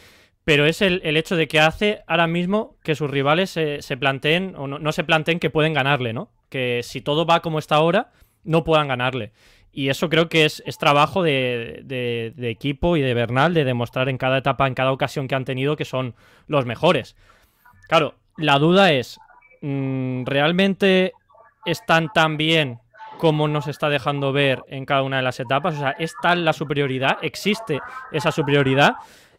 pero 0.45 0.67
es 0.67 0.81
el, 0.83 1.01
hecho 1.17 1.35
de 1.35 1.47
que 1.47 1.59
hace 1.59 2.03
ahora 2.05 2.27
mismo 2.27 2.77
que 2.83 2.93
sus 2.93 3.09
rivales 3.09 3.49
se, 3.49 3.97
planteen, 3.97 4.53
o 4.55 4.67
no, 4.67 4.91
se 4.91 5.03
planteen 5.03 5.39
que 5.39 5.49
pueden 5.49 5.73
ganarle, 5.73 6.13
¿no? 6.13 6.29
Que 6.49 6.81
si 6.83 7.01
todo 7.01 7.25
va 7.25 7.41
como 7.41 7.57
está 7.57 7.75
ahora, 7.75 8.11
no 8.43 8.63
puedan 8.63 8.87
ganarle. 8.87 9.31
Y 9.71 9.89
eso 9.89 10.07
creo 10.07 10.29
que 10.29 10.45
es, 10.45 10.63
trabajo 10.79 11.23
de, 11.23 12.33
equipo 12.37 12.95
y 12.95 13.01
de 13.01 13.15
Bernal, 13.15 13.55
de 13.55 13.65
demostrar 13.65 14.07
en 14.07 14.19
cada 14.19 14.37
etapa, 14.37 14.67
en 14.67 14.75
cada 14.75 14.91
ocasión 14.91 15.27
que 15.27 15.33
han 15.33 15.45
tenido 15.45 15.75
que 15.75 15.83
son 15.83 16.13
los 16.45 16.67
mejores. 16.67 17.15
Claro, 17.89 18.13
la 18.37 18.59
duda 18.59 18.93
es, 18.93 19.19
mm, 19.61 20.25
¿realmente 20.25 21.13
están 21.65 22.13
tan 22.13 22.37
bien 22.37 22.79
como 23.17 23.47
nos 23.47 23.65
está 23.67 23.89
dejando 23.89 24.31
ver 24.31 24.63
en 24.67 24.85
cada 24.85 25.01
una 25.01 25.17
de 25.17 25.23
las 25.23 25.39
etapas? 25.39 25.75
O 25.75 25.79
sea, 25.79 25.95
¿es 25.97 26.13
tal 26.21 26.45
la 26.45 26.53
superioridad? 26.53 27.17
¿Existe 27.23 27.79
esa 28.11 28.31
superioridad? 28.31 28.93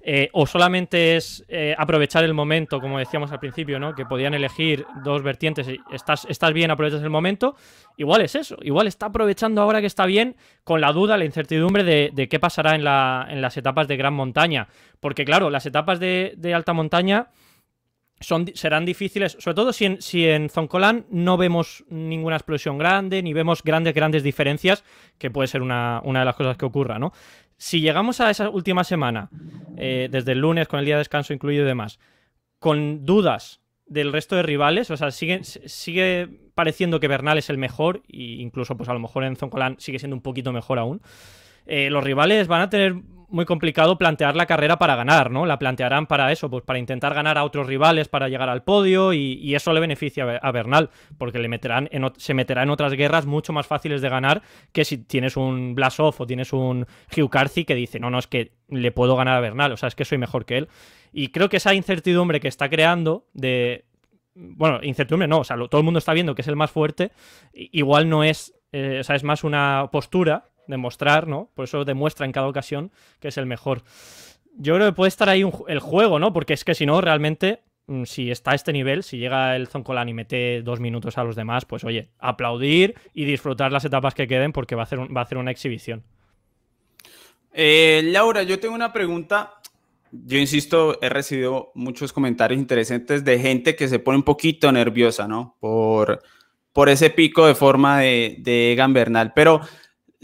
Eh, 0.09 0.31
o 0.35 0.47
solamente 0.47 1.17
es 1.17 1.45
eh, 1.49 1.75
aprovechar 1.77 2.23
el 2.23 2.33
momento, 2.33 2.81
como 2.81 2.97
decíamos 3.01 3.33
al 3.33 3.41
principio, 3.41 3.81
¿no? 3.81 3.93
Que 3.93 4.07
podían 4.07 4.35
elegir 4.35 4.87
dos 5.03 5.25
vertientes 5.25 5.69
y 5.69 5.81
estás, 5.91 6.29
estás 6.31 6.53
bien, 6.53 6.71
aprovechas 6.71 7.03
el 7.03 7.11
momento. 7.11 7.57
Igual 7.97 8.21
es 8.21 8.37
eso, 8.37 8.57
igual 8.63 8.87
está 8.87 9.07
aprovechando 9.07 9.61
ahora 9.61 9.81
que 9.81 9.89
está 9.89 10.07
bien 10.07 10.37
con 10.63 10.81
la 10.81 10.93
duda, 10.93 11.17
la 11.17 11.25
incertidumbre 11.25 11.83
de, 11.83 12.29
qué 12.29 12.39
pasará 12.39 12.77
en, 12.77 12.85
las 12.85 13.57
etapas 13.57 13.89
de 13.89 13.97
gran 13.97 14.15
montaña. 14.15 14.69
Porque 15.01 15.25
claro, 15.25 15.51
las 15.51 15.67
etapas 15.67 15.99
de, 15.99 16.53
alta 16.55 16.73
montaña 16.73 17.31
son, 18.21 18.47
serán 18.55 18.85
difíciles, 18.85 19.37
sobre 19.41 19.57
todo 19.57 19.73
si 19.73 19.87
en, 19.87 20.01
si 20.01 20.29
en 20.29 20.51
Zoncolan 20.51 21.07
no 21.11 21.37
vemos 21.37 21.85
ninguna 21.89 22.37
explosión 22.37 22.79
grande, 22.79 23.25
ni 23.25 23.33
vemos 23.33 23.61
grandes, 23.65 23.93
grandes 23.93 24.23
diferencias, 24.23 24.85
que 25.19 25.33
puede 25.33 25.49
ser 25.49 25.63
una, 25.63 26.01
una 26.05 26.21
de 26.21 26.27
las 26.27 26.37
cosas 26.37 26.57
que 26.57 26.65
ocurra, 26.65 27.01
¿no? 27.01 27.13
Si 27.57 27.81
llegamos 27.81 28.21
a 28.21 28.31
esa 28.31 28.51
última 28.51 28.85
semana, 28.85 29.31
eh, 29.77 30.09
desde 30.11 30.33
el 30.33 30.41
lunes 30.41 30.69
con 30.69 30.79
el 30.79 30.87
día 30.87 30.97
de 30.97 31.01
descanso 31.01 31.33
incluido 31.33 31.65
y 31.65 31.67
demás, 31.67 31.99
con 32.59 33.05
dudas 33.05 33.61
del 33.87 34.13
resto 34.13 34.37
de 34.37 34.43
rivales, 34.43 34.91
o 34.91 34.97
sea, 34.97 35.11
sigue, 35.11 36.29
pareciendo 36.55 37.01
que 37.01 37.09
Bernal 37.09 37.39
es 37.39 37.51
el 37.51 37.59
mejor, 37.59 38.03
e 38.09 38.41
incluso 38.41 38.77
pues 38.77 38.89
a 38.89 38.93
lo 38.93 38.99
mejor 38.99 39.25
en 39.25 39.37
Zoncolan 39.37 39.77
sigue 39.79 39.99
siendo 39.99 40.17
un 40.17 40.23
poquito 40.23 40.53
mejor 40.53 40.79
aún. 40.79 41.01
Eh, 41.67 41.91
los 41.91 42.03
rivales 42.03 42.49
van 42.49 42.63
a 42.63 42.71
tener 42.71 42.97
muy 43.29 43.45
complicado 43.45 43.99
plantear 43.99 44.37
la 44.37 44.47
carrera 44.47 44.79
para 44.79 44.97
ganar, 44.97 45.31
¿no? 45.31 45.47
La 45.47 45.59
plantearán 45.59 46.07
para 46.07 46.33
eso, 46.33 46.49
pues 46.51 46.64
para 46.64 46.79
intentar 46.79 47.14
ganar 47.14 47.39
a 47.39 47.45
otros 47.45 47.66
rivales 47.66 48.09
para 48.09 48.29
llegar 48.29 48.49
al 48.49 48.62
podio 48.62 49.12
y, 49.12 49.55
eso 49.57 49.72
le 49.72 49.81
beneficia 49.81 50.37
a 50.37 50.53
Bernal, 50.53 50.91
porque 51.16 51.39
le 51.39 51.49
meterán 51.49 51.89
se 52.18 52.35
meterá 52.35 52.62
en 52.62 52.70
otras 52.70 52.93
guerras 52.93 53.24
mucho 53.24 53.55
más 53.55 53.66
fáciles 53.66 54.03
de 54.03 54.09
ganar 54.11 54.43
que 54.72 54.85
si 54.85 54.99
tienes 54.99 55.37
un 55.37 55.74
Blasov 55.74 56.14
o 56.18 56.27
tienes 56.27 56.53
un 56.53 56.87
Hugh 57.16 57.31
Carthy 57.31 57.64
que 57.64 57.74
dice, 57.74 57.99
no, 57.99 58.11
no, 58.11 58.18
es 58.18 58.27
que 58.27 58.53
le 58.68 58.93
puedo 58.93 59.16
ganar 59.16 59.37
a 59.37 59.41
Bernal, 59.41 59.72
o 59.72 59.77
sea, 59.77 59.89
es 59.89 59.95
que 59.95 60.05
soy 60.05 60.18
mejor 60.18 60.45
que 60.45 60.59
él. 60.59 60.68
Y 61.12 61.29
creo 61.29 61.49
que 61.49 61.57
esa 61.57 61.72
incertidumbre 61.74 62.41
que 62.41 62.49
está 62.49 62.68
creando 62.68 63.27
de... 63.33 63.87
Bueno, 64.35 64.81
incertidumbre 64.83 65.27
no, 65.27 65.39
o 65.39 65.45
sea, 65.45 65.57
todo 65.57 65.79
el 65.81 65.85
mundo 65.85 65.99
está 65.99 66.12
viendo 66.12 66.35
que 66.35 66.43
es 66.43 66.49
el 66.49 66.57
más 66.57 66.70
fuerte, 66.70 67.12
igual 67.55 68.11
no 68.11 68.22
es, 68.22 68.55
eh, 68.72 68.99
o 69.01 69.05
sea, 69.05 69.16
es 69.16 69.24
más 69.24 69.45
una 69.45 69.89
postura 69.91 70.51
demostrar, 70.69 71.27
¿no? 71.27 71.51
Por 71.55 71.64
eso 71.64 71.85
demuestra 71.85 72.27
en 72.27 72.33
cada 72.33 72.49
ocasión 72.49 72.91
que 73.21 73.29
es 73.29 73.39
el 73.39 73.47
mejor. 73.47 73.83
Yo 74.59 74.75
creo 74.75 74.87
que 74.87 74.95
puede 74.95 75.09
estar 75.09 75.29
ahí 75.29 75.45
el 75.69 75.81
juego, 75.81 76.19
¿no? 76.19 76.33
Porque 76.33 76.55
es 76.55 76.64
que 76.64 76.75
si 76.75 76.87
no, 76.87 77.01
realmente, 77.01 77.62
mm, 77.87 78.05
si 78.05 78.31
está 78.31 78.53
a 78.53 78.55
este 78.55 78.73
nivel, 78.73 79.03
si 79.03 79.19
llega 79.19 79.55
el 79.55 79.69
Zoncolan 79.69 80.09
y 80.09 80.14
mete 80.14 80.62
dos 80.62 80.81
minutos 80.81 81.19
a 81.19 81.25
los 81.25 81.37
demás, 81.37 81.64
pues 81.67 81.85
oye, 81.85 82.09
aplaudir 82.19 82.95
y 83.12 83.25
disfrutar 83.25 83.73
las 83.73 83.85
etapas 83.85 84.14
que 84.14 84.27
queden 84.27 84.53
porque 84.53 84.75
va 84.75 84.83
a 84.83 84.85
hacer, 84.85 85.01
va 85.14 85.21
a 85.21 85.25
hacer 85.25 85.39
una 85.39 85.51
exhibición. 85.51 86.05
Eh, 87.53 88.03
Laura, 88.05 88.43
yo 88.43 88.61
tengo 88.61 88.75
una 88.75 88.93
pregunta. 88.93 89.55
Yo 90.12 90.39
insisto, 90.39 90.99
he 91.03 91.09
recibido 91.09 91.73
muchos 91.75 92.12
comentarios 92.12 92.61
interesantes 92.61 93.25
de 93.25 93.39
gente 93.39 93.77
que 93.77 93.89
se 93.89 93.99
pone 93.99 94.19
un 94.19 94.25
poquito 94.25 94.71
nerviosa, 94.71 95.27
¿no? 95.27 95.57
Por, 95.59 96.23
por 96.73 96.91
ese 96.91 97.09
pico 97.09 97.47
de 97.47 97.55
forma 97.55 98.01
de, 98.01 98.37
de 98.41 98.73
Egan. 98.73 98.95
Pero 99.35 99.62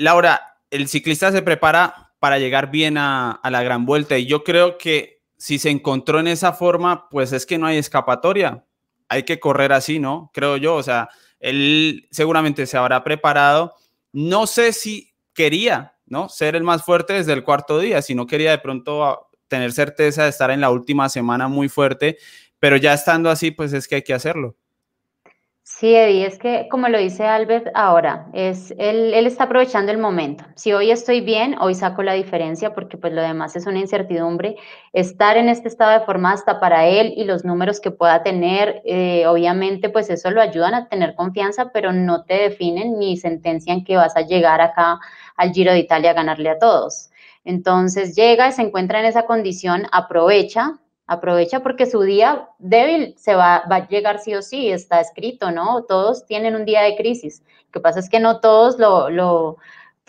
Laura, 0.02 0.58
el 0.70 0.88
ciclista 0.88 1.30
se 1.30 1.42
prepara 1.42 2.12
para 2.18 2.38
llegar 2.38 2.70
bien 2.70 2.98
a, 2.98 3.40
la 3.44 3.62
gran 3.62 3.86
vuelta 3.86 4.18
y 4.18 4.26
yo 4.26 4.42
creo 4.42 4.76
que 4.76 5.22
si 5.36 5.58
se 5.58 5.70
encontró 5.70 6.18
en 6.18 6.26
esa 6.26 6.52
forma, 6.52 7.08
pues 7.08 7.32
es 7.32 7.46
que 7.46 7.58
no 7.58 7.66
hay 7.66 7.78
escapatoria. 7.78 8.64
Hay 9.08 9.24
que 9.24 9.38
correr 9.38 9.72
así, 9.72 9.98
¿no? 9.98 10.30
Creo 10.32 10.56
yo. 10.56 10.76
O 10.76 10.82
sea, 10.82 11.08
él 11.40 12.08
seguramente 12.10 12.66
se 12.66 12.76
habrá 12.76 13.04
preparado. 13.04 13.74
No 14.12 14.46
sé 14.46 14.72
si 14.72 15.14
quería, 15.34 15.96
¿no? 16.06 16.28
Ser 16.28 16.56
el 16.56 16.62
más 16.62 16.84
fuerte 16.84 17.12
desde 17.12 17.32
el 17.32 17.44
cuarto 17.44 17.78
día, 17.78 18.02
si 18.02 18.14
no 18.14 18.26
quería 18.26 18.50
de 18.52 18.58
pronto 18.58 19.28
tener 19.48 19.72
certeza 19.72 20.24
de 20.24 20.30
estar 20.30 20.50
en 20.50 20.60
la 20.60 20.70
última 20.70 21.08
semana 21.08 21.46
muy 21.46 21.68
fuerte, 21.68 22.18
pero 22.58 22.76
ya 22.76 22.94
estando 22.94 23.30
así, 23.30 23.50
pues 23.50 23.72
es 23.72 23.86
que 23.86 23.96
hay 23.96 24.02
que 24.02 24.14
hacerlo. 24.14 24.56
Sí, 25.64 25.94
Eddie, 25.94 26.26
es 26.26 26.38
que 26.40 26.66
como 26.68 26.88
lo 26.88 26.98
dice 26.98 27.24
Albert 27.24 27.68
ahora, 27.74 28.26
es, 28.32 28.72
él, 28.78 29.14
él, 29.14 29.26
está 29.28 29.44
aprovechando 29.44 29.92
el 29.92 29.98
momento. 29.98 30.44
Si 30.56 30.72
hoy 30.72 30.90
estoy 30.90 31.20
bien, 31.20 31.56
hoy 31.60 31.76
saco 31.76 32.02
la 32.02 32.14
diferencia 32.14 32.74
porque 32.74 32.96
pues 32.98 33.12
lo 33.12 33.22
demás 33.22 33.54
es 33.54 33.66
una 33.66 33.78
incertidumbre. 33.78 34.56
Estar 34.92 35.36
en 35.36 35.48
este 35.48 35.68
estado 35.68 35.98
de 35.98 36.04
forma 36.04 36.32
hasta 36.32 36.58
para 36.58 36.86
él 36.88 37.14
y 37.16 37.24
los 37.24 37.44
números 37.44 37.80
que 37.80 37.92
pueda 37.92 38.24
tener, 38.24 38.82
eh, 38.84 39.24
obviamente 39.28 39.88
pues 39.88 40.10
eso 40.10 40.32
lo 40.32 40.40
ayudan 40.40 40.74
a 40.74 40.88
tener 40.88 41.14
confianza, 41.14 41.70
pero 41.72 41.92
no 41.92 42.24
te 42.24 42.34
definen 42.34 42.98
ni 42.98 43.16
sentencian 43.16 43.84
que 43.84 43.96
vas 43.96 44.16
a 44.16 44.22
llegar 44.22 44.60
acá 44.60 44.98
al 45.36 45.52
Giro 45.52 45.72
de 45.72 45.78
Italia 45.78 46.10
a 46.10 46.14
ganarle 46.14 46.50
a 46.50 46.58
todos. 46.58 47.10
Entonces 47.44 48.16
llega, 48.16 48.50
se 48.50 48.62
encuentra 48.62 48.98
en 48.98 49.06
esa 49.06 49.26
condición, 49.26 49.86
aprovecha, 49.92 50.80
aprovecha 51.12 51.60
porque 51.60 51.86
su 51.86 52.02
día 52.02 52.48
débil 52.58 53.14
se 53.16 53.34
va, 53.34 53.56
a 53.56 53.88
llegar 53.88 54.18
sí 54.20 54.34
o 54.34 54.42
sí, 54.42 54.70
está 54.70 55.00
escrito, 55.00 55.50
¿no? 55.50 55.84
Todos 55.84 56.26
tienen 56.26 56.54
un 56.54 56.64
día 56.64 56.82
de 56.82 56.96
crisis. 56.96 57.42
Lo 57.66 57.72
que 57.72 57.80
pasa 57.80 58.00
es 58.00 58.08
que 58.08 58.20
no 58.20 58.40
todos 58.40 58.78
lo 58.78 59.56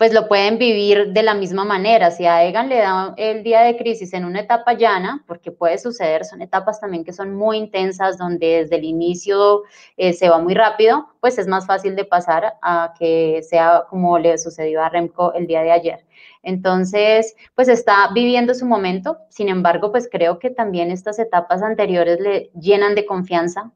pues 0.04 0.12
lo 0.12 0.28
pueden 0.28 0.58
vivir 0.58 1.14
de 1.14 1.22
la 1.22 1.32
misma 1.32 1.64
manera. 1.64 2.10
Si 2.10 2.26
a 2.26 2.44
Egan 2.44 2.68
le 2.68 2.76
da 2.76 3.14
el 3.16 3.42
día 3.42 3.62
de 3.62 3.74
crisis 3.74 4.12
en 4.12 4.26
una 4.26 4.40
etapa 4.40 4.74
llana, 4.74 5.24
porque 5.26 5.50
puede 5.50 5.78
suceder, 5.78 6.26
son 6.26 6.42
etapas 6.42 6.78
también 6.78 7.04
que 7.04 7.14
son 7.14 7.34
muy 7.34 7.56
intensas, 7.56 8.18
donde 8.18 8.64
desde 8.64 8.76
el 8.76 8.84
inicio 8.84 9.62
eh, 9.96 10.12
se 10.12 10.28
va 10.28 10.38
muy 10.38 10.52
rápido, 10.52 11.08
pues 11.20 11.38
es 11.38 11.46
más 11.46 11.64
fácil 11.66 11.96
de 11.96 12.04
pasar 12.04 12.52
a 12.60 12.92
que 12.98 13.40
sea 13.48 13.84
como 13.88 14.18
le 14.18 14.36
sucedió 14.36 14.82
a 14.82 14.90
Remco 14.90 15.32
el 15.32 15.46
día 15.46 15.62
de 15.62 15.72
ayer. 15.72 16.04
Entonces, 16.42 17.34
pues 17.54 17.68
está 17.68 18.10
viviendo 18.12 18.52
su 18.52 18.66
momento, 18.66 19.16
sin 19.30 19.48
embargo, 19.48 19.90
pues 19.90 20.06
creo 20.12 20.38
que 20.38 20.50
también 20.50 20.90
estas 20.90 21.18
etapas 21.18 21.62
anteriores 21.62 22.20
le 22.20 22.50
llenan 22.60 22.94
de 22.94 23.06
confianza, 23.06 23.72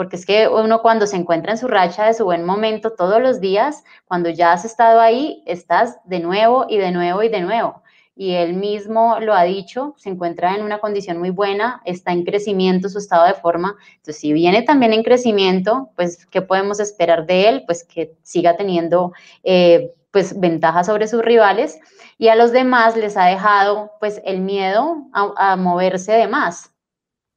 porque 0.00 0.16
es 0.16 0.24
que 0.24 0.48
uno 0.48 0.80
cuando 0.80 1.06
se 1.06 1.16
encuentra 1.16 1.52
en 1.52 1.58
su 1.58 1.68
racha 1.68 2.06
de 2.06 2.14
su 2.14 2.24
buen 2.24 2.42
momento 2.42 2.92
todos 2.92 3.20
los 3.20 3.38
días, 3.38 3.84
cuando 4.06 4.30
ya 4.30 4.50
has 4.52 4.64
estado 4.64 4.98
ahí, 4.98 5.42
estás 5.44 5.98
de 6.06 6.20
nuevo 6.20 6.64
y 6.70 6.78
de 6.78 6.90
nuevo 6.90 7.22
y 7.22 7.28
de 7.28 7.42
nuevo. 7.42 7.82
Y 8.16 8.32
él 8.32 8.54
mismo 8.54 9.20
lo 9.20 9.34
ha 9.34 9.42
dicho, 9.42 9.92
se 9.98 10.08
encuentra 10.08 10.56
en 10.56 10.62
una 10.62 10.78
condición 10.78 11.18
muy 11.18 11.28
buena, 11.28 11.82
está 11.84 12.12
en 12.12 12.24
crecimiento 12.24 12.88
su 12.88 12.96
estado 12.96 13.26
de 13.26 13.34
forma. 13.34 13.76
Entonces, 13.96 14.16
si 14.16 14.32
viene 14.32 14.62
también 14.62 14.94
en 14.94 15.02
crecimiento, 15.02 15.90
pues, 15.96 16.24
¿qué 16.24 16.40
podemos 16.40 16.80
esperar 16.80 17.26
de 17.26 17.50
él? 17.50 17.64
Pues 17.66 17.84
que 17.84 18.14
siga 18.22 18.56
teniendo 18.56 19.12
eh, 19.44 19.92
pues 20.12 20.40
ventaja 20.40 20.82
sobre 20.82 21.08
sus 21.08 21.20
rivales 21.20 21.78
y 22.16 22.28
a 22.28 22.36
los 22.36 22.52
demás 22.52 22.96
les 22.96 23.18
ha 23.18 23.26
dejado 23.26 23.90
pues 24.00 24.22
el 24.24 24.40
miedo 24.40 24.96
a, 25.12 25.56
moverse 25.56 26.12
de 26.12 26.26
más. 26.26 26.72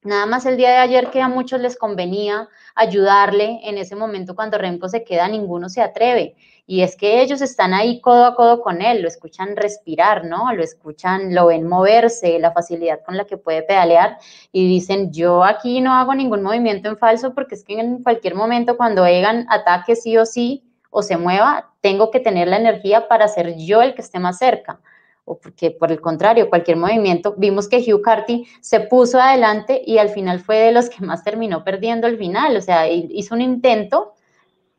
Nada 0.04 0.26
más 0.26 0.46
el 0.46 0.58
día 0.58 0.70
de 0.70 0.78
ayer 0.78 1.12
que 1.12 1.22
a 1.22 1.30
muchos 1.30 1.62
les 1.62 1.78
convenía 1.78 2.50
ayudarle 2.76 3.62
en 3.64 3.78
ese 3.78 3.96
momento 3.96 4.36
cuando 4.36 4.58
Remco 4.58 4.90
se 4.90 5.06
queda, 5.06 5.30
ninguno 5.30 5.70
se 5.70 5.82
atreve. 5.82 6.36
Y 6.66 6.82
es 6.82 6.98
que 6.98 7.22
ellos 7.22 7.42
están 7.42 7.74
ahí 7.74 8.02
codo 8.02 8.26
a 8.26 8.36
codo 8.36 8.62
con 8.62 8.82
él, 8.82 9.02
lo 9.02 9.08
escuchan 9.08 9.56
respirar, 9.56 10.26
¿no? 10.26 10.54
Lo 10.54 10.62
escuchan, 10.62 11.34
lo 11.34 11.48
ven 11.48 11.68
moverse, 11.68 12.38
la 12.40 12.52
facilidad 12.52 13.02
con 13.06 13.16
la 13.16 13.26
que 13.26 13.38
puede 13.38 13.64
pedalear 13.64 14.18
y 14.52 14.68
dicen, 14.68 15.12
yo 15.14 15.44
aquí 15.44 15.80
no 15.80 15.94
hago 15.94 16.14
ningún 16.16 16.44
movimiento 16.44 16.90
en 16.90 16.98
falso 16.98 17.34
porque 17.34 17.56
es 17.56 17.64
que 17.64 17.80
en 17.80 18.04
cualquier 18.04 18.36
momento 18.36 18.76
cuando 18.76 19.06
Egan 19.06 19.46
ataque 19.50 19.96
sí 19.96 20.18
o 20.18 20.26
sí, 20.26 20.64
o 20.90 21.02
se 21.02 21.18
mueva, 21.18 21.72
tengo 21.82 22.12
que 22.12 22.20
tener 22.20 22.48
la 22.48 22.58
energía 22.58 23.08
para 23.08 23.28
ser 23.28 23.56
yo 23.58 23.82
el 23.82 23.96
que 23.96 24.02
esté 24.02 24.20
más 24.20 24.38
cerca. 24.38 24.80
O 25.26 25.40
porque 25.40 25.72
por 25.72 25.92
el 25.92 26.02
contrario, 26.02 26.50
cualquier 26.50 26.78
movimiento, 26.78 27.36
vimos 27.38 27.70
que 27.70 27.78
Hugh 27.78 28.02
Carty 28.02 28.46
se 28.62 28.82
puso 28.82 29.20
adelante 29.20 29.82
y 29.86 29.98
al 29.98 30.10
final 30.10 30.40
fue 30.40 30.58
de 30.58 30.72
los 30.72 30.90
que 30.90 31.06
más 31.06 31.24
terminó 31.24 31.64
perdiendo 31.64 32.08
el 32.08 32.18
final. 32.18 32.58
O 32.58 32.62
sea, 32.62 32.90
hizo 32.90 33.34
un 33.36 33.42
intento 33.42 34.14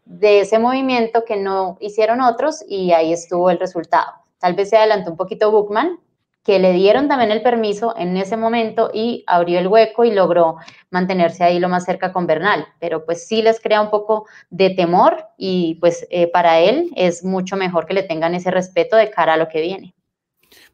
de 0.05 0.41
ese 0.41 0.59
movimiento 0.59 1.25
que 1.25 1.37
no 1.37 1.79
hicieron 1.81 2.21
otros 2.21 2.65
y 2.69 2.93
ahí 2.93 3.13
estuvo 3.13 3.51
el 3.51 3.59
resultado. 3.59 4.13
Tal 4.39 4.55
vez 4.55 4.71
se 4.71 4.77
adelantó 4.77 5.11
un 5.11 5.17
poquito 5.17 5.51
Bookman, 5.51 5.99
que 6.45 6.59
le 6.59 6.73
dieron 6.73 7.09
también 7.09 7.31
el 7.31 7.43
permiso 7.43 7.95
en 7.97 8.17
ese 8.19 8.37
momento 8.37 8.91
y 8.93 9.25
abrió 9.27 9.59
el 9.59 9.67
hueco 9.67 10.05
y 10.05 10.13
logró 10.13 10.57
mantenerse 10.91 11.43
ahí 11.43 11.59
lo 11.59 11.71
más 11.71 11.87
cerca 11.87 12.13
con 12.13 12.27
Bernal, 12.27 12.67
pero 12.79 13.07
pues 13.07 13.27
sí 13.27 13.41
les 13.41 13.61
crea 13.61 13.81
un 13.81 13.91
poco 13.91 14.27
de 14.51 14.71
temor 14.71 15.25
y 15.39 15.77
pues 15.77 16.07
eh, 16.11 16.31
para 16.31 16.61
él 16.61 16.91
es 16.97 17.25
mucho 17.25 17.57
mejor 17.57 17.87
que 17.87 17.95
le 17.95 18.03
tengan 18.03 18.35
ese 18.35 18.51
respeto 18.51 18.95
de 18.97 19.11
cara 19.11 19.35
a 19.35 19.37
lo 19.39 19.49
que 19.49 19.63
viene. 19.63 19.94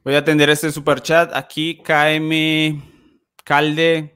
Voy 0.03 0.15
a 0.15 0.21
atender 0.21 0.49
este 0.49 0.73
super 0.73 1.03
chat 1.03 1.31
aquí, 1.37 1.83
KM, 1.83 2.83
alcalde, 3.39 4.15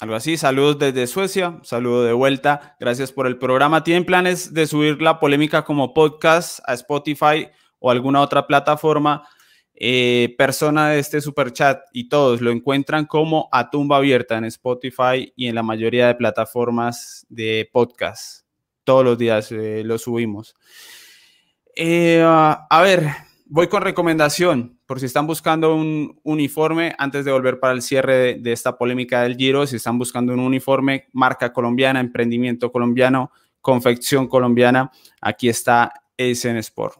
algo 0.00 0.14
así. 0.14 0.38
Saludos 0.38 0.78
desde 0.78 1.06
Suecia, 1.06 1.60
saludo 1.64 2.02
de 2.04 2.14
vuelta. 2.14 2.76
Gracias 2.80 3.12
por 3.12 3.26
el 3.26 3.36
programa. 3.36 3.84
¿Tienen 3.84 4.06
planes 4.06 4.54
de 4.54 4.66
subir 4.66 5.02
la 5.02 5.20
polémica 5.20 5.66
como 5.66 5.92
podcast 5.92 6.60
a 6.64 6.72
Spotify 6.72 7.46
o 7.78 7.90
alguna 7.90 8.22
otra 8.22 8.46
plataforma? 8.46 9.28
Eh, 9.74 10.34
persona 10.38 10.88
de 10.88 11.00
este 11.00 11.20
super 11.20 11.52
chat 11.52 11.82
y 11.92 12.08
todos 12.08 12.40
lo 12.40 12.50
encuentran 12.50 13.04
como 13.04 13.50
a 13.52 13.68
tumba 13.68 13.98
abierta 13.98 14.38
en 14.38 14.46
Spotify 14.46 15.30
y 15.36 15.48
en 15.48 15.54
la 15.54 15.62
mayoría 15.62 16.06
de 16.06 16.14
plataformas 16.14 17.26
de 17.28 17.68
podcast. 17.70 18.46
Todos 18.82 19.04
los 19.04 19.18
días 19.18 19.52
eh, 19.52 19.82
lo 19.84 19.98
subimos. 19.98 20.54
Eh, 21.76 22.22
a 22.24 22.80
ver, 22.82 23.10
voy 23.52 23.68
con 23.68 23.82
recomendación, 23.82 24.78
por 24.86 24.98
si 24.98 25.04
están 25.04 25.26
buscando 25.26 25.74
un 25.74 26.18
uniforme, 26.22 26.94
antes 26.96 27.26
de 27.26 27.32
volver 27.32 27.60
para 27.60 27.74
el 27.74 27.82
cierre 27.82 28.38
de, 28.38 28.52
esta 28.52 28.78
polémica 28.78 29.20
del 29.22 29.36
Giro, 29.36 29.66
si 29.66 29.76
están 29.76 29.98
buscando 29.98 30.32
un 30.32 30.40
uniforme, 30.40 31.08
marca 31.12 31.52
colombiana, 31.52 32.00
emprendimiento 32.00 32.72
colombiano, 32.72 33.30
confección 33.60 34.26
colombiana, 34.26 34.90
aquí 35.20 35.50
está 35.50 35.92
Eisen 36.16 36.56
Sport. 36.56 36.96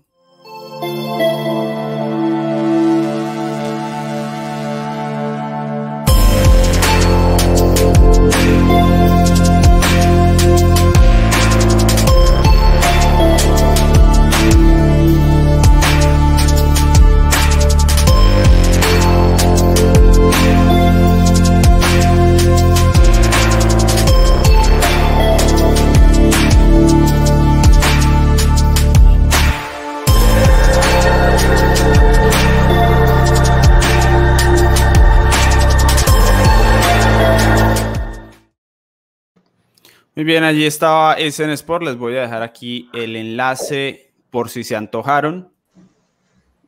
Muy 40.14 40.24
bien, 40.26 40.44
allí 40.44 40.66
estaba 40.66 41.16
SN 41.18 41.52
Sport. 41.54 41.84
Les 41.84 41.96
voy 41.96 42.16
a 42.16 42.22
dejar 42.22 42.42
aquí 42.42 42.90
el 42.92 43.16
enlace 43.16 44.12
por 44.28 44.50
si 44.50 44.62
se 44.62 44.76
antojaron. 44.76 45.50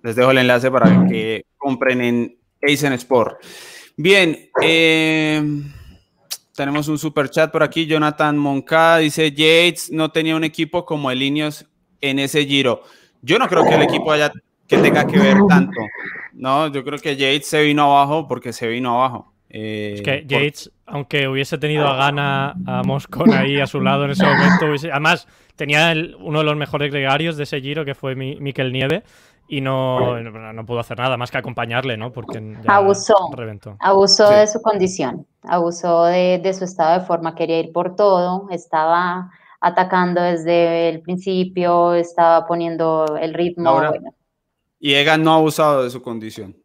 Les 0.03 0.16
dejo 0.16 0.31
el 0.31 0.39
enlace 0.39 0.71
para 0.71 1.07
que 1.07 1.45
compren 1.59 2.01
en 2.01 2.39
Aizen 2.62 2.95
Sport. 2.95 3.43
Bien, 3.97 4.49
eh, 4.62 5.43
tenemos 6.57 6.89
un 6.89 6.99
super 6.99 7.29
chat 7.29 7.53
por 7.53 7.62
aquí. 7.62 7.85
Jonathan 7.85 8.39
Moncada 8.39 8.99
dice: 8.99 9.31
Yates 9.31 9.91
no 9.93 10.11
tenía 10.11 10.37
un 10.37 10.45
equipo 10.45 10.87
como 10.87 11.11
el 11.11 11.23
Ineos 11.23 11.66
en 12.01 12.21
ese 12.21 12.47
giro. 12.47 12.83
Yo 13.21 13.39
no 13.39 13.47
creo 13.47 13.65
que 13.65 13.75
el 13.75 13.83
equipo 13.83 14.11
haya 14.11 14.33
que 14.66 14.79
tenga 14.79 15.07
que 15.07 15.19
ver 15.19 15.37
tanto. 15.47 15.81
No, 16.33 16.69
yo 16.69 16.83
creo 16.83 16.99
que 16.99 17.15
Yates 17.15 17.47
se 17.47 17.62
vino 17.62 17.85
abajo 17.85 18.27
porque 18.27 18.55
se 18.55 18.69
vino 18.69 18.95
abajo. 18.95 19.34
Eh, 19.56 19.93
es 19.94 20.02
que 20.02 20.24
Yates, 20.26 20.72
aunque 20.85 21.28
hubiese 21.28 21.59
tenido 21.59 21.86
a 21.86 21.94
Gana, 21.94 22.56
a 22.66 22.82
Moscon 22.82 23.32
ahí 23.32 23.60
a 23.60 23.68
su 23.68 23.81
lado 23.81 24.05
en 24.05 24.10
ese 24.10 24.26
momento, 24.26 24.66
además 24.90 25.28
tenía 25.55 25.94
uno 26.18 26.40
de 26.40 26.44
los 26.44 26.56
mejores 26.56 26.90
gregarios 26.90 27.36
de 27.36 27.44
ese 27.44 27.60
giro 27.60 27.85
que 27.85 27.94
fue 27.94 28.16
Miquel 28.16 28.72
Nieve 28.72 29.05
y 29.47 29.60
no, 29.60 30.20
no, 30.20 30.66
pudo 30.66 30.81
hacer 30.81 30.98
nada 30.98 31.16
más 31.16 31.31
que 31.31 31.39
acompañarle, 31.39 31.97
¿no? 31.97 32.10
Porque 32.10 32.43
abusó, 32.66 33.14
abusó 33.78 34.28
de 34.28 34.48
su 34.48 34.60
condición, 34.60 35.24
abusó 35.44 36.06
de, 36.06 36.52
su 36.52 36.64
estado 36.64 36.98
de 36.98 37.06
forma, 37.06 37.36
quería 37.36 37.60
ir 37.60 37.70
por 37.70 37.94
todo, 37.94 38.48
estaba 38.51 39.31
atacando 39.60 40.20
desde 40.20 40.89
el 40.89 41.01
principio, 41.01 41.94
estaba 41.94 42.44
poniendo 42.48 43.18
el 43.20 43.35
ritmo. 43.35 43.81
Y 44.81 44.94
Egan 44.94 45.22
no 45.22 45.35
ha 45.35 45.36
abusado 45.36 45.85
de 45.85 45.90
su 45.90 46.02
condición. 46.02 46.56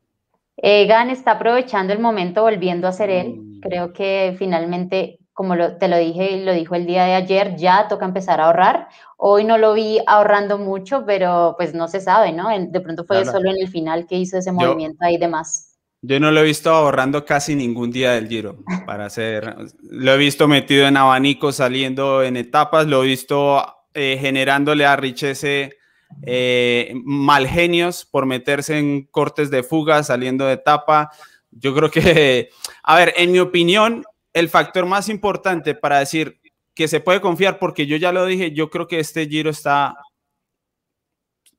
Egan 0.61 1.09
está 1.09 1.31
aprovechando 1.31 1.93
el 1.93 1.99
momento 1.99 2.41
volviendo 2.41 2.87
a 2.87 2.91
ser 2.91 3.09
él. 3.09 3.35
Mm. 3.37 3.59
Creo 3.61 3.93
que 3.93 4.35
finalmente, 4.37 5.19
como 5.33 5.55
te 5.77 5.87
lo 5.87 5.97
dije 5.97 6.31
y 6.31 6.43
lo 6.43 6.53
dijo 6.53 6.75
el 6.75 6.85
día 6.85 7.05
de 7.05 7.13
ayer, 7.15 7.55
ya 7.55 7.87
toca 7.87 8.05
empezar 8.05 8.41
a 8.41 8.45
ahorrar. 8.45 8.87
Hoy 9.17 9.43
no 9.43 9.57
lo 9.57 9.73
vi 9.73 9.99
ahorrando 10.05 10.57
mucho, 10.57 11.05
pero 11.05 11.55
pues 11.57 11.73
no 11.73 11.87
se 11.87 12.01
sabe, 12.01 12.31
¿no? 12.31 12.49
De 12.49 12.81
pronto 12.81 13.03
fue 13.05 13.25
solo 13.25 13.49
en 13.49 13.57
el 13.59 13.67
final 13.67 14.05
que 14.07 14.15
hizo 14.15 14.37
ese 14.37 14.51
movimiento 14.51 14.97
ahí 15.01 15.17
de 15.17 15.27
más. 15.27 15.77
Yo 16.01 16.19
no 16.19 16.31
lo 16.31 16.39
he 16.39 16.43
visto 16.43 16.71
ahorrando 16.71 17.25
casi 17.25 17.55
ningún 17.55 17.91
día 17.91 18.11
del 18.11 18.29
Giro 18.29 18.59
para 18.85 19.05
hacer. 19.05 19.55
Lo 19.81 20.13
he 20.13 20.17
visto 20.17 20.47
metido 20.47 20.87
en 20.87 20.95
abanico, 20.95 21.51
saliendo 21.51 22.23
en 22.23 22.37
etapas, 22.37 22.87
lo 22.87 23.03
he 23.03 23.07
visto 23.07 23.65
eh, 23.93 24.17
generándole 24.19 24.85
a 24.85 24.95
Richese 24.95 25.78
eh, 26.23 26.93
mal 27.03 27.47
genios 27.47 28.05
por 28.05 28.25
meterse 28.25 28.77
en 28.77 29.03
cortes 29.05 29.49
de 29.49 29.63
fuga, 29.63 30.03
saliendo 30.03 30.45
de 30.45 30.53
etapa. 30.53 31.11
Yo 31.51 31.73
creo 31.75 31.89
que, 31.89 32.49
a 32.83 32.95
ver, 32.95 33.13
en 33.17 33.31
mi 33.31 33.39
opinión, 33.39 34.03
el 34.33 34.49
factor 34.49 34.85
más 34.85 35.09
importante 35.09 35.75
para 35.75 35.99
decir 35.99 36.39
que 36.73 36.87
se 36.87 36.99
puede 36.99 37.21
confiar, 37.21 37.59
porque 37.59 37.87
yo 37.87 37.97
ya 37.97 38.11
lo 38.11 38.25
dije, 38.25 38.51
yo 38.51 38.69
creo 38.69 38.87
que 38.87 38.99
este 38.99 39.27
giro 39.27 39.49
está 39.49 39.97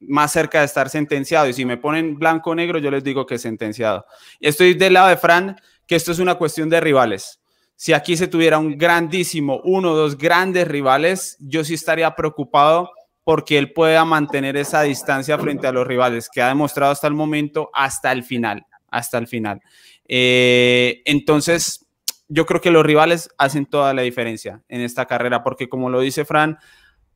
más 0.00 0.32
cerca 0.32 0.60
de 0.60 0.66
estar 0.66 0.88
sentenciado. 0.88 1.48
Y 1.48 1.52
si 1.52 1.64
me 1.64 1.76
ponen 1.76 2.18
blanco 2.18 2.50
o 2.50 2.54
negro, 2.54 2.78
yo 2.78 2.90
les 2.90 3.04
digo 3.04 3.26
que 3.26 3.34
es 3.34 3.42
sentenciado. 3.42 4.06
Estoy 4.40 4.74
del 4.74 4.94
lado 4.94 5.08
de 5.08 5.16
Fran, 5.16 5.56
que 5.86 5.96
esto 5.96 6.12
es 6.12 6.18
una 6.18 6.36
cuestión 6.36 6.70
de 6.70 6.80
rivales. 6.80 7.40
Si 7.76 7.92
aquí 7.92 8.16
se 8.16 8.28
tuviera 8.28 8.58
un 8.58 8.76
grandísimo, 8.76 9.60
uno 9.64 9.92
o 9.92 9.96
dos 9.96 10.16
grandes 10.16 10.68
rivales, 10.68 11.36
yo 11.40 11.64
sí 11.64 11.74
estaría 11.74 12.14
preocupado 12.14 12.90
porque 13.30 13.58
él 13.58 13.72
pueda 13.72 14.04
mantener 14.04 14.56
esa 14.56 14.82
distancia 14.82 15.38
frente 15.38 15.68
a 15.68 15.70
los 15.70 15.86
rivales 15.86 16.28
que 16.28 16.42
ha 16.42 16.48
demostrado 16.48 16.90
hasta 16.90 17.06
el 17.06 17.14
momento, 17.14 17.70
hasta 17.72 18.10
el 18.10 18.24
final, 18.24 18.66
hasta 18.88 19.18
el 19.18 19.28
final. 19.28 19.60
Eh, 20.08 21.00
entonces, 21.04 21.86
yo 22.26 22.44
creo 22.44 22.60
que 22.60 22.72
los 22.72 22.84
rivales 22.84 23.30
hacen 23.38 23.66
toda 23.66 23.94
la 23.94 24.02
diferencia 24.02 24.64
en 24.68 24.80
esta 24.80 25.06
carrera, 25.06 25.44
porque 25.44 25.68
como 25.68 25.90
lo 25.90 26.00
dice 26.00 26.24
Fran, 26.24 26.58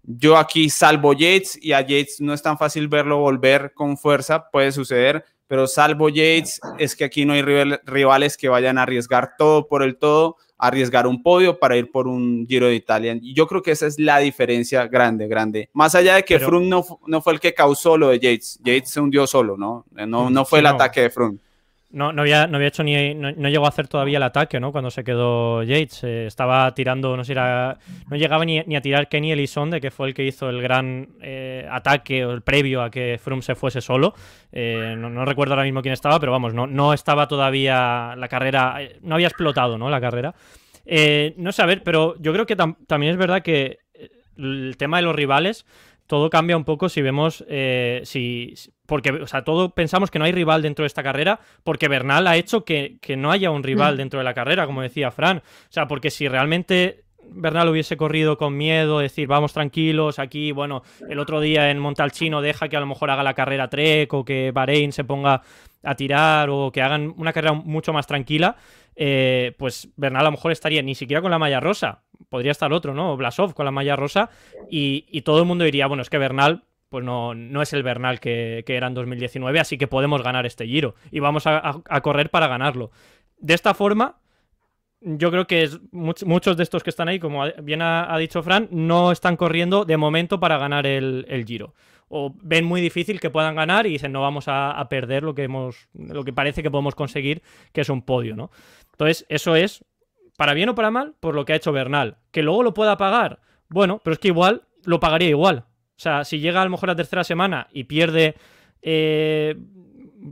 yo 0.05 0.37
aquí 0.37 0.71
salvo 0.71 1.15
Yates 1.15 1.59
y 1.61 1.73
a 1.73 1.81
Yates 1.81 2.21
no 2.21 2.33
es 2.33 2.43
tan 2.43 2.59
fácil 2.59 2.87
verlo 2.87 3.19
volver 3.19 3.73
con 3.75 3.99
fuerza, 3.99 4.51
puede 4.53 4.71
suceder, 4.71 5.25
pero 5.49 5.67
salvo 5.67 6.11
Yates 6.11 6.61
es 6.79 6.95
que 6.95 7.03
aquí 7.03 7.25
no 7.25 7.33
hay 7.33 7.43
rivales 7.43 8.37
que 8.37 8.49
vayan 8.49 8.79
a 8.79 8.83
arriesgar 8.83 9.33
todo 9.37 9.67
por 9.67 9.83
el 9.83 9.99
todo 9.99 10.37
arriesgar 10.59 11.07
un 11.07 11.23
podio 11.23 11.59
para 11.59 11.77
ir 11.77 11.91
por 11.91 12.07
un 12.07 12.47
Giro 12.49 12.67
de 12.67 12.75
Italia. 12.75 13.17
Y 13.21 13.35
yo 13.35 13.47
creo 13.47 13.63
que 13.63 13.73
esa 13.73 13.87
es 13.87 13.99
la 13.99 14.19
diferencia 14.19 14.87
grande, 14.87 15.27
grande. 15.27 15.69
Más 15.73 15.95
allá 15.95 16.17
de 16.17 16.25
que 16.25 16.39
Froome 16.39 16.67
no, 16.67 16.85
no, 17.07 17.21
fue 17.21 17.35
el 17.35 17.41
que 17.41 17.55
causó 17.55 17.97
lo 17.97 18.09
de 18.09 18.21
Yates. 18.21 18.61
Yates 18.63 18.91
se 18.91 19.01
hundió 19.01 19.27
solo, 19.27 19.57
¿no? 19.57 19.85
No, 19.91 20.31
no 20.31 20.45
fue 20.45 20.61
el 20.61 20.67
ataque 20.67 21.03
de 21.03 21.11
Froome. 21.11 21.39
No, 21.95 22.13
no, 22.13 22.23
había, 22.23 22.49
no 22.49 22.57
había 22.57 22.69
hecho 22.69 22.83
ni. 22.83 23.15
No, 23.15 23.31
llegó 23.31 23.67
a 23.67 23.69
hacer 23.69 23.87
todavía 23.87 24.17
el 24.17 24.25
ataque, 24.25 24.59
¿no? 24.59 24.73
Cuando 24.73 24.91
se 24.91 25.05
quedó 25.05 25.63
Yates. 25.63 26.03
Eh, 26.03 26.27
estaba 26.27 26.75
tirando, 26.75 27.17
no 27.17 27.23
sé, 27.23 27.33
era, 27.33 27.79
no 28.11 28.17
llegaba 28.17 28.45
ni, 28.45 28.59
a 28.59 28.81
tirar 28.81 29.09
Kenny 29.09 29.31
Elizonde, 29.31 29.81
que 29.81 29.93
fue 29.93 30.09
el 30.09 30.15
que 30.15 30.25
hizo 30.25 30.51
el 30.51 30.61
gran 30.61 31.11
eh, 31.23 31.69
ataque 31.71 32.27
o 32.27 32.33
el 32.33 32.43
previo 32.43 32.83
a 32.83 32.91
que 32.91 33.21
Froome 33.23 33.43
se 33.43 33.55
fuese 33.55 33.81
solo. 33.81 34.13
Eh, 34.51 34.97
no, 34.99 35.25
recuerdo 35.25 35.55
ahora 35.55 35.63
mismo 35.63 35.83
quién 35.83 35.93
estaba, 35.93 36.19
pero 36.19 36.33
vamos, 36.33 36.53
no, 36.53 36.67
no 36.67 36.93
estaba 36.93 37.29
todavía 37.29 38.17
la 38.17 38.27
carrera. 38.27 38.81
No 39.03 39.15
había 39.15 39.29
explotado, 39.29 39.79
¿no? 39.79 39.89
La 39.89 40.01
carrera. 40.01 40.35
no 41.37 41.53
sé, 41.53 41.63
a 41.63 41.67
ver, 41.67 41.85
pero 41.85 42.17
yo 42.19 42.33
creo 42.33 42.45
que 42.45 42.57
también 42.57 43.13
es 43.13 43.19
verdad 43.19 43.43
que 43.43 43.79
el 44.37 44.75
tema 44.79 44.97
de 44.97 45.05
los 45.05 45.15
rivales 45.15 45.65
todo 46.07 46.31
cambia 46.31 46.57
un 46.57 46.65
poco 46.65 46.89
si 46.89 47.03
vemos 47.03 47.45
eh, 47.49 48.03
si, 48.05 48.55
porque 48.87 49.11
o 49.11 49.27
sea 49.27 49.45
todo 49.45 49.71
pensamos 49.71 50.11
que 50.11 50.19
no 50.19 50.25
hay 50.25 50.33
rival 50.33 50.63
dentro 50.63 50.83
de 50.83 50.89
esta 50.89 51.03
carrera 51.03 51.41
porque 51.63 51.89
Bernal 51.89 52.27
ha 52.27 52.37
hecho 52.37 52.65
que, 52.65 52.99
no 53.17 53.31
haya 53.31 53.51
un 53.51 53.63
rival 53.63 53.95
mm. 53.95 53.99
dentro 53.99 54.19
de 54.19 54.25
la 54.25 54.35
carrera 54.35 54.67
como 54.67 54.83
decía 54.83 55.11
Fran 55.11 55.39
o 55.39 55.73
sea 55.73 55.87
porque 55.87 56.11
si 56.11 56.29
realmente 56.29 57.05
Bernal 57.27 57.71
hubiese 57.71 57.97
corrido 57.97 58.37
con 58.37 58.55
miedo, 58.57 58.99
decir, 58.99 59.27
vamos 59.27 59.55
tranquilos, 59.55 60.19
aquí, 60.19 60.53
bueno, 60.53 60.83
el 61.09 61.19
otro 61.19 61.41
día 61.41 61.71
en 61.71 61.79
Montalcino 61.79 62.43
deja 62.43 62.69
que 62.69 62.77
a 62.77 62.81
lo 62.81 62.87
mejor 62.87 63.11
haga 63.11 63.23
la 63.23 63.33
carrera 63.33 63.69
Trek 63.69 64.13
o 64.13 64.27
que 64.27 64.51
Bahrein 64.53 64.93
se 64.93 65.05
ponga 65.05 65.43
a 65.85 65.95
tirar 65.95 66.49
o 66.51 66.71
que 66.73 66.83
hagan 66.83 67.15
una 67.17 67.33
carrera 67.33 67.53
mucho 67.55 67.93
más 67.93 68.07
tranquila, 68.07 68.57
eh, 68.97 69.55
pues 69.59 69.89
Bernal 69.97 70.23
a 70.23 70.25
lo 70.25 70.33
mejor 70.33 70.53
estaría 70.53 70.83
ni 70.83 70.95
siquiera 70.95 71.21
con 71.21 71.31
la 71.31 71.39
malla 71.39 71.61
rosa, 71.61 72.03
podría 72.29 72.53
estar 72.53 72.73
otro, 72.73 72.95
¿no? 72.95 73.17
Blasov 73.17 73.55
con 73.55 73.65
la 73.65 73.71
malla 73.71 73.97
rosa 73.97 74.31
y, 74.71 75.21
todo 75.23 75.41
el 75.41 75.47
mundo 75.47 75.65
diría, 75.65 75.87
bueno, 75.87 76.03
es 76.03 76.11
que 76.11 76.19
Bernal 76.19 76.65
pues 76.89 77.05
no, 77.05 77.35
no 77.35 77.61
es 77.61 77.73
el 77.73 77.83
Bernal 77.83 78.21
que, 78.21 78.63
era 78.67 78.87
en 78.87 78.95
2019, 78.95 79.59
así 79.59 79.79
que 79.79 79.89
podemos 79.89 80.23
ganar 80.23 80.47
este 80.47 80.67
giro 80.67 80.95
y 81.11 81.19
vamos 81.19 81.45
a, 81.47 81.83
correr 82.03 82.31
para 82.31 82.47
ganarlo. 82.47 82.93
De 83.39 83.55
esta 83.55 83.75
forma, 83.75 84.21
yo 85.01 85.31
creo 85.33 85.47
que 85.49 85.69
muchos 85.91 86.57
de 86.57 86.63
estos 86.63 86.85
que 86.85 86.91
están 86.91 87.09
ahí, 87.09 87.19
como 87.19 87.45
bien 87.63 87.83
ha, 87.83 88.17
dicho 88.19 88.45
Fran, 88.45 88.69
no 88.71 89.11
están 89.11 89.37
corriendo 89.37 89.85
de 89.85 89.97
momento 89.97 90.39
para 90.39 90.57
ganar 90.57 90.87
el, 90.87 91.27
el 91.29 91.45
giro 91.45 91.75
o 92.17 92.33
ven 92.41 92.65
muy 92.65 92.81
difícil 92.81 93.19
que 93.19 93.29
puedan 93.29 93.57
ganar 93.57 93.87
y 93.87 93.91
dicen 93.91 94.13
no 94.13 94.21
vamos 94.21 94.45
a, 94.47 94.87
perder 94.89 95.25
lo 95.25 95.35
que 95.35 95.43
hemos, 95.43 95.89
lo 95.95 96.23
que 96.23 96.33
parece 96.33 96.63
que 96.63 96.71
podemos 96.71 96.95
conseguir, 96.95 97.43
que 97.73 97.81
es 97.81 97.89
un 97.89 98.03
podio, 98.03 98.37
¿no? 98.37 98.53
Entonces, 98.93 99.27
eso 99.29 99.57
es, 99.57 99.85
para 100.37 100.55
bien 100.55 100.69
o 100.69 100.77
para 100.77 100.93
mal, 100.93 101.15
por 101.19 101.35
lo 101.35 101.45
que 101.45 101.55
ha 101.55 101.57
hecho 101.57 101.73
Bernal. 101.73 102.19
Que 102.31 102.45
luego 102.45 102.63
lo 102.63 102.73
pueda 102.73 102.97
pagar, 102.97 103.41
bueno, 103.69 104.01
pero 104.05 104.15
es 104.15 104.21
que 104.21 104.29
igual 104.29 104.63
lo 104.85 105.01
pagaría 105.01 105.29
igual. 105.29 105.65
O 105.97 106.01
sea, 106.01 106.25
si 106.25 106.39
llega 106.39 106.63
a 106.63 106.65
lo 106.65 106.71
mejor 106.71 106.89
la 106.89 106.97
tercera 106.97 107.25
semana 107.25 107.67
y 107.73 107.85
pierde 107.85 108.37
eh, 108.81 109.57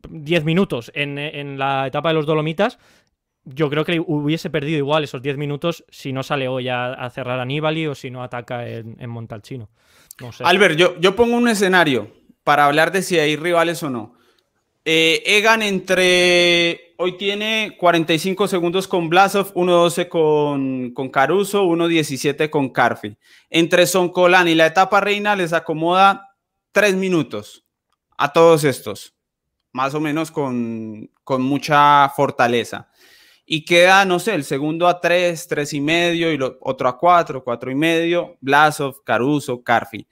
10 0.09 0.44
minutos 0.44 0.92
en, 0.94 1.59
la 1.59 1.88
etapa 1.88 2.10
de 2.10 2.14
los 2.14 2.26
Dolomitas, 2.26 2.78
yo 3.44 3.68
creo 3.68 3.84
que 3.84 3.98
hubiese 3.98 4.50
perdido 4.50 4.78
igual 4.78 5.02
esos 5.02 5.20
10 5.20 5.36
minutos 5.36 5.84
si 5.88 6.12
no 6.12 6.22
sale 6.22 6.46
hoy 6.46 6.68
a, 6.68 7.10
cerrar 7.10 7.40
a 7.40 7.44
Nibali 7.44 7.88
o 7.88 7.94
si 7.96 8.10
no 8.10 8.22
ataca 8.22 8.68
en, 8.68 9.10
Montalcino. 9.10 9.68
Albert, 10.44 10.76
yo, 10.76 10.98
yo 11.01 11.16
pongo 11.16 11.36
un 11.36 11.48
escenario 11.48 12.12
para 12.44 12.66
hablar 12.66 12.93
de 12.93 13.02
si 13.02 13.18
hay 13.18 13.36
rivales 13.36 13.82
o 13.82 13.90
no. 13.90 14.14
Eh, 14.84 15.22
Egan 15.26 15.62
entre. 15.62 16.94
Hoy 16.98 17.16
tiene 17.16 17.76
45 17.78 18.47
segundos 18.47 18.86
con 18.86 19.09
Blasov, 19.09 19.52
1.12 19.55 20.09
con, 20.09 20.90
con 20.93 21.09
Caruso, 21.10 21.64
1.17 21.64 22.48
con 22.48 22.68
Carfi. 22.70 23.16
Entre 23.51 23.86
Soncolan 23.86 24.47
y 24.47 24.55
la 24.55 24.66
etapa 24.66 25.01
reina 25.01 25.34
les 25.34 25.52
acomoda 25.52 26.36
3 26.72 26.94
minutos 26.94 27.64
a 28.16 28.32
todos 28.32 28.62
estos 28.62 29.14
más 29.72 29.94
o 29.94 30.01
menos 30.01 30.30
con, 30.30 31.10
mucha 31.39 32.09
fortaleza. 32.10 32.89
Y 33.55 33.66
queda, 33.66 34.07
no 34.07 34.19
sé, 34.19 34.35
el 34.35 34.45
segundo 34.45 34.89
a 34.89 34.99
tres, 34.99 35.47
tres 35.47 35.74
y 35.74 35.81
medio, 35.83 36.33
y 36.33 36.39
lo, 36.39 36.57
otro 36.62 36.89
a 36.89 36.97
cuatro, 36.97 37.45
cuatro 37.45 37.70
y 37.70 37.74
medio, 37.74 38.39
Blasov, 38.41 39.05
Caruso, 39.05 39.62
Carfi. 39.62 40.07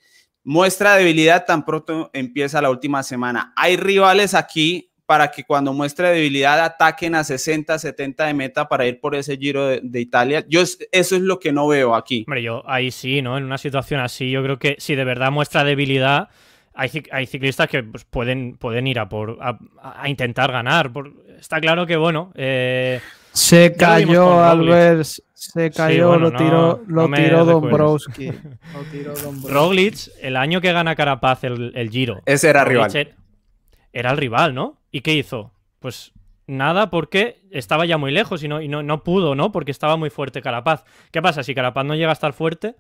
Muestra 0.45 0.97
debilidad 0.97 1.47
tan 1.47 1.65
pronto 1.65 2.11
empieza 2.13 2.61
la 2.61 2.69
última 2.69 3.03
semana. 3.03 3.55
Hay 3.57 3.79
rivales 3.79 4.35
aquí 4.35 4.93
para 5.07 5.31
que 5.31 5.45
cuando 5.45 5.73
muestre 5.73 6.11
debilidad 6.11 6.63
ataquen 6.63 7.15
a 7.15 7.25
60, 7.25 7.79
70 7.79 8.27
de 8.27 8.35
meta 8.35 8.69
para 8.69 8.85
ir 8.87 9.01
por 9.01 9.15
ese 9.15 9.39
giro 9.39 9.69
de, 9.69 10.01
Italia. 10.01 10.45
Yo 10.47 10.61
eso 10.61 10.85
es 10.93 11.23
lo 11.23 11.41
que 11.41 11.51
no 11.51 11.67
veo 11.67 11.95
aquí. 11.95 12.25
Hombre, 12.27 12.43
yo 12.43 12.63
ahí 12.69 12.91
sí, 12.91 13.23
¿no? 13.23 13.39
En 13.39 13.45
una 13.45 13.57
situación 13.57 14.01
así, 14.01 14.31
yo 14.31 14.43
creo 14.43 14.59
que 14.59 14.77
si 14.79 14.97
de 14.97 15.05
verdad 15.05 15.31
muestra 15.31 15.65
debilidad, 15.65 16.29
hay, 16.75 16.91
ciclistas 17.27 17.71
que 17.71 17.83
pues, 17.85 18.05
pueden, 18.05 18.59
pueden 18.59 18.87
ir 18.87 18.99
a 18.99 19.09
por 19.09 19.39
a, 19.41 20.09
intentar 20.11 20.53
ganar. 20.53 20.93
está 21.39 21.59
claro 21.59 21.87
que, 21.87 21.97
bueno. 21.97 22.33
Eh, 22.35 23.01
se 23.33 23.75
cayó 23.77 24.43
Albert, 24.43 25.07
se 25.35 25.71
cayó, 25.71 26.17
lo 26.19 26.33
tiró, 26.33 26.83
lo 26.87 27.11
tiró 27.11 27.45
Dombrowski. 27.45 28.33
Roglic, 29.49 30.11
el 30.21 30.37
año 30.37 30.61
que 30.61 30.73
gana 30.73 30.95
Carapaz 30.97 31.45
el, 31.45 31.89
Giro. 31.91 32.21
Ese 32.27 32.51
era 32.51 32.65
rival. 32.65 33.15
Era, 33.93 34.11
el 34.11 34.17
rival, 34.17 34.55
¿no? 34.55 34.79
¿Y 34.91 35.01
qué 35.01 35.15
hizo? 35.15 35.53
Pues 35.79 36.13
nada 36.47 36.91
porque 36.91 37.43
estaba 37.51 37.87
ya 37.87 37.99
muy 37.99 38.13
lejos 38.13 38.43
y 38.43 38.49
no, 38.49 38.61
y 38.61 38.69
no, 38.69 38.83
no 38.83 39.03
pudo, 39.03 39.35
¿no? 39.35 39.53
Porque 39.53 39.71
estaba 39.71 39.97
muy 39.97 40.11
fuerte 40.11 40.43
Carapaz. 40.43 40.85
¿Qué 41.11 41.23
pasa? 41.23 41.43
Si 41.43 41.55
Carapaz 41.55 41.85
no 41.85 41.95
llega 41.95 42.11
a 42.11 42.13
estar 42.13 42.33
fuerte, 42.33 42.77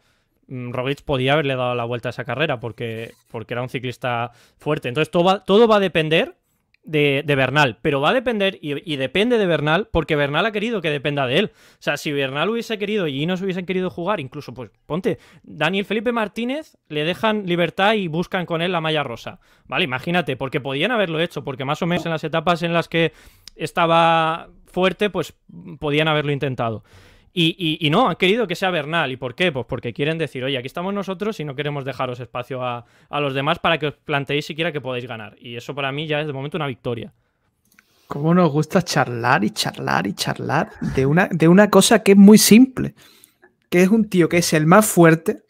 Mm, 0.50 0.72
Roglic 0.72 1.02
podía 1.02 1.34
haberle 1.34 1.54
dado 1.54 1.76
la 1.76 1.84
vuelta 1.84 2.08
a 2.08 2.10
esa 2.10 2.24
carrera 2.24 2.58
porque, 2.58 3.14
porque 3.30 3.54
era 3.54 3.62
un 3.62 3.68
ciclista 3.68 4.32
fuerte. 4.58 4.88
Entonces 4.88 5.10
todo 5.10 5.24
va, 5.24 5.44
todo 5.44 5.68
va 5.68 5.76
a 5.76 5.80
depender 5.80 6.36
de, 6.90 7.22
Bernal, 7.36 7.78
pero 7.82 8.00
va 8.00 8.10
a 8.10 8.14
depender 8.14 8.58
y, 8.60 8.96
depende 8.96 9.38
de 9.38 9.46
Bernal 9.46 9.88
porque 9.90 10.16
Bernal 10.16 10.46
ha 10.46 10.52
querido 10.52 10.80
que 10.80 10.90
dependa 10.90 11.26
de 11.26 11.38
él. 11.38 11.52
O 11.54 11.82
sea, 11.82 11.96
si 11.96 12.10
Bernal 12.12 12.50
hubiese 12.50 12.78
querido 12.78 13.06
y 13.06 13.22
Inos 13.22 13.42
hubiesen 13.42 13.64
querido 13.64 13.90
jugar, 13.90 14.20
incluso 14.20 14.52
pues 14.52 14.70
ponte, 14.86 15.18
Daniel 15.42 15.84
Felipe 15.84 16.12
Martínez 16.12 16.76
le 16.88 17.04
dejan 17.04 17.46
libertad 17.46 17.94
y 17.94 18.08
buscan 18.08 18.44
con 18.44 18.60
él 18.60 18.72
la 18.72 18.80
malla 18.80 19.04
rosa. 19.04 19.38
Vale, 19.66 19.84
imagínate, 19.84 20.36
porque 20.36 20.60
podían 20.60 20.90
haberlo 20.90 21.20
hecho, 21.20 21.44
porque 21.44 21.64
más 21.64 21.80
o 21.82 21.86
menos 21.86 22.04
en 22.06 22.12
las 22.12 22.24
etapas 22.24 22.62
en 22.62 22.72
las 22.72 22.88
que 22.88 23.12
estaba 23.54 24.48
fuerte, 24.66 25.10
pues 25.10 25.34
podían 25.78 26.08
haberlo 26.08 26.32
intentado. 26.32 26.82
Y, 27.32 27.88
no, 27.90 28.08
han 28.08 28.16
querido 28.16 28.46
que 28.46 28.56
sea 28.56 28.70
Bernal. 28.70 29.12
¿Y 29.12 29.16
por 29.16 29.34
qué? 29.34 29.52
Pues 29.52 29.66
porque 29.66 29.92
quieren 29.92 30.18
decir, 30.18 30.42
oye, 30.42 30.58
aquí 30.58 30.66
estamos 30.66 30.92
nosotros 30.92 31.38
y 31.38 31.44
no 31.44 31.54
queremos 31.54 31.84
dejaros 31.84 32.18
espacio 32.18 32.64
a, 32.64 32.84
los 33.10 33.34
demás 33.34 33.58
para 33.58 33.78
que 33.78 33.88
os 33.88 33.94
planteéis 33.94 34.46
siquiera 34.46 34.72
que 34.72 34.80
podéis 34.80 35.06
ganar. 35.06 35.36
Y 35.38 35.56
eso 35.56 35.74
para 35.74 35.92
mí 35.92 36.06
ya 36.06 36.20
es 36.20 36.26
de 36.26 36.32
momento 36.32 36.56
una 36.56 36.66
victoria. 36.66 37.12
¿Cómo 38.08 38.34
nos 38.34 38.50
gusta 38.50 38.82
charlar 38.82 39.44
y 39.44 39.50
charlar 39.50 40.08
y 40.08 40.14
charlar 40.14 40.70
de 40.96 41.06
una, 41.06 41.28
de 41.30 41.46
una 41.46 41.70
cosa 41.70 42.02
que 42.02 42.12
es 42.12 42.18
muy 42.18 42.38
simple? 42.38 42.94
Que 43.68 43.82
es 43.82 43.88
un 43.88 44.08
tío 44.08 44.28
que 44.28 44.38
es 44.38 44.52
el 44.52 44.66
más 44.66 44.84
fuerte, 44.84 45.44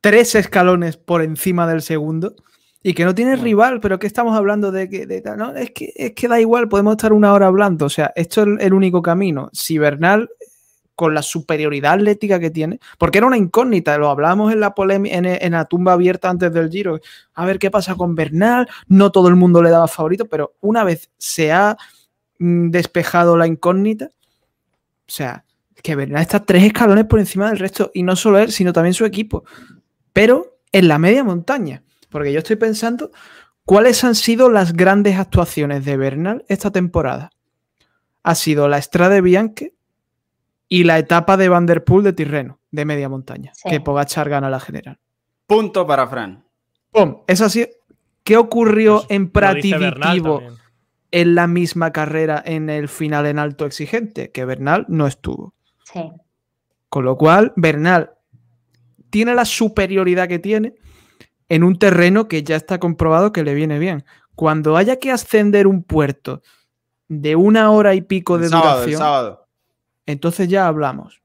tres 0.00 0.34
escalones 0.34 0.96
por 0.96 1.20
encima 1.20 1.66
del 1.66 1.82
segundo 1.82 2.34
y 2.82 2.94
que 2.94 3.04
no 3.04 3.14
tiene 3.14 3.36
rival, 3.36 3.80
pero 3.80 3.98
que 3.98 4.06
estamos 4.06 4.34
hablando 4.34 4.72
de 4.72 4.88
que 4.88 5.22
no, 5.36 5.54
es 5.54 5.72
que 5.72 5.92
es 5.96 6.12
que 6.12 6.28
da 6.28 6.40
igual, 6.40 6.68
podemos 6.68 6.92
estar 6.92 7.12
una 7.12 7.34
hora 7.34 7.48
hablando, 7.48 7.86
o 7.86 7.90
sea, 7.90 8.12
esto 8.16 8.42
es 8.42 8.48
el 8.60 8.72
único 8.72 9.02
camino. 9.02 9.50
Si 9.52 9.76
Bernal 9.76 10.30
con 10.96 11.14
la 11.14 11.22
superioridad 11.22 11.92
atlética 11.92 12.40
que 12.40 12.50
tiene, 12.50 12.80
porque 12.98 13.18
era 13.18 13.26
una 13.26 13.36
incógnita, 13.36 13.96
lo 13.98 14.08
hablábamos 14.08 14.52
en 14.52 14.60
la 14.60 14.74
en, 14.78 15.52
la 15.52 15.64
tumba 15.66 15.92
abierta 15.92 16.30
antes 16.30 16.52
del 16.52 16.70
Giro, 16.70 16.98
a 17.34 17.44
ver 17.44 17.58
qué 17.58 17.70
pasa 17.70 17.94
con 17.94 18.14
Bernal, 18.14 18.66
no 18.88 19.12
todo 19.12 19.28
el 19.28 19.36
mundo 19.36 19.62
le 19.62 19.70
daba 19.70 19.86
favorito, 19.88 20.24
pero 20.26 20.56
una 20.60 20.82
vez 20.82 21.10
se 21.18 21.52
ha 21.52 21.76
mm, 22.38 22.70
despejado 22.70 23.36
la 23.36 23.46
incógnita, 23.46 24.06
o 24.06 25.12
sea, 25.12 25.44
que 25.82 25.94
Bernal 25.94 26.22
está 26.22 26.42
tres 26.44 26.64
escalones 26.64 27.04
por 27.04 27.20
encima 27.20 27.48
del 27.50 27.58
resto, 27.58 27.90
y 27.92 28.02
no 28.02 28.16
solo 28.16 28.38
él, 28.38 28.50
sino 28.50 28.72
también 28.72 28.94
su 28.94 29.04
equipo, 29.04 29.44
pero 30.14 30.58
en 30.72 30.88
la 30.88 30.98
media 30.98 31.22
montaña, 31.22 31.84
porque 32.08 32.32
yo 32.32 32.38
estoy 32.38 32.56
pensando 32.56 33.10
cuáles 33.66 34.02
han 34.02 34.14
sido 34.14 34.48
las 34.48 34.72
grandes 34.72 35.18
actuaciones 35.18 35.84
de 35.84 35.98
Bernal 35.98 36.44
esta 36.48 36.70
temporada. 36.70 37.30
Ha 38.22 38.34
sido 38.34 38.66
la 38.66 38.78
Estrada 38.78 39.20
Bianche, 39.20 39.75
y 40.68 40.84
la 40.84 40.98
etapa 40.98 41.36
de 41.36 41.48
Vanderpool 41.48 42.02
de 42.02 42.12
Tirreno, 42.12 42.60
de 42.70 42.84
media 42.84 43.08
montaña, 43.08 43.52
que 43.68 43.80
Pogachar 43.80 44.28
gana 44.28 44.50
la 44.50 44.60
general. 44.60 44.98
Punto 45.46 45.86
para 45.86 46.06
Fran. 46.08 46.44
¡Pum! 46.90 47.22
Es 47.26 47.40
así. 47.40 47.68
¿Qué 48.24 48.36
ocurrió 48.36 48.98
pues 48.98 49.10
en 49.10 49.30
Prativitivo 49.30 50.42
en 51.12 51.34
la 51.36 51.46
misma 51.46 51.92
carrera 51.92 52.42
en 52.44 52.68
el 52.68 52.88
final 52.88 53.26
en 53.26 53.38
alto 53.38 53.64
exigente? 53.64 54.32
Que 54.32 54.44
Bernal 54.44 54.86
no 54.88 55.06
estuvo. 55.06 55.54
Sí. 55.84 56.00
Con 56.88 57.04
lo 57.04 57.16
cual, 57.16 57.52
Bernal 57.54 58.10
tiene 59.10 59.34
la 59.34 59.44
superioridad 59.44 60.26
que 60.26 60.40
tiene 60.40 60.74
en 61.48 61.62
un 61.62 61.78
terreno 61.78 62.26
que 62.26 62.42
ya 62.42 62.56
está 62.56 62.80
comprobado 62.80 63.32
que 63.32 63.44
le 63.44 63.54
viene 63.54 63.78
bien. 63.78 64.04
Cuando 64.34 64.76
haya 64.76 64.96
que 64.96 65.12
ascender 65.12 65.68
un 65.68 65.84
puerto 65.84 66.42
de 67.08 67.36
una 67.36 67.70
hora 67.70 67.94
y 67.94 68.02
pico 68.02 68.36
de 68.38 68.48
duración 68.48 69.00
entonces 70.06 70.48
ya 70.48 70.66
hablamos. 70.66 71.20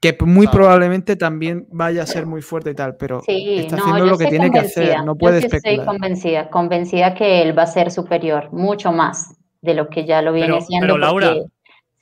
Que 0.00 0.16
muy 0.20 0.46
probablemente 0.46 1.14
también 1.14 1.66
vaya 1.70 2.04
a 2.04 2.06
ser 2.06 2.24
muy 2.24 2.40
fuerte 2.40 2.70
y 2.70 2.74
tal, 2.74 2.96
pero 2.96 3.20
está 3.26 3.76
haciendo 3.76 4.06
lo 4.06 4.16
que 4.16 4.28
tiene 4.28 4.50
que 4.50 4.60
hacer, 4.60 5.04
no 5.04 5.14
puede 5.14 5.40
Estoy 5.40 5.84
convencida, 5.84 6.48
convencida 6.48 7.14
que 7.14 7.42
él 7.42 7.56
va 7.56 7.64
a 7.64 7.66
ser 7.66 7.90
superior, 7.90 8.50
mucho 8.50 8.92
más 8.92 9.36
de 9.60 9.74
lo 9.74 9.90
que 9.90 10.06
ya 10.06 10.22
lo 10.22 10.32
viene 10.32 10.58
siendo. 10.62 10.86
Pero 10.86 10.96
Laura, 10.96 11.34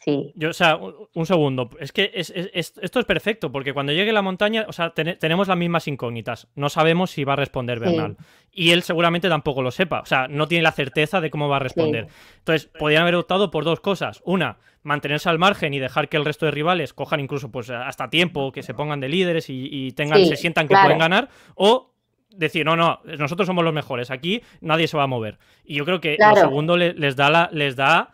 Sí. 0.01 0.33
Yo, 0.37 0.51
o 0.51 0.53
sea, 0.53 0.77
un, 0.77 1.27
segundo. 1.27 1.71
Es 1.81 1.93
que 1.93 2.13
esto 2.15 3.01
es 3.01 3.05
perfecto, 3.05 3.51
porque 3.51 3.75
cuando 3.75 3.93
llegue 3.93 4.13
la 4.13 4.23
montaña, 4.23 4.65
o 4.69 4.73
sea, 4.73 4.95
tenemos 4.95 5.49
las 5.49 5.57
mismas 5.57 5.89
incógnitas. 5.89 6.47
No 6.55 6.69
sabemos 6.69 7.11
si 7.11 7.25
va 7.25 7.33
a 7.33 7.37
responder 7.37 7.81
Bernal. 7.81 8.17
Y 8.59 8.73
él 8.73 8.83
seguramente 8.83 9.29
tampoco 9.29 9.63
lo 9.63 9.71
sepa. 9.71 10.01
O 10.01 10.05
sea, 10.05 10.27
no 10.27 10.49
tiene 10.49 10.63
la 10.63 10.73
certeza 10.73 11.21
de 11.21 11.31
cómo 11.31 11.49
va 11.49 11.57
a 11.57 11.61
responder. 11.61 12.09
Entonces, 12.39 12.69
podrían 12.77 13.03
haber 13.03 13.15
optado 13.15 13.53
por 13.53 13.63
dos 13.63 13.79
cosas. 13.79 14.21
Una, 14.25 14.59
mantenerse 14.83 15.29
al 15.29 15.39
margen 15.39 15.75
y 15.75 15.79
dejar 15.79 16.09
que 16.09 16.17
el 16.17 16.25
resto 16.25 16.45
de 16.45 16.51
rivales 16.51 16.93
cojan 16.93 17.21
incluso 17.21 17.53
pues 17.53 17.71
hasta 17.71 18.11
tiempo, 18.11 18.51
que 18.51 18.65
se 18.65 18.75
pongan 18.75 18.99
de 18.99 19.09
líderes 19.09 19.47
y, 19.49 19.93
tengan, 19.93 20.27
se 20.27 20.35
sientan 20.35 20.67
que 20.67 20.75
pueden 20.75 20.99
ganar. 20.99 21.29
O 21.55 21.93
decir, 22.31 22.67
no, 22.67 22.75
no, 22.75 23.01
nosotros 23.17 23.47
somos 23.47 23.63
los 23.63 23.73
mejores. 23.73 24.11
Aquí 24.11 24.43
nadie 24.61 24.89
se 24.89 24.97
va 24.97 25.05
a 25.05 25.07
mover. 25.07 25.39
Y 25.65 25.77
yo 25.77 25.85
creo 25.85 26.01
que 26.01 26.17
lo 26.19 26.35
segundo 26.35 26.77
les 26.77 27.15
da 27.15 27.31
la, 27.31 27.49
les 27.53 27.77
da 27.77 28.11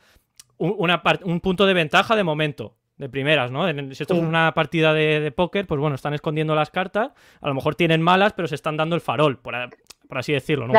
un, 0.59 1.41
punto 1.41 1.65
de 1.65 1.73
ventaja 1.73 2.17
de 2.17 2.23
momento, 2.23 2.77
de 2.99 3.09
primeras, 3.09 3.51
¿no? 3.51 3.67
Si 3.95 4.03
esto 4.03 4.13
es 4.13 4.21
una 4.21 4.53
partida 4.53 4.93
de, 4.93 5.33
póker, 5.33 5.67
pues 5.67 5.81
bueno, 5.81 5.95
están 5.95 6.13
escondiendo 6.13 6.55
las 6.55 6.71
cartas, 6.71 7.13
a 7.41 7.49
lo 7.49 7.55
mejor 7.55 7.77
tienen 7.77 8.03
malas, 8.03 8.35
pero 8.35 8.47
se 8.47 8.55
están 8.55 8.77
dando 8.77 8.95
el 8.95 9.01
farol, 9.01 9.39
por, 9.39 9.55
así 10.19 10.33
decirlo, 10.33 10.67
¿no? 10.67 10.75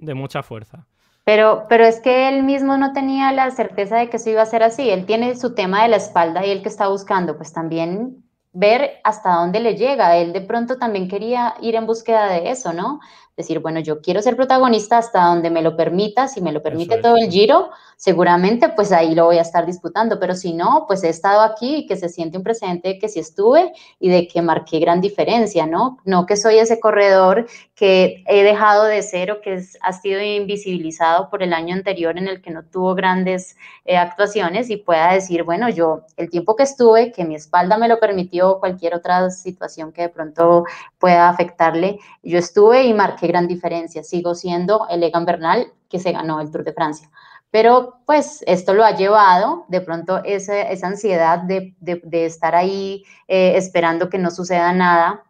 de 0.00 0.14
mucha 0.14 0.42
fuerza. 0.42 0.86
Pero, 1.24 1.66
pero 1.68 1.84
es 1.84 2.00
que 2.00 2.28
él 2.28 2.42
mismo 2.42 2.76
no 2.76 2.92
tenía 2.92 3.30
la 3.32 3.50
certeza 3.50 3.98
de 3.98 4.08
que 4.08 4.16
eso 4.16 4.30
iba 4.30 4.42
a 4.42 4.46
ser 4.46 4.62
así. 4.62 4.90
Él 4.90 5.06
tiene 5.06 5.36
su 5.36 5.54
tema 5.54 5.82
de 5.82 5.88
la 5.88 5.96
espalda 5.96 6.44
y 6.44 6.50
el 6.50 6.62
que 6.62 6.68
está 6.68 6.88
buscando, 6.88 7.36
pues 7.36 7.52
también 7.52 8.24
ver 8.52 9.00
hasta 9.04 9.34
dónde 9.34 9.60
le 9.60 9.76
llega. 9.76 10.16
Él 10.16 10.32
de 10.32 10.40
pronto 10.40 10.78
también 10.78 11.08
quería 11.08 11.54
ir 11.60 11.76
en 11.76 11.86
búsqueda 11.86 12.26
de 12.26 12.50
eso, 12.50 12.72
¿no? 12.72 13.00
Decir, 13.40 13.58
bueno, 13.60 13.80
yo 13.80 14.00
quiero 14.00 14.22
ser 14.22 14.36
protagonista 14.36 14.98
hasta 14.98 15.24
donde 15.26 15.50
me 15.50 15.62
lo 15.62 15.76
permita, 15.76 16.28
si 16.28 16.40
me 16.40 16.52
lo 16.52 16.62
permite 16.62 16.98
todo 16.98 17.16
el 17.16 17.30
giro, 17.30 17.70
seguramente 17.96 18.70
pues 18.70 18.92
ahí 18.92 19.14
lo 19.14 19.26
voy 19.26 19.38
a 19.38 19.42
estar 19.42 19.66
disputando, 19.66 20.18
pero 20.18 20.34
si 20.34 20.52
no, 20.52 20.84
pues 20.86 21.04
he 21.04 21.08
estado 21.08 21.42
aquí 21.42 21.76
y 21.76 21.86
que 21.86 21.96
se 21.96 22.08
siente 22.08 22.38
un 22.38 22.44
precedente 22.44 22.88
de 22.88 22.98
que 22.98 23.08
sí 23.08 23.20
estuve 23.20 23.72
y 23.98 24.08
de 24.08 24.26
que 24.26 24.40
marqué 24.42 24.78
gran 24.78 25.00
diferencia, 25.00 25.66
¿no? 25.66 25.98
No 26.04 26.26
que 26.26 26.36
soy 26.36 26.58
ese 26.58 26.80
corredor 26.80 27.46
que 27.74 28.24
he 28.26 28.42
dejado 28.42 28.84
de 28.84 29.02
ser 29.02 29.30
o 29.32 29.40
que 29.40 29.62
ha 29.80 29.92
sido 29.92 30.22
invisibilizado 30.22 31.30
por 31.30 31.42
el 31.42 31.52
año 31.52 31.74
anterior 31.74 32.18
en 32.18 32.28
el 32.28 32.40
que 32.42 32.50
no 32.50 32.62
tuvo 32.62 32.94
grandes 32.94 33.56
eh, 33.84 33.96
actuaciones 33.96 34.70
y 34.70 34.76
pueda 34.76 35.12
decir, 35.12 35.42
bueno, 35.44 35.68
yo 35.68 36.02
el 36.16 36.30
tiempo 36.30 36.56
que 36.56 36.64
estuve, 36.64 37.12
que 37.12 37.24
mi 37.24 37.34
espalda 37.34 37.78
me 37.78 37.88
lo 37.88 37.98
permitió, 37.98 38.58
cualquier 38.60 38.94
otra 38.94 39.30
situación 39.30 39.92
que 39.92 40.02
de 40.02 40.08
pronto 40.08 40.64
pueda 40.98 41.28
afectarle, 41.28 41.98
yo 42.22 42.38
estuve 42.38 42.84
y 42.84 42.94
marqué 42.94 43.26
gran 43.30 43.48
diferencia. 43.48 44.02
Sigo 44.02 44.34
siendo 44.34 44.86
el 44.90 45.02
Egan 45.02 45.24
Bernal 45.24 45.72
que 45.88 45.98
se 45.98 46.12
ganó 46.12 46.40
el 46.40 46.50
Tour 46.50 46.64
de 46.64 46.72
Francia. 46.72 47.10
Pero 47.50 48.00
pues 48.06 48.44
esto 48.46 48.74
lo 48.74 48.84
ha 48.84 48.92
llevado, 48.92 49.64
de 49.68 49.80
pronto 49.80 50.22
esa, 50.24 50.60
esa 50.62 50.86
ansiedad 50.86 51.40
de, 51.40 51.74
de, 51.80 52.24
estar 52.24 52.54
ahí 52.54 53.04
eh, 53.26 53.54
esperando 53.56 54.08
que 54.08 54.18
no 54.18 54.30
suceda 54.30 54.72
nada 54.72 55.24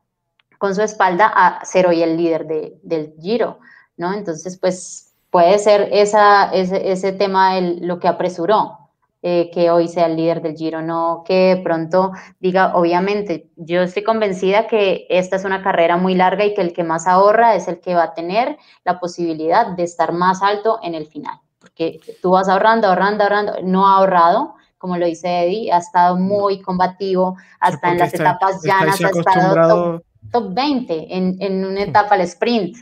con 0.59 0.74
su 0.74 0.82
espalda 0.82 1.32
a 1.35 1.64
ser 1.64 1.86
hoy 1.86 2.02
el 2.02 2.18
líder 2.18 2.47
de, 2.47 2.78
del 2.82 3.14
Giro, 3.18 3.60
¿no? 3.97 4.12
Entonces 4.12 4.59
pues 4.59 5.14
puede 5.31 5.59
ser 5.59 5.89
esa, 5.93 6.52
ese, 6.52 6.93
ese 6.93 7.12
tema 7.12 7.56
el, 7.56 7.86
lo 7.86 7.98
que 7.98 8.09
apresuró, 8.09 8.80
eh, 9.23 9.51
que 9.53 9.71
hoy 9.71 9.87
sea 9.89 10.07
el 10.07 10.17
líder 10.17 10.41
del 10.41 10.57
Giro, 10.57 10.81
no 10.81 11.25
que 11.27 11.55
de 11.55 11.57
pronto 11.59 12.13
diga, 12.39 12.75
obviamente, 12.75 13.51
yo 13.57 13.83
estoy 13.83 14.03
convencida 14.03 14.67
que 14.67 15.07
esta 15.11 15.37
es 15.37 15.45
una 15.45 15.63
carrera 15.63 15.99
muy 15.99 16.15
larga 16.15 16.47
y 16.47 16.55
que 16.55 16.63
el 16.63 16.73
que 16.73 16.85
más 16.85 17.07
ahorra 17.07 17.55
es 17.55 17.69
el 17.69 17.81
que 17.81 17.95
va 17.95 18.05
a 18.05 18.15
tener 18.15 18.57
la 18.85 18.99
posibilidad 18.99 19.77
de 19.77 19.83
estar 19.83 20.13
más 20.13 20.43
alto 20.43 20.79
en 20.83 20.95
el 20.95 21.07
final, 21.07 21.39
porque 21.59 22.01
tú 22.23 22.31
vas 22.31 22.49
ahorrando, 22.49 22.89
ahorrando, 22.89 23.25
ahorrando, 23.25 23.53
no 23.63 23.87
ha 23.87 23.99
ahorrado, 23.99 24.55
como 24.79 24.97
lo 24.97 25.05
dice 25.05 25.45
Eddie, 25.45 25.71
ha 25.71 25.79
estado 25.79 26.17
muy 26.17 26.63
combativo, 26.63 27.37
hasta 27.61 27.91
en 27.91 27.99
las 27.99 28.15
etapas 28.15 28.63
llanas 28.65 28.99
ha 29.05 29.11
estado 29.11 30.03
top, 30.33 30.55
20 30.55 31.15
en, 31.15 31.37
en, 31.41 31.67
una 31.67 31.83
etapa 31.83 32.15
al 32.15 32.23
sprint. 32.23 32.79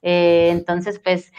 Eh, 0.00 0.48
entonces, 0.50 0.98
pues 0.98 1.30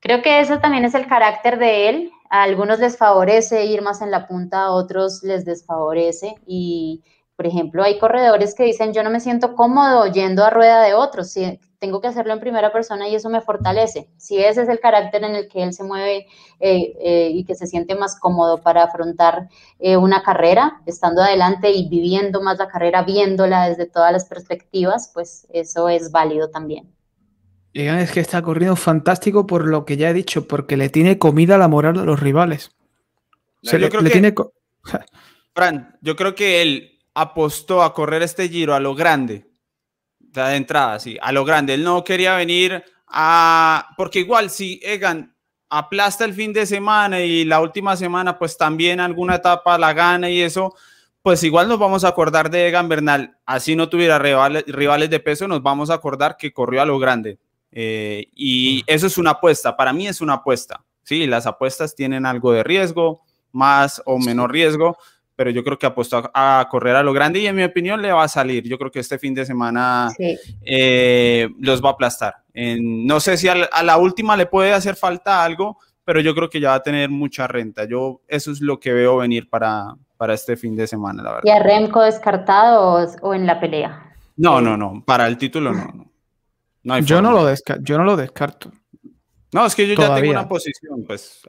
creo 0.00 0.22
que 0.22 0.40
eso 0.40 0.58
también 0.60 0.86
es 0.86 0.94
el 0.94 1.06
carácter 1.06 1.58
de 1.58 1.90
él, 1.90 2.10
a 2.30 2.42
algunos 2.44 2.78
les 2.78 2.96
favorece 2.96 3.66
ir 3.66 3.82
más 3.82 4.00
en 4.02 4.10
la 4.10 4.26
punta, 4.26 4.62
a 4.62 4.70
otros 4.72 5.22
les 5.24 5.44
desfavorece 5.44 6.36
y, 6.46 7.02
por 7.36 7.46
ejemplo, 7.46 7.82
hay 7.82 7.98
corredores 7.98 8.54
que 8.54 8.64
dicen 8.64 8.92
yo 8.92 9.02
no 9.02 9.10
me 9.10 9.20
siento 9.20 9.54
cómodo 9.54 10.06
yendo 10.06 10.44
a 10.44 10.50
rueda 10.50 10.82
de 10.82 10.94
otros, 10.94 11.30
si 11.32 11.58
tengo 11.80 12.00
que 12.00 12.08
hacerlo 12.08 12.32
en 12.34 12.40
primera 12.40 12.72
persona 12.72 13.08
y 13.08 13.14
eso 13.16 13.30
me 13.30 13.40
fortalece. 13.40 14.08
Si 14.16 14.38
ese 14.38 14.62
es 14.62 14.68
el 14.68 14.78
carácter 14.80 15.24
en 15.24 15.34
el 15.34 15.48
que 15.48 15.62
él 15.62 15.72
se 15.72 15.82
mueve 15.82 16.26
eh, 16.60 16.94
eh, 17.00 17.30
y 17.32 17.44
que 17.44 17.54
se 17.56 17.66
siente 17.66 17.94
más 17.96 18.18
cómodo 18.20 18.62
para 18.62 18.84
afrontar 18.84 19.48
eh, 19.78 19.96
una 19.96 20.22
carrera, 20.22 20.82
estando 20.86 21.22
adelante 21.22 21.72
y 21.72 21.88
viviendo 21.88 22.42
más 22.42 22.58
la 22.58 22.68
carrera, 22.68 23.02
viéndola 23.02 23.68
desde 23.68 23.86
todas 23.86 24.12
las 24.12 24.26
perspectivas, 24.26 25.10
pues 25.12 25.46
eso 25.50 25.88
es 25.88 26.12
válido 26.12 26.50
también. 26.50 26.99
Es 27.72 28.10
que 28.10 28.20
está 28.20 28.42
corriendo 28.42 28.74
fantástico 28.74 29.46
por 29.46 29.66
lo 29.66 29.84
que 29.84 29.96
ya 29.96 30.10
he 30.10 30.14
dicho, 30.14 30.48
porque 30.48 30.76
le 30.76 30.88
tiene 30.88 31.18
comida 31.18 31.56
la 31.56 31.68
moral 31.68 31.98
a 31.98 32.04
los 32.04 32.18
rivales. 32.18 32.72
yo 33.62 33.88
creo 33.88 34.02
que, 34.02 34.10
tiene 34.10 34.34
Fran, 35.54 35.96
yo 36.00 36.16
creo 36.16 36.34
que 36.34 36.62
él 36.62 36.98
apostó 37.14 37.82
a 37.82 37.94
correr 37.94 38.22
este 38.22 38.48
giro 38.48 38.74
a 38.74 38.80
lo 38.80 38.94
grande. 38.94 39.46
De 40.18 40.56
entrada, 40.56 40.98
sí, 40.98 41.16
a 41.20 41.32
lo 41.32 41.44
grande. 41.44 41.74
Él 41.74 41.84
no 41.84 42.02
quería 42.04 42.36
venir 42.36 42.84
a. 43.06 43.94
Porque 43.96 44.20
igual, 44.20 44.50
si 44.50 44.80
Egan 44.82 45.34
aplasta 45.68 46.24
el 46.24 46.34
fin 46.34 46.52
de 46.52 46.66
semana 46.66 47.20
y 47.20 47.44
la 47.44 47.60
última 47.60 47.96
semana, 47.96 48.38
pues 48.38 48.56
también 48.56 49.00
alguna 49.00 49.36
etapa 49.36 49.78
la 49.78 49.92
gana 49.92 50.28
y 50.28 50.40
eso, 50.40 50.74
pues 51.22 51.42
igual 51.44 51.68
nos 51.68 51.78
vamos 51.78 52.02
a 52.04 52.08
acordar 52.08 52.50
de 52.50 52.68
Egan 52.68 52.88
Bernal. 52.88 53.36
Así 53.46 53.76
no 53.76 53.88
tuviera 53.88 54.18
rivales, 54.18 54.64
rivales 54.66 55.10
de 55.10 55.20
peso, 55.20 55.46
nos 55.46 55.62
vamos 55.62 55.90
a 55.90 55.94
acordar 55.94 56.36
que 56.36 56.52
corrió 56.52 56.82
a 56.82 56.86
lo 56.86 56.98
grande. 56.98 57.38
Eh, 57.72 58.26
y 58.34 58.82
eso 58.86 59.06
es 59.06 59.18
una 59.18 59.30
apuesta, 59.30 59.76
para 59.76 59.92
mí 59.92 60.06
es 60.06 60.20
una 60.20 60.34
apuesta. 60.34 60.84
Sí, 61.02 61.26
las 61.26 61.46
apuestas 61.46 61.94
tienen 61.94 62.26
algo 62.26 62.52
de 62.52 62.62
riesgo, 62.62 63.22
más 63.52 64.02
o 64.06 64.18
menos 64.18 64.48
riesgo, 64.48 64.96
pero 65.34 65.50
yo 65.50 65.64
creo 65.64 65.78
que 65.78 65.86
apostó 65.86 66.30
a, 66.34 66.66
correr 66.70 66.96
a 66.96 67.02
lo 67.02 67.12
grande 67.12 67.40
y 67.40 67.46
en 67.46 67.56
mi 67.56 67.64
opinión 67.64 68.02
le 68.02 68.12
va 68.12 68.24
a 68.24 68.28
salir. 68.28 68.68
Yo 68.68 68.78
creo 68.78 68.90
que 68.90 69.00
este 69.00 69.18
fin 69.18 69.34
de 69.34 69.46
semana 69.46 70.10
eh, 70.62 71.48
los 71.58 71.82
va 71.82 71.90
a 71.90 71.92
aplastar. 71.92 72.34
no 72.54 73.20
sé 73.20 73.36
si 73.36 73.48
a 73.48 73.82
la, 73.82 73.96
última 73.96 74.36
le 74.36 74.46
puede 74.46 74.72
hacer 74.72 74.96
falta 74.96 75.42
algo, 75.42 75.78
pero 76.04 76.20
yo 76.20 76.34
creo 76.34 76.50
que 76.50 76.60
ya 76.60 76.70
va 76.70 76.74
a 76.76 76.82
tener 76.82 77.08
mucha 77.08 77.46
renta. 77.46 77.84
Yo 77.86 78.20
eso 78.28 78.52
es 78.52 78.60
lo 78.60 78.78
que 78.78 78.92
veo 78.92 79.16
venir 79.16 79.48
para, 79.48 79.94
para 80.16 80.34
este 80.34 80.56
fin 80.56 80.76
de 80.76 80.86
semana, 80.86 81.22
la 81.22 81.30
verdad. 81.30 81.44
¿Y 81.46 81.50
a 81.50 81.62
Remco 81.62 82.02
descartado 82.02 83.08
o, 83.22 83.34
en 83.34 83.46
la 83.46 83.58
pelea? 83.58 84.12
No, 84.36 84.60
no, 84.60 84.76
no, 84.76 85.02
para 85.06 85.26
el 85.26 85.38
título 85.38 85.72
no 85.72 86.09
yo, 86.82 87.22
no 87.22 87.32
lo 87.32 87.54
yo 87.82 87.98
no 87.98 88.04
lo 88.04 88.16
descarto. 88.16 88.72
No, 89.52 89.66
es 89.66 89.74
que 89.74 89.86
yo 89.86 89.94
ya 89.94 90.14
tengo 90.14 90.30
una 90.30 90.48
posición, 90.48 91.02
pues. 91.04 91.40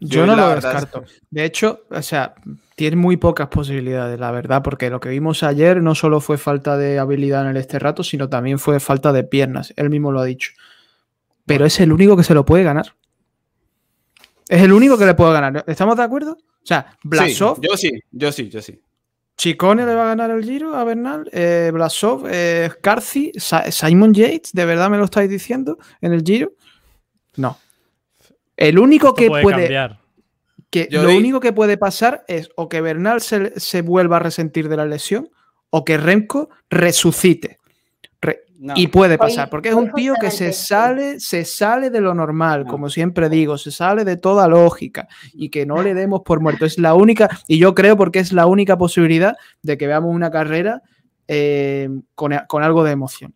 Yo, 0.00 0.24
no 0.24 0.34
lo 0.34 0.54
descarto. 0.54 1.04
De 1.30 1.44
hecho, 1.44 1.84
o 1.90 2.00
sea, 2.00 2.34
tiene 2.74 2.96
muy 2.96 3.18
pocas 3.18 3.48
posibilidades, 3.48 4.18
la 4.18 4.30
verdad, 4.30 4.62
porque 4.62 4.88
lo 4.88 4.98
que 4.98 5.10
vimos 5.10 5.42
ayer 5.42 5.82
no 5.82 5.94
solo 5.94 6.20
fue 6.20 6.38
falta 6.38 6.78
de 6.78 6.98
habilidad 6.98 7.42
en 7.42 7.50
el 7.50 7.56
este 7.58 7.78
rato, 7.78 8.02
sino 8.02 8.30
también 8.30 8.58
fue 8.58 8.80
falta 8.80 9.12
de 9.12 9.24
piernas. 9.24 9.74
Él 9.76 9.90
mismo 9.90 10.10
lo 10.10 10.20
ha 10.20 10.24
dicho. 10.24 10.52
Pero 11.44 11.66
es 11.66 11.78
el 11.80 11.92
único 11.92 12.16
que 12.16 12.24
se 12.24 12.32
lo 12.32 12.46
puede 12.46 12.64
ganar. 12.64 12.94
Es 14.48 14.62
el 14.62 14.72
único 14.72 14.96
que 14.96 15.04
le 15.04 15.14
puede 15.14 15.32
ganar. 15.34 15.64
¿Estamos 15.66 15.96
de 15.96 16.02
acuerdo? 16.02 16.32
O 16.32 16.66
sea, 16.66 16.96
Blasov. 17.02 17.60
yo 17.60 17.76
sí, 17.76 17.90
yo 18.10 18.32
sí, 18.32 18.48
yo 18.48 18.62
sí. 18.62 18.80
Chicone 19.40 19.86
le 19.86 19.94
va 19.94 20.02
a 20.02 20.06
ganar 20.08 20.30
el 20.30 20.44
Giro 20.44 20.74
a 20.74 20.84
Bernal, 20.84 21.26
eh, 21.32 21.70
Blasov, 21.72 22.26
eh, 22.30 22.68
Simon 23.70 24.12
Yates, 24.12 24.52
¿de 24.52 24.66
verdad 24.66 24.90
me 24.90 24.98
lo 24.98 25.04
estáis 25.04 25.30
diciendo 25.30 25.78
en 26.02 26.12
el 26.12 26.22
Giro? 26.22 26.52
No. 27.36 27.56
El 28.54 28.78
único 28.78 29.14
que 29.14 29.28
puede, 29.28 29.96
Que 30.68 30.88
lo 30.90 31.16
único 31.16 31.40
que 31.40 31.54
puede 31.54 31.78
pasar 31.78 32.22
es 32.28 32.50
o 32.54 32.68
que 32.68 32.82
Bernal 32.82 33.22
se, 33.22 33.58
se, 33.58 33.80
vuelva 33.80 34.16
a 34.16 34.20
resentir 34.20 34.68
de 34.68 34.76
la 34.76 34.84
lesión 34.84 35.30
o 35.70 35.86
que 35.86 35.96
Remco 35.96 36.50
resucite. 36.68 37.59
Y 38.74 38.88
puede 38.88 39.16
pasar, 39.16 39.48
porque 39.48 39.70
es 39.70 39.74
un 39.74 39.90
tío 39.92 40.14
que 40.20 40.30
se 40.30 40.52
sale, 40.52 41.18
se 41.18 41.46
sale 41.46 41.88
de 41.88 42.02
lo 42.02 42.12
normal, 42.12 42.66
como 42.66 42.90
siempre 42.90 43.30
digo, 43.30 43.56
se 43.56 43.70
sale 43.70 44.04
de 44.04 44.18
toda 44.18 44.48
lógica 44.48 45.08
y 45.32 45.48
que 45.48 45.64
no 45.64 45.82
le 45.82 45.94
demos 45.94 46.20
por 46.20 46.40
muerto. 46.40 46.66
Es 46.66 46.78
la 46.78 46.92
única, 46.92 47.30
y 47.48 47.58
yo 47.58 47.74
creo 47.74 47.96
porque 47.96 48.18
es 48.18 48.34
la 48.34 48.46
única 48.46 48.76
posibilidad 48.76 49.34
de 49.62 49.78
que 49.78 49.86
veamos 49.86 50.14
una 50.14 50.30
carrera 50.30 50.82
eh, 51.26 51.88
con, 52.14 52.32
algo 52.62 52.84
de 52.84 52.92
emoción. 52.92 53.34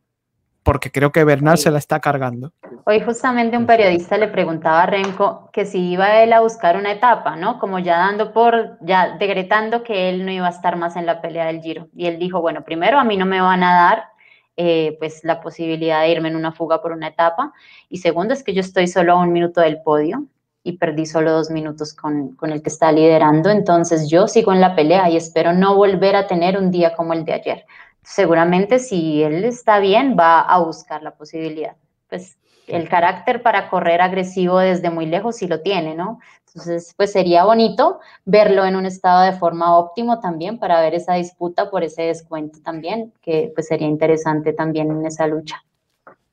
Porque 0.62 0.90
creo 0.90 1.10
que 1.10 1.24
Bernal 1.24 1.56
se 1.56 1.70
la 1.70 1.78
está 1.78 2.00
cargando. 2.00 2.52
Hoy 2.84 3.00
justamente 3.00 3.56
un 3.56 3.66
periodista 3.66 4.18
le 4.18 4.28
preguntaba 4.28 4.82
a 4.82 4.86
Renko 4.86 5.48
que 5.52 5.64
si 5.64 5.90
iba 5.90 6.22
él 6.22 6.32
a 6.34 6.40
buscar 6.40 6.76
una 6.76 6.92
etapa, 6.92 7.36
¿no? 7.36 7.58
Como 7.58 7.78
ya 7.78 7.98
dando 7.98 8.32
por, 8.32 8.78
ya 8.80 9.16
decretando 9.18 9.82
que 9.82 10.10
él 10.10 10.24
no 10.26 10.32
iba 10.32 10.46
a 10.46 10.50
estar 10.50 10.76
más 10.76 10.96
en 10.96 11.06
la 11.06 11.22
pelea 11.22 11.46
del 11.46 11.60
Giro. 11.60 11.88
Y 11.94 12.06
él 12.06 12.18
dijo, 12.18 12.40
bueno, 12.40 12.62
primero 12.62 12.98
a 12.98 13.04
mí 13.04 13.16
no 13.16 13.26
me 13.26 13.40
van 13.40 13.62
a 13.62 13.74
dar 13.74 14.13
eh, 14.56 14.96
pues 14.98 15.24
la 15.24 15.40
posibilidad 15.40 16.02
de 16.02 16.10
irme 16.10 16.28
en 16.28 16.36
una 16.36 16.52
fuga 16.52 16.80
por 16.80 16.92
una 16.92 17.08
etapa. 17.08 17.52
Y 17.88 17.98
segundo 17.98 18.34
es 18.34 18.42
que 18.42 18.54
yo 18.54 18.60
estoy 18.60 18.86
solo 18.86 19.12
a 19.12 19.20
un 19.20 19.32
minuto 19.32 19.60
del 19.60 19.82
podio 19.82 20.26
y 20.62 20.78
perdí 20.78 21.06
solo 21.06 21.32
dos 21.32 21.50
minutos 21.50 21.92
con, 21.92 22.36
con 22.36 22.50
el 22.50 22.62
que 22.62 22.70
está 22.70 22.92
liderando. 22.92 23.50
Entonces 23.50 24.08
yo 24.08 24.28
sigo 24.28 24.52
en 24.52 24.60
la 24.60 24.74
pelea 24.74 25.10
y 25.10 25.16
espero 25.16 25.52
no 25.52 25.74
volver 25.76 26.16
a 26.16 26.26
tener 26.26 26.56
un 26.56 26.70
día 26.70 26.94
como 26.94 27.12
el 27.12 27.24
de 27.24 27.34
ayer. 27.34 27.66
Seguramente 28.02 28.78
si 28.78 29.22
él 29.22 29.44
está 29.44 29.78
bien 29.78 30.16
va 30.18 30.40
a 30.40 30.58
buscar 30.58 31.02
la 31.02 31.12
posibilidad. 31.12 31.76
Pues 32.08 32.36
el 32.66 32.88
carácter 32.88 33.42
para 33.42 33.68
correr 33.68 34.00
agresivo 34.00 34.58
desde 34.58 34.90
muy 34.90 35.06
lejos 35.06 35.36
sí 35.36 35.46
lo 35.46 35.60
tiene, 35.60 35.94
¿no? 35.94 36.20
Entonces, 36.54 36.94
pues 36.96 37.10
sería 37.10 37.44
bonito 37.44 37.98
verlo 38.24 38.64
en 38.64 38.76
un 38.76 38.86
estado 38.86 39.24
de 39.24 39.32
forma 39.32 39.76
óptimo 39.76 40.20
también 40.20 40.60
para 40.60 40.80
ver 40.80 40.94
esa 40.94 41.14
disputa 41.14 41.68
por 41.68 41.82
ese 41.82 42.02
descuento 42.02 42.60
también, 42.62 43.12
que 43.20 43.50
pues 43.54 43.66
sería 43.66 43.88
interesante 43.88 44.52
también 44.52 44.88
en 44.92 45.04
esa 45.04 45.26
lucha. 45.26 45.64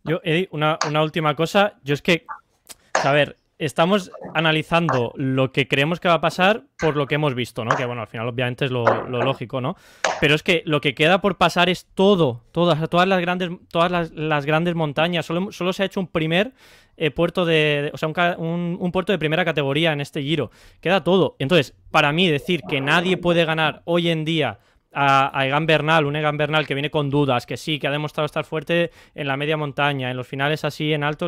Yo, 0.04 0.20
Eddie, 0.24 0.48
una, 0.52 0.78
una 0.88 1.02
última 1.02 1.36
cosa. 1.36 1.74
Yo 1.84 1.96
es 1.96 2.04
que, 2.04 2.26
a 3.04 3.12
ver, 3.12 3.38
estamos 3.62 4.12
analizando 4.34 5.14
lo 5.16 5.52
que 5.52 5.68
creemos 5.68 6.00
que 6.00 6.08
va 6.08 6.16
a 6.16 6.22
pasar 6.22 6.64
por 6.80 6.98
lo 6.98 7.06
que 7.06 7.16
hemos 7.16 7.36
visto, 7.36 7.64
¿no? 7.64 7.76
Que 7.76 7.86
bueno, 7.86 8.02
al 8.02 8.08
final 8.08 8.28
obviamente 8.28 8.66
es 8.66 8.72
lo, 8.72 8.84
lógico, 9.08 9.62
¿no? 9.62 9.76
Pero 10.20 10.34
es 10.34 10.42
que 10.42 10.64
lo 10.66 10.82
que 10.82 10.96
queda 10.96 11.22
por 11.22 11.38
pasar 11.38 11.70
es 11.70 11.86
todo, 11.94 12.42
todas, 12.52 12.90
todas 12.90 13.08
las 13.08 13.22
grandes, 13.22 13.52
todas 13.70 14.12
las, 14.12 14.46
grandes 14.48 14.74
montañas. 14.74 15.28
Solo, 15.28 15.52
solo, 15.52 15.74
se 15.74 15.84
ha 15.84 15.86
hecho 15.86 16.00
un 16.00 16.08
primer 16.08 16.54
eh, 16.98 17.12
puerto 17.12 17.46
de, 17.46 17.92
o 17.94 17.98
sea, 17.98 18.10
un, 18.10 18.78
un, 18.80 18.92
puerto 18.92 19.12
de 19.12 19.20
primera 19.20 19.46
categoría 19.46 19.94
en 19.94 20.02
este 20.02 20.24
giro. 20.24 20.50
Queda 20.80 21.04
todo. 21.04 21.36
Entonces, 21.38 21.76
para 21.92 22.12
mí 22.12 22.28
decir 22.28 22.64
que 22.68 22.82
nadie 22.82 23.18
puede 23.18 23.46
ganar 23.46 23.84
hoy 23.86 24.10
en 24.10 24.26
día 24.26 24.58
a, 24.94 25.46
Egan 25.46 25.66
Bernal, 25.66 26.06
un 26.06 26.16
Egan 26.16 26.38
Bernal 26.38 26.68
que 26.68 26.74
viene 26.74 26.92
con 26.92 27.10
dudas, 27.10 27.46
que 27.46 27.58
sí, 27.58 27.80
que 27.80 27.88
ha 27.88 27.92
demostrado 27.92 28.26
estar 28.26 28.46
fuerte 28.46 28.92
en 29.16 29.28
la 29.28 29.38
media 29.38 29.58
montaña, 29.58 30.12
en 30.12 30.18
los 30.18 30.28
finales 30.28 30.66
así, 30.66 30.94
en 30.94 31.04
alto, 31.04 31.28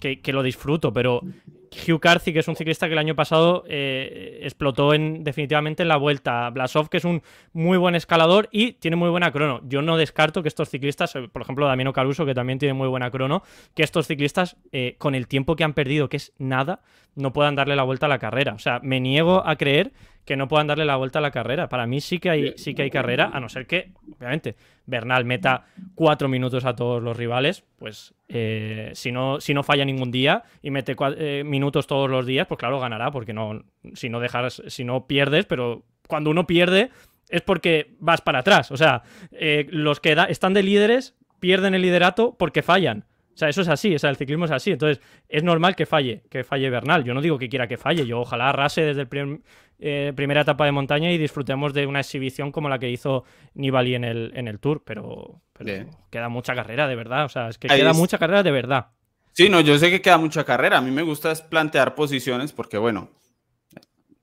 que, 0.00 0.20
que, 0.20 0.32
lo 0.32 0.42
disfruto, 0.42 0.92
pero 0.92 1.22
Hugh 1.70 2.00
Carthy, 2.00 2.32
que 2.32 2.40
es 2.40 2.48
un 2.48 2.56
ciclista 2.56 2.86
que 2.86 2.94
el 2.94 2.98
año 2.98 3.14
pasado 3.14 3.64
eh, 3.68 4.40
explotó 4.42 4.92
en, 4.92 5.22
definitivamente 5.22 5.82
en 5.82 5.88
la 5.88 5.96
vuelta. 5.96 6.50
Blasov, 6.50 6.88
que 6.88 6.96
es 6.96 7.04
un 7.04 7.22
muy 7.52 7.78
buen 7.78 7.94
escalador 7.94 8.48
y 8.50 8.72
tiene 8.72 8.96
muy 8.96 9.08
buena 9.08 9.30
crono. 9.30 9.60
Yo 9.64 9.80
no 9.80 9.96
descarto 9.96 10.42
que 10.42 10.48
estos 10.48 10.68
ciclistas, 10.68 11.14
eh, 11.14 11.28
por 11.32 11.42
ejemplo, 11.42 11.66
Damiano 11.66 11.92
Caruso, 11.92 12.26
que 12.26 12.34
también 12.34 12.58
tiene 12.58 12.74
muy 12.74 12.88
buena 12.88 13.10
crono, 13.10 13.42
que 13.74 13.82
estos 13.82 14.06
ciclistas, 14.06 14.56
eh, 14.72 14.96
con 14.98 15.14
el 15.14 15.28
tiempo 15.28 15.54
que 15.54 15.64
han 15.64 15.74
perdido, 15.74 16.08
que 16.08 16.16
es 16.16 16.32
nada, 16.38 16.80
no 17.14 17.32
puedan 17.32 17.54
darle 17.54 17.76
la 17.76 17.84
vuelta 17.84 18.06
a 18.06 18.08
la 18.08 18.18
carrera. 18.18 18.54
O 18.54 18.58
sea, 18.58 18.80
me 18.82 19.00
niego 19.00 19.46
a 19.46 19.56
creer 19.56 19.92
que 20.24 20.36
no 20.36 20.48
puedan 20.48 20.66
darle 20.66 20.84
la 20.84 20.96
vuelta 20.96 21.18
a 21.18 21.22
la 21.22 21.30
carrera. 21.30 21.68
Para 21.68 21.86
mí 21.86 22.00
sí 22.00 22.18
que 22.18 22.30
hay, 22.30 22.52
sí 22.56 22.74
que 22.74 22.82
hay 22.82 22.90
carrera, 22.90 23.30
a 23.32 23.40
no 23.40 23.48
ser 23.48 23.66
que, 23.66 23.92
obviamente, 24.16 24.56
Bernal 24.90 25.24
meta 25.24 25.64
cuatro 25.94 26.28
minutos 26.28 26.64
a 26.64 26.74
todos 26.74 27.02
los 27.02 27.16
rivales, 27.16 27.64
pues 27.78 28.14
eh, 28.28 28.90
si, 28.94 29.12
no, 29.12 29.40
si 29.40 29.54
no 29.54 29.62
falla 29.62 29.84
ningún 29.84 30.10
día 30.10 30.42
y 30.60 30.70
mete 30.70 30.94
eh, 31.16 31.42
minutos 31.44 31.86
todos 31.86 32.10
los 32.10 32.26
días, 32.26 32.46
pues 32.46 32.58
claro, 32.58 32.80
ganará, 32.80 33.10
porque 33.10 33.32
no, 33.32 33.64
si 33.94 34.08
no 34.08 34.20
dejas, 34.20 34.62
si 34.66 34.84
no 34.84 35.06
pierdes, 35.06 35.46
pero 35.46 35.84
cuando 36.06 36.30
uno 36.30 36.46
pierde 36.46 36.90
es 37.28 37.42
porque 37.42 37.94
vas 38.00 38.20
para 38.20 38.40
atrás. 38.40 38.70
O 38.70 38.76
sea, 38.76 39.02
eh, 39.32 39.66
los 39.70 40.00
que 40.00 40.16
están 40.28 40.52
de 40.52 40.62
líderes 40.62 41.16
pierden 41.38 41.74
el 41.74 41.82
liderato 41.82 42.36
porque 42.38 42.62
fallan. 42.62 43.06
O 43.40 43.42
sea, 43.42 43.48
eso 43.48 43.62
es 43.62 43.68
así, 43.68 43.94
o 43.94 43.98
sea, 43.98 44.10
el 44.10 44.16
ciclismo 44.16 44.44
es 44.44 44.50
así. 44.50 44.70
Entonces, 44.70 45.02
es 45.26 45.42
normal 45.42 45.74
que 45.74 45.86
falle, 45.86 46.24
que 46.28 46.44
falle 46.44 46.68
Bernal. 46.68 47.04
Yo 47.04 47.14
no 47.14 47.22
digo 47.22 47.38
que 47.38 47.48
quiera 47.48 47.66
que 47.66 47.78
falle, 47.78 48.04
yo 48.04 48.20
ojalá 48.20 48.50
arrase 48.50 48.82
desde 48.82 49.00
el 49.00 49.40
eh, 49.78 50.12
primera 50.14 50.42
etapa 50.42 50.66
de 50.66 50.72
montaña 50.72 51.10
y 51.10 51.16
disfrutemos 51.16 51.72
de 51.72 51.86
una 51.86 52.00
exhibición 52.00 52.52
como 52.52 52.68
la 52.68 52.78
que 52.78 52.90
hizo 52.90 53.24
Nibali 53.54 53.94
en 53.94 54.04
el, 54.04 54.32
en 54.34 54.46
el 54.46 54.58
Tour, 54.60 54.82
pero, 54.84 55.40
queda 56.10 56.28
mucha 56.28 56.54
carrera, 56.54 56.86
de 56.86 56.96
verdad. 56.96 57.24
O 57.24 57.30
sea, 57.30 57.48
es 57.48 57.56
que 57.56 57.68
queda 57.68 57.94
mucha 57.94 58.18
carrera 58.18 58.42
de 58.42 58.50
verdad. 58.50 58.88
Sí, 59.32 59.48
no, 59.48 59.62
yo 59.62 59.78
sé 59.78 59.90
que 59.90 60.02
queda 60.02 60.18
mucha 60.18 60.44
carrera. 60.44 60.76
A 60.76 60.80
mí 60.82 60.90
me 60.90 61.00
gusta 61.00 61.32
es 61.32 61.40
plantear 61.40 61.94
posiciones 61.94 62.52
porque, 62.52 62.76
bueno, 62.76 63.08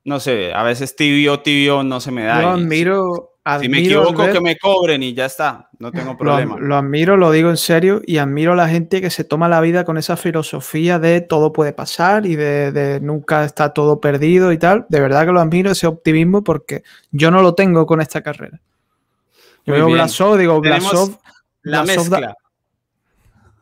no 0.04 0.20
sé, 0.20 0.54
a 0.54 0.62
veces 0.62 0.96
tibio, 0.96 1.40
tibio 1.40 1.82
no 1.82 2.00
se 2.02 2.12
me 2.12 2.24
da. 2.24 2.40
Yo 2.40 2.50
admiro, 2.50 3.37
si 3.60 3.70
me 3.70 3.80
equivoco, 3.80 4.26
que 4.32 4.42
me 4.42 4.58
cobren 4.58 5.04
y 5.04 5.14
ya 5.14 5.26
está, 5.26 5.70
no 5.80 5.92
tengo 5.92 6.18
problema. 6.18 6.58
Lo, 6.60 6.76
admiro, 6.76 7.18
lo 7.18 7.32
digo 7.32 7.50
en 7.50 7.58
serio, 7.58 8.02
y 8.06 8.18
admiro 8.18 8.54
a 8.54 8.56
la 8.56 8.68
gente 8.68 9.02
que 9.02 9.10
se 9.10 9.24
toma 9.24 9.48
la 9.48 9.62
vida 9.62 9.86
con 9.86 9.98
esa 9.98 10.18
filosofía 10.18 11.00
de 11.00 11.22
todo 11.22 11.54
puede 11.54 11.74
pasar 11.74 12.26
y 12.26 12.36
de, 12.36 13.00
nunca 13.02 13.46
está 13.46 13.74
todo 13.74 14.02
perdido 14.02 14.52
y 14.52 14.58
tal. 14.58 14.86
De 14.90 15.00
verdad 15.00 15.26
que 15.26 15.32
lo 15.32 15.40
admiro 15.40 15.72
ese 15.72 15.88
optimismo 15.88 16.44
porque 16.44 16.84
yo 17.12 17.32
no 17.32 17.42
lo 17.42 17.56
tengo 17.56 17.86
con 17.86 18.02
esta 18.02 18.22
carrera. 18.22 18.60
Yo 19.66 19.74
veo 19.74 19.88
Blasov, 19.88 20.38
digo, 20.38 20.60
Blasov. 20.62 21.18
La 21.62 21.84
mezcla. 21.84 22.36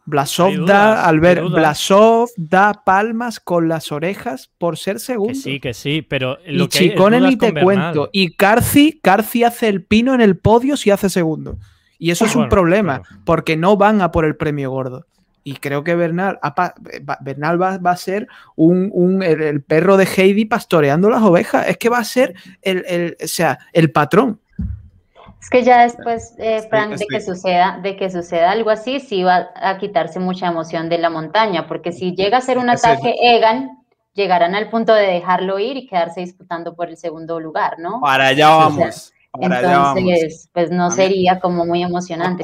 Blasov 0.06 0.66
da, 0.66 1.06
al 1.06 1.20
ver, 1.20 1.42
Blasov 1.44 2.30
da 2.38 2.84
palmas 2.86 3.40
con 3.40 3.68
las 3.68 3.92
orejas 3.92 4.52
por 4.58 4.78
ser 4.78 5.00
segundo. 5.00 5.34
Que 5.34 5.40
sí, 5.40 5.60
que 5.60 5.74
sí, 5.74 6.02
pero 6.02 6.38
lo 6.46 6.66
y 6.66 6.68
Chicone 6.68 7.20
ni 7.22 7.36
te 7.36 7.54
cuento. 7.54 8.10
Y 8.12 8.32
Carci, 8.36 9.00
Carci 9.02 9.44
hace 9.44 9.68
el 9.68 9.84
pino 9.84 10.14
en 10.14 10.22
el 10.22 10.38
podio 10.38 10.78
si 10.78 10.92
hace 10.92 11.10
segundo. 11.10 11.58
Y 11.98 12.12
eso 12.12 12.26
es 12.26 12.36
un 12.36 12.50
problema, 12.50 13.02
porque 13.24 13.58
no 13.58 13.78
van 13.78 14.02
a 14.02 14.12
por 14.12 14.26
el 14.26 14.36
premio 14.36 14.70
gordo. 14.70 15.06
Y 15.44 15.58
creo 15.58 15.84
que 15.84 15.96
Bernal, 15.96 16.40
Bernal 17.22 17.62
va, 17.62 17.92
a 17.92 17.98
ser 17.98 18.28
un, 18.56 19.22
el, 19.24 19.62
perro 19.62 19.96
de 19.96 20.06
Heidi 20.06 20.46
pastoreando 20.46 21.10
las 21.10 21.22
ovejas. 21.22 21.68
Es 21.68 21.78
que 21.78 21.88
va 21.88 22.00
a 22.00 22.04
ser 22.04 22.34
el, 22.64 23.16
o 23.24 23.28
sea, 23.28 23.60
el 23.72 23.92
patrón. 23.92 24.40
Es 25.46 25.52
que 25.52 25.64
ya 25.64 25.84
después, 25.84 26.34
eh, 26.40 26.66
Frank, 26.72 26.96
de 26.98 27.06
que 27.06 27.22
suceda, 27.22 27.80
de 27.80 27.96
que 27.96 28.10
suceda 28.10 28.50
algo 28.50 28.72
así, 28.72 29.00
sí 29.00 29.22
va 29.22 29.52
a 29.54 29.78
quitarse 29.78 30.20
mucha 30.20 30.48
emoción 30.48 30.90
de 30.90 30.98
la 30.98 31.12
montaña, 31.12 31.68
porque 31.68 31.92
si 31.92 32.16
llega 32.16 32.40
a 32.40 32.42
ser 32.42 32.58
un 32.58 32.68
ataque 32.68 33.14
Egan, 33.22 33.78
llegarán 34.16 34.56
al 34.56 34.72
punto 34.72 34.96
de 34.96 35.06
dejarlo 35.06 35.60
ir 35.60 35.78
y 35.78 35.86
quedarse 35.86 36.22
disputando 36.22 36.76
por 36.76 36.90
el 36.90 36.98
segundo 36.98 37.40
lugar, 37.40 37.78
¿no? 37.78 38.02
Para 38.02 38.30
allá 38.30 38.50
vamos. 38.56 39.14
entonces, 39.40 40.50
pues 40.52 40.72
no 40.72 40.90
sería 40.90 41.40
como 41.40 41.64
muy 41.64 41.84
emocionante. 41.84 42.44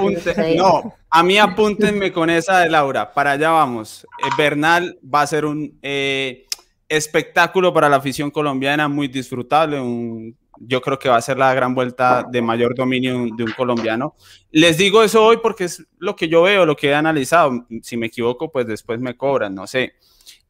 no, 0.55 0.93
a 1.09 1.23
mí 1.23 1.37
apúntenme 1.39 2.11
con 2.11 2.29
esa 2.29 2.59
de 2.59 2.69
Laura. 2.69 3.11
Para 3.11 3.31
allá 3.31 3.49
vamos. 3.49 4.05
Eh, 4.23 4.29
Bernal 4.37 4.99
va 5.03 5.21
a 5.21 5.27
ser 5.27 5.45
un 5.45 5.79
eh, 5.81 6.45
espectáculo 6.87 7.73
para 7.73 7.89
la 7.89 7.95
afición 7.95 8.29
colombiana, 8.29 8.87
muy 8.87 9.07
disfrutable, 9.07 9.79
un 9.79 10.37
yo 10.67 10.81
creo 10.81 10.99
que 10.99 11.09
va 11.09 11.17
a 11.17 11.21
ser 11.21 11.37
la 11.37 11.53
gran 11.53 11.73
vuelta 11.73 12.25
de 12.29 12.41
mayor 12.41 12.75
dominio 12.75 13.27
de 13.35 13.43
un 13.43 13.51
colombiano. 13.55 14.15
Les 14.51 14.77
digo 14.77 15.03
eso 15.03 15.25
hoy 15.25 15.37
porque 15.41 15.65
es 15.65 15.85
lo 15.97 16.15
que 16.15 16.27
yo 16.27 16.43
veo, 16.43 16.65
lo 16.65 16.75
que 16.75 16.89
he 16.89 16.93
analizado. 16.93 17.65
Si 17.81 17.97
me 17.97 18.07
equivoco, 18.07 18.51
pues 18.51 18.67
después 18.67 18.99
me 18.99 19.17
cobran, 19.17 19.55
no 19.55 19.67
sé. 19.67 19.93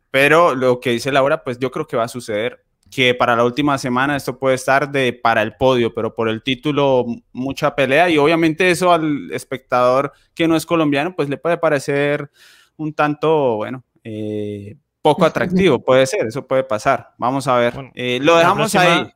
Pero 0.09 0.55
lo 0.55 0.79
que 0.79 0.91
dice 0.91 1.11
Laura, 1.11 1.43
pues 1.43 1.59
yo 1.59 1.71
creo 1.71 1.87
que 1.87 1.97
va 1.97 2.03
a 2.03 2.09
suceder 2.09 2.63
que 2.89 3.15
para 3.15 3.37
la 3.37 3.45
última 3.45 3.77
semana 3.77 4.17
esto 4.17 4.37
puede 4.37 4.55
estar 4.55 4.91
de 4.91 5.13
para 5.13 5.41
el 5.41 5.55
podio, 5.55 5.93
pero 5.93 6.13
por 6.13 6.27
el 6.27 6.43
título 6.43 7.05
mucha 7.31 7.73
pelea 7.73 8.09
y 8.09 8.17
obviamente 8.17 8.69
eso 8.69 8.91
al 8.91 9.31
espectador 9.31 10.11
que 10.33 10.45
no 10.45 10.57
es 10.57 10.65
colombiano, 10.65 11.15
pues 11.15 11.29
le 11.29 11.37
puede 11.37 11.57
parecer 11.57 12.29
un 12.75 12.93
tanto, 12.93 13.55
bueno, 13.55 13.85
eh, 14.03 14.75
poco 15.01 15.23
atractivo, 15.23 15.79
puede 15.85 16.05
ser, 16.05 16.27
eso 16.27 16.45
puede 16.45 16.65
pasar. 16.65 17.13
Vamos 17.17 17.47
a 17.47 17.55
ver. 17.55 17.91
Eh, 17.95 18.19
lo 18.21 18.35
dejamos 18.35 18.75
ahí. 18.75 19.09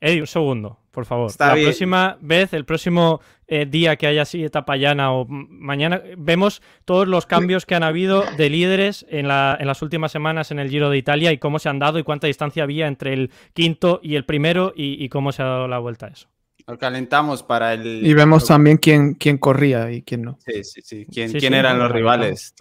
Eddie, 0.00 0.22
un 0.22 0.26
segundo, 0.26 0.78
por 0.90 1.04
favor. 1.04 1.30
la 1.38 1.52
próxima 1.54 2.16
vez, 2.22 2.54
el 2.54 2.64
próximo 2.64 3.20
eh, 3.46 3.66
día 3.66 3.96
que 3.96 4.06
haya 4.06 4.22
así 4.22 4.42
etapa 4.42 4.76
llana 4.76 5.12
o 5.12 5.26
mañana, 5.28 6.00
vemos 6.16 6.62
todos 6.86 7.06
los 7.06 7.26
cambios 7.26 7.66
que 7.66 7.74
han 7.74 7.82
habido 7.82 8.24
de 8.38 8.48
líderes 8.48 9.04
en, 9.10 9.28
las 9.28 9.82
últimas 9.82 10.10
semanas 10.10 10.50
en 10.52 10.58
el 10.58 10.70
Giro 10.70 10.88
de 10.88 10.96
Italia 10.96 11.32
y 11.32 11.38
cómo 11.38 11.58
se 11.58 11.68
han 11.68 11.78
dado 11.78 11.98
y 11.98 12.02
cuánta 12.02 12.28
distancia 12.28 12.62
había 12.62 12.86
entre 12.86 13.12
el 13.12 13.30
quinto 13.52 14.00
y 14.02 14.14
el 14.14 14.24
primero 14.24 14.72
y, 14.74 15.06
cómo 15.10 15.32
se 15.32 15.42
ha 15.42 15.46
dado 15.46 15.68
la 15.68 15.78
vuelta 15.78 16.06
a 16.06 16.10
eso. 16.10 16.28
Lo 16.66 16.78
calentamos 16.78 17.42
para 17.42 17.74
el... 17.74 18.06
Y 18.06 18.14
vemos 18.14 18.46
también 18.46 18.78
quién, 18.78 19.14
quién 19.14 19.36
corría 19.36 19.90
y 19.90 20.02
quién 20.02 20.22
no. 20.22 20.38
Sí, 20.46 20.64
sí, 20.64 20.80
sí. 20.82 21.06
¿Quién, 21.12 21.52
eran 21.52 21.78
los 21.78 21.90
rivales? 21.90 22.54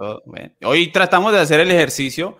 Hoy 0.64 0.88
tratamos 0.91 1.32
de 1.32 1.40
hacer 1.40 1.61
el 1.61 1.72
ejercicio. 1.72 2.38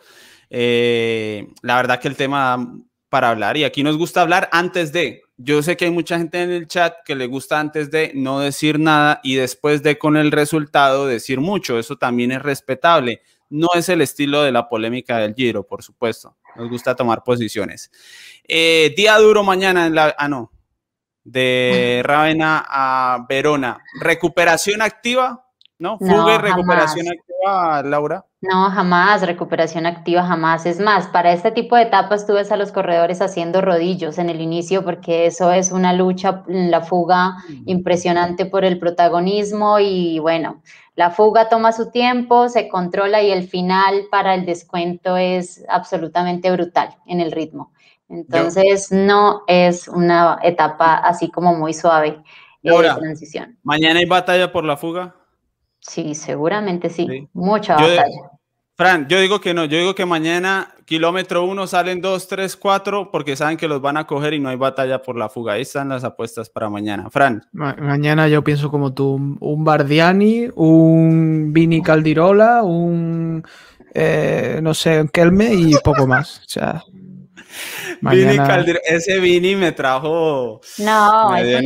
Eh, 0.49 1.47
la 1.61 1.76
verdad 1.76 1.99
que 1.99 2.07
el 2.07 2.15
tema 2.15 2.73
para 3.10 3.30
hablar 3.30 3.57
y 3.57 3.64
aquí 3.64 3.84
nos 3.84 3.98
gusta 3.98 4.22
hablar 4.22 4.49
antes 4.52 4.91
de. 4.91 5.23
Yo 5.38 5.64
sé 5.64 5.77
que 5.77 5.86
hay 5.86 5.91
mucha 5.91 6.18
gente 6.18 6.41
en 6.41 6.52
el 6.52 6.68
chat 6.68 6.98
que 7.06 7.15
le 7.15 7.26
gusta 7.27 7.60
antes 7.60 7.90
de 7.90 8.11
no 8.14 8.40
decir 8.40 8.77
nada 8.77 9.22
y 9.23 9.36
después 9.36 9.81
de 9.84 9.98
con 9.98 10.18
el 10.18 10.31
resultado 10.31 11.07
decir 11.07 11.40
mucho. 11.40 11.80
Eso 11.80 11.98
también 11.98 12.31
es 12.31 12.41
respetable. 12.41 13.22
No 13.49 13.69
es 13.73 13.90
el 13.90 14.02
estilo 14.02 14.44
de 14.44 14.52
la 14.52 14.68
polémica 14.68 15.18
del 15.18 15.34
Giro, 15.34 15.65
por 15.65 15.81
supuesto. 15.81 16.36
Nos 16.56 16.69
gusta 16.69 16.95
tomar 16.95 17.23
posiciones. 17.23 17.90
Eh, 18.48 18.94
día 18.95 19.18
duro 19.18 19.44
mañana 19.44 19.88
en 19.88 19.95
la... 19.95 20.14
Ah, 20.18 20.27
no. 20.27 20.52
De 21.23 22.02
Ravenna 22.03 22.65
a 22.68 23.26
Verona. 23.27 23.81
¿Recuperación 24.02 24.81
activa? 24.81 25.48
¿No? 25.80 25.97
Fuga 25.97 26.35
y 26.35 26.38
recuperación 26.38 27.07
activa, 27.07 27.81
Laura. 27.84 28.26
No, 28.41 28.69
jamás, 28.69 29.26
recuperación 29.26 29.85
activa, 29.85 30.23
jamás. 30.23 30.65
Es 30.65 30.80
más, 30.80 31.07
para 31.07 31.31
este 31.31 31.51
tipo 31.51 31.77
de 31.77 31.84
etapas 31.84 32.27
tú 32.27 32.34
ves 32.34 32.51
a 32.51 32.57
los 32.57 32.73
corredores 32.73 33.22
haciendo 33.22 33.61
rodillos 33.61 34.18
en 34.18 34.30
el 34.30 34.41
inicio 34.41 34.84
porque 34.84 35.26
eso 35.26 35.51
es 35.53 35.72
una 35.72 35.93
lucha, 35.93 36.43
la 36.47 36.81
fuga 36.81 37.38
impresionante 37.65 38.45
por 38.45 38.65
el 38.65 38.77
protagonismo 38.77 39.80
y 39.80 40.19
bueno, 40.19 40.61
la 40.95 41.11
fuga 41.11 41.47
toma 41.47 41.72
su 41.72 41.91
tiempo, 41.91 42.49
se 42.49 42.68
controla 42.68 43.22
y 43.22 43.31
el 43.31 43.47
final 43.47 44.07
para 44.11 44.35
el 44.35 44.45
descuento 44.45 45.15
es 45.15 45.64
absolutamente 45.69 46.51
brutal 46.51 46.97
en 47.06 47.22
el 47.22 47.31
ritmo. 47.31 47.72
Entonces 48.10 48.91
no 48.91 49.43
es 49.47 49.88
una 49.88 50.39
etapa 50.43 50.95
así 50.95 51.31
como 51.31 51.56
muy 51.56 51.73
suave 51.73 52.22
de 52.61 52.72
transición. 52.97 53.57
¿Mañana 53.64 53.99
hay 53.99 54.06
batalla 54.06 54.51
por 54.51 54.65
la 54.65 54.76
fuga? 54.76 55.15
Sí, 55.90 56.14
seguramente 56.14 56.88
sí. 56.90 57.28
Mucha 57.34 57.74
batalla. 57.74 58.30
Fran, 58.78 59.07
yo 59.10 59.20
digo 59.20 59.41
que 59.41 59.56
no, 59.56 59.66
yo 59.66 59.78
digo 59.80 59.95
que 59.95 60.06
mañana 60.06 60.74
kilómetro 60.86 61.44
uno 61.44 61.66
salen 61.66 61.99
dos, 61.99 62.28
tres, 62.28 62.56
cuatro, 62.56 63.10
porque 63.11 63.36
saben 63.36 63.57
que 63.57 63.68
los 63.68 63.82
van 63.82 63.98
a 63.98 64.06
coger 64.06 64.36
y 64.36 64.40
no 64.40 64.49
hay 64.49 64.56
batalla 64.56 65.02
por 65.02 65.18
la 65.18 65.30
fuga. 65.30 65.53
Ahí 65.53 65.64
están 65.64 65.90
las 65.90 66.03
apuestas 66.03 66.49
para 66.49 66.70
mañana. 66.70 67.10
Fran. 67.10 67.44
mañana 67.52 68.28
yo 68.28 68.44
pienso 68.44 68.70
como 68.70 68.94
tú, 68.94 69.38
un 69.40 69.64
Bardiani, 69.64 70.49
un 70.56 71.52
Vini 71.52 71.82
Caldirola, 71.82 72.61
un, 72.61 73.44
eh, 73.95 74.60
no 74.61 74.76
sé, 74.76 75.02
un 75.02 75.07
Kelme 75.07 75.56
y 75.56 75.74
poco 75.84 76.06
más. 76.06 76.40
O 76.40 76.49
sea, 76.49 76.84
Vini 78.01 78.38
ese 78.85 79.19
Vini 79.19 79.55
me 79.55 79.71
trajo. 79.71 80.61
No, 80.77 81.35
es 81.35 81.61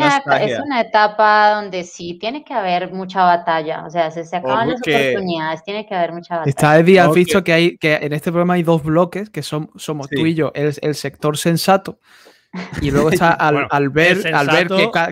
una, 0.60 0.82
etapa 0.82 1.56
donde 1.56 1.84
sí 1.84 2.18
tiene 2.20 2.44
que 2.44 2.54
haber 2.54 2.92
mucha 2.92 3.24
batalla. 3.24 3.86
O 3.86 3.90
sea, 3.90 4.12
se, 4.12 4.24
se 4.24 4.36
acaban 4.36 4.70
las 4.70 4.82
oportunidades, 4.82 5.64
tiene 5.64 5.86
que 5.86 5.96
haber 5.96 6.14
mucha 6.14 6.36
batalla. 6.36 6.50
Está 6.50 6.80
Eddie, 6.80 7.00
has 7.00 7.14
visto 7.14 7.44
que 7.44 7.54
hay 7.54 7.78
que 7.78 7.96
en 7.96 8.14
este 8.14 8.32
programa 8.32 8.56
hay 8.56 8.64
dos 8.64 8.84
bloques 8.84 9.30
que 9.30 9.44
son, 9.44 9.70
somos 9.76 10.10
tú 10.10 10.26
y 10.26 10.34
yo, 10.34 10.52
el, 10.56 10.76
el 10.82 10.96
sector 10.96 11.38
sensato 11.38 12.00
Y 12.82 12.92
luego 12.92 13.10
está 13.10 13.32
al, 13.32 13.54
Bueno, 13.56 13.68
al 13.72 13.90
ver, 13.90 14.36
al, 14.36 14.48
ver 14.48 14.68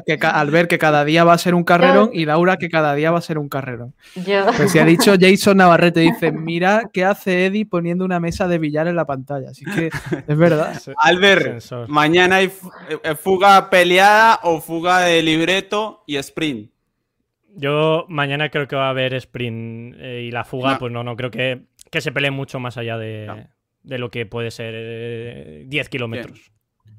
que, 0.06 0.20
al 0.28 0.52
ver 0.52 0.68
que 0.68 0.78
cada 0.78 1.04
día 1.04 1.24
va 1.24 1.34
a 1.34 1.38
ser 1.38 1.56
un 1.56 1.64
carrerón 1.64 2.12
y 2.14 2.26
Laura 2.26 2.58
que 2.58 2.70
cada 2.70 2.94
día 2.94 3.10
va 3.12 3.18
a 3.18 3.22
ser 3.22 3.38
un 3.40 3.50
carrerón. 3.50 3.96
Yo, 4.16 4.46
Pues 4.58 4.72
si 4.72 4.80
ha 4.80 4.86
dicho 4.86 5.14
Jason 5.20 5.58
Navarrete, 5.58 6.02
dice, 6.02 6.32
mira 6.32 6.90
qué 6.94 7.04
hace 7.04 7.48
Eddie 7.48 7.66
poniendo 7.66 8.06
una 8.06 8.20
mesa 8.20 8.48
de 8.48 8.60
billar 8.60 8.88
en 8.88 8.96
la 8.96 9.06
pantalla. 9.06 9.50
Así 9.50 9.66
que 9.66 9.88
es 10.28 10.38
verdad. 10.38 10.80
Albert, 10.98 11.44
Sensor. 11.44 11.90
mañana 11.90 12.36
hay 12.38 12.50
fu- 12.50 12.72
eh, 13.04 13.16
fuga 13.16 13.70
peleada 13.72 14.40
o 14.44 14.62
fuga 14.62 15.00
de 15.02 15.22
libreto 15.24 16.04
y 16.06 16.18
sprint. 16.18 16.70
Yo 17.56 18.06
mañana 18.08 18.50
creo 18.50 18.68
que 18.68 18.76
va 18.76 18.88
a 18.88 18.92
haber 18.92 19.14
sprint 19.16 19.96
eh, 20.00 20.24
y 20.28 20.32
la 20.32 20.46
fuga, 20.46 20.74
No. 20.74 20.80
pues 20.80 20.92
no, 20.92 21.04
no 21.04 21.16
creo 21.18 21.32
que, 21.32 21.64
que 21.90 22.00
se 22.02 22.12
pelee 22.12 22.32
mucho 22.32 22.60
más 22.60 22.78
allá 22.78 22.98
de, 22.98 23.26
No. 23.28 23.36
de 23.84 23.98
lo 23.98 24.10
que 24.10 24.26
puede 24.26 24.52
ser 24.52 24.74
eh, 24.78 25.64
10 25.68 25.90
kilómetros. 25.90 26.52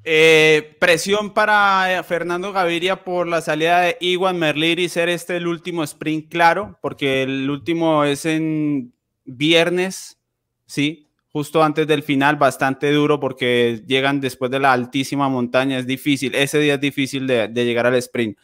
Eh, 0.05 0.75
presión 0.79 1.33
para 1.33 1.99
eh, 1.99 2.03
Fernando 2.03 2.51
Gaviria 2.51 3.05
por 3.05 3.25
la 3.25 3.39
salida 3.39 3.79
de 3.79 3.97
Iwan 4.01 4.37
Merlir 4.37 4.79
y 4.79 4.89
ser 4.89 5.07
este 5.07 5.37
el 5.37 5.47
último 5.47 5.81
sprint, 5.83 6.29
claro, 6.29 6.77
porque 6.81 7.23
el 7.23 7.49
último 7.49 8.03
es 8.03 8.25
en 8.25 8.93
viernes, 9.23 10.19
sí, 10.65 11.07
justo 11.31 11.63
antes 11.63 11.87
del 11.87 12.03
final, 12.03 12.35
bastante 12.35 12.91
duro 12.91 13.21
porque 13.21 13.81
llegan 13.87 14.19
después 14.19 14.51
de 14.51 14.59
la 14.59 14.73
altísima 14.73 15.29
montaña, 15.29 15.79
es 15.79 15.87
difícil, 15.87 16.35
ese 16.35 16.59
día 16.59 16.73
es 16.73 16.81
difícil 16.81 17.25
de, 17.25 17.47
de 17.47 17.65
llegar 17.65 17.85
al 17.85 17.95
sprint. 17.95 18.37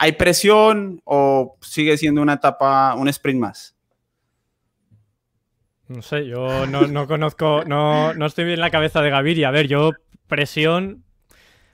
¿Hay 0.00 0.12
presión 0.12 1.00
o 1.04 1.56
sigue 1.60 1.96
siendo 1.96 2.22
una 2.22 2.34
etapa, 2.34 2.94
un 2.96 3.08
sprint 3.08 3.40
más? 3.40 3.77
No 5.88 6.02
sé, 6.02 6.26
yo 6.26 6.66
no, 6.66 6.82
no 6.86 7.06
conozco, 7.06 7.64
no, 7.66 8.12
no 8.14 8.26
estoy 8.26 8.44
bien 8.44 8.54
en 8.56 8.60
la 8.60 8.70
cabeza 8.70 9.00
de 9.00 9.10
Gaviria. 9.10 9.48
A 9.48 9.52
ver, 9.52 9.68
yo 9.68 9.92
presión, 10.26 11.02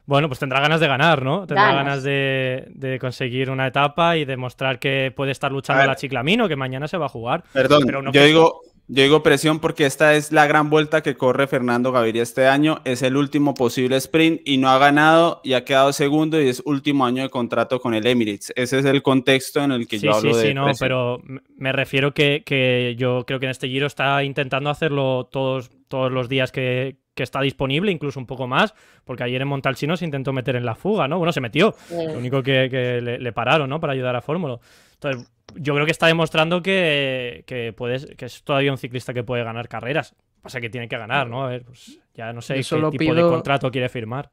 bueno, 0.06 0.28
pues 0.28 0.38
tendrá 0.38 0.60
ganas 0.60 0.80
de 0.80 0.86
ganar, 0.86 1.22
¿no? 1.22 1.46
Tendrá 1.46 1.64
Ganas. 1.68 1.84
ganas 1.84 2.02
de, 2.04 2.64
de 2.70 2.98
conseguir 3.00 3.50
una 3.50 3.66
etapa 3.66 4.16
y 4.16 4.24
demostrar 4.24 4.78
que 4.78 5.12
puede 5.14 5.32
estar 5.32 5.50
luchando 5.50 5.78
A 5.80 5.86
ver. 5.86 5.88
la 5.90 5.96
Chiclamino, 5.96 6.46
que 6.48 6.54
mañana 6.56 6.86
se 6.86 6.96
va 6.96 7.06
a 7.06 7.08
jugar. 7.08 7.42
Perdón, 7.52 7.82
Pero 7.86 8.02
no 8.02 8.12
yo, 8.12 8.20
que- 8.20 8.26
digo, 8.28 8.60
yo 8.86 9.02
digo 9.02 9.22
presión 9.22 9.60
porque 9.60 9.86
esta 9.86 10.14
es 10.14 10.30
la 10.30 10.46
gran 10.46 10.68
vuelta 10.68 11.02
que 11.02 11.14
corre 11.16 11.46
Fernando 11.46 11.90
Gaviria 11.90 12.22
este 12.22 12.46
año. 12.46 12.80
Es 12.84 13.02
el 13.02 13.16
último 13.16 13.54
posible 13.54 13.96
sprint 13.96 14.42
y 14.44 14.58
no 14.58 14.68
ha 14.68 14.78
ganado 14.78 15.40
y 15.42 15.54
ha 15.54 15.64
quedado 15.64 15.92
segundo 15.92 16.40
y 16.40 16.48
es 16.48 16.62
último 16.66 17.06
año 17.06 17.22
de 17.22 17.30
contrato 17.30 17.80
con 17.80 17.94
el 17.94 18.06
Emirates. 18.06 18.52
Ese 18.56 18.78
es 18.80 18.84
el 18.84 19.02
contexto 19.02 19.62
en 19.62 19.72
el 19.72 19.88
que 19.88 19.98
Sí, 19.98 20.06
yo 20.06 20.12
sí, 20.12 20.18
hablo 20.18 20.36
de 20.36 20.48
sí, 20.48 20.54
no, 20.54 20.66
pero 20.78 21.20
me- 21.56 21.72
refiero 21.72 22.12
que, 22.12 22.42
que 22.44 22.94
yo 22.98 23.24
creo 23.26 23.40
que 23.40 23.46
en 23.46 23.50
este 23.52 23.68
giro 23.68 23.86
está 23.86 24.22
intentando 24.22 24.68
hacerlo 24.68 25.28
todos, 25.32 25.70
todos 25.88 26.12
los 26.12 26.28
días 26.28 26.52
que, 26.52 26.96
que 27.14 27.22
está 27.22 27.40
disponible, 27.40 27.90
incluso 27.90 28.20
un 28.20 28.26
poco 28.26 28.46
más, 28.46 28.74
porque 29.04 29.22
ayer 29.24 29.40
en 29.40 29.48
Montalcino 29.48 29.96
se 29.96 30.04
intentó 30.04 30.32
meter 30.34 30.56
en 30.56 30.66
la 30.66 30.74
fuga, 30.74 31.08
¿no? 31.08 31.16
Bueno, 31.18 31.32
se 31.32 31.40
metió, 31.40 31.74
lo 31.90 32.18
único 32.18 32.42
que, 32.42 32.68
que 32.70 33.00
le, 33.00 33.18
le 33.18 33.32
pararon, 33.32 33.70
¿no? 33.70 33.80
Para 33.80 33.92
ayudar 33.94 34.14
a 34.16 34.20
Fórmula. 34.20 34.58
Entonces, 34.94 35.30
yo 35.54 35.74
creo 35.74 35.84
que 35.86 35.92
está 35.92 36.06
demostrando 36.06 36.62
que, 36.62 37.44
que, 37.46 37.72
puedes, 37.72 38.06
que 38.16 38.26
es 38.26 38.42
todavía 38.42 38.72
un 38.72 38.78
ciclista 38.78 39.14
que 39.14 39.24
puede 39.24 39.44
ganar 39.44 39.68
carreras. 39.68 40.14
Pasa 40.42 40.60
que 40.60 40.68
tiene 40.70 40.88
que 40.88 40.98
ganar, 40.98 41.28
¿no? 41.28 41.44
A 41.44 41.48
ver, 41.48 41.64
pues 41.64 41.98
ya 42.14 42.32
no 42.32 42.42
sé 42.42 42.54
qué 42.54 42.98
tipo 42.98 43.14
de 43.14 43.22
contrato 43.22 43.70
quiere 43.70 43.88
firmar. 43.88 44.30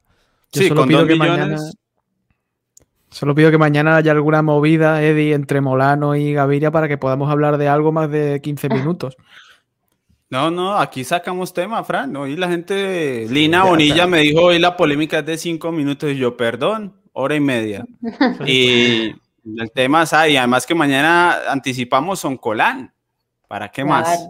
Yo 0.52 0.60
Sí, 0.62 0.68
solo 0.68 0.82
con 0.82 0.88
pido 0.88 1.00
dos 1.00 1.08
que 1.08 1.14
millones. 1.14 1.38
mañana. 1.38 1.70
Solo 3.10 3.34
pido 3.34 3.50
que 3.50 3.58
mañana 3.58 3.96
haya 3.96 4.12
alguna 4.12 4.42
movida, 4.42 5.02
Eddie, 5.02 5.34
entre 5.34 5.60
Molano 5.60 6.16
y 6.16 6.32
Gaviria 6.32 6.70
para 6.70 6.88
que 6.88 6.98
podamos 6.98 7.30
hablar 7.30 7.58
de 7.58 7.68
algo 7.68 7.92
más 7.92 8.10
de 8.10 8.40
15 8.42 8.68
minutos. 8.70 9.16
No, 10.30 10.50
no, 10.50 10.78
aquí 10.78 11.04
sacamos 11.04 11.52
tema, 11.52 11.84
Fran. 11.84 12.16
Hoy 12.16 12.36
la 12.36 12.48
gente, 12.48 13.26
Lina 13.28 13.64
Bonilla 13.64 14.06
me 14.06 14.20
dijo 14.20 14.40
hoy 14.44 14.58
la 14.58 14.76
polémica 14.78 15.18
es 15.18 15.26
de 15.26 15.36
cinco 15.36 15.72
minutos 15.72 16.10
y 16.10 16.16
yo, 16.16 16.36
perdón, 16.38 16.94
hora 17.12 17.34
y 17.34 17.40
media. 17.40 17.84
Y 18.46 19.14
el 19.44 19.70
tema 19.72 20.02
es 20.04 20.12
ahí, 20.12 20.36
además 20.36 20.66
que 20.66 20.74
mañana 20.74 21.50
anticipamos 21.50 22.20
Son 22.20 22.36
Colán. 22.36 22.92
¿Para 23.48 23.70
qué 23.70 23.84
más? 23.84 24.26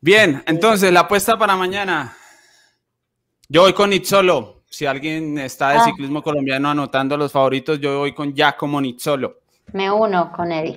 Bien, 0.00 0.42
entonces 0.46 0.92
la 0.92 1.00
apuesta 1.00 1.36
para 1.38 1.56
mañana. 1.56 2.16
Yo 3.48 3.62
voy 3.62 3.72
con 3.72 3.90
Nizzolo. 3.90 4.62
Si 4.68 4.86
alguien 4.86 5.36
está 5.38 5.70
de 5.70 5.78
Ah. 5.78 5.84
ciclismo 5.84 6.22
colombiano 6.22 6.70
anotando 6.70 7.16
los 7.16 7.32
favoritos, 7.32 7.80
yo 7.80 7.98
voy 7.98 8.14
con 8.14 8.32
Giacomo 8.32 8.80
Nizzolo. 8.80 9.40
Me 9.72 9.90
uno 9.90 10.30
con 10.32 10.52
Eddie. 10.52 10.76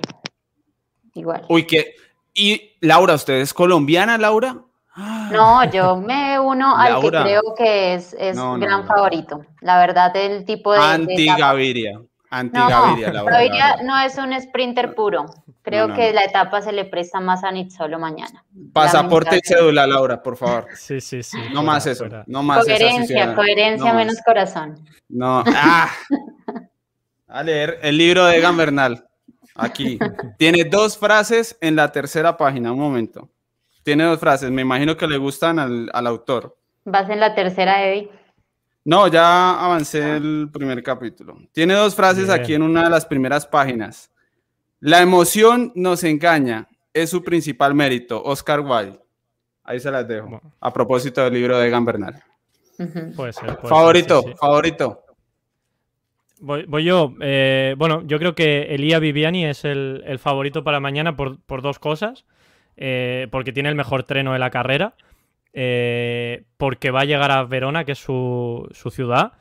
Igual. 1.14 1.44
Uy, 1.48 1.64
que. 1.64 1.94
Y 2.34 2.72
Laura, 2.80 3.14
¿usted 3.14 3.34
es 3.34 3.54
colombiana, 3.54 4.18
Laura? 4.18 4.56
No, 5.32 5.64
yo 5.70 5.96
me 5.96 6.38
uno 6.40 6.76
al 6.76 6.86
que 6.86 6.92
Laura. 7.10 7.22
creo 7.22 7.42
que 7.56 7.94
es, 7.94 8.14
es 8.18 8.36
No, 8.36 8.58
gran 8.58 8.82
no. 8.82 8.86
favorito. 8.86 9.44
La 9.60 9.78
verdad, 9.78 10.14
el 10.16 10.44
tipo 10.44 10.72
de. 10.72 10.78
etapa- 10.78 10.92
Anti-Gaviria. 10.94 12.00
Anti 12.38 12.58
No, 12.58 12.68
Gaviria, 12.68 13.12
Laura. 13.12 13.30
la 13.32 13.38
Gaviria 13.38 13.66
verdad. 13.76 13.84
no 13.84 14.00
es 14.00 14.18
un 14.18 14.40
sprinter 14.42 14.94
puro. 14.94 15.26
Creo 15.62 15.88
no, 15.88 15.94
que 15.94 16.08
no. 16.08 16.14
la 16.14 16.24
etapa 16.24 16.60
se 16.62 16.72
le 16.72 16.84
presta 16.84 17.20
más 17.20 17.42
a 17.44 17.50
Nizzolo 17.50 17.98
mañana. 17.98 18.44
Pasaporte 18.72 19.36
y 19.36 19.40
cédula, 19.42 19.86
Laura, 19.86 20.22
por 20.22 20.36
favor. 20.36 20.66
Sí, 20.76 21.00
sí, 21.00 21.22
sí. 21.22 21.36
No 21.38 21.44
fuera, 21.44 21.62
más 21.62 21.86
eso. 21.86 22.04
fuera. 22.04 22.24
No 22.26 22.42
más 22.42 22.64
Coherencia, 22.64 23.34
coherencia 23.34 23.92
No 23.92 23.98
menos 23.98 24.14
más. 24.16 24.24
corazón. 24.24 24.74
No. 25.08 25.42
Ah. 25.56 25.90
A 27.28 27.42
leer 27.42 27.78
el 27.82 27.96
libro 27.98 28.24
de 28.26 28.36
Egan 28.38 28.56
Bernal. 28.56 29.06
Aquí. 29.56 29.98
Tiene 30.38 30.64
dos 30.64 30.96
frases 30.98 31.56
en 31.60 31.76
la 31.76 31.90
tercera 31.92 32.36
página. 32.36 32.72
Un 32.72 32.78
momento. 32.78 33.28
Tiene 33.82 34.04
dos 34.04 34.18
frases. 34.20 34.50
Me 34.50 34.62
imagino 34.62 34.96
que 34.96 35.06
le 35.06 35.16
gustan 35.18 35.58
al, 35.58 35.90
al 35.92 36.06
autor. 36.06 36.56
Vas 36.84 37.08
en 37.10 37.20
la 37.20 37.34
tercera, 37.34 37.84
Eddie. 37.84 38.10
No, 38.84 39.08
ya 39.08 39.64
avancé 39.64 40.16
el 40.16 40.50
primer 40.52 40.82
capítulo. 40.82 41.38
Tiene 41.52 41.74
dos 41.74 41.94
frases 41.94 42.26
Bien. 42.26 42.40
aquí 42.40 42.54
en 42.54 42.62
una 42.62 42.84
de 42.84 42.90
las 42.90 43.06
primeras 43.06 43.46
páginas. 43.46 44.10
La 44.80 45.00
emoción 45.00 45.72
nos 45.74 46.04
engaña. 46.04 46.68
Es 46.92 47.10
su 47.10 47.24
principal 47.24 47.74
mérito. 47.74 48.22
Oscar 48.22 48.60
Wilde. 48.60 49.00
Ahí 49.64 49.80
se 49.80 49.90
las 49.90 50.06
dejo. 50.06 50.28
Bueno. 50.28 50.52
A 50.60 50.72
propósito 50.72 51.24
del 51.24 51.32
libro 51.32 51.58
de 51.58 51.66
Egan 51.68 51.84
Bernal. 51.84 52.22
Puede 52.76 52.92
ser. 52.92 53.14
puede 53.16 53.32
ser, 53.32 53.56
Favorito, 53.62 54.22
sí, 54.22 54.28
sí. 54.28 54.34
favorito. 54.38 55.00
Voy, 56.40 56.64
voy 56.66 56.84
yo. 56.84 57.14
Eh, 57.20 57.74
bueno, 57.78 58.02
yo 58.04 58.18
creo 58.18 58.34
que 58.34 58.74
Elia 58.74 58.98
Viviani 58.98 59.46
es 59.46 59.64
el, 59.64 60.02
el 60.06 60.18
favorito 60.18 60.62
para 60.62 60.80
mañana 60.80 61.16
por, 61.16 61.40
por 61.40 61.62
dos 61.62 61.78
cosas. 61.78 62.26
Eh, 62.76 63.28
porque 63.30 63.52
tiene 63.52 63.68
el 63.70 63.76
mejor 63.76 64.02
treno 64.02 64.32
de 64.34 64.38
la 64.38 64.50
carrera. 64.50 64.94
Eh, 65.54 66.42
porque 66.58 66.90
va 66.90 67.00
a 67.00 67.04
llegar 67.06 67.30
a 67.30 67.44
Verona, 67.44 67.84
que 67.84 67.92
es 67.92 67.98
su, 67.98 68.68
su 68.72 68.90
ciudad. 68.90 69.32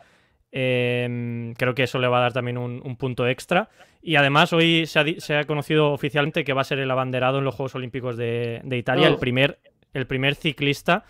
Eh, 0.51 1.53
creo 1.57 1.73
que 1.73 1.83
eso 1.83 1.97
le 1.99 2.07
va 2.07 2.19
a 2.19 2.21
dar 2.21 2.33
también 2.33 2.57
un, 2.57 2.81
un 2.85 2.95
punto 2.95 3.27
extra. 3.27 3.69
Y 4.01 4.15
además 4.17 4.53
hoy 4.53 4.85
se 4.85 4.99
ha, 4.99 5.03
di- 5.03 5.19
se 5.19 5.35
ha 5.35 5.45
conocido 5.45 5.91
oficialmente 5.91 6.43
que 6.43 6.53
va 6.53 6.61
a 6.61 6.65
ser 6.65 6.79
el 6.79 6.91
abanderado 6.91 7.39
en 7.39 7.45
los 7.45 7.55
Juegos 7.55 7.75
Olímpicos 7.75 8.17
de, 8.17 8.61
de 8.63 8.77
Italia, 8.77 9.07
el 9.07 9.15
Oh. 9.15 9.19
primer, 9.19 9.59
el 9.93 10.05
primer 10.07 10.35
ciclista 10.35 11.05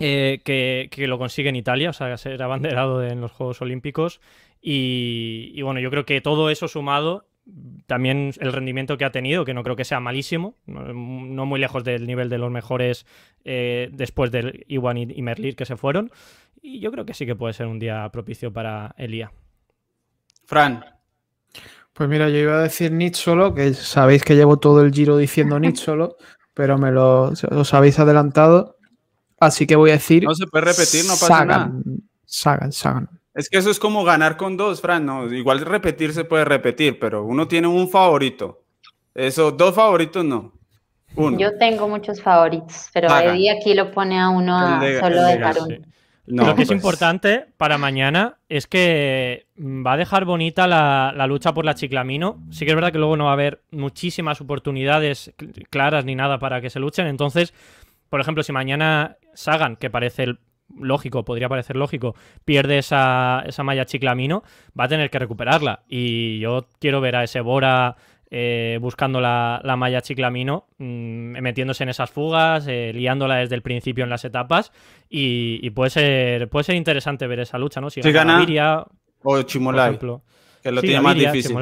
eh, 0.00 0.40
que, 0.44 0.88
que 0.90 1.06
lo 1.08 1.18
consigue 1.18 1.48
en 1.48 1.56
Italia, 1.56 1.90
o 1.90 1.92
sea, 1.92 2.16
ser 2.16 2.42
abanderado 2.42 3.00
de- 3.00 3.10
en 3.10 3.20
los 3.20 3.32
Juegos 3.32 3.60
Olímpicos. 3.60 4.20
Y, 4.62 5.52
y 5.54 5.62
bueno, 5.62 5.80
yo 5.80 5.90
creo 5.90 6.04
que 6.04 6.20
todo 6.20 6.50
eso 6.50 6.68
sumado, 6.68 7.26
también 7.86 8.32
el 8.38 8.52
rendimiento 8.52 8.98
que 8.98 9.04
ha 9.04 9.12
tenido, 9.12 9.44
que 9.44 9.54
no 9.54 9.62
creo 9.62 9.76
que 9.76 9.84
sea 9.84 10.00
malísimo, 10.00 10.56
no, 10.66 11.46
muy 11.46 11.58
lejos 11.58 11.84
del 11.84 12.06
nivel 12.06 12.28
de 12.28 12.38
los 12.38 12.50
mejores 12.50 13.06
eh, 13.44 13.88
después 13.92 14.30
del 14.30 14.64
Iwan 14.68 14.98
y, 14.98 15.22
Merlir 15.22 15.56
que 15.56 15.64
se 15.64 15.76
fueron. 15.76 16.10
Y 16.60 16.80
yo 16.80 16.90
creo 16.90 17.06
que 17.06 17.14
sí 17.14 17.24
que 17.24 17.36
puede 17.36 17.54
ser 17.54 17.66
un 17.66 17.78
día 17.78 18.08
propicio 18.12 18.52
para 18.52 18.94
Elia. 18.98 19.32
Fran. 20.44 20.84
Pues 21.92 22.08
mira, 22.08 22.28
yo 22.28 22.36
iba 22.36 22.58
a 22.58 22.62
decir 22.62 22.92
Nietzsche 22.92 23.22
solo, 23.22 23.54
que 23.54 23.74
sabéis 23.74 24.22
que 24.22 24.36
llevo 24.36 24.58
todo 24.58 24.82
el 24.82 24.92
giro 24.92 25.16
diciendo 25.16 25.58
Nietzsche 25.58 25.84
solo, 25.86 26.16
pero 26.54 26.78
me 26.78 26.92
lo 26.92 27.32
os 27.32 27.74
habéis 27.74 27.98
adelantado. 27.98 28.76
Así 29.40 29.66
que 29.66 29.76
voy 29.76 29.90
a 29.90 29.94
decir. 29.94 30.24
No 30.24 30.34
se 30.34 30.46
puede 30.46 30.66
repetir, 30.66 31.04
no 31.04 31.12
pasa 31.12 31.44
nada. 31.44 31.64
Sagan. 31.64 31.82
Sagan, 32.24 32.72
Sagan. 32.72 33.17
Es 33.34 33.48
que 33.48 33.58
eso 33.58 33.70
es 33.70 33.78
como 33.78 34.04
ganar 34.04 34.36
con 34.36 34.56
dos, 34.56 34.80
Fran. 34.80 35.06
No, 35.06 35.32
igual 35.32 35.60
repetir 35.60 36.12
se 36.12 36.24
puede 36.24 36.44
repetir, 36.44 36.98
pero 36.98 37.24
uno 37.24 37.46
tiene 37.46 37.68
un 37.68 37.88
favorito. 37.88 38.62
Eso, 39.14 39.52
dos 39.52 39.74
favoritos 39.74 40.24
no. 40.24 40.52
Uno. 41.16 41.38
Yo 41.38 41.56
tengo 41.58 41.88
muchos 41.88 42.20
favoritos, 42.22 42.88
pero. 42.92 43.08
Eddie 43.18 43.50
aquí 43.50 43.74
lo 43.74 43.90
pone 43.90 44.18
a 44.20 44.28
uno 44.28 44.58
a 44.58 44.84
El 44.84 44.92
de- 44.94 45.00
solo 45.00 45.22
de. 45.22 45.52
Sí. 45.76 45.82
No, 46.30 46.44
Lo 46.44 46.54
que 46.54 46.62
es 46.62 46.68
pues, 46.68 46.76
importante 46.76 47.46
para 47.56 47.78
mañana 47.78 48.36
es 48.50 48.66
que 48.66 49.46
mm, 49.56 49.84
va 49.86 49.94
a 49.94 49.96
dejar 49.96 50.26
bonita 50.26 50.66
la, 50.66 51.10
la 51.16 51.26
lucha 51.26 51.54
por 51.54 51.64
la 51.64 51.74
Chiclamino. 51.74 52.42
Sí 52.50 52.66
que 52.66 52.72
es 52.72 52.74
verdad 52.74 52.92
que 52.92 52.98
luego 52.98 53.16
no 53.16 53.24
va 53.24 53.30
a 53.30 53.32
haber 53.32 53.62
muchísimas 53.70 54.38
oportunidades 54.42 55.32
cl- 55.38 55.66
claras 55.70 56.04
ni 56.04 56.14
nada 56.14 56.38
para 56.38 56.60
que 56.60 56.68
se 56.68 56.80
luchen. 56.80 57.06
Entonces, 57.06 57.54
por 58.10 58.20
ejemplo, 58.20 58.42
si 58.42 58.52
mañana 58.52 59.16
Sagan, 59.32 59.76
que 59.76 59.88
parece 59.88 60.24
el- 60.24 60.38
lógico, 60.76 61.24
podría 61.24 61.48
parecer 61.48 61.76
lógico, 61.76 62.14
pierde 62.44 62.78
esa, 62.78 63.42
esa 63.46 63.62
malla 63.62 63.86
Chiclamino, 63.86 64.42
va 64.78 64.84
a 64.84 64.88
tener 64.88 65.10
que 65.10 65.18
recuperarla. 65.18 65.82
Y 65.88 66.38
yo 66.40 66.66
quiero 66.78 67.00
ver 67.00 67.16
a 67.16 67.24
ese 67.24 67.40
Bora 67.40 67.96
eh, 68.30 68.78
buscando 68.80 69.22
la, 69.22 69.58
la, 69.64 69.76
malla 69.76 70.02
chiclamino, 70.02 70.66
mm, 70.76 71.40
metiéndose 71.40 71.84
en 71.84 71.88
esas 71.88 72.10
fugas, 72.10 72.66
eh, 72.68 72.92
liándola 72.94 73.36
desde 73.36 73.54
el 73.54 73.62
principio 73.62 74.04
en 74.04 74.10
las 74.10 74.22
etapas 74.26 74.70
y, 75.08 75.70
puede 75.70 75.88
ser 75.88 76.48
puede 76.50 76.64
ser 76.64 76.74
interesante 76.74 77.26
ver 77.26 77.40
esa 77.40 77.56
lucha, 77.56 77.80
¿no? 77.80 77.88
Si, 77.88 78.02
gana, 78.02 78.34
Gaviria, 78.34 78.84
o 79.22 79.42
Chimolai, 79.42 79.98
que 79.98 80.72
lo 80.72 80.80
tiene 80.82 81.00
más 81.00 81.14
difícil. 81.14 81.56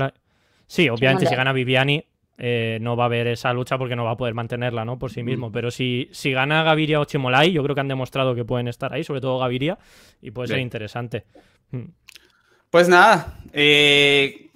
Sí, 0.66 0.88
obviamente 0.88 1.26
si 1.26 1.36
gana 1.36 1.52
Viviani 1.52 2.04
eh, 2.38 2.78
no 2.80 2.96
va 2.96 3.04
a 3.04 3.06
haber 3.06 3.26
esa 3.28 3.52
lucha 3.52 3.78
porque 3.78 3.96
no 3.96 4.04
va 4.04 4.12
a 4.12 4.16
poder 4.16 4.34
mantenerla, 4.34 4.84
¿no? 4.84 4.98
Por 4.98 5.10
sí 5.10 5.22
mismo. 5.22 5.50
Pero 5.50 5.70
si, 5.70 6.08
si 6.12 6.32
gana 6.32 6.62
Gaviria 6.62 7.00
o 7.00 7.04
Chimolai, 7.04 7.52
yo 7.52 7.62
creo 7.62 7.74
que 7.74 7.80
han 7.80 7.88
demostrado 7.88 8.34
que 8.34 8.44
pueden 8.44 8.68
estar 8.68 8.92
ahí, 8.92 9.04
sobre 9.04 9.20
todo 9.20 9.38
Gaviria, 9.38 9.78
y 10.20 10.30
puede 10.30 10.48
ser 10.48 10.58
interesante. 10.58 11.24
Mm. 11.70 11.84
Pues 12.70 12.88
nada, 12.88 13.38
eh, 13.52 14.50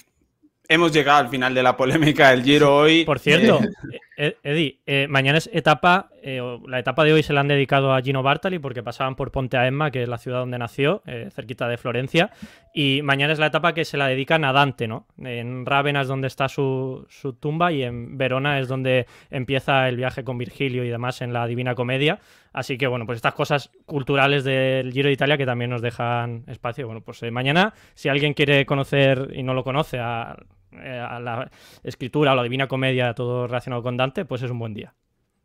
hemos 0.69 0.93
llegado 0.93 1.19
al 1.19 1.28
final 1.28 1.55
de 1.55 1.62
la 1.62 1.77
polémica 1.77 2.31
del 2.31 2.43
Giro 2.43 2.77
hoy. 2.77 3.05
Por 3.05 3.19
cierto, 3.19 3.61
eh, 4.20 4.36
Eddie, 4.42 5.09
mañana 5.09 5.38
es 5.38 5.48
etapa 5.52 6.10
eh, 6.22 6.40
la 6.66 6.78
etapa 6.78 7.05
de 7.05 7.12
hoy 7.12 7.22
se 7.22 7.32
la 7.32 7.40
han 7.40 7.48
dedicado 7.48 7.94
a 7.94 8.02
Gino 8.02 8.22
Bartali 8.22 8.59
porque 8.59 8.82
pasaban 8.82 9.16
por 9.16 9.30
Ponte 9.30 9.56
a 9.56 9.66
Emma, 9.66 9.90
que 9.90 10.02
es 10.02 10.09
la 10.09 10.18
ciudad 10.18 10.40
donde 10.40 10.59
nació, 10.59 11.02
eh, 11.06 11.28
cerquita 11.32 11.68
de 11.68 11.78
Florencia. 11.78 12.30
Y 12.74 13.01
mañana 13.02 13.32
es 13.32 13.38
la 13.38 13.47
etapa 13.47 13.72
que 13.72 13.84
se 13.84 13.97
la 13.97 14.09
dedican 14.09 14.44
a 14.44 14.52
Dante, 14.52 14.86
¿no? 14.86 15.06
En 15.18 15.64
Rávena 15.64 16.02
es 16.02 16.09
donde 16.09 16.26
está 16.26 16.48
su, 16.48 17.06
tumba 17.40 17.72
y 17.72 17.82
en 17.82 18.18
Verona 18.18 18.59
es 18.59 18.68
donde 18.68 19.06
empieza 19.30 19.88
el 19.88 19.97
viaje 19.97 20.24
con 20.24 20.38
Virgilio 20.38 20.84
y 20.84 20.88
demás 20.88 21.22
en 21.22 21.32
la 21.32 21.47
Divina 21.47 21.74
Comedia. 21.74 22.20
Así 22.52 22.76
que, 22.76 22.86
bueno, 22.86 23.06
pues 23.06 23.16
estas 23.16 23.34
cosas 23.34 23.70
culturales 23.86 24.44
del 24.44 24.92
Giro 24.92 25.06
de 25.06 25.14
Italia 25.14 25.38
que 25.38 25.47
también 25.47 25.70
nos 25.70 25.82
dejan 25.82 26.44
espacio. 26.48 26.86
Bueno, 26.86 27.01
pues 27.01 27.22
eh, 27.22 27.30
mañana, 27.30 27.72
si 27.94 28.09
alguien 28.09 28.34
quiere 28.34 28.66
conocer 28.66 29.30
y 29.34 29.42
no 29.42 29.55
lo 29.55 29.64
conoce 29.64 29.98
a, 29.98 30.36
a 30.72 31.20
la 31.20 31.51
escritura 31.82 32.32
o 32.32 32.36
la 32.36 32.42
Divina 32.42 32.68
Comedia, 32.68 33.14
todo 33.14 33.47
relacionado 33.47 33.82
con 33.82 33.97
Dante, 33.97 34.24
pues 34.24 34.42
es 34.42 34.51
un 34.51 34.59
buen 34.59 34.74
día. 34.74 34.94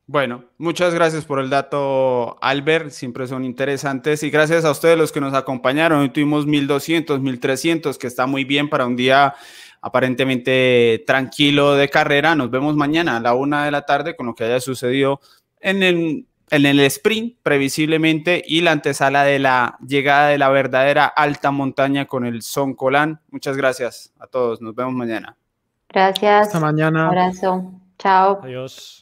Bueno, 0.07 0.45
muchas 0.59 0.93
gracias 0.93 1.25
por 1.25 1.39
el 1.39 1.49
dato, 1.49 2.37
Albert. 2.39 2.91
Siempre 2.91 3.25
son 3.25 3.43
interesantes. 3.43 4.21
Y 4.21 4.29
gracias 4.29 4.63
a 4.63 4.69
ustedes 4.69 4.97
los 4.97 5.11
que 5.11 5.19
nos 5.19 5.33
acompañaron. 5.33 6.01
Hoy 6.01 6.09
tuvimos 6.09 6.45
1200, 6.45 7.21
1300, 7.21 7.97
que 7.97 8.05
está 8.05 8.27
muy 8.27 8.43
bien 8.43 8.69
para 8.69 8.85
un 8.85 8.95
día 8.95 9.33
aparentemente 9.81 11.03
tranquilo 11.07 11.73
de 11.73 11.89
carrera. 11.89 12.35
Nos 12.35 12.51
vemos 12.51 12.75
mañana 12.75 13.17
a 13.17 13.19
la 13.19 13.33
una 13.33 13.65
de 13.65 13.71
la 13.71 13.81
tarde 13.83 14.15
con 14.15 14.27
lo 14.27 14.35
que 14.35 14.43
haya 14.43 14.59
sucedido 14.59 15.21
en 15.59 15.81
el, 15.81 16.27
en 16.51 16.65
el 16.65 16.79
sprint, 16.81 17.37
previsiblemente, 17.41 18.43
y 18.45 18.61
la 18.61 18.71
antesala 18.71 19.23
de 19.23 19.39
la 19.39 19.77
llegada 19.85 20.29
de 20.29 20.37
la 20.37 20.49
verdadera 20.49 21.05
alta 21.05 21.51
montaña 21.51 22.05
con 22.05 22.25
el 22.25 22.41
Son 22.41 22.73
Colán. 22.73 23.21
Muchas 23.31 23.57
gracias 23.57 24.13
a 24.19 24.27
todos. 24.27 24.61
Nos 24.61 24.75
vemos 24.75 24.93
mañana. 24.93 25.37
Gracias. 25.89 26.47
Hasta 26.47 26.59
mañana. 26.59 27.03
Un 27.03 27.17
abrazo. 27.17 27.71
Chao. 27.97 28.39
Adiós. 28.43 29.01